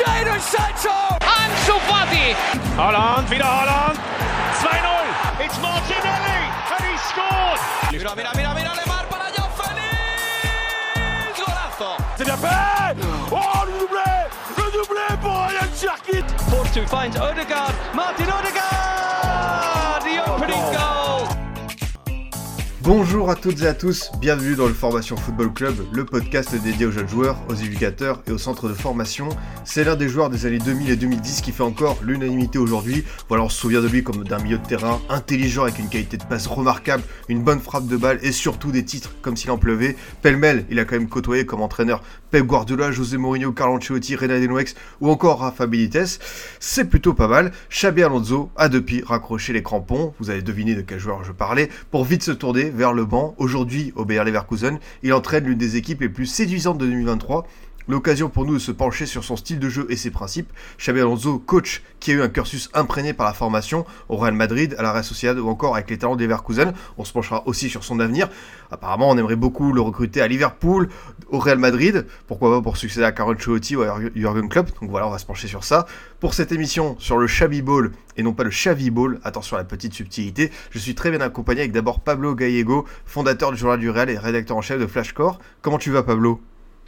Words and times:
Jadon 0.00 0.40
Sancho! 0.40 0.96
Ansu 1.20 1.76
Fati! 1.88 2.34
Holland, 2.76 3.30
wieder 3.30 3.44
Holland! 3.44 3.98
2-0! 4.62 5.44
It's 5.44 5.60
Martinelli! 5.60 6.40
And 6.74 6.84
he 6.88 6.96
scored! 7.08 7.60
Mira, 7.92 8.14
mira, 8.16 8.30
mira, 8.34 8.54
mira, 8.54 8.72
Lemar 8.80 9.04
para 9.10 9.28
Joao 9.34 9.50
Félix! 9.58 11.36
Golazo! 11.38 11.90
C'est 12.16 12.24
bien 12.24 12.36
fait! 12.38 12.96
Oh, 13.30 13.66
le 13.66 13.72
doublé! 13.80 14.12
Le 14.56 14.66
doublé 14.72 15.06
pour 15.20 15.32
Ryan 15.32 15.70
Cherkit! 15.78 16.24
Force 16.48 16.78
finds 16.88 17.16
Odegaard. 17.20 17.74
Martin 17.94 18.30
Odegaard! 18.38 20.00
The 20.02 20.18
opening 20.30 20.56
oh. 20.56 20.72
goal! 20.72 21.09
Bonjour 22.82 23.28
à 23.28 23.36
toutes 23.36 23.60
et 23.60 23.66
à 23.66 23.74
tous, 23.74 24.10
bienvenue 24.22 24.54
dans 24.54 24.66
le 24.66 24.72
Formation 24.72 25.14
Football 25.14 25.52
Club, 25.52 25.74
le 25.92 26.06
podcast 26.06 26.54
dédié 26.54 26.86
aux 26.86 26.90
jeunes 26.90 27.08
joueurs, 27.08 27.36
aux 27.50 27.54
éducateurs 27.54 28.22
et 28.26 28.32
aux 28.32 28.38
centres 28.38 28.70
de 28.70 28.72
formation. 28.72 29.28
C'est 29.66 29.84
l'un 29.84 29.96
des 29.96 30.08
joueurs 30.08 30.30
des 30.30 30.46
années 30.46 30.58
2000 30.58 30.88
et 30.88 30.96
2010 30.96 31.42
qui 31.42 31.52
fait 31.52 31.62
encore 31.62 31.98
l'unanimité 32.02 32.58
aujourd'hui. 32.58 33.04
Voilà, 33.28 33.44
on 33.44 33.50
se 33.50 33.60
souvient 33.60 33.82
de 33.82 33.86
lui 33.86 34.02
comme 34.02 34.24
d'un 34.24 34.38
milieu 34.38 34.56
de 34.56 34.66
terrain 34.66 34.98
intelligent 35.10 35.64
avec 35.64 35.78
une 35.78 35.90
qualité 35.90 36.16
de 36.16 36.24
passe 36.24 36.46
remarquable, 36.46 37.02
une 37.28 37.42
bonne 37.42 37.60
frappe 37.60 37.86
de 37.86 37.98
balle 37.98 38.18
et 38.22 38.32
surtout 38.32 38.72
des 38.72 38.82
titres 38.82 39.14
comme 39.20 39.36
s'il 39.36 39.50
en 39.50 39.58
pleuvait. 39.58 39.94
Pêle-mêle, 40.22 40.64
il 40.70 40.78
a 40.78 40.86
quand 40.86 40.96
même 40.96 41.10
côtoyé 41.10 41.44
comme 41.44 41.60
entraîneur 41.60 42.02
Pep 42.30 42.46
Guardiola, 42.46 42.92
José 42.92 43.18
Mourinho, 43.18 43.52
Carlo 43.52 43.76
Ancelotti, 43.76 44.16
René 44.16 44.40
Denouex 44.40 44.74
ou 45.02 45.10
encore 45.10 45.40
Rafa 45.40 45.66
Benitez. 45.66 46.04
C'est 46.60 46.86
plutôt 46.86 47.12
pas 47.12 47.28
mal. 47.28 47.52
Xabi 47.70 48.04
Alonso 48.04 48.50
a 48.56 48.70
depuis 48.70 49.02
raccroché 49.04 49.52
les 49.52 49.62
crampons, 49.62 50.14
vous 50.18 50.30
avez 50.30 50.40
deviné 50.40 50.74
de 50.74 50.80
quel 50.80 50.98
joueur 50.98 51.24
je 51.24 51.32
parlais, 51.32 51.68
pour 51.90 52.06
vite 52.06 52.22
se 52.22 52.30
tourner 52.30 52.69
vers 52.70 52.92
le 52.92 53.04
banc. 53.04 53.34
Aujourd'hui, 53.38 53.92
au 53.96 54.04
Bayer 54.04 54.24
Leverkusen, 54.24 54.78
il 55.02 55.12
entraîne 55.12 55.44
l'une 55.44 55.58
des 55.58 55.76
équipes 55.76 56.00
les 56.00 56.08
plus 56.08 56.26
séduisantes 56.26 56.78
de 56.78 56.86
2023. 56.86 57.46
L'occasion 57.88 58.28
pour 58.28 58.44
nous 58.44 58.54
de 58.54 58.58
se 58.58 58.72
pencher 58.72 59.06
sur 59.06 59.24
son 59.24 59.36
style 59.36 59.58
de 59.58 59.68
jeu 59.68 59.86
et 59.88 59.96
ses 59.96 60.10
principes. 60.10 60.52
Xabi 60.78 61.00
Alonso, 61.00 61.38
coach 61.38 61.82
qui 61.98 62.12
a 62.12 62.14
eu 62.14 62.22
un 62.22 62.28
cursus 62.28 62.70
imprégné 62.72 63.12
par 63.12 63.26
la 63.26 63.32
formation 63.32 63.84
au 64.08 64.16
Real 64.16 64.34
Madrid, 64.34 64.74
à 64.78 64.82
la 64.82 64.92
Real 64.92 65.04
Sociedad 65.04 65.38
ou 65.38 65.48
encore 65.48 65.74
avec 65.74 65.90
les 65.90 65.98
talents 65.98 66.16
des 66.16 66.24
Leverkusen. 66.24 66.72
On 66.98 67.04
se 67.04 67.12
penchera 67.12 67.46
aussi 67.46 67.68
sur 67.68 67.82
son 67.82 67.98
avenir. 67.98 68.28
Apparemment, 68.70 69.10
on 69.10 69.18
aimerait 69.18 69.36
beaucoup 69.36 69.72
le 69.72 69.80
recruter 69.80 70.20
à 70.20 70.28
Liverpool, 70.28 70.88
au 71.28 71.38
Real 71.38 71.58
Madrid. 71.58 72.06
Pourquoi 72.26 72.50
pas 72.50 72.62
pour 72.62 72.76
succéder 72.76 73.04
à 73.04 73.12
Carlo 73.12 73.34
Ancelotti 73.34 73.76
ou 73.76 73.82
à 73.82 73.98
Jurgen 74.14 74.48
Klopp. 74.48 74.70
Donc 74.80 74.90
voilà, 74.90 75.08
on 75.08 75.10
va 75.10 75.18
se 75.18 75.26
pencher 75.26 75.48
sur 75.48 75.64
ça. 75.64 75.86
Pour 76.20 76.34
cette 76.34 76.52
émission 76.52 76.96
sur 76.98 77.18
le 77.18 77.26
Xabi 77.26 77.62
Ball 77.62 77.90
et 78.16 78.22
non 78.22 78.34
pas 78.34 78.44
le 78.44 78.50
Xavi 78.50 78.90
Ball, 78.90 79.18
attention 79.24 79.56
à 79.56 79.60
la 79.60 79.64
petite 79.64 79.94
subtilité, 79.94 80.52
je 80.70 80.78
suis 80.78 80.94
très 80.94 81.10
bien 81.10 81.20
accompagné 81.20 81.62
avec 81.62 81.72
d'abord 81.72 82.00
Pablo 82.00 82.34
Gallego, 82.34 82.86
fondateur 83.06 83.50
du 83.50 83.56
journal 83.56 83.80
du 83.80 83.90
Real 83.90 84.10
et 84.10 84.18
rédacteur 84.18 84.56
en 84.56 84.62
chef 84.62 84.78
de 84.78 84.86
Flashcore. 84.86 85.38
Comment 85.62 85.78
tu 85.78 85.90
vas 85.90 86.02
Pablo? 86.02 86.40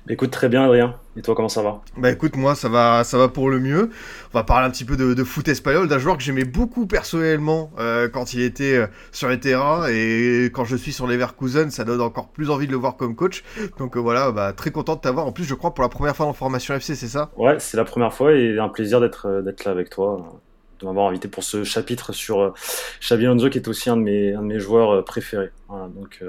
Écoute 0.08 0.33
très 0.33 0.48
bien 0.48 0.64
Adrien, 0.64 0.97
et 1.17 1.22
toi 1.22 1.36
comment 1.36 1.48
ça 1.48 1.62
va? 1.62 1.81
Bah 1.97 2.11
écoute 2.11 2.34
moi 2.34 2.56
ça 2.56 2.69
va 2.69 3.05
ça 3.05 3.19
va 3.19 3.28
pour 3.28 3.48
le 3.48 3.61
mieux. 3.61 3.89
On 4.34 4.39
va 4.39 4.42
parler 4.42 4.67
un 4.67 4.70
petit 4.70 4.84
peu 4.84 4.97
de, 4.97 5.14
de 5.14 5.25
foot 5.25 5.47
espagnol, 5.47 5.86
d'un 5.86 6.00
joueur 6.00 6.17
que 6.17 6.25
j'aimais 6.25 6.44
beaucoup 6.44 6.86
personnellement 6.86 7.70
euh, 7.78 8.09
quand 8.09 8.34
il 8.34 8.42
était 8.42 8.78
euh, 8.78 8.86
sur 9.12 9.28
les 9.28 9.39
terrains 9.39 9.86
et 9.89 10.50
quand 10.53 10.64
je 10.64 10.75
suis 10.75 10.92
sur 10.92 11.06
les 11.06 11.14
Leverkusen, 11.14 11.70
ça 11.70 11.84
donne 11.84 12.00
encore 12.00 12.28
plus 12.31 12.50
envie 12.50 12.67
de 12.67 12.72
le 12.72 12.78
voir 12.78 12.97
comme 12.97 13.14
coach. 13.14 13.44
Donc 13.78 13.97
euh, 13.97 14.00
voilà, 14.00 14.33
bah, 14.33 14.53
très 14.53 14.72
content 14.72 14.97
de 14.97 15.00
t'avoir. 15.00 15.25
En 15.25 15.31
plus 15.31 15.44
je 15.44 15.55
crois 15.55 15.72
pour 15.72 15.83
la 15.83 15.89
première 15.89 16.16
fois 16.16 16.27
en 16.27 16.33
formation 16.33 16.75
FC, 16.75 16.97
c'est 16.97 17.06
ça? 17.06 17.31
Ouais, 17.37 17.61
c'est 17.61 17.77
la 17.77 17.84
première 17.84 18.12
fois 18.12 18.33
et 18.33 18.59
un 18.59 18.69
plaisir 18.69 19.00
d'être 19.00 19.42
d'être 19.42 19.64
là 19.64 19.70
avec 19.70 19.89
toi, 19.89 20.41
de 20.81 20.87
m'avoir 20.87 21.06
invité 21.06 21.28
pour 21.28 21.44
ce 21.44 21.62
chapitre 21.62 22.12
sur 22.12 22.53
Xabi 23.00 23.27
Alonso 23.27 23.50
qui 23.50 23.59
est 23.59 23.69
aussi 23.69 23.89
un 23.89 23.97
de 23.97 24.03
mes 24.03 24.34
un 24.34 24.42
de 24.42 24.47
mes 24.47 24.59
joueurs 24.59 25.05
préférés. 25.05 25.53
Voilà, 25.69 25.87
donc 25.94 26.25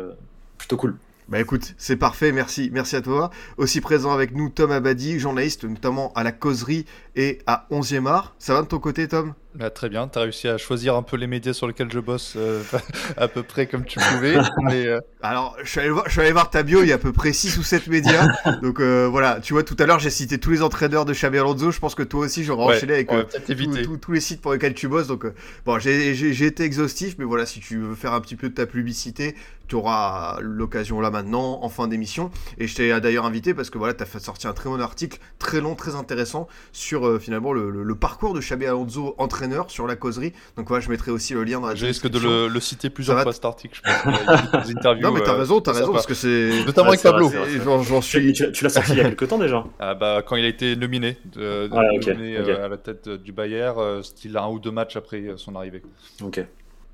plutôt 0.60 0.78
cool. 0.78 0.96
Bah 1.30 1.40
écoute, 1.40 1.74
c'est 1.78 1.96
parfait, 1.96 2.32
merci, 2.32 2.70
merci 2.74 2.96
à 2.96 3.02
toi. 3.02 3.30
Aussi 3.58 3.80
présent 3.80 4.12
avec 4.12 4.36
nous 4.36 4.50
Tom 4.50 4.72
Abadi, 4.72 5.20
journaliste 5.20 5.64
notamment 5.64 6.12
à 6.14 6.24
la 6.24 6.32
causerie 6.32 6.86
et 7.16 7.40
à 7.48 7.66
11e 7.72 8.08
art. 8.08 8.36
Ça 8.40 8.54
va 8.54 8.62
de 8.62 8.68
ton 8.68 8.80
côté 8.80 9.08
Tom? 9.08 9.34
Bah, 9.56 9.70
Très 9.70 9.90
bien, 9.90 10.08
tu 10.08 10.18
as 10.20 10.24
réussi 10.24 10.48
à 10.48 10.58
choisir 10.58 10.96
un 10.96 11.04
peu 11.04 11.18
les 11.18 11.28
médias 11.28 11.54
sur 11.54 11.68
lesquels 11.68 11.92
je 11.92 12.00
bosse 12.00 12.34
euh, 12.38 12.62
à 13.18 13.28
peu 13.28 13.44
près 13.44 13.68
comme 13.68 13.86
tu 13.86 14.00
pouvais. 14.00 14.36
mais, 14.64 14.88
euh... 14.88 15.00
Alors, 15.22 15.56
je 15.64 15.70
suis, 15.70 15.80
allé 15.80 15.90
voir, 15.90 16.06
je 16.08 16.12
suis 16.12 16.22
allé 16.22 16.32
voir 16.32 16.50
ta 16.50 16.64
bio, 16.64 16.82
il 16.84 16.90
y 16.90 16.92
a 16.92 16.96
à 16.96 16.98
peu 16.98 17.14
près 17.14 17.32
6 17.34 17.58
ou 17.58 17.64
7 17.64 17.88
médias. 17.88 18.28
Donc 18.62 18.80
euh, 18.80 19.08
voilà, 19.10 19.40
tu 19.42 19.54
vois, 19.54 19.64
tout 19.64 19.76
à 19.80 19.86
l'heure 19.86 20.00
j'ai 20.00 20.10
cité 20.10 20.38
tous 20.38 20.50
les 20.52 20.62
entraîneurs 20.62 21.06
de 21.06 21.14
Xabi 21.14 21.38
Alonso. 21.38 21.72
Je 21.72 21.80
pense 21.80 21.96
que 21.96 22.04
toi 22.04 22.22
aussi 22.26 22.44
j'aurais 22.44 22.66
Ouais, 22.66 22.76
enchaîné 22.78 22.94
avec 22.94 23.08
tous- 23.08 24.12
les 24.12 24.20
sites 24.22 24.42
pour 24.42 24.54
lesquels 24.54 24.74
tu 24.74 24.88
bosses. 24.88 25.08
Donc 25.08 25.26
bon, 25.66 25.80
j'ai 25.80 26.46
été 26.46 26.64
exhaustif, 26.64 27.16
mais 27.18 27.26
voilà, 27.26 27.46
si 27.46 27.60
tu 27.60 27.78
veux 27.80 27.96
faire 27.96 28.14
un 28.14 28.22
petit 28.22 28.36
peu 28.36 28.50
de 28.50 28.54
ta 28.54 28.66
publicité, 28.66 29.36
tu 29.68 29.76
auras 29.76 30.40
l'occasion 30.42 31.00
là 31.00 31.10
maintenant, 31.10 31.60
en 31.64 31.70
fin 31.70 31.88
d'émission. 31.88 32.30
Et 32.58 32.68
je 32.68 32.76
t'ai 32.76 33.00
d'ailleurs 33.00 33.26
invité 33.26 33.54
parce 33.54 33.70
que 33.70 33.78
voilà, 33.78 33.94
tu 33.94 34.04
as 34.04 34.06
fait 34.06 34.20
sortir 34.20 34.50
un 34.50 34.54
très 34.54 34.70
bon 34.70 34.80
article, 34.82 35.20
très 35.40 35.62
long, 35.62 35.76
très 35.76 35.96
intéressant, 35.96 36.48
sur 36.74 37.20
finalement 37.22 37.54
le, 37.54 37.70
le- 37.70 37.84
le 37.84 37.96
parcours 37.96 38.34
de 38.34 38.40
Xabi 38.42 38.66
Alonso, 38.66 39.16
entraîneur, 39.18 39.43
sur 39.68 39.88
la 39.88 39.96
causerie. 39.96 40.34
Donc 40.58 40.68
voilà, 40.68 40.84
je 40.84 40.90
mettrai 40.90 41.12
aussi 41.12 41.34
le 41.34 41.44
lien 41.44 41.60
dans 41.60 41.68
la 41.68 41.76
Je 41.76 41.86
risque 41.86 42.08
de 42.08 42.20
le, 42.20 42.48
le 42.48 42.60
citer 42.60 42.90
plusieurs 42.90 43.22
fois 43.22 43.34
cet 43.34 43.46
article. 43.46 43.82
Je 43.84 44.52
pense 44.52 44.68
des 44.68 44.74
interviews. 44.78 45.04
Non, 45.08 45.12
mais 45.14 45.22
t'as 45.22 45.34
euh, 45.34 45.38
raison, 45.38 45.62
t'as 45.62 45.74
raison, 45.74 45.92
parce 45.94 46.06
que 46.06 46.14
c'est. 46.14 46.64
Notamment 46.66 46.90
Ouais, 46.92 46.98
avec 46.98 47.04
Pablo. 47.04 47.84
J'en 47.84 48.02
suis. 48.02 48.34
tu- 48.34 48.52
tu 48.52 48.64
l'as 48.64 48.70
sorti 48.70 48.92
il 48.92 48.98
y 48.98 49.02
a 49.02 49.06
quelques 49.06 49.28
temps 49.28 49.38
déjà 49.38 49.64
Ah, 49.80 49.96
bah, 49.96 50.22
quand 50.26 50.36
il 50.36 50.46
a 50.46 50.48
été 50.48 50.76
nominé, 50.76 51.18
de, 51.26 51.68
de- 51.68 51.70
Ah, 51.74 51.82
ok, 51.96 52.08
nominé, 52.08 52.40
ok. 52.40 52.48
euh, 52.50 52.66
à 52.66 52.68
la 52.68 52.78
tête 52.78 53.08
euh, 53.08 53.18
du 53.18 53.32
Bayer, 53.32 53.72
euh, 53.78 54.02
style 54.04 54.38
un 54.38 54.48
ou 54.48 54.60
deux 54.60 54.72
matchs 54.72 54.96
après 54.96 55.18
euh, 55.22 55.38
son 55.38 55.56
arrivée. 55.56 55.82
Ok. 56.24 56.44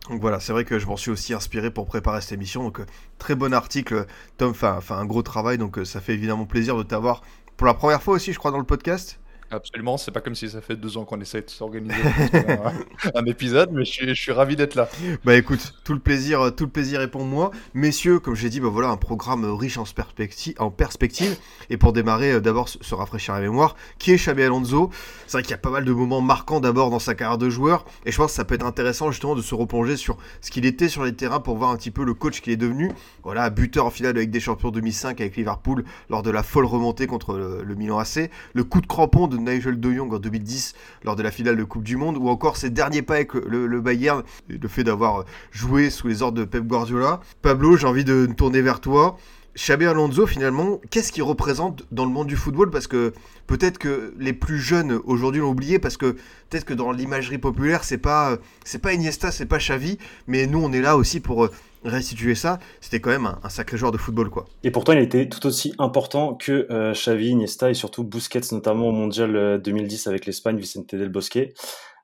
Donc 0.09 0.21
voilà, 0.21 0.39
c'est 0.39 0.53
vrai 0.53 0.65
que 0.65 0.79
je 0.79 0.87
m'en 0.87 0.97
suis 0.97 1.11
aussi 1.11 1.33
inspiré 1.33 1.69
pour 1.71 1.85
préparer 1.85 2.21
cette 2.21 2.31
émission. 2.31 2.63
Donc 2.63 2.79
très 3.19 3.35
bon 3.35 3.53
article, 3.53 4.05
Tom 4.37 4.53
fait 4.55 4.65
un- 4.89 5.05
gros 5.05 5.21
travail, 5.21 5.57
donc 5.57 5.77
ça 5.83 5.99
fait 6.01 6.13
évidemment 6.13 6.45
plaisir 6.45 6.75
de 6.77 6.83
t'avoir 6.83 7.21
pour 7.57 7.67
la 7.67 7.73
première 7.73 8.01
fois 8.01 8.15
aussi, 8.15 8.31
je 8.33 8.39
crois, 8.39 8.51
dans 8.51 8.57
le 8.57 8.63
podcast. 8.63 9.19
Absolument, 9.51 9.97
c'est 9.97 10.11
pas 10.11 10.21
comme 10.21 10.35
si 10.35 10.47
ça 10.47 10.61
fait 10.61 10.75
deux 10.75 10.97
ans 10.97 11.05
qu'on 11.05 11.19
essaie 11.21 11.41
de 11.41 11.49
s'organiser 11.49 11.95
un, 12.31 12.71
un 13.15 13.25
épisode, 13.25 13.71
mais 13.71 13.83
je 13.83 13.91
suis, 13.91 14.07
je 14.07 14.13
suis 14.13 14.31
ravi 14.31 14.55
d'être 14.55 14.75
là. 14.75 14.87
Bah 15.23 15.35
écoute, 15.35 15.73
tout 15.83 15.93
le 15.93 15.99
plaisir, 15.99 16.53
tout 16.55 16.65
le 16.65 16.69
plaisir 16.69 17.01
est 17.01 17.07
pour 17.07 17.25
moi. 17.25 17.49
Messieurs, 17.73 18.19
comme 18.19 18.35
j'ai 18.35 18.49
dit, 18.49 18.59
bah 18.59 18.69
voilà 18.69 18.89
un 18.89 18.97
programme 18.97 19.45
riche 19.45 19.79
en 19.79 19.85
perspective, 19.85 20.53
en 20.59 20.69
perspective. 20.69 21.35
Et 21.71 21.77
pour 21.77 21.93
démarrer, 21.93 22.33
euh, 22.33 22.41
d'abord 22.41 22.69
se 22.69 22.77
se 22.83 22.93
rafraîchir 22.93 23.33
la 23.33 23.41
mémoire, 23.41 23.75
qui 23.97 24.11
est 24.11 24.17
Xabi 24.17 24.43
Alonso? 24.43 24.91
C'est 25.25 25.37
vrai 25.37 25.41
qu'il 25.41 25.51
y 25.51 25.55
a 25.55 25.57
pas 25.57 25.71
mal 25.71 25.83
de 25.83 25.91
moments 25.91 26.21
marquants 26.21 26.59
d'abord 26.59 26.91
dans 26.91 26.99
sa 26.99 27.15
carrière 27.15 27.39
de 27.39 27.49
joueur, 27.49 27.85
et 28.05 28.11
je 28.11 28.17
pense 28.17 28.31
que 28.31 28.35
ça 28.35 28.45
peut 28.45 28.53
être 28.53 28.65
intéressant 28.65 29.09
justement 29.09 29.33
de 29.33 29.41
se 29.41 29.55
replonger 29.55 29.97
sur 29.97 30.17
ce 30.41 30.51
qu'il 30.51 30.67
était 30.67 30.89
sur 30.89 31.03
les 31.03 31.15
terrains 31.15 31.39
pour 31.39 31.57
voir 31.57 31.71
un 31.71 31.75
petit 31.75 31.91
peu 31.91 32.03
le 32.03 32.13
coach 32.13 32.41
qu'il 32.41 32.53
est 32.53 32.57
devenu. 32.57 32.91
Voilà, 33.23 33.49
buteur 33.49 33.87
en 33.87 33.89
finale 33.89 34.15
avec 34.15 34.29
des 34.29 34.39
champions 34.39 34.69
2005 34.69 35.19
avec 35.21 35.37
Liverpool 35.37 35.85
lors 36.11 36.21
de 36.21 36.29
la 36.29 36.43
folle 36.43 36.65
remontée 36.65 37.07
contre 37.07 37.33
le, 37.33 37.63
le 37.63 37.75
Milan 37.75 37.97
AC, 37.97 38.29
le 38.53 38.63
coup 38.63 38.79
de 38.81 38.87
crampon 38.87 39.25
de 39.27 39.38
Nigel 39.39 39.79
de 39.79 39.91
Jong 39.91 40.13
en 40.13 40.19
2010 40.19 40.75
lors 41.03 41.15
de 41.15 41.23
la 41.23 41.31
finale 41.31 41.57
de 41.57 41.63
Coupe 41.63 41.83
du 41.83 41.97
Monde, 41.97 42.17
ou 42.17 42.29
encore 42.29 42.57
ses 42.57 42.69
derniers 42.69 43.01
pas 43.01 43.15
avec 43.15 43.33
le, 43.33 43.81
Bayern, 43.81 44.23
et 44.49 44.57
le 44.57 44.67
fait 44.67 44.83
d'avoir 44.83 45.25
joué 45.51 45.89
sous 45.89 46.07
les 46.07 46.21
ordres 46.21 46.39
de 46.39 46.45
Pep 46.45 46.63
Guardiola. 46.65 47.19
Pablo, 47.41 47.77
j'ai 47.77 47.87
envie 47.87 48.03
de 48.03 48.27
me 48.27 48.33
tourner 48.33 48.61
vers 48.61 48.79
toi. 48.79 49.17
Xabi 49.55 49.87
Alonso, 49.87 50.25
finalement, 50.27 50.79
qu'est-ce 50.89 51.11
qu'il 51.11 51.23
représente 51.23 51.85
dans 51.91 52.05
le 52.05 52.11
monde 52.11 52.27
du 52.27 52.35
football? 52.35 52.69
Parce 52.69 52.87
que 52.87 53.13
peut-être 53.47 53.77
que 53.77 54.13
les 54.17 54.31
plus 54.31 54.59
jeunes 54.59 54.99
aujourd'hui 55.03 55.41
l'ont 55.41 55.49
oublié, 55.49 55.79
parce 55.79 55.97
que 55.97 56.13
peut-être 56.49 56.65
que 56.65 56.73
dans 56.73 56.91
l'imagerie 56.91 57.39
populaire, 57.39 57.83
c'est 57.83 57.97
pas, 57.97 58.37
c'est 58.63 58.79
pas 58.79 58.93
Iniesta, 58.93 59.31
c'est 59.31 59.47
pas 59.47 59.57
Xavi, 59.57 59.97
mais 60.27 60.47
nous, 60.47 60.59
on 60.63 60.71
est 60.71 60.81
là 60.81 60.95
aussi 60.95 61.19
pour 61.19 61.45
euh, 61.45 61.51
restituer 61.83 62.35
ça. 62.35 62.59
C'était 62.81 62.99
quand 62.99 63.09
même 63.09 63.35
un, 63.41 63.49
sacré 63.49 63.77
joueur 63.77 63.91
de 63.91 63.97
football, 63.97 64.29
quoi. 64.29 64.45
Et 64.63 64.71
pourtant, 64.71 64.93
il 64.93 64.99
été 64.99 65.27
tout 65.29 65.45
aussi 65.45 65.73
important 65.79 66.35
que 66.35 66.67
euh, 66.71 66.93
Xavi, 66.93 67.29
Iniesta 67.29 67.69
et 67.69 67.73
surtout 67.73 68.03
Busquets, 68.03 68.41
notamment 68.51 68.87
au 68.87 68.91
Mondial 68.91 69.35
euh, 69.35 69.57
2010 69.57 70.07
avec 70.07 70.25
l'Espagne, 70.25 70.57
Vicente 70.57 70.93
del 70.95 71.09
Bosque. 71.09 71.37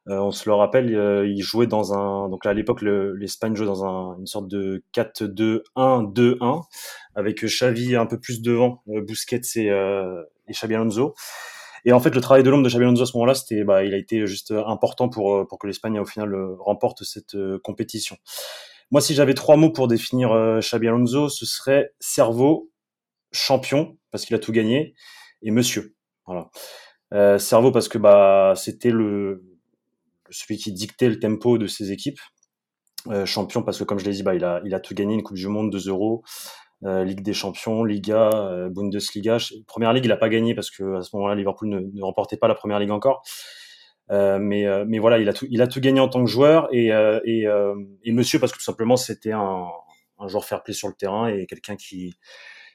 Euh, 0.08 0.20
on 0.20 0.30
se 0.32 0.48
le 0.48 0.54
rappelle, 0.54 0.96
euh, 0.96 1.28
il 1.28 1.42
jouait 1.42 1.66
dans 1.66 1.94
un. 1.94 2.30
Donc 2.30 2.46
là, 2.46 2.52
à 2.52 2.54
l'époque, 2.54 2.82
le- 2.84 3.16
l'Espagne 3.16 3.56
jouait 3.56 3.66
dans 3.66 3.84
un- 3.86 4.18
une 4.20 4.28
sorte 4.28 4.48
de 4.48 4.84
4-2-1-2-1 4.94 6.62
avec 7.16 7.44
Xavi 7.44 7.96
un 7.96 8.06
peu 8.06 8.20
plus 8.20 8.42
devant, 8.42 8.84
euh, 8.90 9.02
Busquets 9.02 9.42
et, 9.56 9.72
euh, 9.72 10.22
et 10.48 10.54
Xabi 10.54 10.76
Alonso. 10.76 11.16
Et 11.86 11.94
en 11.94 12.00
fait, 12.00 12.14
le 12.16 12.22
travail 12.22 12.44
de 12.44 12.50
l'homme 12.50 12.64
de 12.64 12.70
Xabi 12.70 12.84
Alonso 12.86 13.04
à 13.04 13.06
ce 13.06 13.16
moment-là, 13.18 13.36
c'était, 13.36 13.64
bah, 13.64 13.84
il 13.84 13.94
a 13.94 13.98
été 13.98 14.26
juste 14.28 14.52
important 14.52 15.10
pour 15.10 15.36
euh, 15.36 15.46
pour 15.48 15.60
que 15.60 15.68
l'Espagne 15.68 16.00
au 16.00 16.06
final 16.06 16.34
euh, 16.34 16.56
remporte 16.60 17.04
cette 17.04 17.36
euh, 17.36 17.60
compétition. 17.64 18.16
Moi, 18.92 19.02
si 19.02 19.14
j'avais 19.14 19.34
trois 19.34 19.58
mots 19.58 19.72
pour 19.72 19.88
définir 19.88 20.32
euh, 20.32 20.60
Xabi 20.60 20.88
Alonso, 20.88 21.30
ce 21.30 21.46
serait 21.46 21.92
cerveau, 22.00 22.72
champion 23.32 23.98
parce 24.12 24.26
qu'il 24.26 24.36
a 24.36 24.40
tout 24.40 24.52
gagné, 24.52 24.94
et 25.42 25.52
monsieur. 25.52 25.96
Voilà. 26.26 26.50
Euh, 27.14 27.38
cerveau 27.38 27.72
parce 27.72 27.88
que 27.88 27.98
bah 27.98 28.54
c'était 28.56 28.90
celui 28.90 30.58
qui 30.58 30.72
dictait 30.72 31.10
le 31.10 31.20
tempo 31.20 31.58
de 31.58 31.68
ses 31.68 31.92
équipes. 31.92 32.20
Euh, 33.08 33.26
champion 33.26 33.62
parce 33.62 33.78
que 33.78 33.84
comme 33.84 34.00
je 34.00 34.06
l'ai 34.06 34.14
dit, 34.14 34.24
bah 34.24 34.36
il 34.36 34.44
a 34.44 34.80
tout 34.80 34.96
gagné, 34.96 35.16
une 35.16 35.24
Coupe 35.24 35.38
du 35.38 35.48
Monde, 35.48 35.72
deux 35.72 35.90
euros, 35.90 36.24
Ligue 36.82 37.22
des 37.22 37.34
Champions, 37.34 37.84
Liga, 37.84 38.30
Bundesliga. 38.70 39.38
Première 39.66 39.92
ligue, 39.92 40.06
il 40.06 40.12
a 40.12 40.18
pas 40.18 40.30
gagné 40.30 40.54
parce 40.54 40.70
que 40.70 40.98
à 40.98 41.02
ce 41.02 41.16
moment-là, 41.16 41.34
Liverpool 41.36 41.70
ne 41.70 42.02
remportait 42.04 42.38
pas 42.38 42.48
la 42.48 42.56
Première 42.56 42.80
ligue 42.80 42.92
encore. 42.92 43.24
Euh, 44.12 44.38
mais 44.40 44.68
euh, 44.68 44.86
mais 44.88 45.00
voilà, 45.00 45.18
il 45.18 45.28
a 45.30 45.34
tout 45.34 45.48
il 45.50 45.62
a 45.62 45.68
tout 45.68 45.80
gagné 45.82 46.00
en 46.00 46.08
tant 46.08 46.24
que 46.24 46.30
joueur 46.30 46.68
et 46.72 46.94
euh, 46.94 47.20
et, 47.26 47.46
et 48.04 48.12
monsieur 48.12 48.40
parce 48.40 48.52
que 48.52 48.58
tout 48.58 48.64
simplement 48.64 48.98
c'était 48.98 49.32
un 49.32 49.66
un 50.20 50.28
joueur 50.28 50.46
fair 50.46 50.64
play 50.64 50.74
sur 50.74 50.88
le 50.88 50.94
terrain 50.94 51.28
et 51.28 51.46
quelqu'un 51.48 51.76
qui 51.76 52.14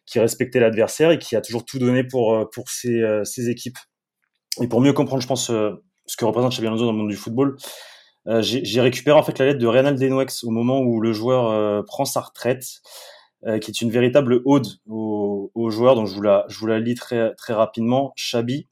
qui 0.06 0.18
respectait 0.18 0.58
l'adversaire 0.58 1.12
et 1.12 1.18
qui 1.18 1.36
a 1.36 1.40
toujours 1.40 1.64
tout 1.64 1.78
donné 1.78 2.02
pour 2.04 2.50
pour 2.50 2.68
ses, 2.68 3.02
ses 3.24 3.48
équipes. 3.48 3.78
Et 4.60 4.66
pour 4.66 4.80
mieux 4.80 4.92
comprendre, 4.92 5.22
je 5.22 5.28
pense, 5.28 5.46
ce 5.46 6.16
que 6.18 6.24
représente 6.24 6.52
Xabi 6.52 6.66
Alonso 6.66 6.84
dans 6.84 6.92
le 6.92 6.98
monde 6.98 7.08
du 7.08 7.16
football, 7.16 7.56
j'ai 8.40 8.80
récupéré 8.80 9.16
en 9.16 9.22
fait 9.22 9.38
la 9.38 9.46
lettre 9.46 9.60
de 9.60 9.66
Reynald 9.66 9.98
Denouex 9.98 10.42
au 10.42 10.50
moment 10.50 10.80
où 10.80 11.00
le 11.00 11.12
joueur 11.12 11.84
prend 11.84 12.04
sa 12.04 12.20
retraite, 12.20 12.64
qui 13.44 13.70
est 13.70 13.80
une 13.80 13.90
véritable 13.90 14.42
ode 14.44 14.66
au, 14.88 15.52
au 15.54 15.70
joueur. 15.70 15.94
Donc 15.94 16.08
je 16.08 16.14
vous 16.14 16.22
la, 16.22 16.44
je 16.48 16.58
vous 16.58 16.66
la 16.66 16.80
lis 16.80 16.96
très, 16.96 17.32
très 17.36 17.54
rapidement. 17.54 18.12
Chabi, 18.16 18.68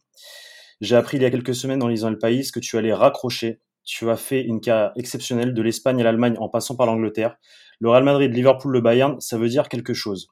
j'ai 0.81 0.97
appris 0.97 1.17
il 1.17 1.23
y 1.23 1.27
a 1.27 1.31
quelques 1.31 1.55
semaines 1.55 1.83
en 1.83 1.89
lisant 1.89 2.11
Le 2.11 2.19
País 2.19 2.51
que 2.53 2.61
tu 2.61 2.77
allais 2.77 2.93
raccrocher. 2.93 3.61
Tu 3.85 4.09
as 4.11 4.17
fait 4.17 4.43
une 4.43 4.61
carrière 4.61 4.93
exceptionnelle 4.97 5.55
de 5.55 5.63
l'Espagne 5.63 6.01
à 6.01 6.05
l'Allemagne 6.05 6.37
en 6.39 6.49
passant 6.49 6.77
par 6.77 6.87
l'Angleterre. 6.87 7.37
Le 7.81 7.91
Real 7.91 8.05
Madrid, 8.05 8.33
Liverpool, 8.33 8.73
le 8.73 8.81
Bayern, 8.81 9.19
ça 9.21 9.39
veut 9.39 9.49
dire 9.49 9.69
quelque 9.69 9.95
chose. 9.95 10.29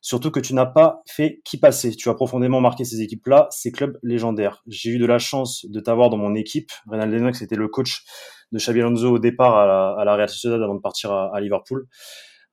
Surtout 0.00 0.30
que 0.30 0.40
tu 0.40 0.54
n'as 0.54 0.66
pas 0.66 1.02
fait 1.06 1.40
qui 1.44 1.58
passer. 1.58 1.94
Tu 1.94 2.08
as 2.08 2.14
profondément 2.14 2.60
marqué 2.60 2.84
ces 2.84 3.00
équipes-là, 3.00 3.48
ces 3.50 3.72
clubs 3.72 3.98
légendaires. 4.02 4.62
J'ai 4.66 4.90
eu 4.90 4.98
de 4.98 5.06
la 5.06 5.18
chance 5.18 5.66
de 5.68 5.80
t'avoir 5.80 6.10
dans 6.10 6.16
mon 6.16 6.34
équipe. 6.34 6.70
Reynald 6.88 7.12
Lennox 7.12 7.42
était 7.42 7.56
le 7.56 7.68
coach 7.68 8.04
de 8.52 8.58
Xabi 8.58 8.80
Alonso 8.80 9.10
au 9.10 9.18
départ 9.18 9.56
à 9.56 9.66
la, 9.66 9.96
à 9.98 10.04
la 10.04 10.14
Real 10.14 10.28
Sociedad 10.28 10.62
avant 10.62 10.74
de 10.74 10.80
partir 10.80 11.12
à, 11.12 11.34
à, 11.34 11.40
Liverpool. 11.40 11.86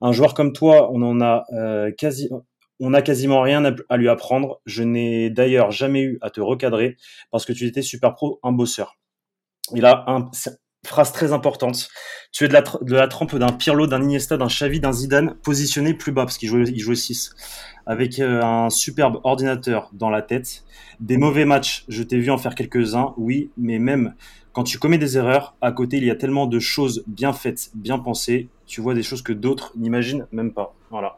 Un 0.01 0.11
joueur 0.11 0.33
comme 0.33 0.53
toi, 0.53 0.89
on 0.91 1.01
en 1.03 1.21
a 1.21 1.43
euh, 1.53 1.91
quasi, 1.97 2.29
on 2.79 2.91
n'a 2.91 3.01
quasiment 3.01 3.41
rien 3.41 3.63
à 3.89 3.97
lui 3.97 4.09
apprendre. 4.09 4.61
Je 4.65 4.83
n'ai 4.83 5.29
d'ailleurs 5.29 5.71
jamais 5.71 6.01
eu 6.01 6.17
à 6.21 6.29
te 6.29 6.41
recadrer 6.41 6.97
parce 7.31 7.45
que 7.45 7.53
tu 7.53 7.65
étais 7.65 7.81
super 7.81 8.13
pro, 8.15 8.39
un 8.43 8.51
bosseur. 8.51 8.97
Il 9.73 9.85
a 9.85 10.03
un, 10.07 10.29
phrase 10.85 11.11
très 11.11 11.33
importante. 11.33 11.89
Tu 12.31 12.45
es 12.45 12.47
de 12.47 12.53
la, 12.53 12.61
de 12.61 12.95
la 12.95 13.07
trempe 13.07 13.35
d'un 13.35 13.51
Pirlo, 13.51 13.87
d'un 13.87 14.01
Iniesta, 14.01 14.37
d'un 14.37 14.47
Xavi, 14.47 14.79
d'un 14.79 14.93
Zidane, 14.93 15.35
positionné 15.43 15.93
plus 15.93 16.11
bas 16.11 16.25
parce 16.25 16.37
qu'il 16.37 16.49
jouait, 16.49 16.63
il 16.63 16.79
jouait 16.79 16.95
6. 16.95 17.31
Avec 17.85 18.19
euh, 18.19 18.41
un 18.41 18.69
superbe 18.69 19.19
ordinateur 19.23 19.89
dans 19.93 20.09
la 20.09 20.21
tête. 20.21 20.63
Des 20.99 21.17
mauvais 21.17 21.45
matchs, 21.45 21.85
je 21.89 22.03
t'ai 22.03 22.19
vu 22.19 22.31
en 22.31 22.37
faire 22.37 22.55
quelques-uns, 22.55 23.13
oui, 23.17 23.51
mais 23.57 23.79
même 23.79 24.13
quand 24.53 24.63
tu 24.63 24.79
commets 24.79 24.97
des 24.97 25.17
erreurs, 25.17 25.55
à 25.59 25.73
côté, 25.73 25.97
il 25.97 26.05
y 26.05 26.11
a 26.11 26.15
tellement 26.15 26.47
de 26.47 26.59
choses 26.59 27.03
bien 27.07 27.33
faites, 27.33 27.71
bien 27.75 27.99
pensées. 27.99 28.47
Tu 28.65 28.79
vois 28.79 28.93
des 28.93 29.03
choses 29.03 29.21
que 29.21 29.33
d'autres 29.33 29.73
n'imaginent 29.75 30.27
même 30.31 30.53
pas. 30.53 30.73
Voilà. 30.95 31.17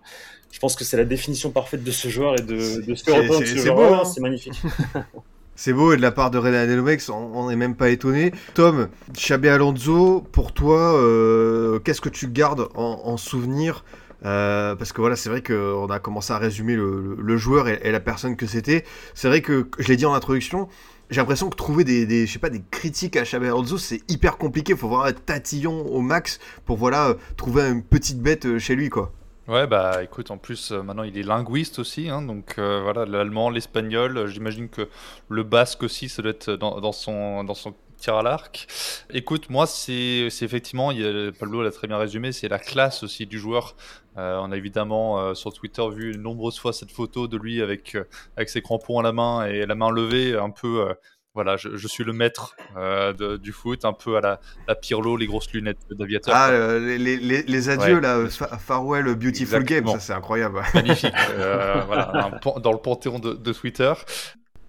Je 0.52 0.58
pense 0.58 0.76
que 0.76 0.84
c'est 0.84 0.98
la 0.98 1.06
définition 1.06 1.52
parfaite 1.52 1.84
de 1.84 1.92
ce 1.92 2.08
joueur 2.08 2.34
et 2.34 2.42
de, 2.42 2.82
de 2.82 2.96
ce 2.96 3.04
que 3.04 3.12
représente 3.12 3.46
ce 3.46 3.56
joueur. 3.58 4.02
Hein. 4.02 4.06
C'est 4.06 4.22
magnifique. 4.22 4.60
C'est 5.56 5.74
beau, 5.74 5.92
et 5.92 5.98
de 5.98 6.02
la 6.04 6.12
part 6.12 6.30
de 6.30 6.38
René 6.38 6.58
Adelomex, 6.58 7.10
on 7.10 7.50
n'est 7.50 7.56
même 7.56 7.76
pas 7.76 7.90
étonné. 7.90 8.32
Tom, 8.54 8.90
Xabi 9.14 9.50
Alonso, 9.50 10.22
pour 10.32 10.54
toi, 10.54 10.96
euh, 10.96 11.80
qu'est-ce 11.80 12.00
que 12.02 12.10
tu 12.10 12.28
gardes 12.28 12.70
en, 12.76 13.02
en 13.06 13.18
souvenir 13.18 13.84
euh, 14.26 14.76
parce 14.76 14.94
que 14.94 15.02
voilà, 15.02 15.16
c'est 15.16 15.30
vrai 15.30 15.44
qu'on 15.44 15.86
a 15.88 16.00
commencé 16.00 16.34
à 16.34 16.40
résumer 16.40 16.76
le, 16.76 17.18
le 17.20 17.38
joueur 17.38 17.68
et, 17.68 17.80
et, 17.84 17.92
la 17.92 18.00
personne 18.00 18.36
que 18.36 18.48
c'était. 18.48 18.84
C'est 19.14 19.28
vrai 19.28 19.42
que, 19.42 19.68
je 19.78 19.88
l'ai 19.88 19.96
dit 19.96 20.08
en 20.08 20.14
introduction, 20.16 20.68
j'ai 21.12 21.22
l'impression 21.22 21.50
que 21.50 21.56
trouver 21.56 21.84
des, 21.84 22.06
des, 22.06 22.26
je 22.26 22.34
sais 22.34 22.40
pas, 22.40 22.50
des 22.50 22.64
critiques 22.72 23.16
à 23.16 23.24
Xabi 23.24 23.46
Alonso, 23.46 23.78
c'est 23.78 24.02
hyper 24.10 24.38
compliqué. 24.38 24.74
Il 24.74 24.78
faut 24.78 24.88
vraiment 24.90 25.06
être 25.06 25.24
tatillon 25.24 25.86
au 25.88 26.02
max 26.02 26.40
pour 26.66 26.78
voilà, 26.78 27.16
trouver 27.36 27.64
une 27.64 27.84
petite 27.84 28.20
bête 28.20 28.58
chez 28.58 28.76
lui, 28.76 28.90
quoi. 28.90 29.14
Ouais, 29.48 29.66
bah 29.66 30.04
écoute, 30.04 30.30
en 30.30 30.38
plus, 30.38 30.72
euh, 30.74 30.84
maintenant 30.84 31.04
il 31.04 31.18
est 31.18 31.24
linguiste 31.24 31.80
aussi, 31.80 32.10
hein, 32.10 32.22
donc 32.22 32.56
euh, 32.58 32.82
voilà, 32.82 33.06
l'allemand, 33.06 33.50
l'espagnol, 33.50 34.18
euh, 34.18 34.28
j'imagine 34.28 34.68
que 34.68 34.90
le 35.30 35.44
basque 35.44 35.84
aussi, 35.84 36.10
ça 36.10 36.22
doit 36.22 36.32
être 36.32 36.52
dans, 36.52 36.82
dans 36.82 36.92
son, 36.92 37.46
dans 37.46 37.54
son 37.54 37.74
tir 37.98 38.16
à 38.16 38.24
l'arc. 38.24 38.68
Écoute, 39.10 39.50
moi, 39.50 39.66
c'est 39.66 40.28
effectivement, 40.42 40.92
il 40.92 41.00
y 41.00 41.06
a, 41.06 41.32
Pablo 41.32 41.64
l'a 41.64 41.72
très 41.72 41.88
bien 41.88 41.98
résumé, 41.98 42.34
c'est 42.34 42.50
la 42.50 42.60
classe 42.60 43.04
aussi 43.04 43.26
du 43.26 43.40
joueur. 43.40 43.76
Euh, 44.18 44.38
on 44.42 44.52
a 44.52 44.58
évidemment 44.58 45.20
euh, 45.20 45.34
sur 45.34 45.54
Twitter 45.54 45.84
vu 45.92 46.18
nombreuses 46.18 46.60
fois 46.60 46.74
cette 46.74 46.92
photo 46.92 47.28
de 47.28 47.38
lui 47.38 47.62
avec, 47.62 47.96
euh, 47.96 48.04
avec 48.36 48.50
ses 48.50 48.62
crampons 48.62 49.00
à 49.00 49.04
la 49.04 49.12
main 49.12 49.46
et 49.46 49.66
la 49.66 49.76
main 49.76 49.92
levée, 49.92 50.36
un 50.36 50.50
peu 50.50 50.94
voilà, 51.38 51.56
je, 51.56 51.78
je, 51.78 51.88
suis 51.88 52.04
le 52.04 52.14
maître 52.14 52.56
euh, 52.78 53.14
de, 53.14 53.38
du 53.38 53.52
foot, 53.52 53.86
un 53.86 53.94
peu 53.94 54.18
à 54.18 54.22
la, 54.22 54.40
la 54.68 54.74
Pirlo, 54.74 55.16
les 55.16 55.28
grosses 55.28 55.54
lunettes 55.54 55.78
d'aviateur. 55.92 56.34
Ah, 56.36 56.50
euh, 56.50 56.98
les, 56.98 57.18
les, 57.18 57.44
les, 57.44 57.70
adieux, 57.70 57.98
ouais. 57.98 58.02
là, 58.02 58.28
Farewell 58.58 59.06
Beautiful 59.14 59.62
Exactement. 59.62 59.92
Game, 59.92 60.00
ça 60.00 60.08
c'est 60.08 60.14
incroyable. 60.14 60.64
Magnifique. 60.74 61.14
euh, 61.38 61.84
voilà, 61.86 62.32
un, 62.34 62.60
dans 62.60 62.72
le 62.72 62.80
panthéon 62.80 63.20
de, 63.20 63.34
de 63.34 63.54
Twitter. 63.54 63.94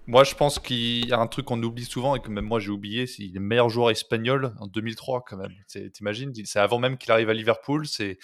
Moi, 0.09 0.23
je 0.23 0.33
pense 0.33 0.57
qu'il 0.57 1.07
y 1.07 1.13
a 1.13 1.19
un 1.19 1.27
truc 1.27 1.45
qu'on 1.45 1.61
oublie 1.61 1.85
souvent 1.85 2.15
et 2.15 2.19
que 2.19 2.31
même 2.31 2.45
moi 2.45 2.59
j'ai 2.59 2.71
oublié, 2.71 3.05
c'est 3.05 3.29
le 3.31 3.39
meilleur 3.39 3.69
joueur 3.69 3.91
espagnol 3.91 4.55
en 4.59 4.65
2003 4.65 5.23
quand 5.23 5.37
même. 5.37 5.53
T'imagines, 5.93 6.33
c'est 6.45 6.57
avant 6.57 6.79
même 6.79 6.97
qu'il 6.97 7.11
arrive 7.11 7.29
à 7.29 7.35
Liverpool, 7.35 7.85
c'est 7.85 8.17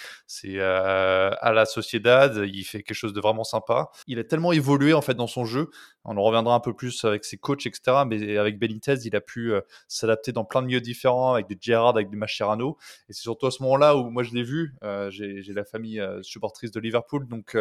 euh, 0.45 1.29
à 1.39 1.51
la 1.51 1.67
Sociedad, 1.67 2.41
il 2.51 2.63
fait 2.63 2.81
quelque 2.81 2.97
chose 2.97 3.13
de 3.13 3.21
vraiment 3.21 3.43
sympa. 3.43 3.91
Il 4.07 4.17
a 4.17 4.23
tellement 4.23 4.51
évolué 4.51 4.95
en 4.95 5.01
fait 5.01 5.13
dans 5.13 5.27
son 5.27 5.45
jeu. 5.45 5.69
On 6.05 6.17
en 6.17 6.23
reviendra 6.23 6.55
un 6.55 6.59
peu 6.59 6.73
plus 6.73 7.05
avec 7.05 7.23
ses 7.23 7.37
coachs, 7.37 7.67
etc. 7.67 7.97
Mais 8.07 8.35
avec 8.35 8.57
Benitez, 8.57 8.95
il 9.05 9.15
a 9.15 9.21
pu 9.21 9.53
euh, 9.53 9.61
s'adapter 9.87 10.31
dans 10.31 10.43
plein 10.43 10.63
de 10.63 10.67
milieux 10.67 10.81
différents, 10.81 11.33
avec 11.33 11.45
des 11.47 11.57
Gerrard, 11.61 11.95
avec 11.95 12.09
des 12.09 12.17
Mascherano. 12.17 12.77
Et 13.09 13.13
c'est 13.13 13.21
surtout 13.21 13.45
à 13.45 13.51
ce 13.51 13.61
moment-là 13.61 13.95
où 13.95 14.09
moi 14.09 14.23
je 14.23 14.33
l'ai 14.33 14.43
vu. 14.43 14.73
Euh, 14.83 15.11
j'ai 15.11 15.43
la 15.53 15.65
famille 15.65 16.03
supportrice 16.23 16.71
de 16.71 16.79
Liverpool, 16.79 17.27
donc 17.27 17.55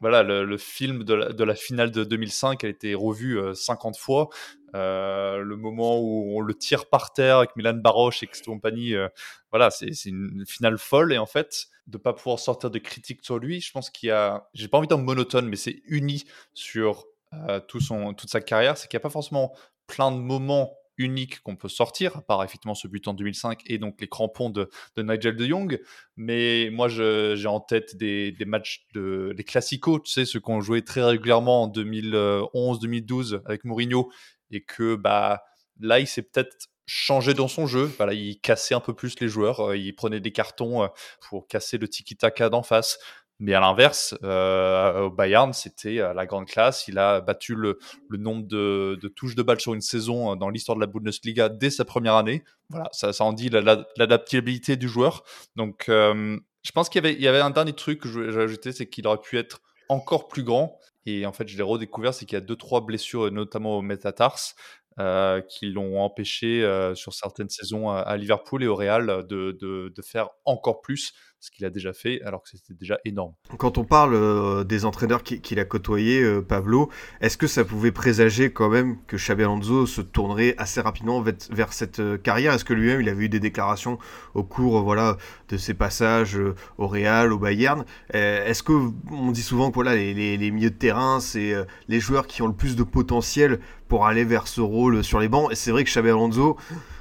voilà, 0.00 0.22
le, 0.22 0.56
film 0.56 1.04
de 1.04 1.44
la, 1.44 1.54
finale 1.54 1.90
de 1.90 2.04
2005 2.04 2.64
a 2.64 2.68
été 2.68 2.94
revu 2.94 3.38
euh, 3.38 3.54
50 3.54 3.96
fois. 3.98 4.28
Euh, 4.74 5.38
le 5.38 5.56
moment 5.56 5.98
où 5.98 6.36
on 6.36 6.40
le 6.40 6.54
tire 6.54 6.86
par 6.88 7.12
terre 7.12 7.38
avec 7.38 7.56
Milan 7.56 7.74
Baroche 7.74 8.22
et 8.22 8.28
compagnie, 8.44 8.94
euh, 8.94 9.08
voilà, 9.50 9.70
c'est 9.70 9.92
une 10.06 10.44
finale 10.46 10.78
folle. 10.78 11.12
Et 11.12 11.18
en 11.18 11.26
fait, 11.26 11.66
de 11.86 11.98
pas 11.98 12.12
pouvoir 12.12 12.38
sortir 12.38 12.70
de 12.70 12.78
critiques 12.78 13.24
sur 13.24 13.38
lui, 13.38 13.60
je 13.60 13.72
pense 13.72 13.90
qu'il 13.90 14.08
y 14.08 14.12
a, 14.12 14.48
j'ai 14.54 14.68
pas 14.68 14.78
envie 14.78 14.88
d'être 14.88 14.98
monotone, 14.98 15.48
mais 15.48 15.56
c'est 15.56 15.82
uni 15.86 16.24
sur 16.54 17.06
euh, 17.32 17.60
toute 17.60 18.28
sa 18.28 18.40
carrière, 18.40 18.76
c'est 18.76 18.88
qu'il 18.88 18.96
n'y 18.96 19.02
a 19.02 19.04
pas 19.04 19.10
forcément 19.10 19.54
plein 19.86 20.10
de 20.12 20.18
moments 20.18 20.76
unique 20.98 21.40
qu'on 21.40 21.56
peut 21.56 21.68
sortir, 21.68 22.16
à 22.16 22.22
part 22.22 22.44
effectivement 22.44 22.74
ce 22.74 22.88
but 22.88 23.08
en 23.08 23.14
2005 23.14 23.62
et 23.66 23.78
donc 23.78 24.00
les 24.00 24.08
crampons 24.08 24.50
de, 24.50 24.68
de 24.96 25.02
Nigel 25.02 25.36
de 25.36 25.46
Jong. 25.46 25.80
Mais 26.16 26.68
moi, 26.70 26.88
j'ai 26.88 27.46
en 27.46 27.60
tête 27.60 27.96
des, 27.96 28.32
des, 28.32 28.44
matchs, 28.44 28.86
de, 28.94 29.34
les 29.36 29.44
classicos, 29.44 30.02
tu 30.02 30.12
sais, 30.12 30.24
ceux 30.24 30.40
qu'on 30.40 30.60
jouait 30.60 30.82
très 30.82 31.02
régulièrement 31.02 31.64
en 31.64 31.68
2011-2012 31.68 33.40
avec 33.46 33.64
Mourinho 33.64 34.10
et 34.50 34.62
que 34.62 34.96
bah, 34.96 35.42
là, 35.80 36.00
il 36.00 36.06
s'est 36.06 36.22
peut-être 36.22 36.68
changé 36.86 37.34
dans 37.34 37.48
son 37.48 37.66
jeu. 37.66 37.84
Voilà, 37.96 38.12
il 38.12 38.40
cassait 38.40 38.74
un 38.74 38.80
peu 38.80 38.94
plus 38.94 39.18
les 39.20 39.28
joueurs, 39.28 39.74
il 39.74 39.94
prenait 39.94 40.20
des 40.20 40.32
cartons 40.32 40.88
pour 41.20 41.46
casser 41.46 41.78
le 41.78 41.88
tiki-taka 41.88 42.48
d'en 42.48 42.62
face. 42.62 42.98
Mais 43.40 43.54
à 43.54 43.60
l'inverse, 43.60 44.14
euh, 44.22 45.04
au 45.04 45.10
Bayern, 45.10 45.54
c'était 45.54 45.96
la 45.96 46.26
grande 46.26 46.46
classe. 46.46 46.86
Il 46.88 46.98
a 46.98 47.22
battu 47.22 47.54
le, 47.54 47.78
nombre 48.10 48.46
de, 48.46 48.98
touches 49.16 49.34
de 49.34 49.42
balles 49.42 49.60
sur 49.60 49.72
une 49.72 49.80
saison 49.80 50.36
dans 50.36 50.50
l'histoire 50.50 50.76
de 50.76 50.82
la 50.82 50.86
Bundesliga 50.86 51.48
dès 51.48 51.70
sa 51.70 51.86
première 51.86 52.16
année. 52.16 52.44
Voilà, 52.68 52.90
ça, 52.92 53.12
en 53.24 53.32
dit 53.32 53.48
l'adaptabilité 53.48 54.76
du 54.76 54.88
joueur. 54.88 55.24
Donc, 55.56 55.88
euh, 55.88 56.38
je 56.62 56.70
pense 56.72 56.90
qu'il 56.90 57.02
y 57.04 57.28
avait, 57.28 57.40
un 57.40 57.50
dernier 57.50 57.72
truc 57.72 58.00
que 58.00 58.08
j'ai 58.08 58.38
ajouté, 58.38 58.72
c'est 58.72 58.88
qu'il 58.88 59.06
aurait 59.06 59.20
pu 59.22 59.38
être 59.38 59.62
encore 59.88 60.28
plus 60.28 60.44
grand. 60.44 60.78
Et 61.06 61.24
en 61.24 61.32
fait, 61.32 61.48
je 61.48 61.56
l'ai 61.56 61.62
redécouvert, 61.62 62.12
c'est 62.12 62.26
qu'il 62.26 62.36
y 62.36 62.42
a 62.42 62.44
deux, 62.44 62.56
trois 62.56 62.82
blessures, 62.82 63.32
notamment 63.32 63.78
au 63.78 63.82
métatarse, 63.82 64.54
euh, 64.98 65.40
qui 65.40 65.70
l'ont 65.70 65.98
empêché 66.02 66.62
euh, 66.62 66.94
sur 66.94 67.14
certaines 67.14 67.48
saisons 67.48 67.88
à, 67.88 68.14
Liverpool 68.18 68.62
et 68.62 68.66
au 68.66 68.76
Real 68.76 69.24
de 69.26 70.02
faire 70.02 70.28
encore 70.44 70.82
plus 70.82 71.14
ce 71.40 71.50
qu'il 71.50 71.64
a 71.64 71.70
déjà 71.70 71.94
fait, 71.94 72.20
alors 72.22 72.42
que 72.42 72.50
c'était 72.50 72.74
déjà 72.74 72.98
énorme. 73.06 73.32
Quand 73.56 73.78
on 73.78 73.84
parle 73.84 74.14
euh, 74.14 74.62
des 74.62 74.84
entraîneurs 74.84 75.22
qu'il 75.22 75.40
qui 75.40 75.58
a 75.58 75.64
côtoyés, 75.64 76.22
euh, 76.22 76.42
Pablo, 76.42 76.90
est-ce 77.22 77.38
que 77.38 77.46
ça 77.46 77.64
pouvait 77.64 77.92
présager 77.92 78.52
quand 78.52 78.68
même 78.68 78.98
que 79.06 79.16
Xabi 79.16 79.42
Alonso 79.42 79.86
se 79.86 80.02
tournerait 80.02 80.54
assez 80.58 80.82
rapidement 80.82 81.22
vers, 81.22 81.72
cette 81.72 82.00
euh, 82.00 82.18
carrière? 82.18 82.52
Est-ce 82.52 82.66
que 82.66 82.74
lui-même, 82.74 83.00
il 83.00 83.08
avait 83.08 83.24
eu 83.24 83.28
des 83.30 83.40
déclarations 83.40 83.98
au 84.34 84.44
cours 84.44 84.82
voilà, 84.82 85.16
de 85.48 85.56
ses 85.56 85.72
passages 85.72 86.38
au 86.76 86.86
Real, 86.86 87.32
au 87.32 87.38
Bayern? 87.38 87.84
Est-ce 88.12 88.62
que 88.62 88.72
on 89.10 89.30
dit 89.30 89.42
souvent 89.42 89.70
que 89.70 89.74
voilà, 89.74 89.94
les, 89.94 90.36
les 90.36 90.50
milieux 90.50 90.70
de 90.70 90.74
terrain, 90.74 91.20
c'est 91.20 91.54
les 91.88 92.00
joueurs 92.00 92.26
qui 92.26 92.42
ont 92.42 92.46
le 92.46 92.54
plus 92.54 92.76
de 92.76 92.82
potentiel 92.82 93.60
pour 93.90 94.06
aller 94.06 94.24
vers 94.24 94.48
ce 94.48 94.62
rôle 94.62 95.04
sur 95.04 95.20
les 95.20 95.28
bancs 95.28 95.52
Et 95.52 95.54
c'est 95.54 95.70
vrai 95.70 95.84
que 95.84 95.90
Xabi 95.90 96.08
Alonso 96.08 96.56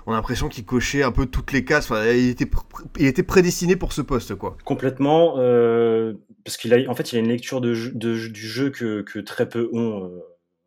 on 0.09 0.13
a 0.13 0.15
l'impression 0.15 0.49
qu'il 0.49 0.65
cochait 0.65 1.03
un 1.03 1.11
peu 1.11 1.27
toutes 1.27 1.51
les 1.51 1.63
cases. 1.63 1.91
Il, 1.91 2.29
était 2.29 2.49
il 2.97 3.05
était 3.05 3.21
prédestiné 3.21 3.75
pour 3.75 3.93
ce 3.93 4.01
poste, 4.01 4.33
quoi. 4.33 4.57
Complètement, 4.65 5.35
euh, 5.37 6.13
parce 6.43 6.57
qu'il 6.57 6.73
a, 6.73 6.89
en 6.89 6.95
fait, 6.95 7.13
il 7.13 7.17
a 7.17 7.19
une 7.19 7.27
lecture 7.27 7.61
de, 7.61 7.73
du 7.93 8.47
jeu 8.47 8.71
que, 8.71 9.03
que, 9.03 9.19
très 9.19 9.47
peu 9.47 9.69
ont 9.71 10.05
euh, 10.05 10.19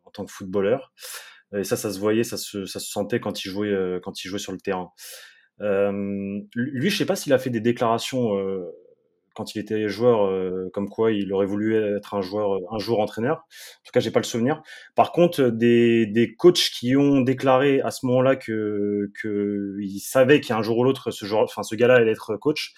en 0.05 0.11
tant 0.11 0.25
que 0.25 0.31
footballeur. 0.31 0.93
Et 1.57 1.65
ça, 1.65 1.75
ça 1.75 1.91
se 1.91 1.99
voyait, 1.99 2.23
ça 2.23 2.37
se, 2.37 2.65
ça 2.65 2.79
se 2.79 2.89
sentait 2.89 3.19
quand 3.19 3.43
il 3.43 3.49
jouait, 3.49 3.67
euh, 3.67 3.99
quand 4.01 4.23
il 4.23 4.29
jouait 4.29 4.39
sur 4.39 4.53
le 4.53 4.59
terrain. 4.59 4.91
Lui, 5.59 6.89
je 6.89 6.97
sais 6.97 7.05
pas 7.05 7.17
s'il 7.17 7.33
a 7.33 7.37
fait 7.37 7.49
des 7.49 7.59
déclarations 7.59 8.31
quand 9.33 9.55
il 9.55 9.59
était 9.59 9.89
joueur, 9.89 10.25
euh, 10.25 10.69
comme 10.73 10.89
quoi 10.89 11.11
il 11.11 11.31
aurait 11.33 11.45
voulu 11.45 11.75
être 11.75 12.13
un 12.13 12.21
joueur, 12.21 12.59
un 12.71 12.79
jour 12.79 12.99
entraîneur. 12.99 13.37
En 13.37 13.85
tout 13.85 13.91
cas, 13.93 13.99
j'ai 13.99 14.11
pas 14.11 14.19
le 14.19 14.25
souvenir. 14.25 14.61
Par 14.95 15.11
contre, 15.11 15.43
des, 15.43 16.05
des 16.05 16.35
coachs 16.35 16.69
qui 16.73 16.95
ont 16.95 17.21
déclaré 17.21 17.81
à 17.81 17.91
ce 17.91 18.05
moment-là 18.05 18.35
que 18.35 19.11
que 19.21 19.77
ils 19.81 19.99
savaient 19.99 20.41
qu'un 20.41 20.61
jour 20.61 20.77
ou 20.77 20.83
l'autre, 20.83 21.11
ce 21.11 21.25
genre, 21.25 21.43
enfin 21.43 21.63
ce 21.63 21.75
gars-là 21.75 21.95
allait 21.95 22.11
être 22.11 22.37
coach. 22.37 22.73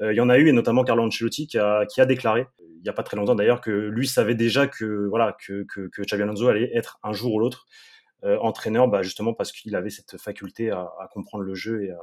Euh, 0.00 0.12
il 0.12 0.16
y 0.16 0.20
en 0.20 0.28
a 0.28 0.38
eu 0.38 0.48
et 0.48 0.52
notamment 0.52 0.84
Carlo 0.84 1.04
Ancelotti 1.04 1.46
qui 1.46 1.58
a 1.58 1.84
qui 1.86 2.00
a 2.00 2.06
déclaré 2.06 2.46
il 2.60 2.86
y 2.86 2.88
a 2.88 2.92
pas 2.92 3.02
très 3.02 3.16
longtemps 3.16 3.34
d'ailleurs 3.34 3.60
que 3.60 3.70
lui 3.70 4.06
savait 4.06 4.36
déjà 4.36 4.68
que 4.68 5.08
voilà 5.08 5.36
que 5.44 5.64
que, 5.64 5.88
que 5.88 6.14
Alonso 6.14 6.46
allait 6.46 6.70
être 6.72 7.00
un 7.02 7.12
jour 7.12 7.34
ou 7.34 7.40
l'autre 7.40 7.66
entraîneur, 8.22 8.88
bah, 8.88 9.02
justement 9.02 9.32
parce 9.32 9.52
qu'il 9.52 9.76
avait 9.76 9.90
cette 9.90 10.20
faculté 10.20 10.70
à, 10.72 10.80
à, 11.00 11.08
comprendre 11.08 11.44
le 11.44 11.54
jeu 11.54 11.84
et 11.84 11.92
à, 11.92 12.00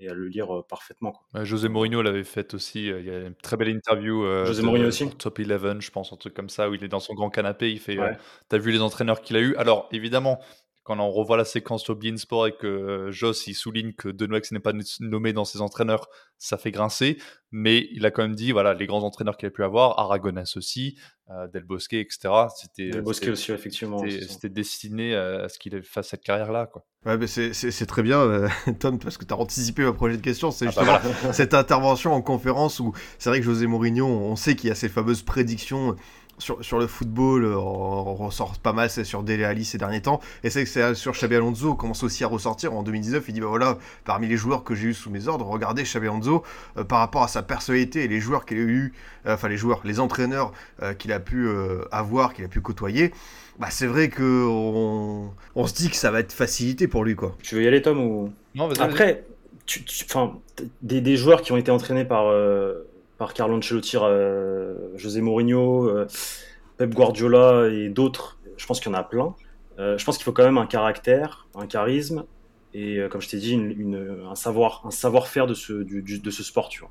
et 0.00 0.08
à 0.08 0.14
le 0.14 0.26
lire 0.26 0.64
parfaitement. 0.68 1.12
Quoi. 1.12 1.44
José 1.44 1.68
Mourinho 1.68 2.02
l'avait 2.02 2.24
fait 2.24 2.54
aussi. 2.54 2.86
Il 2.88 3.04
y 3.04 3.10
a 3.10 3.20
une 3.20 3.34
très 3.34 3.56
belle 3.56 3.68
interview. 3.68 4.24
José 4.44 4.62
Mourinho 4.62 4.88
aussi. 4.88 5.08
Top 5.10 5.38
11, 5.38 5.80
je 5.80 5.90
pense, 5.90 6.12
un 6.12 6.16
truc 6.16 6.34
comme 6.34 6.48
ça, 6.48 6.68
où 6.68 6.74
il 6.74 6.82
est 6.82 6.88
dans 6.88 7.00
son 7.00 7.14
grand 7.14 7.30
canapé. 7.30 7.70
Il 7.70 7.78
fait. 7.78 7.98
T'as 8.48 8.58
vu 8.58 8.72
les 8.72 8.80
entraîneurs 8.80 9.20
qu'il 9.20 9.36
a 9.36 9.40
eu? 9.40 9.54
Alors, 9.56 9.88
évidemment, 9.92 10.40
quand 10.90 10.98
on 10.98 11.12
revoit 11.12 11.36
la 11.36 11.44
séquence 11.44 11.84
sur 11.84 11.94
Bein 11.94 12.16
Sport 12.16 12.48
et 12.48 12.52
que 12.56 13.10
Joss 13.12 13.46
il 13.46 13.54
souligne 13.54 13.92
que 13.92 14.08
Denouex 14.08 14.50
n'est 14.50 14.58
pas 14.58 14.72
nommé 14.98 15.32
dans 15.32 15.44
ses 15.44 15.60
entraîneurs, 15.60 16.08
ça 16.36 16.58
fait 16.58 16.72
grincer. 16.72 17.16
Mais 17.52 17.86
il 17.92 18.04
a 18.06 18.10
quand 18.10 18.22
même 18.22 18.34
dit 18.34 18.50
voilà 18.50 18.74
les 18.74 18.86
grands 18.86 19.04
entraîneurs 19.04 19.36
qu'il 19.36 19.46
a 19.46 19.52
pu 19.52 19.62
avoir, 19.62 20.00
Aragonas 20.00 20.54
aussi, 20.56 20.98
euh, 21.30 21.46
Del 21.46 21.62
Bosque, 21.62 21.92
etc. 21.92 22.28
C'était 22.60 22.90
Del 22.90 23.02
Bosque 23.02 23.28
aussi 23.28 23.52
effectivement. 23.52 24.02
C'était 24.28 24.48
destiné 24.48 25.14
à 25.14 25.48
ce 25.48 25.60
qu'il 25.60 25.80
fasse 25.84 26.08
cette 26.08 26.24
carrière 26.24 26.50
là 26.50 26.66
quoi. 26.66 26.84
Ouais, 27.06 27.16
mais 27.16 27.28
c'est 27.28 27.86
très 27.86 28.02
bien, 28.02 28.18
euh, 28.18 28.48
Tom, 28.80 28.98
parce 28.98 29.16
que 29.16 29.24
tu 29.24 29.32
as 29.32 29.36
anticipé 29.36 29.84
ma 29.84 29.92
prochaine 29.92 30.20
question. 30.20 30.50
C'est 30.50 30.66
ah 30.76 30.84
bah 30.84 31.32
cette 31.32 31.54
intervention 31.54 32.12
en 32.12 32.20
conférence 32.20 32.80
où 32.80 32.92
c'est 33.18 33.30
vrai 33.30 33.38
que 33.38 33.46
José 33.46 33.68
Mourinho, 33.68 34.06
on 34.06 34.34
sait 34.34 34.56
qu'il 34.56 34.68
y 34.68 34.72
a 34.72 34.74
ces 34.74 34.88
fameuses 34.88 35.22
prédictions 35.22 35.94
sur, 36.40 36.78
le 36.78 36.86
football, 36.86 37.44
euh, 37.44 37.56
on, 37.56 38.14
ressort 38.14 38.58
pas 38.58 38.72
mal, 38.72 38.90
c'est 38.90 39.04
sur 39.04 39.22
Dele 39.22 39.44
Ali 39.44 39.64
ces 39.64 39.78
derniers 39.78 40.02
temps. 40.02 40.20
Et 40.42 40.50
c'est 40.50 40.64
que 40.64 40.70
c'est 40.70 40.94
sur 40.94 41.12
Xabi 41.12 41.36
Alonso 41.36 41.74
commence 41.74 42.02
aussi 42.02 42.24
à 42.24 42.26
ressortir 42.26 42.72
en 42.74 42.82
2019. 42.82 43.24
Il 43.28 43.34
dit 43.34 43.40
bah 43.40 43.46
voilà, 43.48 43.78
parmi 44.04 44.26
les 44.26 44.36
joueurs 44.36 44.64
que 44.64 44.74
j'ai 44.74 44.88
eu 44.88 44.94
sous 44.94 45.10
mes 45.10 45.28
ordres, 45.28 45.46
regardez 45.46 45.82
Xabi 45.82 46.06
Alonso 46.06 46.42
euh, 46.76 46.84
par 46.84 46.98
rapport 46.98 47.22
à 47.22 47.28
sa 47.28 47.42
personnalité 47.42 48.04
et 48.04 48.08
les 48.08 48.20
joueurs 48.20 48.44
qu'il 48.44 48.58
a 48.58 48.60
eu, 48.60 48.92
euh, 49.26 49.34
enfin 49.34 49.48
les 49.48 49.56
joueurs, 49.56 49.80
les 49.84 50.00
entraîneurs 50.00 50.52
qu'il 50.98 51.12
a 51.12 51.20
pu 51.20 51.48
avoir, 51.92 52.34
qu'il 52.34 52.44
a 52.44 52.48
pu 52.48 52.60
côtoyer. 52.60 53.12
Bah 53.58 53.68
c'est 53.70 53.86
vrai 53.86 54.08
que 54.08 54.46
on, 54.46 55.66
se 55.66 55.74
dit 55.74 55.90
que 55.90 55.96
ça 55.96 56.10
va 56.10 56.20
être 56.20 56.32
facilité 56.32 56.88
pour 56.88 57.04
lui 57.04 57.14
quoi. 57.14 57.36
Tu 57.42 57.54
veux 57.54 57.62
y 57.62 57.66
aller 57.66 57.82
Tom 57.82 58.00
ou? 58.00 58.32
Non, 58.54 58.70
Après, 58.80 59.24
tu, 59.66 59.84
des, 60.82 61.00
des, 61.00 61.16
joueurs 61.16 61.42
qui 61.42 61.52
ont 61.52 61.56
été 61.56 61.70
entraînés 61.70 62.04
par 62.04 62.32
par 63.20 63.34
Carlo 63.34 63.58
Ancelotti, 63.58 63.98
euh, 64.00 64.74
José 64.96 65.20
Mourinho, 65.20 65.84
euh, 65.84 66.06
Pep 66.78 66.94
Guardiola 66.94 67.68
et 67.70 67.90
d'autres. 67.90 68.38
Je 68.56 68.64
pense 68.64 68.80
qu'il 68.80 68.90
y 68.90 68.94
en 68.94 68.98
a 68.98 69.02
plein. 69.02 69.34
Euh, 69.78 69.98
je 69.98 70.04
pense 70.06 70.16
qu'il 70.16 70.24
faut 70.24 70.32
quand 70.32 70.42
même 70.42 70.56
un 70.56 70.66
caractère, 70.66 71.46
un 71.54 71.66
charisme 71.66 72.24
et, 72.72 72.98
comme 73.10 73.20
je 73.20 73.28
t'ai 73.28 73.36
dit, 73.36 73.60
un 74.26 74.34
savoir, 74.34 74.80
un 74.86 74.90
savoir-faire 74.90 75.46
de 75.46 75.52
ce, 75.52 75.72
de 75.72 76.30
ce 76.30 76.42
sport. 76.42 76.70
Tu 76.70 76.80
vois. 76.80 76.90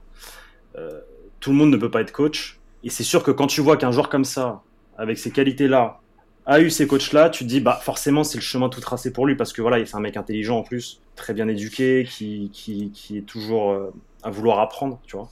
tout 1.39 1.49
le 1.49 1.55
monde 1.55 1.71
ne 1.71 1.77
peut 1.77 1.89
pas 1.89 2.01
être 2.01 2.11
coach. 2.11 2.59
Et 2.83 2.91
c'est 2.91 3.03
sûr 3.03 3.23
que 3.23 3.31
quand 3.31 3.47
tu 3.47 3.61
vois 3.61 3.77
qu'un 3.77 3.91
joueur 3.91 4.09
comme 4.09 4.25
ça, 4.25 4.61
avec 4.97 5.17
ces 5.17 5.31
qualités-là, 5.31 5.99
a 6.45 6.59
eu 6.59 6.69
ces 6.69 6.85
coachs-là, 6.85 7.29
tu 7.29 7.43
te 7.43 7.49
dis, 7.49 7.59
bah 7.59 7.79
forcément, 7.81 8.23
c'est 8.23 8.37
le 8.37 8.43
chemin 8.43 8.69
tout 8.69 8.81
tracé 8.81 9.11
pour 9.11 9.25
lui 9.25 9.35
parce 9.35 9.51
que 9.51 9.63
voilà, 9.63 9.83
c'est 9.83 9.95
un 9.95 9.99
mec 10.01 10.15
intelligent 10.15 10.59
en 10.59 10.63
plus, 10.63 11.01
très 11.15 11.33
bien 11.33 11.47
éduqué, 11.47 12.05
qui, 12.07 12.51
qui, 12.53 12.91
qui 12.91 13.17
est 13.17 13.25
toujours 13.25 13.91
à 14.21 14.29
vouloir 14.29 14.59
apprendre, 14.59 14.99
tu 15.07 15.15
vois. 15.15 15.31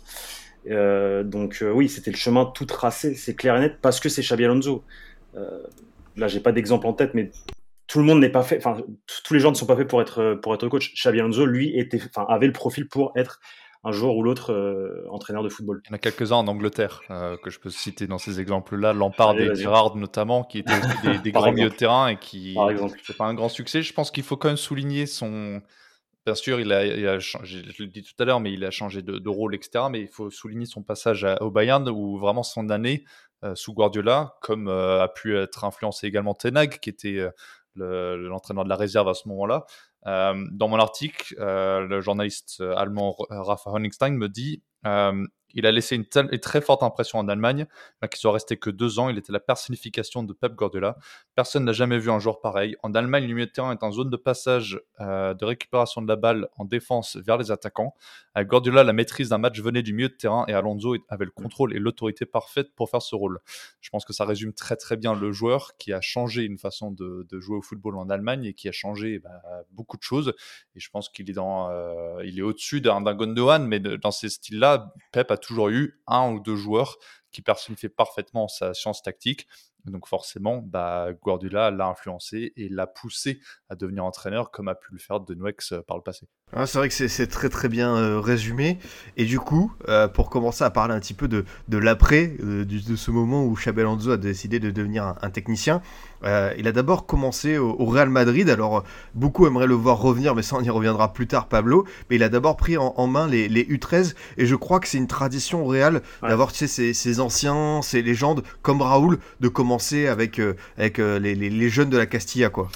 Euh, 0.69 1.23
donc 1.23 1.59
euh, 1.61 1.71
oui, 1.71 1.89
c'était 1.89 2.11
le 2.11 2.17
chemin 2.17 2.45
tout 2.45 2.65
tracé, 2.65 3.15
c'est 3.15 3.35
clair 3.35 3.55
et 3.57 3.59
net, 3.59 3.77
parce 3.81 3.99
que 3.99 4.09
c'est 4.09 4.21
Xabi 4.21 4.45
Alonso. 4.45 4.83
Euh, 5.35 5.63
là, 6.15 6.27
j'ai 6.27 6.39
pas 6.39 6.51
d'exemple 6.51 6.87
en 6.87 6.93
tête, 6.93 7.13
mais 7.13 7.31
tout 7.87 7.99
le 7.99 8.05
monde 8.05 8.19
n'est 8.19 8.29
pas 8.29 8.43
fait, 8.43 8.57
enfin, 8.57 8.81
tous 9.23 9.33
les 9.33 9.39
gens 9.39 9.51
ne 9.51 9.55
sont 9.55 9.65
pas 9.65 9.75
faits 9.75 9.87
pour 9.87 10.01
être, 10.01 10.39
pour 10.41 10.53
être 10.53 10.67
coach. 10.67 10.93
Xabi 10.95 11.19
Alonso, 11.19 11.45
lui, 11.45 11.77
était, 11.77 12.01
enfin, 12.03 12.25
avait 12.29 12.47
le 12.47 12.53
profil 12.53 12.87
pour 12.87 13.11
être 13.15 13.39
un 13.83 13.91
jour 13.91 14.17
ou 14.17 14.23
l'autre 14.23 15.05
entraîneur 15.09 15.43
de 15.43 15.49
football. 15.49 15.81
Il 15.85 15.89
y 15.89 15.93
en 15.93 15.95
a 15.95 15.99
quelques-uns 15.99 16.37
en 16.37 16.47
Angleterre 16.47 17.03
que 17.41 17.49
je 17.49 17.59
peux 17.59 17.69
citer 17.69 18.07
dans 18.07 18.17
ces 18.17 18.41
exemples-là, 18.41 18.91
Lampard 18.91 19.39
et 19.39 19.55
Gerrard 19.55 19.95
notamment, 19.95 20.43
qui 20.43 20.59
étaient 20.59 20.73
des, 21.03 21.19
des 21.23 21.31
grands 21.31 21.53
milieux 21.53 21.69
de 21.69 21.75
terrain 21.75 22.09
et 22.09 22.17
qui, 22.17 22.57
c'est 23.05 23.15
pas 23.15 23.25
un 23.25 23.35
grand 23.35 23.49
succès. 23.49 23.83
Je 23.83 23.93
pense 23.93 24.11
qu'il 24.11 24.23
faut 24.23 24.35
quand 24.35 24.49
même 24.49 24.57
souligner 24.57 25.05
son, 25.05 25.61
Bien 26.27 26.35
sûr, 26.35 26.59
il 26.59 26.73
a, 26.73 27.19
changé, 27.21 27.63
je 27.73 27.83
le 27.83 27.87
dis 27.87 28.03
tout 28.03 28.21
à 28.21 28.25
l'heure, 28.25 28.41
mais 28.41 28.51
il 28.51 28.65
a 28.65 28.69
changé 28.69 29.01
de, 29.01 29.29
rôle, 29.29 29.55
etc. 29.55 29.85
Mais 29.89 30.01
il 30.01 30.09
faut 30.09 30.29
souligner 30.29 30.65
son 30.65 30.83
passage 30.83 31.25
au 31.39 31.51
Bayern, 31.51 31.87
où 31.87 32.17
vraiment 32.17 32.43
son 32.43 32.69
année 32.69 33.05
euh, 33.45 33.55
sous 33.55 33.73
Guardiola, 33.73 34.35
comme 34.41 34.67
euh, 34.67 35.01
a 35.01 35.07
pu 35.07 35.37
être 35.37 35.63
influencé 35.63 36.05
également 36.05 36.33
Tenag, 36.33 36.79
qui 36.79 36.89
était 36.89 37.25
euh, 37.79 38.17
l'entraîneur 38.17 38.65
de 38.65 38.69
la 38.69 38.75
réserve 38.75 39.07
à 39.07 39.13
ce 39.13 39.29
moment-là. 39.29 39.67
Dans 40.07 40.67
mon 40.67 40.77
article, 40.77 41.35
le 41.37 42.01
journaliste 42.01 42.61
allemand 42.75 43.15
Rafa 43.29 43.71
Honigstein 43.71 44.13
me 44.13 44.29
dit 44.29 44.63
il 45.53 45.65
a 45.65 45.71
laissé 45.71 45.95
une 45.95 46.05
telle 46.05 46.29
et 46.31 46.39
très 46.39 46.61
forte 46.61 46.83
impression 46.83 47.19
en 47.19 47.27
Allemagne, 47.27 47.65
mais 48.01 48.07
qu'il 48.09 48.19
soit 48.19 48.31
resté 48.31 48.57
que 48.57 48.69
deux 48.69 48.99
ans. 48.99 49.09
Il 49.09 49.17
était 49.17 49.31
la 49.31 49.39
personnification 49.39 50.23
de 50.23 50.33
Pep 50.33 50.53
Guardiola. 50.53 50.97
Personne 51.35 51.63
n'a 51.63 51.71
jamais 51.71 51.97
vu 51.99 52.11
un 52.11 52.19
joueur 52.19 52.41
pareil. 52.41 52.75
En 52.83 52.93
Allemagne, 52.93 53.25
le 53.27 53.33
milieu 53.33 53.45
de 53.45 53.51
terrain 53.51 53.71
est 53.71 53.83
en 53.83 53.91
zone 53.91 54.09
de 54.09 54.17
passage 54.17 54.79
euh, 54.99 55.33
de 55.33 55.45
récupération 55.45 56.01
de 56.01 56.07
la 56.07 56.15
balle 56.15 56.47
en 56.57 56.65
défense 56.65 57.15
vers 57.17 57.37
les 57.37 57.49
attaquants. 57.49 57.95
Avec 58.35 58.49
Guardiola, 58.49 58.83
la 58.83 58.93
maîtrise 58.93 59.29
d'un 59.29 59.37
match 59.37 59.59
venait 59.59 59.83
du 59.83 59.93
milieu 59.93 60.09
de 60.09 60.13
terrain 60.13 60.45
et 60.47 60.53
Alonso 60.53 60.95
avait 61.09 61.25
le 61.25 61.31
contrôle 61.31 61.75
et 61.75 61.79
l'autorité 61.79 62.25
parfaite 62.25 62.75
pour 62.75 62.89
faire 62.89 63.01
ce 63.01 63.15
rôle. 63.15 63.39
Je 63.81 63.89
pense 63.89 64.05
que 64.05 64.13
ça 64.13 64.25
résume 64.25 64.53
très 64.53 64.75
très 64.75 64.97
bien 64.97 65.15
le 65.15 65.31
joueur 65.31 65.75
qui 65.77 65.93
a 65.93 66.01
changé 66.01 66.43
une 66.43 66.57
façon 66.57 66.91
de, 66.91 67.25
jouer 67.39 67.57
au 67.57 67.61
football 67.61 67.97
en 67.97 68.09
Allemagne 68.09 68.45
et 68.45 68.53
qui 68.53 68.67
a 68.67 68.71
changé 68.71 69.19
bah, 69.19 69.41
beaucoup 69.71 69.96
de 69.96 69.96
choses. 70.03 70.33
Et 70.75 70.79
je 70.79 70.89
pense 70.89 71.09
qu'il 71.09 71.29
est 71.29 71.33
dans, 71.33 71.69
euh, 71.69 72.23
il 72.25 72.39
est 72.39 72.43
au-dessus 72.43 72.81
d'un 72.81 73.01
Gondohan, 73.01 73.59
mais 73.59 73.79
dans 73.79 74.11
ces 74.11 74.29
styles-là, 74.29 74.93
Pep 75.11 75.31
a 75.31 75.37
toujours 75.37 75.69
eu 75.69 76.01
un 76.07 76.31
ou 76.31 76.39
deux 76.39 76.55
joueurs 76.55 76.97
qui 77.31 77.41
personnifient 77.41 77.89
parfaitement 77.89 78.47
sa 78.47 78.73
science 78.73 79.01
tactique. 79.01 79.47
Donc 79.87 80.07
forcément, 80.07 80.61
bah, 80.63 81.07
Guardiola 81.23 81.71
l'a 81.71 81.87
influencé 81.87 82.53
et 82.55 82.69
l'a 82.69 82.87
poussé 82.87 83.39
à 83.69 83.75
devenir 83.75 84.05
entraîneur 84.05 84.51
comme 84.51 84.67
a 84.67 84.75
pu 84.75 84.89
le 84.91 84.99
faire 84.99 85.19
De 85.19 85.33
Nouex 85.33 85.71
euh, 85.71 85.81
par 85.81 85.97
le 85.97 86.03
passé. 86.03 86.27
Ah, 86.53 86.65
c'est 86.65 86.77
vrai 86.77 86.87
que 86.87 86.93
c'est 86.93 87.27
très 87.27 87.49
très 87.49 87.67
bien 87.67 87.95
euh, 87.95 88.19
résumé. 88.19 88.79
Et 89.17 89.25
du 89.25 89.39
coup, 89.39 89.73
euh, 89.89 90.07
pour 90.07 90.29
commencer 90.29 90.63
à 90.63 90.69
parler 90.69 90.93
un 90.93 90.99
petit 90.99 91.13
peu 91.13 91.27
de, 91.27 91.43
de 91.67 91.77
l'après, 91.77 92.27
de 92.27 92.95
ce 92.95 93.11
moment 93.11 93.43
où 93.43 93.57
Alonso 93.65 94.11
a 94.11 94.17
décidé 94.17 94.59
de 94.59 94.71
devenir 94.71 95.15
un, 95.21 95.29
technicien, 95.29 95.81
il 96.23 96.67
a 96.67 96.71
d'abord 96.71 97.05
commencé 97.05 97.57
au, 97.57 97.85
Real 97.85 98.09
Madrid. 98.09 98.49
Alors 98.49 98.85
beaucoup 99.13 99.45
aimeraient 99.45 99.67
le 99.67 99.75
voir 99.75 99.99
revenir, 99.99 100.35
mais 100.35 100.41
ça 100.41 100.55
on 100.57 100.63
y 100.63 100.69
reviendra 100.69 101.11
plus 101.11 101.27
tard, 101.27 101.47
Pablo. 101.47 101.85
Mais 102.09 102.15
il 102.15 102.23
a 102.23 102.29
d'abord 102.29 102.55
pris 102.55 102.77
en, 102.77 103.07
main 103.07 103.27
les, 103.27 103.49
les, 103.49 103.65
U13 103.65 104.15
et 104.37 104.45
je 104.45 104.55
crois 104.55 104.79
que 104.79 104.87
c'est 104.87 104.97
une 104.97 105.07
tradition 105.07 105.65
au 105.65 105.67
Real 105.67 106.01
d'avoir 106.21 106.53
tu 106.53 106.59
sais, 106.59 106.67
ces, 106.67 106.93
ces 106.93 107.19
anciens, 107.19 107.81
ces 107.81 108.01
légendes 108.01 108.43
comme 108.61 108.81
Raoul 108.81 109.19
de 109.41 109.47
commencer 109.49 109.76
avec, 110.07 110.39
euh, 110.39 110.55
avec 110.77 110.99
euh, 110.99 111.19
les, 111.19 111.35
les, 111.35 111.69
jeunes 111.69 111.89
de 111.89 111.97
la 111.97 112.05
Castilla, 112.05 112.49
quoi. 112.49 112.69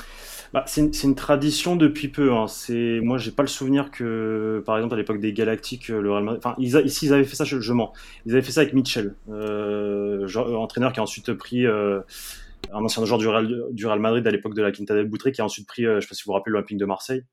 Bah, 0.53 0.65
c'est 0.67 0.81
une, 0.81 0.91
une, 1.03 1.15
tradition 1.15 1.75
depuis 1.75 2.10
peu. 2.10 2.34
Hein. 2.34 2.48
C'est 2.48 3.00
moi, 3.01 3.17
j'ai 3.17 3.31
pas 3.31 3.43
le 3.43 3.48
souvenir 3.48 3.89
que, 3.89 4.62
par 4.65 4.77
exemple, 4.77 4.96
à 4.96 4.98
l'époque 4.98 5.20
des 5.20 5.31
Galactiques, 5.31 5.88
le 5.88 6.12
Real 6.12 6.24
Madrid. 6.24 6.41
Enfin, 6.43 6.55
ils, 6.58 6.75
ici, 6.86 7.05
ils 7.05 7.13
avaient 7.13 7.24
fait 7.24 7.38
ça. 7.38 7.46
Je, 7.46 7.62
je 7.62 7.74
mens. 7.74 7.93
Ils 8.25 8.34
avaient 8.34 8.41
fait 8.41 8.51
ça 8.51 8.62
avec 8.62 8.74
Mitchell, 8.74 9.15
euh, 9.29 10.27
entraîneur 10.36 10.91
qui 10.91 11.00
a 11.00 11.03
ensuite 11.03 11.34
pris 11.34 11.65
euh, 11.65 12.01
un 12.74 12.84
ancien 12.84 13.05
joueur 13.05 13.20
du 13.20 13.27
Real, 13.27 13.63
du 13.72 13.86
Real 13.86 14.00
Madrid 14.00 14.27
à 14.27 14.31
l'époque 14.31 14.55
de 14.55 14.62
la 14.62 14.72
Quinta 14.72 14.93
del 14.93 15.08
Boutré, 15.08 15.31
qui 15.31 15.41
a 15.41 15.46
ensuite 15.46 15.67
pris, 15.67 15.84
je 15.84 16.00
sais 16.01 16.08
pas 16.08 16.15
si 16.15 16.24
vous 16.24 16.31
vous 16.31 16.34
rappelez, 16.34 16.51
l'Olympique 16.51 16.77
de 16.77 16.86
Marseille 16.86 17.24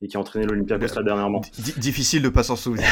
et 0.00 0.06
qui 0.06 0.16
a 0.16 0.20
entraîné 0.20 0.46
l'Olympiakos 0.46 0.94
là 0.94 1.02
dernièrement. 1.02 1.40
difficile 1.76 2.22
de 2.22 2.28
pas 2.28 2.42
s'en 2.42 2.56
souvenir. 2.56 2.86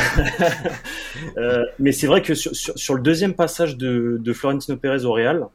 euh, 1.36 1.64
mais 1.78 1.92
c'est 1.92 2.06
vrai 2.06 2.22
que 2.22 2.34
sur, 2.34 2.54
sur, 2.54 2.76
sur, 2.76 2.94
le 2.94 3.02
deuxième 3.02 3.34
passage 3.34 3.76
de, 3.76 4.18
de 4.20 4.32
Florentino 4.32 4.76
Pérez 4.76 5.04
au 5.04 5.12
Real, 5.12 5.36
euh, 5.42 5.46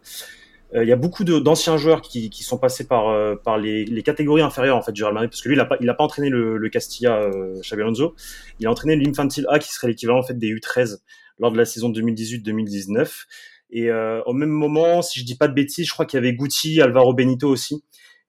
il 0.74 0.88
y 0.88 0.92
a 0.92 0.96
beaucoup 0.96 1.24
d'anciens 1.24 1.78
joueurs 1.78 2.02
qui, 2.02 2.30
qui, 2.30 2.44
sont 2.44 2.58
passés 2.58 2.88
par, 2.88 3.10
euh, 3.10 3.36
par 3.36 3.58
les, 3.58 3.84
les, 3.84 4.04
catégories 4.04 4.42
inférieures 4.42 4.78
en 4.78 4.82
fait 4.82 4.94
du 4.94 5.04
Real 5.04 5.14
Madrid 5.14 5.30
parce 5.30 5.42
que 5.42 5.50
lui 5.50 5.58
il 5.82 5.90
a 5.90 5.94
pas 5.94 6.04
entraîné 6.04 6.30
le, 6.30 6.58
le 6.58 6.70
Castilla 6.70 7.18
euh, 7.18 7.60
Xabi 7.62 7.82
Alonso. 7.82 8.16
Il 8.60 8.68
a 8.68 8.72
entraîné 8.72 8.96
l'Infantil 8.96 9.46
A 9.50 9.60
qui 9.60 9.72
serait 9.72 9.88
l'équivalent 9.88 10.20
en 10.20 10.24
fait 10.24 10.38
des 10.38 10.48
U13 10.48 11.00
lors 11.40 11.52
de 11.52 11.58
la 11.58 11.66
saison 11.66 11.92
2018-2019 11.92 13.26
et 13.72 13.90
euh, 13.90 14.22
au 14.26 14.34
même 14.34 14.50
moment 14.50 15.02
si 15.02 15.20
je 15.20 15.26
dis 15.26 15.36
pas 15.36 15.48
de 15.48 15.54
bêtises 15.54 15.88
je 15.88 15.94
crois 15.94 16.06
qu'il 16.06 16.18
y 16.18 16.20
avait 16.20 16.34
Guti 16.34 16.82
Alvaro 16.82 17.14
Benito 17.14 17.50
aussi 17.50 17.84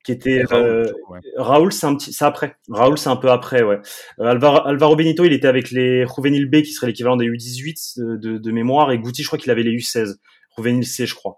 qui 0.04 0.10
était 0.10 0.42
euh, 0.52 0.90
Raoul, 1.36 1.72
c'est 1.72 1.86
un 1.86 1.94
petit 1.94 2.12
c'est 2.12 2.24
après. 2.24 2.56
Raoul 2.68 2.98
c'est 2.98 3.08
un 3.08 3.14
peu 3.14 3.30
après 3.30 3.62
ouais. 3.62 3.78
Alvaro, 4.18 4.66
Alvaro, 4.66 4.96
Benito 4.96 5.24
il 5.24 5.32
était 5.32 5.46
avec 5.46 5.70
les 5.70 6.04
Juvenil 6.16 6.46
B 6.46 6.62
qui 6.62 6.72
serait 6.72 6.88
l'équivalent 6.88 7.16
des 7.16 7.26
U18 7.26 7.98
de, 7.98 8.16
de, 8.16 8.38
de, 8.38 8.50
mémoire 8.50 8.90
et 8.90 8.98
Guti 8.98 9.22
je 9.22 9.28
crois 9.28 9.38
qu'il 9.38 9.52
avait 9.52 9.62
les 9.62 9.70
U16 9.70 10.16
Juvenil 10.56 10.86
C, 10.86 11.06
je 11.06 11.14
crois. 11.14 11.36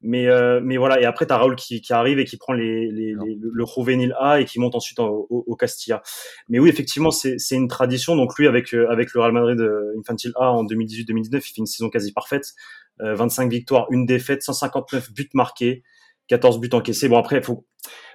Mais 0.00 0.26
euh, 0.26 0.60
mais 0.62 0.76
voilà. 0.76 1.00
Et 1.00 1.04
après, 1.04 1.26
t'as 1.26 1.38
Raoul 1.38 1.56
qui, 1.56 1.80
qui 1.80 1.92
arrive 1.92 2.18
et 2.18 2.24
qui 2.24 2.36
prend 2.36 2.52
les, 2.52 2.90
les, 2.90 3.14
le 3.14 3.64
Juvenil 3.64 4.14
A 4.18 4.40
et 4.40 4.44
qui 4.44 4.58
monte 4.58 4.74
ensuite 4.74 4.98
au, 4.98 5.26
au, 5.30 5.56
Castilla. 5.56 6.02
Mais 6.48 6.58
oui, 6.58 6.68
effectivement, 6.68 7.10
c'est 7.10 7.38
c'est 7.38 7.56
une 7.56 7.68
tradition. 7.68 8.16
Donc 8.16 8.36
lui, 8.38 8.46
avec 8.46 8.74
euh, 8.74 8.88
avec 8.90 9.12
le 9.14 9.20
Real 9.20 9.32
Madrid 9.32 9.60
euh, 9.60 9.94
Infantil 9.98 10.32
A 10.36 10.52
en 10.52 10.64
2018-2019, 10.64 11.26
il 11.34 11.40
fait 11.40 11.52
une 11.58 11.66
saison 11.66 11.90
quasi 11.90 12.12
parfaite. 12.12 12.54
25 12.98 13.50
victoires, 13.50 13.88
une 13.90 14.06
défaite, 14.06 14.42
159 14.42 15.12
buts 15.12 15.28
marqués, 15.34 15.82
14 16.28 16.58
buts 16.58 16.70
encaissés. 16.72 17.10
Bon 17.10 17.18
après, 17.18 17.36
il 17.36 17.42
faut 17.42 17.66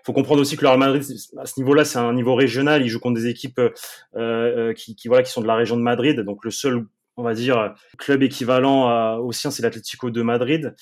faut 0.03 0.13
comprendre 0.13 0.41
aussi 0.41 0.57
que 0.57 0.63
le 0.63 0.69
Real 0.69 0.79
Madrid 0.79 1.03
à 1.37 1.45
ce 1.45 1.59
niveau-là, 1.59 1.85
c'est 1.85 1.99
un 1.99 2.13
niveau 2.13 2.33
régional. 2.33 2.81
Il 2.81 2.87
joue 2.87 2.99
contre 2.99 3.19
des 3.21 3.27
équipes 3.27 3.61
euh, 4.15 4.73
qui, 4.73 4.95
qui 4.95 5.07
voilà 5.07 5.23
qui 5.23 5.31
sont 5.31 5.41
de 5.41 5.47
la 5.47 5.55
région 5.55 5.77
de 5.77 5.83
Madrid. 5.83 6.19
Donc 6.21 6.43
le 6.43 6.51
seul 6.51 6.85
on 7.17 7.23
va 7.23 7.33
dire, 7.33 7.73
club 7.97 8.23
équivalent 8.23 9.17
au 9.17 9.31
sien, 9.31 9.51
c'est 9.51 9.63
l'Atlético 9.63 10.09
de 10.09 10.21
Madrid. 10.21 10.75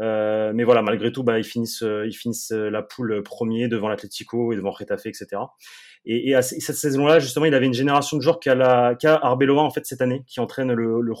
Euh, 0.00 0.52
mais 0.54 0.64
voilà, 0.64 0.82
malgré 0.82 1.12
tout, 1.12 1.22
bah, 1.22 1.38
ils 1.38 1.44
finissent, 1.44 1.82
euh, 1.82 2.06
ils 2.06 2.14
finissent 2.14 2.50
la 2.50 2.82
poule 2.82 3.22
premier 3.22 3.68
devant 3.68 3.88
l'Atlético 3.88 4.52
et 4.52 4.56
devant 4.56 4.70
Retafe, 4.70 5.06
etc. 5.06 5.42
Et, 6.04 6.34
à 6.34 6.42
cette 6.42 6.76
saison-là, 6.76 7.20
justement, 7.20 7.46
il 7.46 7.54
avait 7.54 7.66
une 7.66 7.74
génération 7.74 8.16
de 8.16 8.22
joueurs 8.22 8.40
qui 8.40 8.48
a, 8.48 8.54
la, 8.54 8.94
qui 8.96 9.06
a 9.06 9.14
Arbeloa 9.22 9.62
en 9.62 9.70
fait 9.70 9.86
cette 9.86 10.00
année, 10.00 10.24
qui 10.26 10.40
entraîne 10.40 10.72
le, 10.72 11.00
le, 11.00 11.14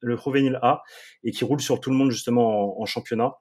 le 0.00 0.56
A 0.62 0.82
et 1.24 1.30
qui 1.32 1.44
roule 1.44 1.60
sur 1.60 1.80
tout 1.80 1.90
le 1.90 1.96
monde 1.96 2.10
justement 2.10 2.80
en, 2.80 2.86
championnat 2.86 3.34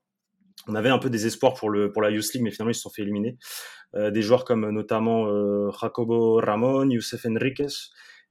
on 0.67 0.75
avait 0.75 0.89
un 0.89 0.99
peu 0.99 1.09
des 1.09 1.25
espoirs 1.25 1.55
pour 1.55 1.71
la 1.71 2.09
Youth 2.09 2.33
League, 2.33 2.43
mais 2.43 2.51
finalement 2.51 2.71
ils 2.71 2.75
se 2.75 2.81
sont 2.81 2.89
fait 2.89 3.01
éliminer. 3.01 3.37
Euh, 3.95 4.11
des 4.11 4.21
joueurs 4.21 4.45
comme 4.45 4.69
notamment 4.69 5.27
euh, 5.27 5.69
Jacobo 5.81 6.37
Ramon, 6.37 6.89
Youssef 6.89 7.25
Enriquez, 7.25 7.67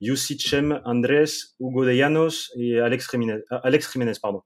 Chem, 0.01 0.81
Andrés, 0.85 1.25
Hugo 1.59 1.85
de 1.85 1.91
Llanos 1.91 2.51
et 2.57 2.79
Alex 2.79 3.09
Jiménez. 3.11 3.41
Euh, 3.51 3.59
Alex 3.63 3.97
pardon. 4.21 4.41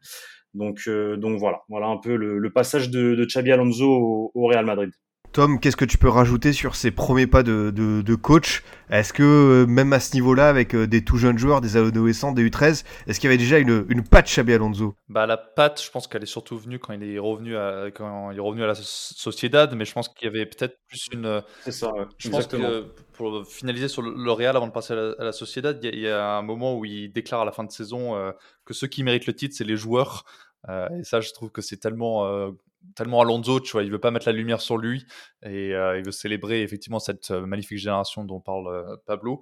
Donc, 0.54 0.82
euh, 0.88 1.18
donc 1.18 1.40
voilà, 1.40 1.62
voilà 1.70 1.88
un 1.88 1.98
peu 1.98 2.16
le, 2.16 2.52
passage 2.52 2.90
de, 2.90 3.16
de 3.16 3.52
Alonso 3.52 4.32
au 4.34 4.48
Real 4.48 4.66
Madrid. 4.66 4.92
Tom, 5.38 5.60
qu'est-ce 5.60 5.76
que 5.78 5.86
tu 5.86 6.00
peux 6.00 6.10
rajouter 6.10 6.52
sur 6.52 6.76
ces 6.76 6.90
premiers 6.90 7.28
pas 7.28 7.44
de, 7.44 7.70
de, 7.70 8.02
de 8.02 8.16
coach? 8.16 8.64
Est-ce 8.90 9.14
que 9.14 9.22
euh, 9.22 9.68
même 9.68 9.94
à 9.94 10.00
ce 10.00 10.16
niveau-là, 10.16 10.50
avec 10.50 10.74
euh, 10.74 10.88
des 10.88 11.04
tout 11.04 11.18
jeunes 11.18 11.38
joueurs, 11.38 11.62
des 11.62 11.78
adolescents, 11.78 12.32
des 12.32 12.50
U13, 12.50 12.84
est-ce 13.06 13.20
qu'il 13.20 13.30
y 13.30 13.32
avait 13.32 13.38
déjà 13.38 13.60
une, 13.60 13.86
une 13.88 14.04
patte 14.04 14.26
Xabi 14.26 14.54
Alonso? 14.54 14.96
Bah 15.10 15.28
la 15.28 15.38
patte, 15.38 15.80
je 15.80 15.92
pense 15.92 16.08
qu'elle 16.08 16.24
est 16.24 16.26
surtout 16.26 16.58
venue 16.58 16.80
quand 16.80 16.94
il 16.94 17.04
est 17.04 17.20
revenu 17.20 17.56
à 17.56 17.92
quand 17.94 18.32
il 18.32 18.38
est 18.38 18.42
revenu 18.42 18.64
à 18.64 18.66
la 18.66 18.74
Sociedad, 18.74 19.76
mais 19.76 19.86
je 19.86 19.94
pense 19.94 20.10
qu'il 20.10 20.26
y 20.26 20.28
avait 20.28 20.48
peut-être 20.48 20.80
plus 20.88 21.06
une. 21.14 21.44
C'est 21.62 21.72
ça. 21.72 21.94
Ouais. 21.94 22.06
Je 22.18 22.30
pense 22.30 22.48
que 22.48 22.88
pour 23.14 23.46
finaliser 23.46 23.90
sur 23.90 24.02
le 24.02 24.32
Real 24.32 24.56
avant 24.56 24.66
de 24.66 24.72
passer 24.72 24.94
à 24.94 24.96
la, 24.96 25.16
à 25.20 25.24
la 25.26 25.34
Sociedad, 25.34 25.78
il 25.84 25.86
y, 25.86 25.90
a, 25.90 25.96
il 25.96 26.02
y, 26.02 26.08
a 26.08 26.38
un 26.38 26.42
moment 26.42 26.76
où 26.76 26.84
il 26.84 27.12
déclare 27.14 27.42
à 27.42 27.46
la 27.46 27.52
fin 27.52 27.64
de 27.64 27.72
saison 27.72 28.16
euh, 28.16 28.32
que 28.66 28.74
ceux 28.74 28.88
qui 28.88 29.04
méritent 29.04 29.28
le 29.28 29.36
titre, 29.36 29.54
c'est 29.56 29.66
les 29.66 29.78
joueurs. 29.78 30.26
Euh, 30.68 30.88
et 31.00 31.04
ça, 31.04 31.22
je 31.22 31.32
trouve 31.32 31.52
que 31.52 31.62
c'est 31.62 31.78
tellement 31.78 32.26
euh, 32.26 32.50
tellement 32.96 33.22
Alonso, 33.22 33.60
tu 33.60 33.72
vois, 33.72 33.84
il 33.84 33.92
veut 33.92 34.00
pas 34.00 34.12
mettre 34.12 34.28
la 34.28 34.34
lumière 34.34 34.62
sur 34.62 34.78
lui 34.78 35.06
et 35.44 35.74
euh, 35.74 35.98
il 35.98 36.06
veut 36.06 36.12
célébrer 36.12 36.62
effectivement 36.62 37.00
cette 37.00 37.32
euh, 37.32 37.46
magnifique 37.46 37.78
génération 37.78 38.24
dont 38.24 38.40
parle 38.40 38.68
euh, 38.68 38.96
Pablo. 39.06 39.42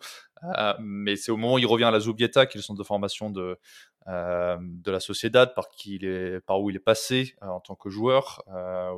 Mais 0.80 1.16
c'est 1.16 1.32
au 1.32 1.38
moment 1.38 1.56
où 1.56 1.60
il 1.60 1.66
revient 1.66 1.86
à 1.86 1.92
la 1.92 2.00
Zubieta, 2.00 2.46
qui 2.46 2.58
est 2.58 2.60
le 2.60 2.64
centre 2.64 2.78
de 2.78 2.84
formation 2.86 3.32
de, 3.32 3.58
de 4.06 4.92
la 4.92 5.00
Sociedad, 5.00 5.56
par, 5.56 5.70
qui 5.70 5.96
il 5.96 6.06
est, 6.06 6.40
par 6.42 6.62
où 6.62 6.70
il 6.70 6.76
est 6.76 6.80
passé 6.80 7.36
en 7.42 7.60
tant 7.60 7.74
que 7.74 7.90
joueur, 7.90 8.44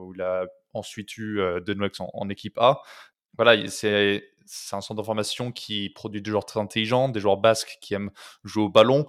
où 0.02 0.14
il 0.14 0.22
a 0.22 0.46
ensuite 0.74 1.18
eu 1.18 1.40
Denox 1.66 2.02
en, 2.02 2.30
équipe 2.30 2.58
A. 2.58 2.82
Voilà, 3.38 3.66
c'est 3.70 4.28
c'est 4.46 4.76
un 4.76 4.82
centre 4.82 5.02
de 5.02 5.06
formation 5.06 5.52
qui 5.54 5.90
produit 5.90 6.22
des 6.22 6.30
joueurs 6.30 6.46
très 6.46 6.60
intelligents, 6.60 7.08
des 7.08 7.20
joueurs 7.22 7.38
basques 7.38 7.78
qui 7.80 7.94
aiment 7.94 8.12
jouer 8.44 8.64
au 8.64 8.70
ballon. 8.70 9.06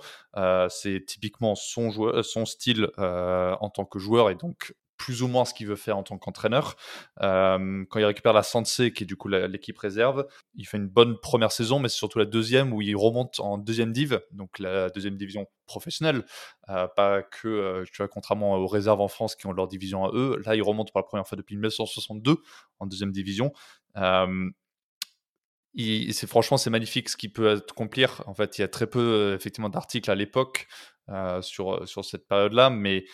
C'est 0.68 1.04
typiquement 1.06 1.56
son, 1.56 1.90
joueur, 1.90 2.24
son 2.24 2.46
style 2.46 2.88
en 2.98 3.70
tant 3.70 3.84
que 3.84 3.98
joueur 3.98 4.30
et 4.30 4.36
donc 4.36 4.74
plus 4.98 5.22
ou 5.22 5.28
moins 5.28 5.44
ce 5.44 5.54
qu'il 5.54 5.66
veut 5.66 5.76
faire 5.76 5.96
en 5.96 6.02
tant 6.02 6.18
qu'entraîneur. 6.18 6.76
Euh, 7.22 7.84
quand 7.88 7.98
il 7.98 8.04
récupère 8.04 8.32
la 8.34 8.42
Sensei, 8.42 8.92
qui 8.92 9.04
est 9.04 9.06
du 9.06 9.16
coup 9.16 9.28
l'équipe 9.28 9.78
réserve, 9.78 10.26
il 10.54 10.66
fait 10.66 10.76
une 10.76 10.88
bonne 10.88 11.18
première 11.18 11.52
saison, 11.52 11.78
mais 11.78 11.88
c'est 11.88 11.96
surtout 11.96 12.18
la 12.18 12.26
deuxième 12.26 12.72
où 12.72 12.82
il 12.82 12.96
remonte 12.96 13.40
en 13.40 13.56
deuxième 13.56 13.92
div, 13.92 14.20
donc 14.32 14.58
la 14.58 14.90
deuxième 14.90 15.16
division 15.16 15.46
professionnelle, 15.66 16.24
euh, 16.68 16.88
pas 16.88 17.22
que, 17.22 17.48
euh, 17.48 18.06
contrairement 18.10 18.56
aux 18.56 18.66
réserves 18.66 19.00
en 19.00 19.08
France 19.08 19.36
qui 19.36 19.46
ont 19.46 19.52
leur 19.52 19.68
division 19.68 20.04
à 20.04 20.10
eux, 20.12 20.42
là 20.44 20.56
il 20.56 20.62
remonte 20.62 20.90
pour 20.90 20.98
la 20.98 21.04
première 21.04 21.26
fois 21.26 21.36
depuis 21.36 21.54
1962 21.54 22.38
en 22.80 22.86
deuxième 22.86 23.12
division. 23.12 23.52
C'est 25.76 26.26
franchement 26.26 26.56
c'est 26.56 26.70
magnifique 26.70 27.08
ce 27.08 27.16
qui 27.16 27.28
peut 27.28 27.50
accomplir. 27.52 28.24
En 28.26 28.34
fait, 28.34 28.58
il 28.58 28.62
y 28.62 28.64
a 28.64 28.68
très 28.68 28.88
peu 28.88 29.34
effectivement 29.34 29.68
d'articles 29.68 30.10
à 30.10 30.16
l'époque 30.16 30.66
sur 31.40 31.86
sur 31.86 32.04
cette 32.04 32.26
période-là, 32.26 32.68
mais 32.70 33.04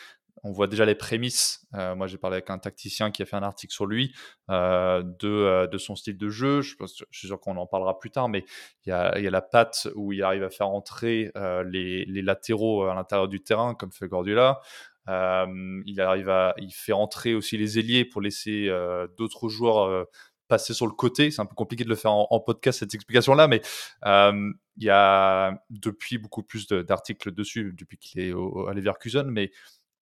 on 0.44 0.52
voit 0.52 0.66
déjà 0.66 0.84
les 0.84 0.94
prémices. 0.94 1.66
Euh, 1.74 1.94
moi, 1.94 2.06
j'ai 2.06 2.18
parlé 2.18 2.34
avec 2.34 2.50
un 2.50 2.58
tacticien 2.58 3.10
qui 3.10 3.22
a 3.22 3.26
fait 3.26 3.36
un 3.36 3.42
article 3.42 3.72
sur 3.72 3.86
lui 3.86 4.14
euh, 4.50 5.02
de, 5.02 5.28
euh, 5.28 5.66
de, 5.66 5.78
son 5.78 5.96
style 5.96 6.18
de 6.18 6.28
jeu. 6.28 6.60
Je, 6.60 6.74
suis 7.10 7.28
sûr 7.28 7.40
qu'on 7.40 7.56
en 7.56 7.66
parlera 7.66 7.98
plus 7.98 8.10
tard, 8.10 8.28
mais 8.28 8.44
il 8.84 8.90
y 8.90 8.92
a, 8.92 9.18
la 9.18 9.42
patte 9.42 9.88
où 9.94 10.12
il 10.12 10.22
arrive 10.22 10.44
à 10.44 10.50
faire 10.50 10.68
entrer 10.68 11.32
les, 11.64 12.04
latéraux 12.22 12.84
à 12.84 12.94
l'intérieur 12.94 13.26
du 13.26 13.42
terrain, 13.42 13.74
comme 13.74 13.90
fait 13.90 14.06
Gordula. 14.06 14.60
Il 15.08 16.00
arrive 16.00 16.28
à, 16.28 16.54
il 16.58 16.72
fait 16.72 16.92
entrer 16.92 17.34
aussi 17.34 17.56
les 17.56 17.78
ailiers 17.78 18.04
pour 18.04 18.20
laisser 18.20 18.68
d'autres 19.16 19.48
joueurs 19.48 20.06
passer 20.46 20.74
sur 20.74 20.86
le 20.86 20.92
côté. 20.92 21.30
C'est 21.30 21.40
un 21.40 21.46
peu 21.46 21.54
compliqué 21.54 21.84
de 21.84 21.88
le 21.88 21.94
faire 21.94 22.12
en, 22.12 22.40
podcast, 22.40 22.80
cette 22.80 22.94
explication-là, 22.94 23.48
mais 23.48 23.62
il 24.04 24.84
y 24.84 24.90
a 24.90 25.58
depuis 25.70 26.18
beaucoup 26.18 26.42
plus 26.42 26.68
d'articles 26.68 27.32
dessus, 27.32 27.74
depuis 27.76 27.96
qu'il 27.96 28.20
est 28.20 28.32
au, 28.32 28.68
à 28.68 28.74
Leverkusen, 28.74 29.30
mais 29.30 29.50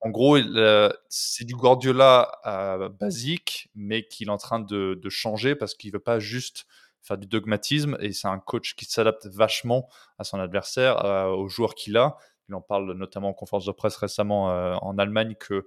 en 0.03 0.09
gros, 0.09 0.35
euh, 0.35 0.89
c'est 1.07 1.45
du 1.45 1.55
Guardiola 1.55 2.29
euh, 2.45 2.89
basique, 2.89 3.69
mais 3.73 4.05
qu'il 4.05 4.27
est 4.27 4.31
en 4.31 4.37
train 4.37 4.59
de, 4.59 4.99
changer 5.09 5.55
parce 5.55 5.75
qu'il 5.75 5.93
veut 5.93 5.99
pas 5.99 6.19
juste 6.19 6.65
faire 7.01 7.17
du 7.17 7.25
dogmatisme 7.25 7.97
et 8.01 8.11
c'est 8.11 8.27
un 8.27 8.39
coach 8.39 8.75
qui 8.75 8.83
s'adapte 8.83 9.27
vachement 9.27 9.87
à 10.17 10.25
son 10.25 10.39
adversaire, 10.39 11.05
aux 11.37 11.47
joueurs 11.47 11.73
qu'il 11.73 11.95
a. 11.95 12.17
Il 12.49 12.55
en 12.55 12.61
parle 12.61 12.93
notamment 12.93 13.29
en 13.29 13.33
conférence 13.33 13.65
de 13.65 13.71
presse 13.71 13.95
récemment 13.95 14.51
euh, 14.51 14.75
en 14.81 14.97
Allemagne 14.97 15.35
que 15.39 15.65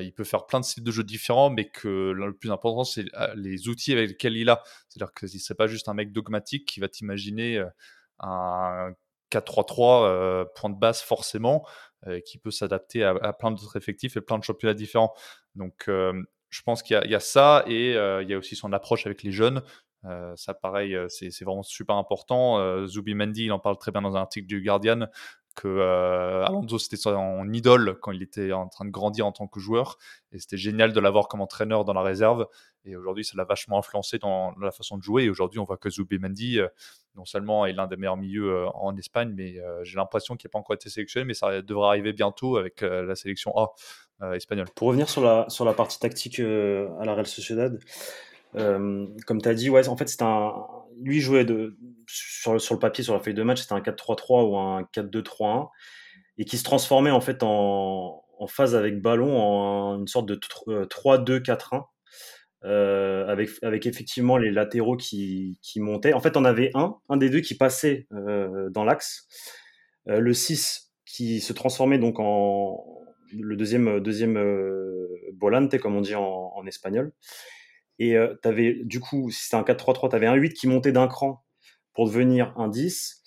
il 0.00 0.12
peut 0.14 0.24
faire 0.24 0.46
plein 0.46 0.60
de 0.60 0.64
styles 0.66 0.84
de 0.84 0.90
jeux 0.90 1.04
différents, 1.04 1.48
mais 1.48 1.68
que 1.68 2.10
le 2.10 2.34
plus 2.34 2.50
important, 2.50 2.84
c'est 2.84 3.06
les 3.34 3.68
outils 3.68 3.92
avec 3.92 4.10
lesquels 4.10 4.36
il 4.36 4.50
a. 4.50 4.62
C'est-à-dire 4.88 5.14
que 5.14 5.26
c'est 5.26 5.54
pas 5.54 5.66
juste 5.66 5.88
un 5.88 5.94
mec 5.94 6.12
dogmatique 6.12 6.66
qui 6.66 6.80
va 6.80 6.88
t'imaginer 6.88 7.62
un 8.20 8.92
4-3-3 9.32 10.04
euh, 10.04 10.44
point 10.54 10.70
de 10.70 10.78
base 10.78 11.00
forcément, 11.00 11.66
euh, 12.06 12.20
qui 12.20 12.38
peut 12.38 12.50
s'adapter 12.50 13.04
à, 13.04 13.32
plein 13.32 13.50
d'autres 13.50 13.76
effectifs 13.76 14.16
et 14.16 14.20
plein 14.20 14.38
de 14.38 14.44
championnats 14.44 14.74
différents. 14.74 15.14
Donc 15.54 15.84
euh, 15.88 16.12
je 16.50 16.62
pense 16.62 16.82
qu'il 16.82 17.00
y, 17.04 17.08
y, 17.08 17.14
a 17.14 17.20
ça 17.20 17.64
et 17.66 17.92
il 17.92 18.28
y 18.28 18.34
a 18.34 18.38
aussi 18.38 18.56
son 18.56 18.72
approche 18.72 19.06
avec 19.06 19.22
les 19.22 19.32
jeunes. 19.32 19.62
ça 20.36 20.52
pareil, 20.52 20.96
c'est 21.08 21.44
vraiment 21.44 21.62
super 21.62 21.96
important. 21.96 22.86
Zubi 22.86 23.14
Mendy, 23.14 23.44
il 23.44 23.52
en 23.52 23.58
parle 23.58 23.78
très 23.78 23.90
bien 23.90 24.02
dans 24.02 24.16
un 24.16 24.20
article 24.20 24.46
du 24.46 24.60
Guardian 24.62 25.06
que 25.52 25.68
euh, 25.68 26.44
Alonso 26.44 26.78
c'était 26.78 26.96
son 26.96 27.52
idole 27.52 27.98
quand 28.00 28.12
il 28.12 28.22
était 28.22 28.52
en 28.52 28.68
train 28.68 28.84
de 28.84 28.90
grandir 28.90 29.26
en 29.26 29.32
tant 29.32 29.46
que 29.46 29.60
joueur. 29.60 29.98
Et 30.32 30.38
c'était 30.38 30.56
génial 30.56 30.92
de 30.92 31.00
l'avoir 31.00 31.28
comme 31.28 31.40
entraîneur 31.40 31.84
dans 31.84 31.92
la 31.92 32.02
réserve. 32.02 32.46
Et 32.84 32.96
aujourd'hui 32.96 33.24
ça 33.24 33.34
l'a 33.36 33.44
vachement 33.44 33.78
influencé 33.78 34.18
dans, 34.18 34.52
la 34.60 34.72
façon 34.72 34.96
de 34.96 35.02
jouer. 35.02 35.24
Et 35.24 35.30
aujourd'hui 35.30 35.58
on 35.58 35.64
voit 35.64 35.76
que 35.76 35.90
Zubimendi 35.90 36.58
euh, 36.58 36.68
non 37.14 37.24
seulement 37.24 37.66
est 37.66 37.72
l'un 37.72 37.86
des 37.86 37.96
meilleurs 37.96 38.16
milieux 38.16 38.50
euh, 38.50 38.68
en 38.74 38.96
Espagne 38.96 39.32
mais 39.34 39.58
euh, 39.58 39.84
j'ai 39.84 39.96
l'impression 39.96 40.36
qu'il 40.36 40.48
n'a 40.48 40.52
pas 40.52 40.58
encore 40.58 40.74
été 40.74 40.88
sélectionné 40.88 41.24
mais 41.24 41.34
ça 41.34 41.62
devrait 41.62 41.88
arriver 41.88 42.12
bientôt 42.12 42.56
avec 42.56 42.82
euh, 42.82 43.02
la 43.02 43.14
sélection 43.14 43.56
A 43.56 43.72
euh, 44.22 44.32
espagnole. 44.34 44.68
Pour 44.74 44.88
revenir 44.88 45.08
sur 45.08 45.22
la, 45.22 45.46
sur 45.48 45.64
la 45.64 45.74
partie 45.74 45.98
tactique 45.98 46.40
à 46.40 47.04
la 47.04 47.14
Real 47.14 47.26
Sociedad 47.26 47.78
comme 48.54 49.40
tu 49.42 49.48
as 49.48 49.54
dit 49.54 49.70
ouais 49.70 49.88
en 49.88 49.96
fait 49.96 50.08
c'est 50.08 50.22
un 50.22 50.52
lui 51.00 51.20
jouait 51.20 51.46
sur, 52.06 52.54
le 52.54 52.78
papier, 52.78 53.04
sur 53.04 53.14
la 53.14 53.20
feuille 53.20 53.34
de 53.34 53.42
match, 53.42 53.62
c'était 53.62 53.74
un 53.74 53.80
4-3-3 53.80 54.48
ou 54.48 54.56
un 54.56 54.82
4-2-3-1, 54.94 55.68
et 56.38 56.44
qui 56.44 56.58
se 56.58 56.64
transformait 56.64 57.10
en 57.10 57.20
fait 57.20 57.42
en, 57.42 58.18
phase 58.48 58.74
avec 58.74 59.00
ballon 59.00 59.40
en 59.40 60.00
une 60.00 60.08
sorte 60.08 60.26
de 60.26 60.34
3-2-4-1, 60.34 61.84
euh, 62.64 63.26
avec, 63.28 63.50
avec 63.62 63.86
effectivement 63.86 64.36
les 64.36 64.50
latéraux 64.50 64.96
qui, 64.96 65.58
montaient. 65.76 66.12
En 66.12 66.20
fait, 66.20 66.36
on 66.36 66.44
avait 66.44 66.70
un, 66.74 66.96
un 67.08 67.16
des 67.16 67.30
deux 67.30 67.40
qui 67.40 67.56
passait 67.56 68.08
euh, 68.12 68.68
dans 68.70 68.84
l'axe, 68.84 69.28
euh, 70.08 70.18
le 70.18 70.34
6 70.34 70.92
qui 71.06 71.40
se 71.40 71.52
transformait 71.52 71.98
donc 71.98 72.18
en 72.18 72.84
le 73.32 73.56
deuxième, 73.56 74.00
deuxième 74.00 74.36
euh, 74.36 75.08
volante, 75.40 75.78
comme 75.78 75.96
on 75.96 76.00
dit 76.00 76.14
en 76.14 76.66
espagnol. 76.66 77.12
Et 78.02 78.16
euh, 78.16 78.34
tu 78.42 78.48
avais, 78.48 78.80
du 78.82 78.98
coup, 78.98 79.30
si 79.30 79.44
c'était 79.44 79.56
un 79.56 79.62
4-3-3, 79.62 80.10
tu 80.10 80.16
avais 80.16 80.26
un 80.26 80.34
8 80.34 80.54
qui 80.54 80.66
montait 80.66 80.90
d'un 80.90 81.06
cran 81.06 81.44
pour 81.94 82.06
devenir 82.06 82.52
un 82.56 82.66
10. 82.66 83.22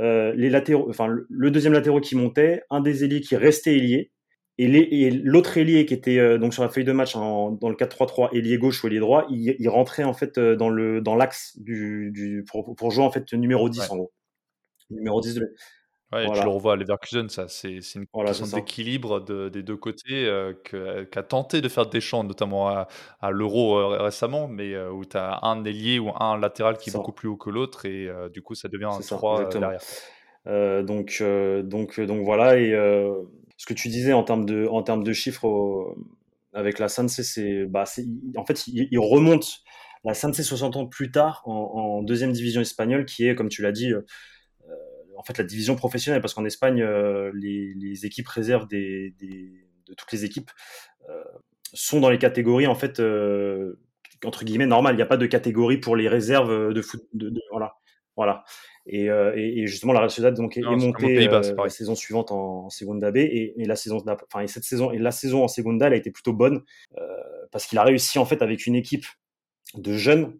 Euh, 0.00 0.34
les 0.36 0.50
latéraux, 0.50 0.86
enfin, 0.90 1.08
le 1.08 1.50
deuxième 1.50 1.72
latéraux 1.72 2.02
qui 2.02 2.14
montait, 2.14 2.62
un 2.68 2.80
des 2.80 3.04
ailiers 3.04 3.22
qui 3.22 3.36
restait 3.36 3.74
ailier, 3.74 4.12
et 4.58 5.10
l'autre 5.10 5.56
ailier 5.56 5.86
qui 5.86 5.94
était 5.94 6.18
euh, 6.18 6.36
donc 6.36 6.52
sur 6.52 6.62
la 6.62 6.68
feuille 6.68 6.84
de 6.84 6.92
match 6.92 7.16
en, 7.16 7.52
dans 7.52 7.70
le 7.70 7.74
4-3-3, 7.74 8.36
ailier 8.36 8.58
gauche 8.58 8.84
ou 8.84 8.88
ailier 8.88 8.98
droit, 8.98 9.24
il, 9.30 9.56
il, 9.58 9.68
rentrait 9.70 10.04
en 10.04 10.12
fait 10.12 10.36
euh, 10.36 10.56
dans 10.56 10.68
le 10.68 11.00
dans 11.00 11.14
l'axe 11.14 11.56
du, 11.58 12.10
du 12.12 12.44
pour, 12.46 12.74
pour, 12.74 12.90
jouer 12.90 13.04
en 13.04 13.10
fait 13.10 13.32
numéro 13.32 13.70
10 13.70 13.78
ouais. 13.78 13.86
en 13.90 13.96
gros. 13.96 14.12
Numéro 14.90 15.22
10 15.22 15.34
de, 15.36 15.54
Ouais, 16.10 16.24
voilà. 16.24 16.40
tu 16.40 16.46
le 16.46 16.52
revois 16.54 16.72
à 16.72 16.76
Leverkusen, 16.76 17.28
ça, 17.28 17.48
c'est 17.48 17.80
une 17.94 18.06
voilà, 18.14 18.30
question 18.30 18.56
d'équilibre 18.56 19.20
de, 19.20 19.50
des 19.50 19.62
deux 19.62 19.76
côtés 19.76 20.24
euh, 20.26 20.54
qu'a 20.54 21.04
qu 21.04 21.28
tenté 21.28 21.60
de 21.60 21.68
faire 21.68 21.84
Deschamps, 21.84 22.24
notamment 22.24 22.68
à, 22.68 22.88
à 23.20 23.30
l'Euro 23.30 23.76
euh, 23.76 24.02
récemment, 24.02 24.48
mais 24.48 24.72
euh, 24.72 24.90
où 24.90 25.04
tu 25.04 25.18
as 25.18 25.40
un 25.42 25.62
ailier 25.66 25.98
ou 25.98 26.10
un 26.18 26.38
latéral 26.38 26.78
qui 26.78 26.88
est, 26.88 26.94
est 26.94 26.96
beaucoup 26.96 27.12
plus 27.12 27.28
haut 27.28 27.36
que 27.36 27.50
l'autre 27.50 27.84
et 27.84 28.08
euh, 28.08 28.30
du 28.30 28.40
coup 28.40 28.54
ça 28.54 28.68
devient 28.68 28.88
un 28.90 29.00
3 29.00 29.40
euh, 29.40 29.48
derrière. 29.50 30.84
donc, 30.86 31.22
donc, 31.64 32.00
donc 32.00 32.24
voilà, 32.24 32.58
et 32.58 32.70
ce 33.58 33.66
que 33.66 33.74
tu 33.74 33.88
disais 33.88 34.14
en 34.14 34.22
termes 34.22 34.46
de, 34.46 34.66
en 34.66 34.82
termes 34.82 35.04
de 35.04 35.12
chiffres 35.12 35.44
au, 35.44 35.94
avec 36.54 36.78
la 36.78 36.88
Sanse, 36.88 37.20
c'est 37.20 37.66
bah, 37.66 37.84
en 38.36 38.46
fait 38.46 38.66
il, 38.66 38.88
il, 38.90 38.98
remonte 38.98 39.58
la 40.04 40.14
Sanse 40.14 40.40
60 40.40 40.76
ans 40.76 40.86
plus 40.86 41.10
tard 41.10 41.42
en, 41.44 41.52
en, 41.52 42.02
deuxième 42.02 42.32
division 42.32 42.62
espagnole 42.62 43.04
qui 43.04 43.28
est, 43.28 43.34
comme 43.34 43.50
tu 43.50 43.60
l'as 43.60 43.72
dit, 43.72 43.92
en 45.18 45.22
fait 45.22 45.36
la 45.36 45.44
division 45.44 45.76
professionnelle, 45.76 46.20
parce 46.20 46.32
qu'en 46.32 46.44
Espagne, 46.44 46.82
les, 47.34 47.74
les, 47.74 48.06
équipes 48.06 48.28
réserves 48.28 48.66
des, 48.68 49.14
des, 49.18 49.50
de 49.86 49.94
toutes 49.94 50.12
les 50.12 50.24
équipes 50.24 50.50
sont 51.74 52.00
dans 52.00 52.08
les 52.08 52.18
catégories 52.18 52.66
en 52.66 52.74
fait 52.74 53.02
entre 54.24 54.44
guillemets 54.44 54.66
normales. 54.66 54.94
Il 54.94 54.96
n'y 54.96 55.02
a 55.02 55.06
pas 55.06 55.16
de 55.16 55.26
catégorie 55.26 55.78
pour 55.78 55.96
les 55.96 56.08
réserves 56.08 56.72
de 56.72 56.82
foot. 56.82 57.02
De, 57.12 57.32
voilà, 57.50 57.74
voilà. 58.16 58.44
Et, 58.86 59.06
et, 59.06 59.66
justement, 59.66 59.92
la 59.92 60.00
Real 60.00 60.10
Sociedad 60.10 60.34
donc 60.34 60.56
est, 60.56 60.62
montée 60.62 61.28
la 61.28 61.68
saison 61.68 61.94
suivante 61.94 62.30
en, 62.32 62.66
en 62.66 62.70
Segunda 62.70 63.10
B 63.10 63.16
et, 63.18 63.54
et, 63.60 63.64
la 63.66 63.76
saison, 63.76 64.02
enfin, 64.06 64.40
et 64.40 64.46
cette 64.46 64.64
saison 64.64 64.92
et 64.92 64.98
la 64.98 65.10
saison 65.10 65.44
en 65.44 65.48
Segunda, 65.48 65.88
elle 65.88 65.92
a 65.94 65.96
été 65.96 66.10
plutôt 66.10 66.32
bonne 66.32 66.62
parce 67.50 67.66
qu'il 67.66 67.78
a 67.78 67.82
réussi 67.82 68.18
en 68.18 68.24
fait 68.24 68.40
avec 68.40 68.66
une 68.66 68.76
équipe 68.76 69.06
de 69.74 69.92
jeunes 69.94 70.38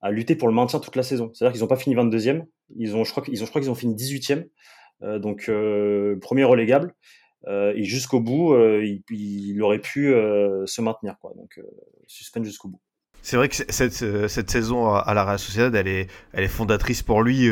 à 0.00 0.10
lutter 0.10 0.36
pour 0.36 0.48
le 0.48 0.54
maintien 0.54 0.78
toute 0.78 0.96
la 0.96 1.02
saison. 1.02 1.30
C'est-à-dire 1.34 1.52
qu'ils 1.52 1.62
n'ont 1.62 1.68
pas 1.68 1.76
fini 1.76 1.96
22e, 1.96 2.44
ils 2.76 2.96
ont, 2.96 3.04
je 3.04 3.10
crois 3.10 3.22
qu'ils 3.22 3.42
ont, 3.42 3.70
ont 3.70 3.74
fini 3.74 3.94
18e, 3.94 4.46
euh, 5.02 5.18
donc 5.18 5.46
euh, 5.48 6.16
premier 6.20 6.44
relégable. 6.44 6.94
Euh, 7.46 7.72
et 7.76 7.84
jusqu'au 7.84 8.20
bout, 8.20 8.56
il, 9.10 9.62
aurait 9.62 9.78
pu 9.78 10.12
se 10.66 10.80
maintenir, 10.80 11.16
quoi. 11.20 11.32
Donc 11.36 11.60
suspense 12.06 12.46
jusqu'au 12.46 12.68
bout. 12.68 12.80
C'est 13.20 13.36
vrai 13.36 13.48
que 13.48 13.56
cette, 13.56 14.28
cette, 14.28 14.50
saison 14.50 14.94
à 14.94 15.12
la 15.12 15.24
Real 15.24 15.38
Sociedad, 15.38 15.74
elle 15.74 15.88
est, 15.88 16.06
elle 16.32 16.44
est 16.44 16.48
fondatrice 16.48 17.02
pour 17.02 17.22
lui. 17.22 17.48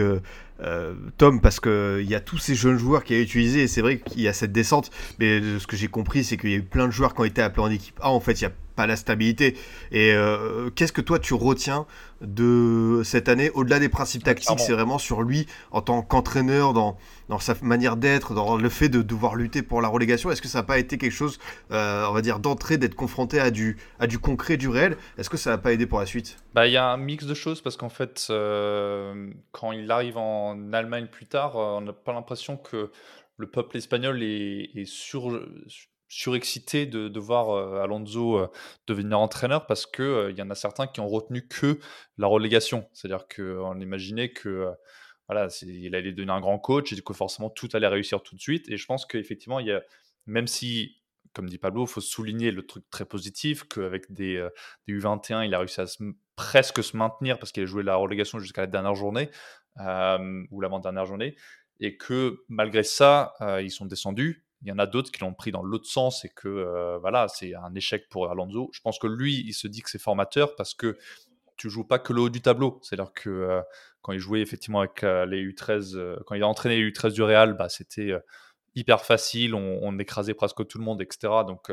Tom, 1.19 1.41
parce 1.41 1.61
qu'il 1.61 2.09
y 2.09 2.15
a 2.15 2.21
tous 2.21 2.39
ces 2.39 2.55
jeunes 2.55 2.79
joueurs 2.79 3.05
qui 3.05 3.15
a 3.15 3.21
utilisé, 3.21 3.63
et 3.63 3.69
c'est 3.69 3.81
vrai 3.81 3.99
qu'il 3.99 4.23
y 4.23 4.29
a 4.29 4.33
cette 4.33 4.53
descente, 4.53 4.91
mais 5.19 5.41
ce 5.59 5.67
que 5.67 5.77
j'ai 5.77 5.89
compris, 5.89 6.25
c'est 6.25 6.37
qu'il 6.37 6.51
y 6.51 6.55
a 6.55 6.57
eu 6.57 6.63
plein 6.63 6.87
de 6.87 6.93
joueurs 6.93 7.15
qui 7.15 7.21
ont 7.21 7.25
été 7.25 7.43
appelés 7.43 7.63
en 7.63 7.71
équipe 7.71 7.99
A, 8.01 8.11
en 8.11 8.21
fait, 8.21 8.41
il 8.41 8.45
n'y 8.45 8.53
a 8.53 8.55
pas 8.77 8.87
la 8.87 8.97
stabilité. 8.97 9.57
Et 9.91 10.13
euh, 10.13 10.71
qu'est-ce 10.71 10.93
que 10.93 11.01
toi 11.01 11.19
tu 11.19 11.35
retiens 11.35 11.87
de 12.21 13.03
cette 13.05 13.29
année, 13.29 13.51
au-delà 13.51 13.79
des 13.79 13.89
principes 13.89 14.25
tactiques, 14.25 14.59
c'est 14.59 14.73
vraiment 14.73 14.99
sur 14.99 15.23
lui 15.23 15.47
en 15.71 15.83
tant 15.83 16.01
qu'entraîneur, 16.03 16.73
dans, 16.73 16.97
dans 17.29 17.39
sa 17.39 17.55
manière 17.63 17.97
d'être, 17.97 18.33
dans 18.33 18.57
le 18.57 18.69
fait 18.69 18.89
de 18.89 19.03
devoir 19.03 19.35
lutter 19.35 19.63
pour 19.63 19.83
la 19.83 19.89
relégation? 19.89 20.31
Est-ce 20.31 20.41
que 20.41 20.49
ça 20.49 20.61
n'a 20.61 20.65
pas 20.65 20.79
été 20.79 20.97
quelque 20.97 21.11
chose, 21.13 21.39
euh, 21.73 22.07
on 22.09 22.13
va 22.13 22.23
dire, 22.23 22.39
d'entrée, 22.39 22.79
d'être 22.79 22.95
confronté 22.95 23.41
à 23.41 23.51
du, 23.51 23.77
à 23.99 24.07
du 24.07 24.19
concret, 24.19 24.57
du 24.57 24.69
réel? 24.69 24.97
Est-ce 25.19 25.29
que 25.29 25.37
ça 25.37 25.51
n'a 25.51 25.59
pas 25.59 25.73
aidé 25.73 25.87
pour 25.87 25.99
la 25.99 26.07
suite? 26.07 26.37
Bah, 26.55 26.67
il 26.67 26.73
y 26.73 26.79
a 26.79 26.87
un 26.87 26.97
mix 26.97 27.27
de 27.27 27.35
choses 27.35 27.61
parce 27.61 27.77
qu'en 27.77 27.91
fait, 27.91 28.27
quand 29.53 29.73
il 29.73 29.91
arrive 29.91 30.17
en 30.17 30.73
Allemagne 30.73 31.07
plus 31.07 31.27
tard, 31.27 31.57
euh, 31.57 31.79
on 31.79 31.81
n'a 31.81 31.93
pas 31.93 32.13
l'impression 32.13 32.57
que 32.57 32.91
le 33.37 33.47
peuple 33.47 33.77
espagnol 33.77 34.23
est, 34.23 34.85
sur, 34.87 35.31
surexcité 36.09 36.87
de, 36.87 37.19
voir 37.19 37.51
euh, 37.51 37.83
Alonso 37.83 38.39
euh, 38.39 38.49
devenir 38.87 39.19
entraîneur 39.19 39.67
parce 39.67 39.87
qu'il 39.87 40.29
il 40.31 40.39
y 40.39 40.43
en 40.43 40.51
a 40.51 40.55
certains 40.55 40.87
qui 40.87 41.01
ont 41.01 41.09
retenu 41.09 41.47
que 41.47 41.79
la 42.19 42.27
relégation. 42.27 42.89
C'est-à-dire 42.93 43.27
qu'on 43.29 43.79
imaginait 43.81 44.31
que 44.31 44.69
voilà, 45.29 45.49
il 45.63 45.95
allait 45.95 46.13
devenir 46.13 46.35
un 46.35 46.41
grand 46.41 46.59
coach 46.59 46.93
et 46.93 47.01
que 47.01 47.13
forcément 47.13 47.51
tout 47.51 47.69
allait 47.73 47.89
réussir 47.89 48.23
tout 48.23 48.37
de 48.37 48.41
suite. 48.41 48.69
Et 48.69 48.77
je 48.77 48.87
pense 48.87 49.07
qu'effectivement, 49.07 49.59
il 49.59 49.67
y 49.67 49.73
a, 49.73 49.83
même 50.27 50.47
si 50.47 50.97
comme 51.35 51.51
dit 51.51 51.59
Pablo, 51.59 51.85
il 51.85 51.89
faut 51.89 52.01
souligner 52.01 52.51
le 52.51 52.65
truc 52.65 52.89
très 52.89 53.05
positif 53.05 53.65
qu'avec 53.65 54.11
des, 54.11 54.49
des, 54.87 54.95
U21, 54.95 55.45
il 55.45 55.55
a 55.55 55.59
réussi 55.59 55.83
à 55.83 55.87
presque 56.35 56.83
se 56.83 56.97
maintenir 56.97 57.39
parce 57.39 57.53
qu'il 57.53 57.63
a 57.63 57.67
joué 57.67 57.83
la 57.83 57.97
relégation 57.97 58.39
jusqu'à 58.39 58.63
la 58.63 58.67
dernière 58.69 58.95
journée. 58.95 59.29
Euh, 59.81 60.43
ou 60.51 60.63
l'avant-dernière 60.63 61.05
journée, 61.05 61.37
et 61.81 61.99
que 61.99 62.43
malgré 62.49 62.83
ça, 62.83 63.35
euh, 63.43 63.61
ils 63.61 63.71
sont 63.71 63.85
descendus. 63.85 64.46
Il 64.63 64.69
y 64.69 64.73
en 64.73 64.79
a 64.79 64.87
d'autres 64.87 65.11
qui 65.11 65.21
l'ont 65.21 65.35
pris 65.35 65.53
dans 65.53 65.63
l'autre 65.63 65.87
sens 65.87 66.25
et 66.25 66.31
que 66.31 66.49
euh, 66.49 66.99
voilà, 66.99 67.29
c'est 67.29 67.55
un 67.55 67.75
échec 67.75 68.09
pour 68.09 68.31
Alonso. 68.31 68.71
Je 68.73 68.81
pense 68.81 68.99
que 68.99 69.07
lui, 69.07 69.45
il 69.47 69.53
se 69.53 69.69
dit 69.69 69.83
que 69.83 69.91
c'est 69.91 70.01
formateur 70.01 70.57
parce 70.57 70.75
que 70.75 70.97
tu 71.57 71.71
joues 71.71 71.85
pas 71.85 71.99
que 71.99 72.13
le 72.13 72.23
haut 72.23 72.31
du 72.31 72.41
tableau. 72.43 72.81
C'est-à-dire 72.83 73.13
que 73.13 73.63
quand 74.03 74.13
il 74.13 74.19
jouait 74.19 74.41
effectivement 74.41 74.81
avec 74.81 75.03
les 75.03 75.43
U13, 75.43 76.23
quand 76.25 76.35
il 76.35 76.43
a 76.43 76.49
entraîné 76.49 76.77
les 76.77 76.91
U13 76.91 77.13
du 77.13 77.23
Real, 77.23 77.55
bah, 77.55 77.69
c'était 77.69 78.13
hyper 78.75 79.05
facile, 79.05 79.55
on, 79.55 79.79
on, 79.83 79.99
écrasait 79.99 80.35
presque 80.35 80.67
tout 80.67 80.77
le 80.77 80.85
monde, 80.85 81.01
etc. 81.01 81.33
Donc, 81.47 81.73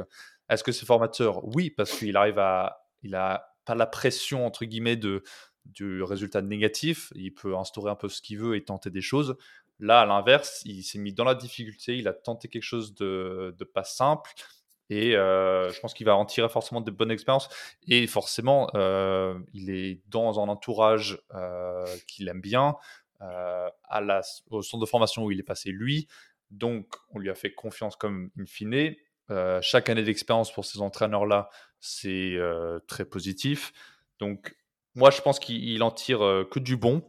est-ce 0.49 0.63
que 0.63 0.71
c'est 0.71 0.85
formateur? 0.85 1.43
Oui, 1.53 1.69
parce 1.69 1.91
qu'il 1.91 2.15
arrive 2.15 2.39
à, 2.39 2.87
il 3.01 3.15
a 3.15 3.53
pas 3.65 3.75
la 3.75 3.85
pression 3.85 4.45
entre 4.45 4.65
guillemets 4.65 4.97
de 4.97 5.23
du 5.65 6.03
résultat 6.03 6.41
négatif, 6.41 7.13
il 7.15 7.33
peut 7.33 7.55
instaurer 7.55 7.89
un 7.89 7.95
peu 7.95 8.09
ce 8.09 8.21
qu'il 8.21 8.37
veut 8.37 8.57
et 8.57 8.65
tenter 8.65 8.89
des 8.89 9.01
choses. 9.01 9.37
Là, 9.83 9.99
à 9.99 10.05
l'inverse, 10.05 10.61
il 10.63 10.81
s'est 10.81 10.97
mis 10.97 11.11
dans 11.11 11.25
la 11.25 11.35
difficulté, 11.35 11.97
il 11.97 12.07
a 12.07 12.13
tenté 12.13 12.47
quelque 12.47 12.63
chose 12.63 12.95
de, 12.95 13.53
pas 13.73 13.83
simple, 13.83 14.31
et 14.89 15.13
euh, 15.17 15.69
je 15.71 15.79
pense 15.81 15.93
qu'il 15.93 16.05
va 16.05 16.15
en 16.15 16.25
tirer 16.25 16.47
forcément 16.47 16.79
de 16.79 16.89
bonnes 16.89 17.11
expériences. 17.11 17.49
Et 17.89 18.07
forcément, 18.07 18.69
euh, 18.75 19.37
il 19.53 19.69
est 19.69 19.99
dans 20.07 20.39
un 20.39 20.47
entourage 20.47 21.19
euh, 21.33 21.85
qu'il 22.07 22.29
aime 22.29 22.39
bien, 22.39 22.75
au 24.49 24.61
centre 24.61 24.79
de 24.79 24.85
formation 24.85 25.25
où 25.25 25.31
il 25.31 25.39
est 25.41 25.43
passé 25.43 25.71
lui. 25.71 26.07
Donc, 26.49 26.87
on 27.09 27.19
lui 27.19 27.29
a 27.29 27.35
fait 27.35 27.53
confiance 27.53 27.97
comme 27.97 28.31
in 28.39 28.45
fine. 28.45 28.95
chaque 29.61 29.89
année 29.89 30.03
d'expérience 30.03 30.53
pour 30.53 30.63
ces 30.63 30.79
entraîneurs-là, 30.79 31.49
c'est 31.81 32.37
très 32.87 33.03
positif. 33.03 33.73
Donc, 34.19 34.55
moi, 34.95 35.11
je 35.11 35.19
pense 35.21 35.39
qu'il 35.39 35.83
en 35.83 35.91
tire 35.91 36.19
que 36.49 36.59
du 36.59 36.77
bon. 36.77 37.03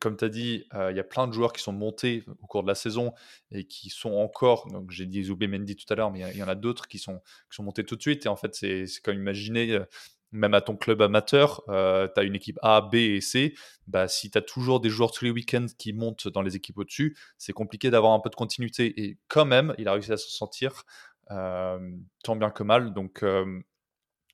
Comme, 0.00 0.16
tu 0.16 0.24
as 0.24 0.28
dit, 0.28 0.64
il 0.72 0.96
y 0.96 1.00
a 1.00 1.04
plein 1.04 1.26
de 1.26 1.32
joueurs 1.32 1.52
qui 1.52 1.62
sont 1.62 1.72
montés 1.72 2.24
au 2.42 2.46
cours 2.46 2.62
de 2.62 2.68
la 2.68 2.74
saison 2.74 3.12
et 3.50 3.64
qui 3.64 3.90
sont 3.90 4.12
encore, 4.12 4.68
donc 4.68 4.90
j'ai 4.90 5.06
dit 5.06 5.24
Zoubé 5.24 5.48
Mendy 5.48 5.76
tout 5.76 5.92
à 5.92 5.96
l'heure, 5.96 6.10
mais 6.10 6.20
il 6.32 6.38
y, 6.38 6.42
en 6.42 6.48
a 6.48 6.54
d'autres 6.54 6.88
qui 6.88 6.98
sont, 6.98 7.18
qui 7.50 7.56
sont 7.56 7.62
montés 7.62 7.84
tout 7.84 7.96
de 7.96 8.02
suite. 8.02 8.26
Et 8.26 8.28
en 8.28 8.36
fait, 8.36 8.54
c'est 8.54 8.86
comme 9.02 9.16
imaginer, 9.16 9.78
même 10.32 10.54
à 10.54 10.60
ton 10.60 10.76
club 10.76 11.02
amateur, 11.02 11.62
tu 11.66 11.72
as 11.72 12.22
une 12.22 12.34
équipe 12.34 12.58
A, 12.62 12.80
B 12.80 12.94
et 12.96 13.20
C. 13.20 13.54
Bah, 13.86 14.08
si 14.08 14.30
tu 14.30 14.38
as 14.38 14.42
toujours 14.42 14.80
des 14.80 14.90
joueurs 14.90 15.12
tous 15.12 15.24
les 15.24 15.30
week-ends 15.30 15.66
qui 15.78 15.92
montent 15.92 16.28
dans 16.28 16.42
les 16.42 16.56
équipes 16.56 16.78
au-dessus, 16.78 17.16
c'est 17.38 17.52
compliqué 17.52 17.90
d'avoir 17.90 18.12
un 18.12 18.20
peu 18.20 18.30
de 18.30 18.34
continuité. 18.34 19.00
Et 19.02 19.18
quand 19.28 19.44
même, 19.44 19.74
il 19.78 19.88
a 19.88 19.92
réussi 19.92 20.12
à 20.12 20.16
se 20.16 20.30
sentir 20.30 20.84
tant 21.28 22.36
bien 22.36 22.50
que 22.50 22.62
mal. 22.62 22.92
Donc, 22.92 23.24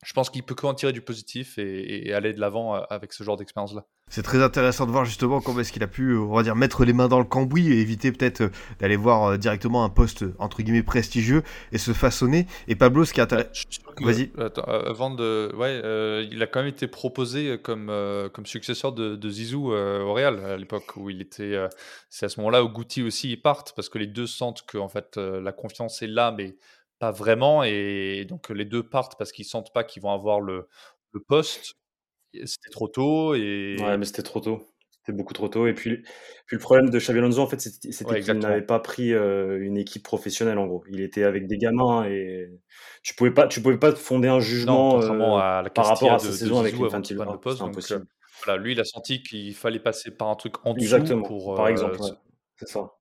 je 0.03 0.13
pense 0.15 0.31
qu'il 0.31 0.43
peut 0.43 0.55
qu'en 0.55 0.75
tirer 0.75 0.93
du 0.93 1.01
positif 1.01 1.59
et, 1.59 2.13
aller 2.13 2.33
de 2.33 2.41
l'avant 2.41 2.75
euh, 2.75 2.81
avec 2.91 3.13
ce 3.13 3.23
genre 3.23 3.37
d'expérience-là. 3.37 3.87
C'est 4.11 4.23
très 4.23 4.43
intéressant 4.43 4.85
de 4.85 4.91
voir 4.91 5.05
justement 5.05 5.41
comment 5.41 5.61
est-ce 5.61 5.73
qu'il 5.73 5.83
a 5.85 5.87
pu, 5.87 6.17
on 6.17 6.35
va 6.35 6.43
dire, 6.43 6.57
mettre 6.57 6.85
les 6.85 6.93
mains 6.93 7.09
dans 7.09 7.21
le 7.21 7.25
cambouis 7.25 7.73
et 7.73 7.81
éviter 7.81 8.11
peut-être 8.11 8.43
euh, 8.43 8.49
d'aller 8.81 8.97
voir 8.97 9.25
euh, 9.25 9.37
directement 9.39 9.85
un 9.85 9.89
poste 9.89 10.25
entre 10.39 10.63
guillemets 10.63 10.83
prestigieux 10.83 11.45
et 11.71 11.79
se 11.79 11.93
façonner. 11.93 12.47
Et 12.67 12.75
Pablo, 12.75 13.05
ce 13.05 13.13
qui 13.13 13.21
est 13.21 13.23
intéressant, 13.23 13.53
vas-y. 14.01 14.33
Avant 14.67 15.11
de, 15.11 15.53
ouais, 15.57 16.29
il 16.31 16.43
a 16.43 16.47
quand 16.47 16.61
même 16.61 16.69
été 16.69 16.89
proposé 16.89 17.59
comme 17.63 17.93
comme 18.33 18.47
successeur 18.47 18.93
de, 18.93 19.31
Zizou 19.31 19.73
au 19.73 20.13
Real 20.13 20.45
à 20.45 20.57
l'époque 20.57 20.97
où 20.97 21.11
il 21.11 21.21
était. 21.21 21.57
c'est 22.11 22.27
à 22.27 22.29
ce 22.29 22.41
moment-là 22.41 22.65
où 22.65 22.69
Guti 22.69 23.03
aussi 23.03 23.31
ils 23.31 23.41
partent 23.41 23.73
parce 23.77 23.89
que 23.89 23.99
les 23.99 24.07
deux 24.07 24.27
sentent 24.27 24.65
que 24.67 24.79
en 24.79 24.89
fait 24.89 25.17
la 25.17 25.53
confiance 25.53 26.03
est 26.03 26.07
là, 26.07 26.35
mais 26.37 26.57
pas 27.03 27.11
vraiment. 27.11 27.65
Et 27.65 28.25
donc, 28.29 28.49
les 28.51 28.65
deux 28.65 28.85
partent 28.85 29.19
parce 29.19 29.33
qu'ils 29.33 29.45
sentent 29.45 29.73
pas 29.73 29.83
qu'ils 29.83 30.03
vont 30.03 30.13
avoir 30.13 30.41
le, 30.41 30.69
le 31.11 31.21
poste. 31.21 31.75
C'était 32.33 32.71
trop 32.71 32.87
tôt. 32.87 33.35
Et... 33.35 33.75
Ouais, 33.81 33.99
mais 33.99 34.05
c'était 34.05 34.23
trop 34.23 34.39
tôt. 34.39 34.65
C'était 34.89 35.13
beaucoup 35.13 35.35
trop 35.35 35.49
tôt. 35.49 35.67
Et 35.67 35.75
puis, 35.75 35.97
puis 36.47 36.57
le 36.57 36.61
problème 36.61 36.91
de 36.91 36.99
Xavi 37.01 37.19
Alonso, 37.19 37.43
en 37.43 37.49
fait, 37.49 37.61
c'était 37.61 38.21
qu'il 38.21 38.39
n'avait 38.39 38.63
pas 38.63 38.79
pris 38.79 39.11
une 39.11 39.77
équipe 39.77 40.05
professionnelle, 40.05 40.59
en 40.59 40.69
gros. 40.69 40.85
Il 40.89 41.01
était 41.01 41.25
avec 41.25 41.49
des 41.49 41.59
gamins 41.59 42.05
et 42.05 42.49
tu 43.03 43.17
pouvais 43.17 43.33
pas, 43.33 43.49
tu 43.49 43.61
pouvais 43.61 43.79
pas 43.79 43.93
fonder 43.97 44.29
un 44.29 44.39
jugement 44.39 45.01
à 45.39 45.61
la 45.61 45.71
par 45.71 45.89
rapport 45.89 46.13
à 46.13 46.21
sa 46.21 46.31
saison 46.31 46.61
avec 46.61 46.77
une 46.77 46.87
de 46.87 47.37
poste. 47.37 47.63
impossible. 47.63 48.07
voilà, 48.45 48.63
lui, 48.63 48.75
il 48.75 48.81
a 48.81 48.85
senti 48.85 49.25
qu'il 49.25 49.57
fallait 49.57 49.81
passer 49.81 50.13
par 50.13 50.29
un 50.29 50.37
truc 50.37 50.55
en 50.65 50.73
dessous 50.73 50.85
Exactement. 50.85 51.23
pour. 51.25 51.57
Par 51.57 51.67
exemple, 51.67 51.99
c'est 52.59 52.69
ça. 52.69 52.93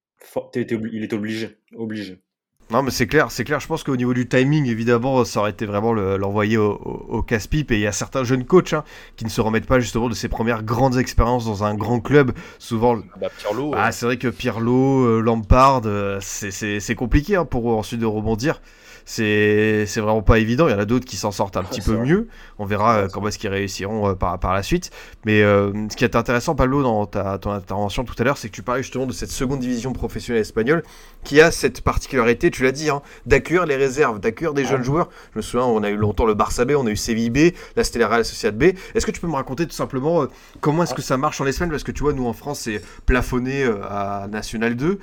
Il 0.55 1.03
était 1.03 1.13
obligé, 1.13 1.59
obligé. 1.75 2.23
Non, 2.71 2.83
mais 2.83 2.91
c'est 2.91 3.07
clair, 3.07 3.31
c'est 3.31 3.43
clair. 3.43 3.59
Je 3.59 3.67
pense 3.67 3.83
qu'au 3.83 3.97
niveau 3.97 4.13
du 4.13 4.29
timing, 4.29 4.65
évidemment, 4.65 5.25
ça 5.25 5.41
aurait 5.41 5.51
été 5.51 5.65
vraiment 5.65 5.91
l'envoyer 5.91 6.55
au, 6.57 7.21
casse-pipe. 7.21 7.71
Et 7.71 7.75
il 7.75 7.81
y 7.81 7.87
a 7.87 7.91
certains 7.91 8.23
jeunes 8.23 8.45
coachs 8.45 8.71
hein, 8.71 8.85
qui 9.17 9.25
ne 9.25 9.29
se 9.29 9.41
remettent 9.41 9.65
pas 9.65 9.81
justement 9.81 10.07
de 10.07 10.13
ces 10.13 10.29
premières 10.29 10.63
grandes 10.63 10.97
expériences 10.97 11.45
dans 11.45 11.65
un 11.65 11.75
grand 11.75 11.99
club. 11.99 12.31
Souvent, 12.59 12.97
ah 12.97 13.17
bah, 13.19 13.27
Pirlo, 13.37 13.73
ah, 13.75 13.91
c'est 13.91 14.05
vrai 14.05 14.17
que 14.17 14.29
Pirlo, 14.29 15.05
euh, 15.05 15.19
Lampard, 15.19 15.81
euh, 15.85 16.19
c'est 16.21 16.95
compliqué 16.95 17.35
hein, 17.35 17.43
pour 17.43 17.77
ensuite 17.77 17.99
de 17.99 18.05
rebondir 18.05 18.61
c'est 19.11 19.97
vraiment 19.97 20.21
pas 20.21 20.39
évident. 20.39 20.69
Il 20.69 20.71
y 20.71 20.73
en 20.73 20.79
a 20.79 20.85
d'autres 20.85 21.05
qui 21.05 21.17
s'en 21.17 21.31
sortent 21.31 21.57
un 21.57 21.63
petit 21.63 21.81
peu 21.81 21.97
mieux. 21.97 22.29
On 22.59 22.65
verra 22.65 22.95
euh, 22.95 23.07
comment 23.11 23.27
est-ce 23.27 23.37
qu'ils 23.37 23.49
réussiront 23.49 24.09
euh, 24.09 24.13
par, 24.13 24.39
par 24.39 24.53
la 24.53 24.63
suite. 24.63 24.89
Mais 25.25 25.41
euh, 25.41 25.73
ce 25.89 25.97
qui 25.97 26.05
est 26.05 26.15
intéressant, 26.15 26.55
Pablo, 26.55 26.81
dans 26.81 27.05
ta, 27.05 27.37
ton 27.37 27.51
intervention 27.51 28.05
tout 28.05 28.15
à 28.17 28.23
l'heure, 28.23 28.37
c'est 28.37 28.47
que 28.47 28.53
tu 28.53 28.63
parlais 28.63 28.83
justement 28.83 29.05
de 29.05 29.11
cette 29.11 29.31
seconde 29.31 29.59
division 29.59 29.91
professionnelle 29.91 30.41
espagnole 30.41 30.83
qui 31.25 31.41
a 31.41 31.51
cette 31.51 31.81
particularité, 31.81 32.51
tu 32.51 32.63
l'as 32.63 32.71
dit, 32.71 32.89
hein, 32.89 33.01
d'accueillir 33.25 33.65
les 33.65 33.75
réserves, 33.75 34.19
d'accueillir 34.19 34.53
des 34.53 34.63
jeunes 34.63 34.83
joueurs. 34.83 35.09
Je 35.33 35.39
me 35.39 35.41
souviens, 35.41 35.65
on 35.65 35.83
a 35.83 35.89
eu 35.89 35.97
longtemps 35.97 36.25
le 36.25 36.33
Barça 36.33 36.63
B, 36.63 36.71
on 36.77 36.87
a 36.87 36.89
eu 36.89 36.95
Séville 36.95 37.29
B, 37.29 37.53
là 37.75 37.83
c'était 37.83 37.99
la 37.99 38.07
Real 38.07 38.23
Sociedad 38.23 38.57
B. 38.57 38.75
Est-ce 38.95 39.05
que 39.05 39.11
tu 39.11 39.19
peux 39.19 39.27
me 39.27 39.35
raconter 39.35 39.67
tout 39.67 39.75
simplement 39.75 40.25
comment 40.61 40.83
est-ce 40.83 40.93
que 40.93 41.01
ça 41.01 41.17
marche 41.17 41.41
en 41.41 41.45
Espagne? 41.45 41.69
Parce 41.69 41.83
que 41.83 41.91
tu 41.91 42.01
vois, 42.03 42.13
nous 42.13 42.27
en 42.27 42.33
France, 42.33 42.61
c'est 42.61 42.81
plafonné 43.05 43.65
à 43.65 44.27
National 44.31 44.75
2. 44.75 44.99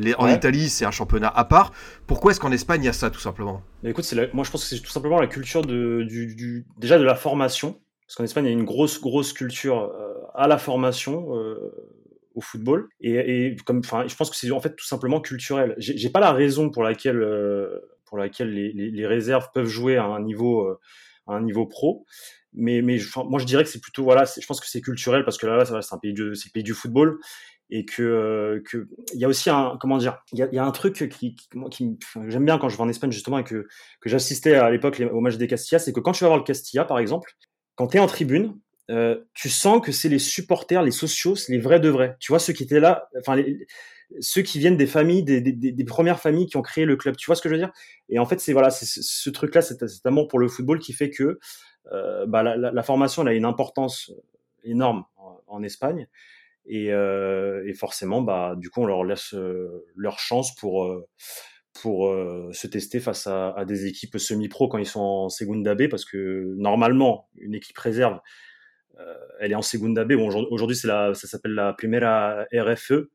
les, 0.00 0.14
en 0.18 0.28
Italie, 0.28 0.68
c'est 0.68 0.84
un 0.84 0.90
championnat 0.90 1.32
à 1.34 1.44
part. 1.44 1.72
Pourquoi 2.06 2.32
est-ce 2.32 2.40
qu'en 2.40 2.52
Espagne, 2.52 2.82
il 2.82 2.86
y 2.86 2.90
a 2.90 2.92
ça 2.92 3.11
tout 3.12 3.20
simplement 3.20 3.62
Écoute, 3.84 4.12
moi 4.32 4.44
je 4.44 4.50
pense 4.50 4.62
que 4.62 4.76
c'est 4.76 4.82
tout 4.82 4.90
simplement 4.90 5.20
la 5.20 5.26
culture 5.26 5.62
de, 5.62 6.02
du, 6.02 6.66
déjà 6.78 6.98
de 6.98 7.04
la 7.04 7.14
formation. 7.14 7.80
Parce 8.06 8.16
qu'en 8.16 8.24
Espagne, 8.24 8.44
il 8.44 8.48
y 8.48 8.50
a 8.50 8.58
une 8.58 8.64
grosse, 8.64 9.00
grosse 9.00 9.32
culture 9.32 9.78
euh, 9.78 10.14
à 10.34 10.46
la 10.46 10.58
formation, 10.58 11.34
euh, 11.36 11.72
au 12.34 12.40
football. 12.40 12.88
Et, 13.00 13.56
comme, 13.64 13.78
enfin, 13.78 14.06
je 14.06 14.14
pense 14.16 14.28
que 14.28 14.36
c'est 14.36 14.50
en 14.50 14.60
fait 14.60 14.74
tout 14.76 14.84
simplement 14.84 15.20
culturel. 15.20 15.74
J'ai 15.78 16.10
pas 16.10 16.20
la 16.20 16.32
raison 16.32 16.68
pour 16.70 16.82
laquelle, 16.82 17.26
pour 18.04 18.18
laquelle 18.18 18.52
les, 18.52 19.06
réserves 19.06 19.48
peuvent 19.54 19.66
jouer 19.66 19.96
à 19.96 20.04
un 20.04 20.20
niveau, 20.20 20.78
un 21.26 21.40
niveau 21.40 21.66
pro. 21.66 22.04
Mais, 22.54 22.82
mais 22.82 22.98
moi, 23.28 23.40
je 23.40 23.46
dirais 23.46 23.64
que 23.64 23.70
c'est 23.70 23.80
plutôt, 23.80 24.04
voilà, 24.04 24.24
je 24.24 24.46
pense 24.46 24.60
que 24.60 24.66
c'est 24.66 24.82
culturel 24.82 25.24
parce 25.24 25.38
que 25.38 25.46
là, 25.46 25.56
là 25.56 25.64
c'est 25.64 25.94
un 25.94 25.98
du, 26.02 26.32
pays 26.52 26.62
du 26.62 26.74
football 26.74 27.18
et 27.70 27.84
que 27.84 28.02
euh, 28.02 28.62
que 28.64 28.88
il 29.14 29.20
y 29.20 29.24
a 29.24 29.28
aussi 29.28 29.50
un 29.50 29.76
comment 29.80 29.98
dire 29.98 30.22
il 30.32 30.38
y 30.38 30.58
a, 30.58 30.64
un 30.64 30.70
truc 30.72 31.08
qui, 31.08 31.36
j'aime 32.28 32.44
bien 32.44 32.58
quand 32.58 32.68
je 32.68 32.76
vais 32.76 32.82
en 32.82 32.88
Espagne 32.88 33.10
justement 33.10 33.38
et 33.38 33.44
que 33.44 33.66
que 34.00 34.08
j'assistais 34.08 34.54
à 34.54 34.70
l'époque 34.70 35.02
au 35.12 35.20
match 35.20 35.36
des 35.36 35.48
Castilla 35.48 35.78
c'est 35.78 35.92
que 35.92 36.00
quand 36.00 36.12
tu 36.12 36.24
vas 36.24 36.28
voir 36.28 36.38
le 36.38 36.44
Castilla 36.44 36.84
par 36.84 36.98
exemple 36.98 37.32
quand 37.74 37.88
tu 37.88 37.96
es 37.96 38.00
en 38.00 38.06
tribune 38.06 38.58
euh, 38.90 39.24
tu 39.32 39.48
sens 39.48 39.80
que 39.80 39.92
c'est 39.92 40.08
les 40.08 40.18
supporters 40.18 40.82
les 40.82 40.90
socios 40.90 41.34
les 41.48 41.58
vrais 41.58 41.80
de 41.80 41.88
vrais. 41.88 42.16
Tu 42.20 42.32
vois 42.32 42.38
ceux 42.38 42.52
qui 42.52 42.64
étaient 42.64 42.80
là 42.80 43.08
enfin 43.18 43.42
ceux 44.20 44.42
qui 44.42 44.58
viennent 44.58 44.76
des 44.76 44.86
familles 44.86 45.22
des, 45.22 45.40
des, 45.40 45.84
premières 45.84 46.20
familles 46.20 46.46
qui 46.46 46.56
ont 46.58 46.62
créé 46.62 46.84
le 46.84 46.96
club. 46.96 47.16
Tu 47.16 47.26
vois 47.26 47.36
ce 47.36 47.40
que 47.40 47.48
je 47.48 47.54
veux 47.54 47.60
dire? 47.60 47.72
Et 48.10 48.18
en 48.18 48.26
fait 48.26 48.40
c'est 48.40 48.52
voilà 48.52 48.70
c'est 48.70 48.86
ce 48.86 49.30
truc 49.30 49.54
là 49.54 49.62
cet, 49.62 49.86
cet 49.86 50.04
amour 50.04 50.28
pour 50.28 50.40
le 50.40 50.48
football 50.48 50.78
qui 50.78 50.92
fait 50.92 51.10
que 51.10 51.38
euh, 51.92 52.26
bah, 52.26 52.42
la, 52.42 52.82
formation 52.82 53.22
elle 53.22 53.28
a 53.28 53.32
une 53.34 53.44
importance 53.44 54.12
énorme 54.64 55.04
en 55.46 55.62
Espagne 55.62 56.08
et, 56.66 56.92
euh, 56.92 57.66
et, 57.66 57.74
forcément, 57.74 58.22
bah, 58.22 58.54
du 58.56 58.70
coup, 58.70 58.82
on 58.82 58.86
leur 58.86 59.04
laisse 59.04 59.34
euh, 59.34 59.84
leur 59.96 60.18
chance 60.18 60.54
pour, 60.54 60.84
euh, 60.84 61.08
pour 61.80 62.14
se 62.52 62.66
tester 62.66 63.00
face 63.00 63.26
à, 63.26 63.64
des 63.66 63.86
équipes 63.86 64.18
semi-pro 64.18 64.68
quand 64.68 64.78
ils 64.78 64.86
sont 64.86 65.00
en 65.00 65.28
Segunda 65.30 65.74
B, 65.74 65.88
parce 65.88 66.04
que 66.04 66.54
normalement, 66.56 67.28
une 67.38 67.54
équipe 67.54 67.78
réserve, 67.78 68.20
elle 69.40 69.52
est 69.52 69.56
en 69.56 69.62
Segunda 69.62 70.04
B. 70.04 70.12
Bon, 70.12 70.28
aujourd'hui, 70.50 70.76
c'est 70.76 70.86
la, 70.86 71.14
ça 71.14 71.26
s'appelle 71.26 71.54
la 71.54 71.72
Primera 71.72 72.44
RFE, 72.52 73.10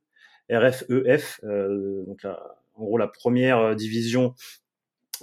RFEF, 0.51 1.39
e 1.43 2.03
donc 2.07 2.25
en 2.25 2.83
gros 2.83 2.97
la 2.97 3.07
première 3.07 3.75
division 3.75 4.33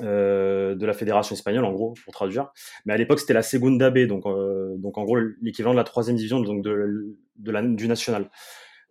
euh, 0.01 0.75
de 0.75 0.87
la 0.87 0.93
fédération 0.93 1.35
espagnole, 1.35 1.65
en 1.65 1.73
gros, 1.73 1.95
pour 2.05 2.13
traduire. 2.13 2.53
Mais 2.85 2.93
à 2.93 2.97
l'époque, 2.97 3.21
c'était 3.21 3.35
la 3.35 3.43
Segunda 3.43 3.91
B, 3.91 4.07
donc, 4.07 4.27
euh, 4.27 4.75
donc 4.77 4.99
en 4.99 5.05
gros 5.05 5.19
l'équivalent 5.41 5.73
de 5.73 5.79
la 5.79 5.85
troisième 5.85 6.17
division, 6.17 6.41
donc 6.41 6.65
de, 6.65 7.17
de 7.37 7.53
la, 7.53 7.63
du 7.63 7.87
national. 7.87 8.31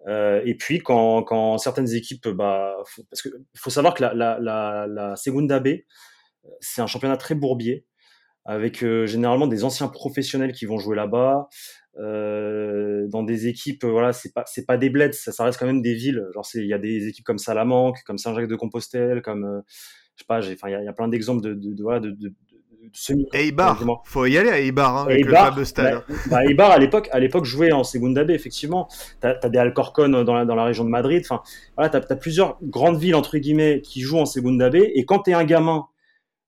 Euh, 0.07 0.41
et 0.45 0.55
puis 0.55 0.79
quand, 0.79 1.23
quand 1.23 1.57
certaines 1.57 1.93
équipes, 1.93 2.27
bah, 2.29 2.75
parce 3.09 3.21
que 3.21 3.29
faut 3.55 3.69
savoir 3.69 3.93
que 3.93 4.03
la, 4.03 4.13
la, 4.39 5.15
Segunda 5.15 5.59
B, 5.59 5.79
c'est 6.59 6.81
un 6.81 6.87
championnat 6.87 7.17
très 7.17 7.35
bourbier, 7.35 7.85
avec 8.45 8.79
généralement 9.05 9.47
des 9.47 9.63
anciens 9.63 9.87
professionnels 9.87 10.51
qui 10.51 10.65
vont 10.65 10.77
jouer 10.77 10.95
là-bas. 10.95 11.47
Dans 11.97 13.23
des 13.23 13.47
équipes, 13.47 13.85
voilà, 13.85 14.13
c'est 14.13 14.33
pas 14.33 14.43
c'est 14.45 14.65
pas 14.65 14.77
des 14.77 14.89
bleds, 14.89 15.13
ça, 15.13 15.31
ça, 15.31 15.43
reste 15.45 15.59
quand 15.59 15.67
même 15.67 15.81
des 15.81 15.93
villes. 15.93 16.23
Genre, 16.33 16.45
il 16.55 16.67
y 16.67 16.73
a 16.73 16.79
des 16.79 17.07
équipes 17.07 17.25
comme 17.25 17.37
Salamanque, 17.37 17.97
comme 18.05 18.17
Saint-Jacques-de-Compostelle, 18.17 19.21
comme 19.21 19.63
je 20.15 20.21
sais 20.21 20.55
pas, 20.55 20.69
il 20.69 20.83
y, 20.83 20.87
a 20.87 20.93
plein 20.93 21.07
d'exemples 21.07 21.41
de, 21.41 21.53
de, 21.53 22.33
semi. 22.91 23.25
Eibar, 23.33 23.83
faut 24.05 24.25
y 24.25 24.37
aller 24.37 24.49
à 24.49 24.59
Eibar, 24.59 24.97
hein, 24.97 25.05
avec 25.05 25.25
Eibar, 25.25 25.57
le 25.57 25.65
stade. 25.65 26.03
Bah, 26.07 26.15
bah, 26.29 26.45
Eibar 26.45 26.71
à 26.71 26.77
l'époque, 26.77 27.09
à 27.11 27.19
l'époque 27.19 27.45
jouait 27.45 27.71
en 27.71 27.83
Segunda 27.83 28.23
B, 28.23 28.31
effectivement. 28.31 28.87
T'as 29.19 29.35
as 29.41 29.49
des 29.49 29.57
Alcorcon 29.57 30.09
dans 30.09 30.33
la, 30.33 30.45
dans 30.45 30.55
la 30.55 30.65
région 30.65 30.83
de 30.83 30.89
Madrid. 30.89 31.21
Enfin, 31.23 31.41
voilà, 31.75 31.89
t'as 31.89 32.01
as 32.07 32.15
plusieurs 32.15 32.57
grandes 32.61 32.97
villes 32.97 33.15
entre 33.15 33.37
guillemets 33.37 33.81
qui 33.81 34.01
jouent 34.01 34.19
en 34.19 34.25
Segunda 34.25 34.69
B. 34.69 34.75
Et 34.75 35.05
quand 35.05 35.19
t'es 35.19 35.33
un 35.33 35.45
gamin 35.45 35.87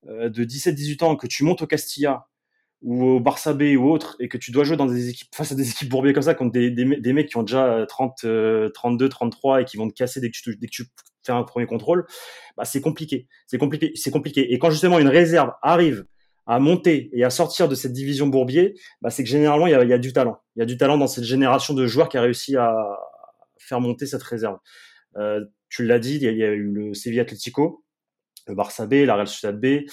euh, 0.07 0.29
de 0.29 0.43
17-18 0.43 1.03
ans 1.03 1.15
que 1.15 1.27
tu 1.27 1.43
montes 1.43 1.61
au 1.61 1.67
Castilla 1.67 2.27
ou 2.81 3.03
au 3.03 3.19
Barça 3.19 3.53
B 3.53 3.75
ou 3.77 3.89
autre 3.89 4.15
et 4.19 4.27
que 4.27 4.37
tu 4.37 4.51
dois 4.51 4.63
jouer 4.63 4.77
dans 4.77 4.85
des 4.85 5.09
équipes 5.09 5.33
face 5.33 5.51
à 5.51 5.55
des 5.55 5.69
équipes 5.69 5.89
bourbières 5.89 6.13
comme 6.13 6.23
ça 6.23 6.35
contre 6.35 6.51
des, 6.51 6.69
des, 6.69 6.85
des 6.97 7.13
mecs 7.13 7.29
qui 7.29 7.37
ont 7.37 7.43
déjà 7.43 7.85
30 7.87 8.25
32 8.73 9.09
33 9.09 9.61
et 9.61 9.65
qui 9.65 9.77
vont 9.77 9.87
te 9.87 9.93
casser 9.93 10.19
dès 10.19 10.29
que 10.29 10.37
tu 10.37 10.55
dès 10.57 10.67
que 10.67 10.71
tu 10.71 10.83
fais 11.25 11.31
un 11.31 11.43
premier 11.43 11.65
contrôle 11.65 12.05
bah 12.57 12.65
c'est 12.65 12.81
compliqué 12.81 13.27
c'est 13.47 13.57
compliqué 13.57 13.91
c'est 13.95 14.11
compliqué 14.11 14.53
et 14.53 14.59
quand 14.59 14.69
justement 14.69 14.99
une 14.99 15.07
réserve 15.07 15.51
arrive 15.61 16.05
à 16.47 16.59
monter 16.59 17.09
et 17.13 17.23
à 17.23 17.29
sortir 17.29 17.67
de 17.67 17.75
cette 17.75 17.93
division 17.93 18.27
bourbier 18.27 18.75
bah 19.01 19.09
c'est 19.09 19.23
que 19.23 19.29
généralement 19.29 19.67
il 19.67 19.71
y 19.71 19.93
a, 19.93 19.97
du 19.97 20.13
talent 20.13 20.37
il 20.55 20.59
y 20.59 20.63
a 20.63 20.65
du 20.65 20.77
talent 20.77 20.97
dans 20.97 21.07
cette 21.07 21.23
génération 21.23 21.73
de 21.73 21.87
joueurs 21.87 22.09
qui 22.09 22.17
a 22.17 22.21
réussi 22.21 22.55
à 22.55 22.75
faire 23.57 23.81
monter 23.81 24.05
cette 24.05 24.23
réserve 24.23 24.57
euh, 25.17 25.43
tu 25.69 25.85
l'as 25.85 25.99
dit 25.99 26.15
il 26.15 26.37
y, 26.37 26.43
a, 26.43 26.49
eu 26.49 26.71
le 26.71 26.93
Sevilla 26.93 27.23
Atlético 27.23 27.83
le 28.47 28.55
Barça 28.55 28.85
B 28.85 28.93
la 29.05 29.15
Real 29.15 29.27
Sociedad 29.27 29.59
B 29.59 29.85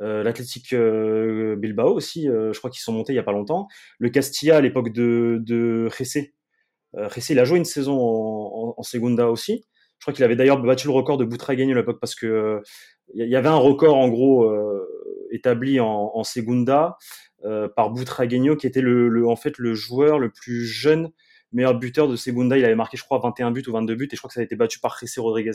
euh, 0.00 0.22
l'Athletic 0.22 0.72
euh, 0.72 1.56
Bilbao 1.56 1.94
aussi, 1.94 2.28
euh, 2.28 2.52
je 2.52 2.58
crois 2.58 2.70
qu'ils 2.70 2.82
sont 2.82 2.92
montés 2.92 3.12
il 3.12 3.16
y 3.16 3.20
a 3.20 3.22
pas 3.22 3.32
longtemps. 3.32 3.66
Le 3.98 4.10
Castilla 4.10 4.56
à 4.56 4.60
l'époque 4.60 4.92
de, 4.92 5.38
de 5.40 5.88
Ressé. 5.98 6.34
Euh, 6.96 7.08
il 7.30 7.38
a 7.38 7.44
joué 7.44 7.58
une 7.58 7.64
saison 7.64 7.98
en, 7.98 8.68
en, 8.70 8.74
en 8.76 8.82
Segunda 8.82 9.28
aussi. 9.28 9.64
Je 9.98 10.04
crois 10.04 10.14
qu'il 10.14 10.24
avait 10.24 10.36
d'ailleurs 10.36 10.60
battu 10.60 10.86
le 10.86 10.92
record 10.92 11.18
de 11.18 11.24
Butragueño 11.24 11.72
à 11.72 11.76
l'époque 11.76 11.98
parce 12.00 12.14
que 12.14 12.62
il 13.14 13.28
y 13.28 13.36
avait 13.36 13.48
un 13.48 13.56
record 13.56 13.96
en 13.96 14.08
gros 14.08 14.52
établi 15.30 15.80
en, 15.80 16.22
Segunda 16.24 16.96
par 17.74 17.92
Butragueño 17.92 18.56
qui 18.56 18.66
était 18.66 18.80
le, 18.80 19.26
en 19.26 19.36
fait 19.36 19.58
le 19.58 19.74
joueur 19.74 20.18
le 20.18 20.30
plus 20.30 20.64
jeune 20.64 21.12
meilleur 21.52 21.78
buteur 21.78 22.08
de 22.08 22.16
Segunda. 22.16 22.58
Il 22.58 22.64
avait 22.64 22.74
marqué, 22.74 22.96
je 22.96 23.04
crois, 23.04 23.18
21 23.18 23.50
buts 23.50 23.64
ou 23.66 23.72
22 23.72 23.94
buts, 23.94 24.08
et 24.10 24.16
je 24.16 24.20
crois 24.20 24.28
que 24.28 24.34
ça 24.34 24.40
a 24.40 24.44
été 24.44 24.56
battu 24.56 24.78
par 24.78 24.98
José 24.98 25.20
Rodriguez 25.20 25.52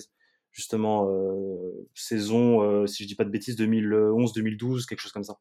justement 0.51 1.09
euh, 1.09 1.87
saison, 1.95 2.61
euh, 2.61 2.85
si 2.85 3.03
je 3.03 3.07
dis 3.07 3.15
pas 3.15 3.23
de 3.23 3.29
bêtises, 3.29 3.57
2011-2012, 3.57 4.85
quelque 4.85 4.99
chose 4.99 5.11
comme 5.11 5.23
ça. 5.23 5.37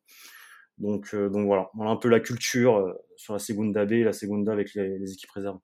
Donc, 0.78 1.14
euh, 1.14 1.28
donc 1.28 1.46
voilà, 1.46 1.68
on 1.76 1.86
a 1.86 1.90
un 1.90 1.96
peu 1.96 2.08
la 2.08 2.20
culture 2.20 2.96
sur 3.16 3.32
la 3.32 3.38
Segunda 3.38 3.84
B, 3.84 4.04
la 4.04 4.12
Segunda 4.12 4.52
avec 4.52 4.74
les, 4.74 4.98
les 4.98 5.12
équipes 5.12 5.30
réserves. 5.32 5.58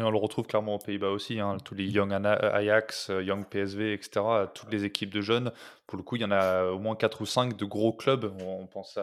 On 0.00 0.10
le 0.10 0.18
retrouve 0.18 0.46
clairement 0.46 0.76
aux 0.76 0.78
Pays-Bas 0.78 1.08
aussi, 1.08 1.40
hein, 1.40 1.56
tous 1.64 1.74
les 1.74 1.84
Young 1.84 2.12
Ajax, 2.12 3.10
Young 3.22 3.44
PSV, 3.46 3.92
etc. 3.92 4.20
Toutes 4.54 4.72
les 4.72 4.84
équipes 4.84 5.12
de 5.12 5.20
jeunes. 5.20 5.52
Pour 5.86 5.98
le 5.98 6.04
coup, 6.04 6.16
il 6.16 6.22
y 6.22 6.24
en 6.24 6.30
a 6.30 6.66
au 6.66 6.78
moins 6.78 6.94
4 6.94 7.20
ou 7.20 7.26
5 7.26 7.56
de 7.56 7.64
gros 7.64 7.92
clubs. 7.92 8.32
On 8.40 8.66
pense 8.66 8.98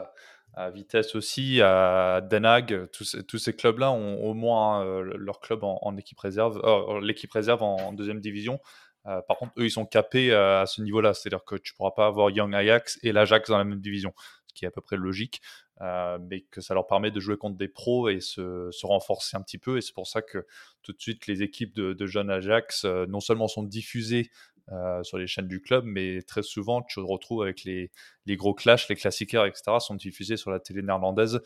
à, 0.55 0.69
Vitesse 0.69 1.15
aussi, 1.15 1.61
à 1.61 2.21
Den 2.21 2.45
Haag. 2.45 2.89
Tous, 2.91 3.37
ces 3.37 3.53
clubs-là 3.53 3.91
ont 3.91 4.23
au 4.23 4.33
moins 4.33 4.85
euh, 4.85 5.13
leur 5.17 5.41
club 5.41 5.63
en, 5.63 5.97
équipe 5.97 6.19
réserve, 6.19 6.61
euh, 6.63 7.01
l'équipe 7.01 7.31
réserve 7.31 7.61
en, 7.61 7.91
deuxième 7.91 8.21
division. 8.21 8.59
Euh, 9.07 9.21
par 9.27 9.37
contre, 9.37 9.53
eux, 9.57 9.65
ils 9.65 9.71
sont 9.71 9.85
capés 9.85 10.31
euh, 10.31 10.61
à 10.61 10.65
ce 10.65 10.81
niveau-là. 10.81 11.13
C'est-à-dire 11.13 11.43
que 11.43 11.55
tu 11.55 11.73
ne 11.73 11.77
pourras 11.77 11.91
pas 11.91 12.07
avoir 12.07 12.29
Young 12.29 12.53
Ajax 12.55 12.99
et 13.03 13.11
l'Ajax 13.11 13.49
dans 13.49 13.57
la 13.57 13.63
même 13.63 13.81
division, 13.81 14.13
ce 14.47 14.53
qui 14.53 14.65
est 14.65 14.67
à 14.67 14.71
peu 14.71 14.81
près 14.81 14.97
logique. 14.97 15.41
Euh, 15.81 16.17
mais 16.29 16.41
que 16.41 16.61
ça 16.61 16.73
leur 16.73 16.87
permet 16.87 17.11
de 17.11 17.19
jouer 17.19 17.35
contre 17.35 17.57
des 17.57 17.67
pros 17.67 18.07
et 18.07 18.21
se, 18.21 18.69
se 18.71 18.85
renforcer 18.85 19.35
un 19.35 19.41
petit 19.41 19.57
peu. 19.57 19.77
Et 19.77 19.81
c'est 19.81 19.93
pour 19.93 20.07
ça 20.07 20.21
que 20.21 20.45
tout 20.83 20.93
de 20.93 21.01
suite, 21.01 21.27
les 21.27 21.43
équipes 21.43 21.75
de, 21.75 21.93
de 21.93 22.05
jeunes 22.05 22.29
Ajax, 22.29 22.85
euh, 22.85 23.05
non 23.07 23.19
seulement 23.19 23.49
sont 23.49 23.63
diffusées 23.63 24.31
euh, 24.71 25.03
sur 25.03 25.17
les 25.17 25.27
chaînes 25.27 25.49
du 25.49 25.61
club, 25.61 25.83
mais 25.85 26.21
très 26.21 26.43
souvent, 26.43 26.81
tu 26.81 26.95
te 26.95 26.99
retrouves 27.01 27.41
avec 27.43 27.65
les, 27.65 27.91
les 28.25 28.37
gros 28.37 28.53
clashs, 28.53 28.87
les 28.87 28.95
classiqueurs, 28.95 29.45
etc., 29.45 29.63
sont 29.79 29.95
diffusés 29.95 30.37
sur 30.37 30.49
la 30.49 30.59
télé 30.59 30.81
néerlandaise, 30.81 31.41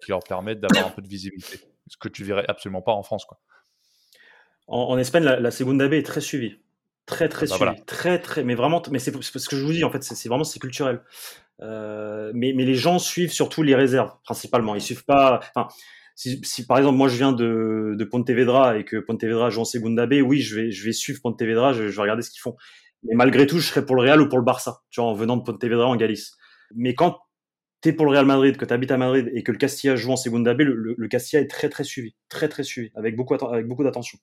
qui 0.00 0.10
leur 0.10 0.22
permettent 0.22 0.60
d'avoir 0.60 0.86
un 0.86 0.90
peu 0.90 1.02
de 1.02 1.08
visibilité. 1.08 1.58
Ce 1.88 1.96
que 1.96 2.08
tu 2.08 2.22
verrais 2.22 2.44
absolument 2.48 2.80
pas 2.80 2.92
en 2.92 3.02
France. 3.02 3.24
Quoi. 3.24 3.40
En, 4.66 4.82
en 4.82 4.98
Espagne, 4.98 5.24
la, 5.24 5.40
la 5.40 5.50
Segunda 5.50 5.88
B 5.88 5.94
est 5.94 6.06
très 6.06 6.20
suivie 6.20 6.58
très 7.06 7.28
très 7.30 7.46
ah 7.46 7.48
bah 7.48 7.56
suivi, 7.56 7.70
voilà. 7.70 7.84
très 7.86 8.20
très, 8.20 8.44
mais 8.44 8.54
vraiment, 8.54 8.82
mais 8.90 8.98
c'est 8.98 9.10
ce 9.10 9.48
que 9.48 9.56
je 9.56 9.64
vous 9.64 9.72
dis 9.72 9.82
en 9.82 9.90
fait, 9.90 10.04
c'est 10.04 10.28
vraiment 10.28 10.44
c'est 10.44 10.58
culturel. 10.60 11.00
Euh, 11.60 12.30
mais 12.34 12.52
mais 12.54 12.64
les 12.64 12.74
gens 12.74 12.98
suivent 12.98 13.32
surtout 13.32 13.62
les 13.62 13.74
réserves 13.74 14.12
principalement. 14.24 14.74
Ils 14.74 14.80
suivent 14.80 15.04
pas. 15.04 15.40
Enfin, 15.54 15.68
si, 16.14 16.40
si, 16.44 16.66
par 16.66 16.78
exemple 16.78 16.96
moi 16.96 17.08
je 17.08 17.16
viens 17.16 17.32
de, 17.32 17.94
de 17.96 18.04
Pontevedra 18.04 18.78
et 18.78 18.84
que 18.84 18.96
Pontevedra 18.96 19.50
joue 19.50 19.60
en 19.60 19.64
Segunda 19.64 20.06
B, 20.06 20.14
oui, 20.24 20.40
je 20.40 20.56
vais 20.56 20.70
je 20.70 20.84
vais 20.84 20.92
suivre 20.92 21.20
Pontevedra, 21.22 21.72
je, 21.72 21.88
je 21.88 21.96
vais 21.96 22.02
regarder 22.02 22.22
ce 22.22 22.30
qu'ils 22.30 22.40
font. 22.40 22.56
Mais 23.04 23.14
malgré 23.14 23.46
tout, 23.46 23.58
je 23.58 23.66
serais 23.68 23.84
pour 23.86 23.96
le 23.96 24.02
Real 24.02 24.20
ou 24.20 24.28
pour 24.28 24.38
le 24.38 24.44
Barça, 24.44 24.82
tu 24.90 25.00
vois, 25.00 25.10
en 25.10 25.14
venant 25.14 25.36
de 25.36 25.42
Pontevedra 25.42 25.86
en 25.86 25.96
Galice. 25.96 26.36
Mais 26.74 26.94
quand 26.94 27.18
t'es 27.80 27.92
pour 27.92 28.06
le 28.06 28.12
Real 28.12 28.26
Madrid, 28.26 28.56
que 28.56 28.64
tu 28.64 28.72
habites 28.74 28.90
à 28.90 28.96
Madrid 28.96 29.30
et 29.34 29.42
que 29.42 29.52
le 29.52 29.58
Castilla 29.58 29.96
joue 29.96 30.10
en 30.10 30.16
Segunda 30.16 30.54
B, 30.54 30.60
le, 30.60 31.08
Castilla 31.08 31.42
est 31.42 31.46
très 31.46 31.68
très 31.68 31.84
suivi, 31.84 32.14
très 32.28 32.48
très 32.48 32.62
suivi, 32.62 32.90
avec 32.94 33.16
beaucoup, 33.16 33.34
avec 33.34 33.66
beaucoup 33.66 33.84
d'attention. 33.84 34.18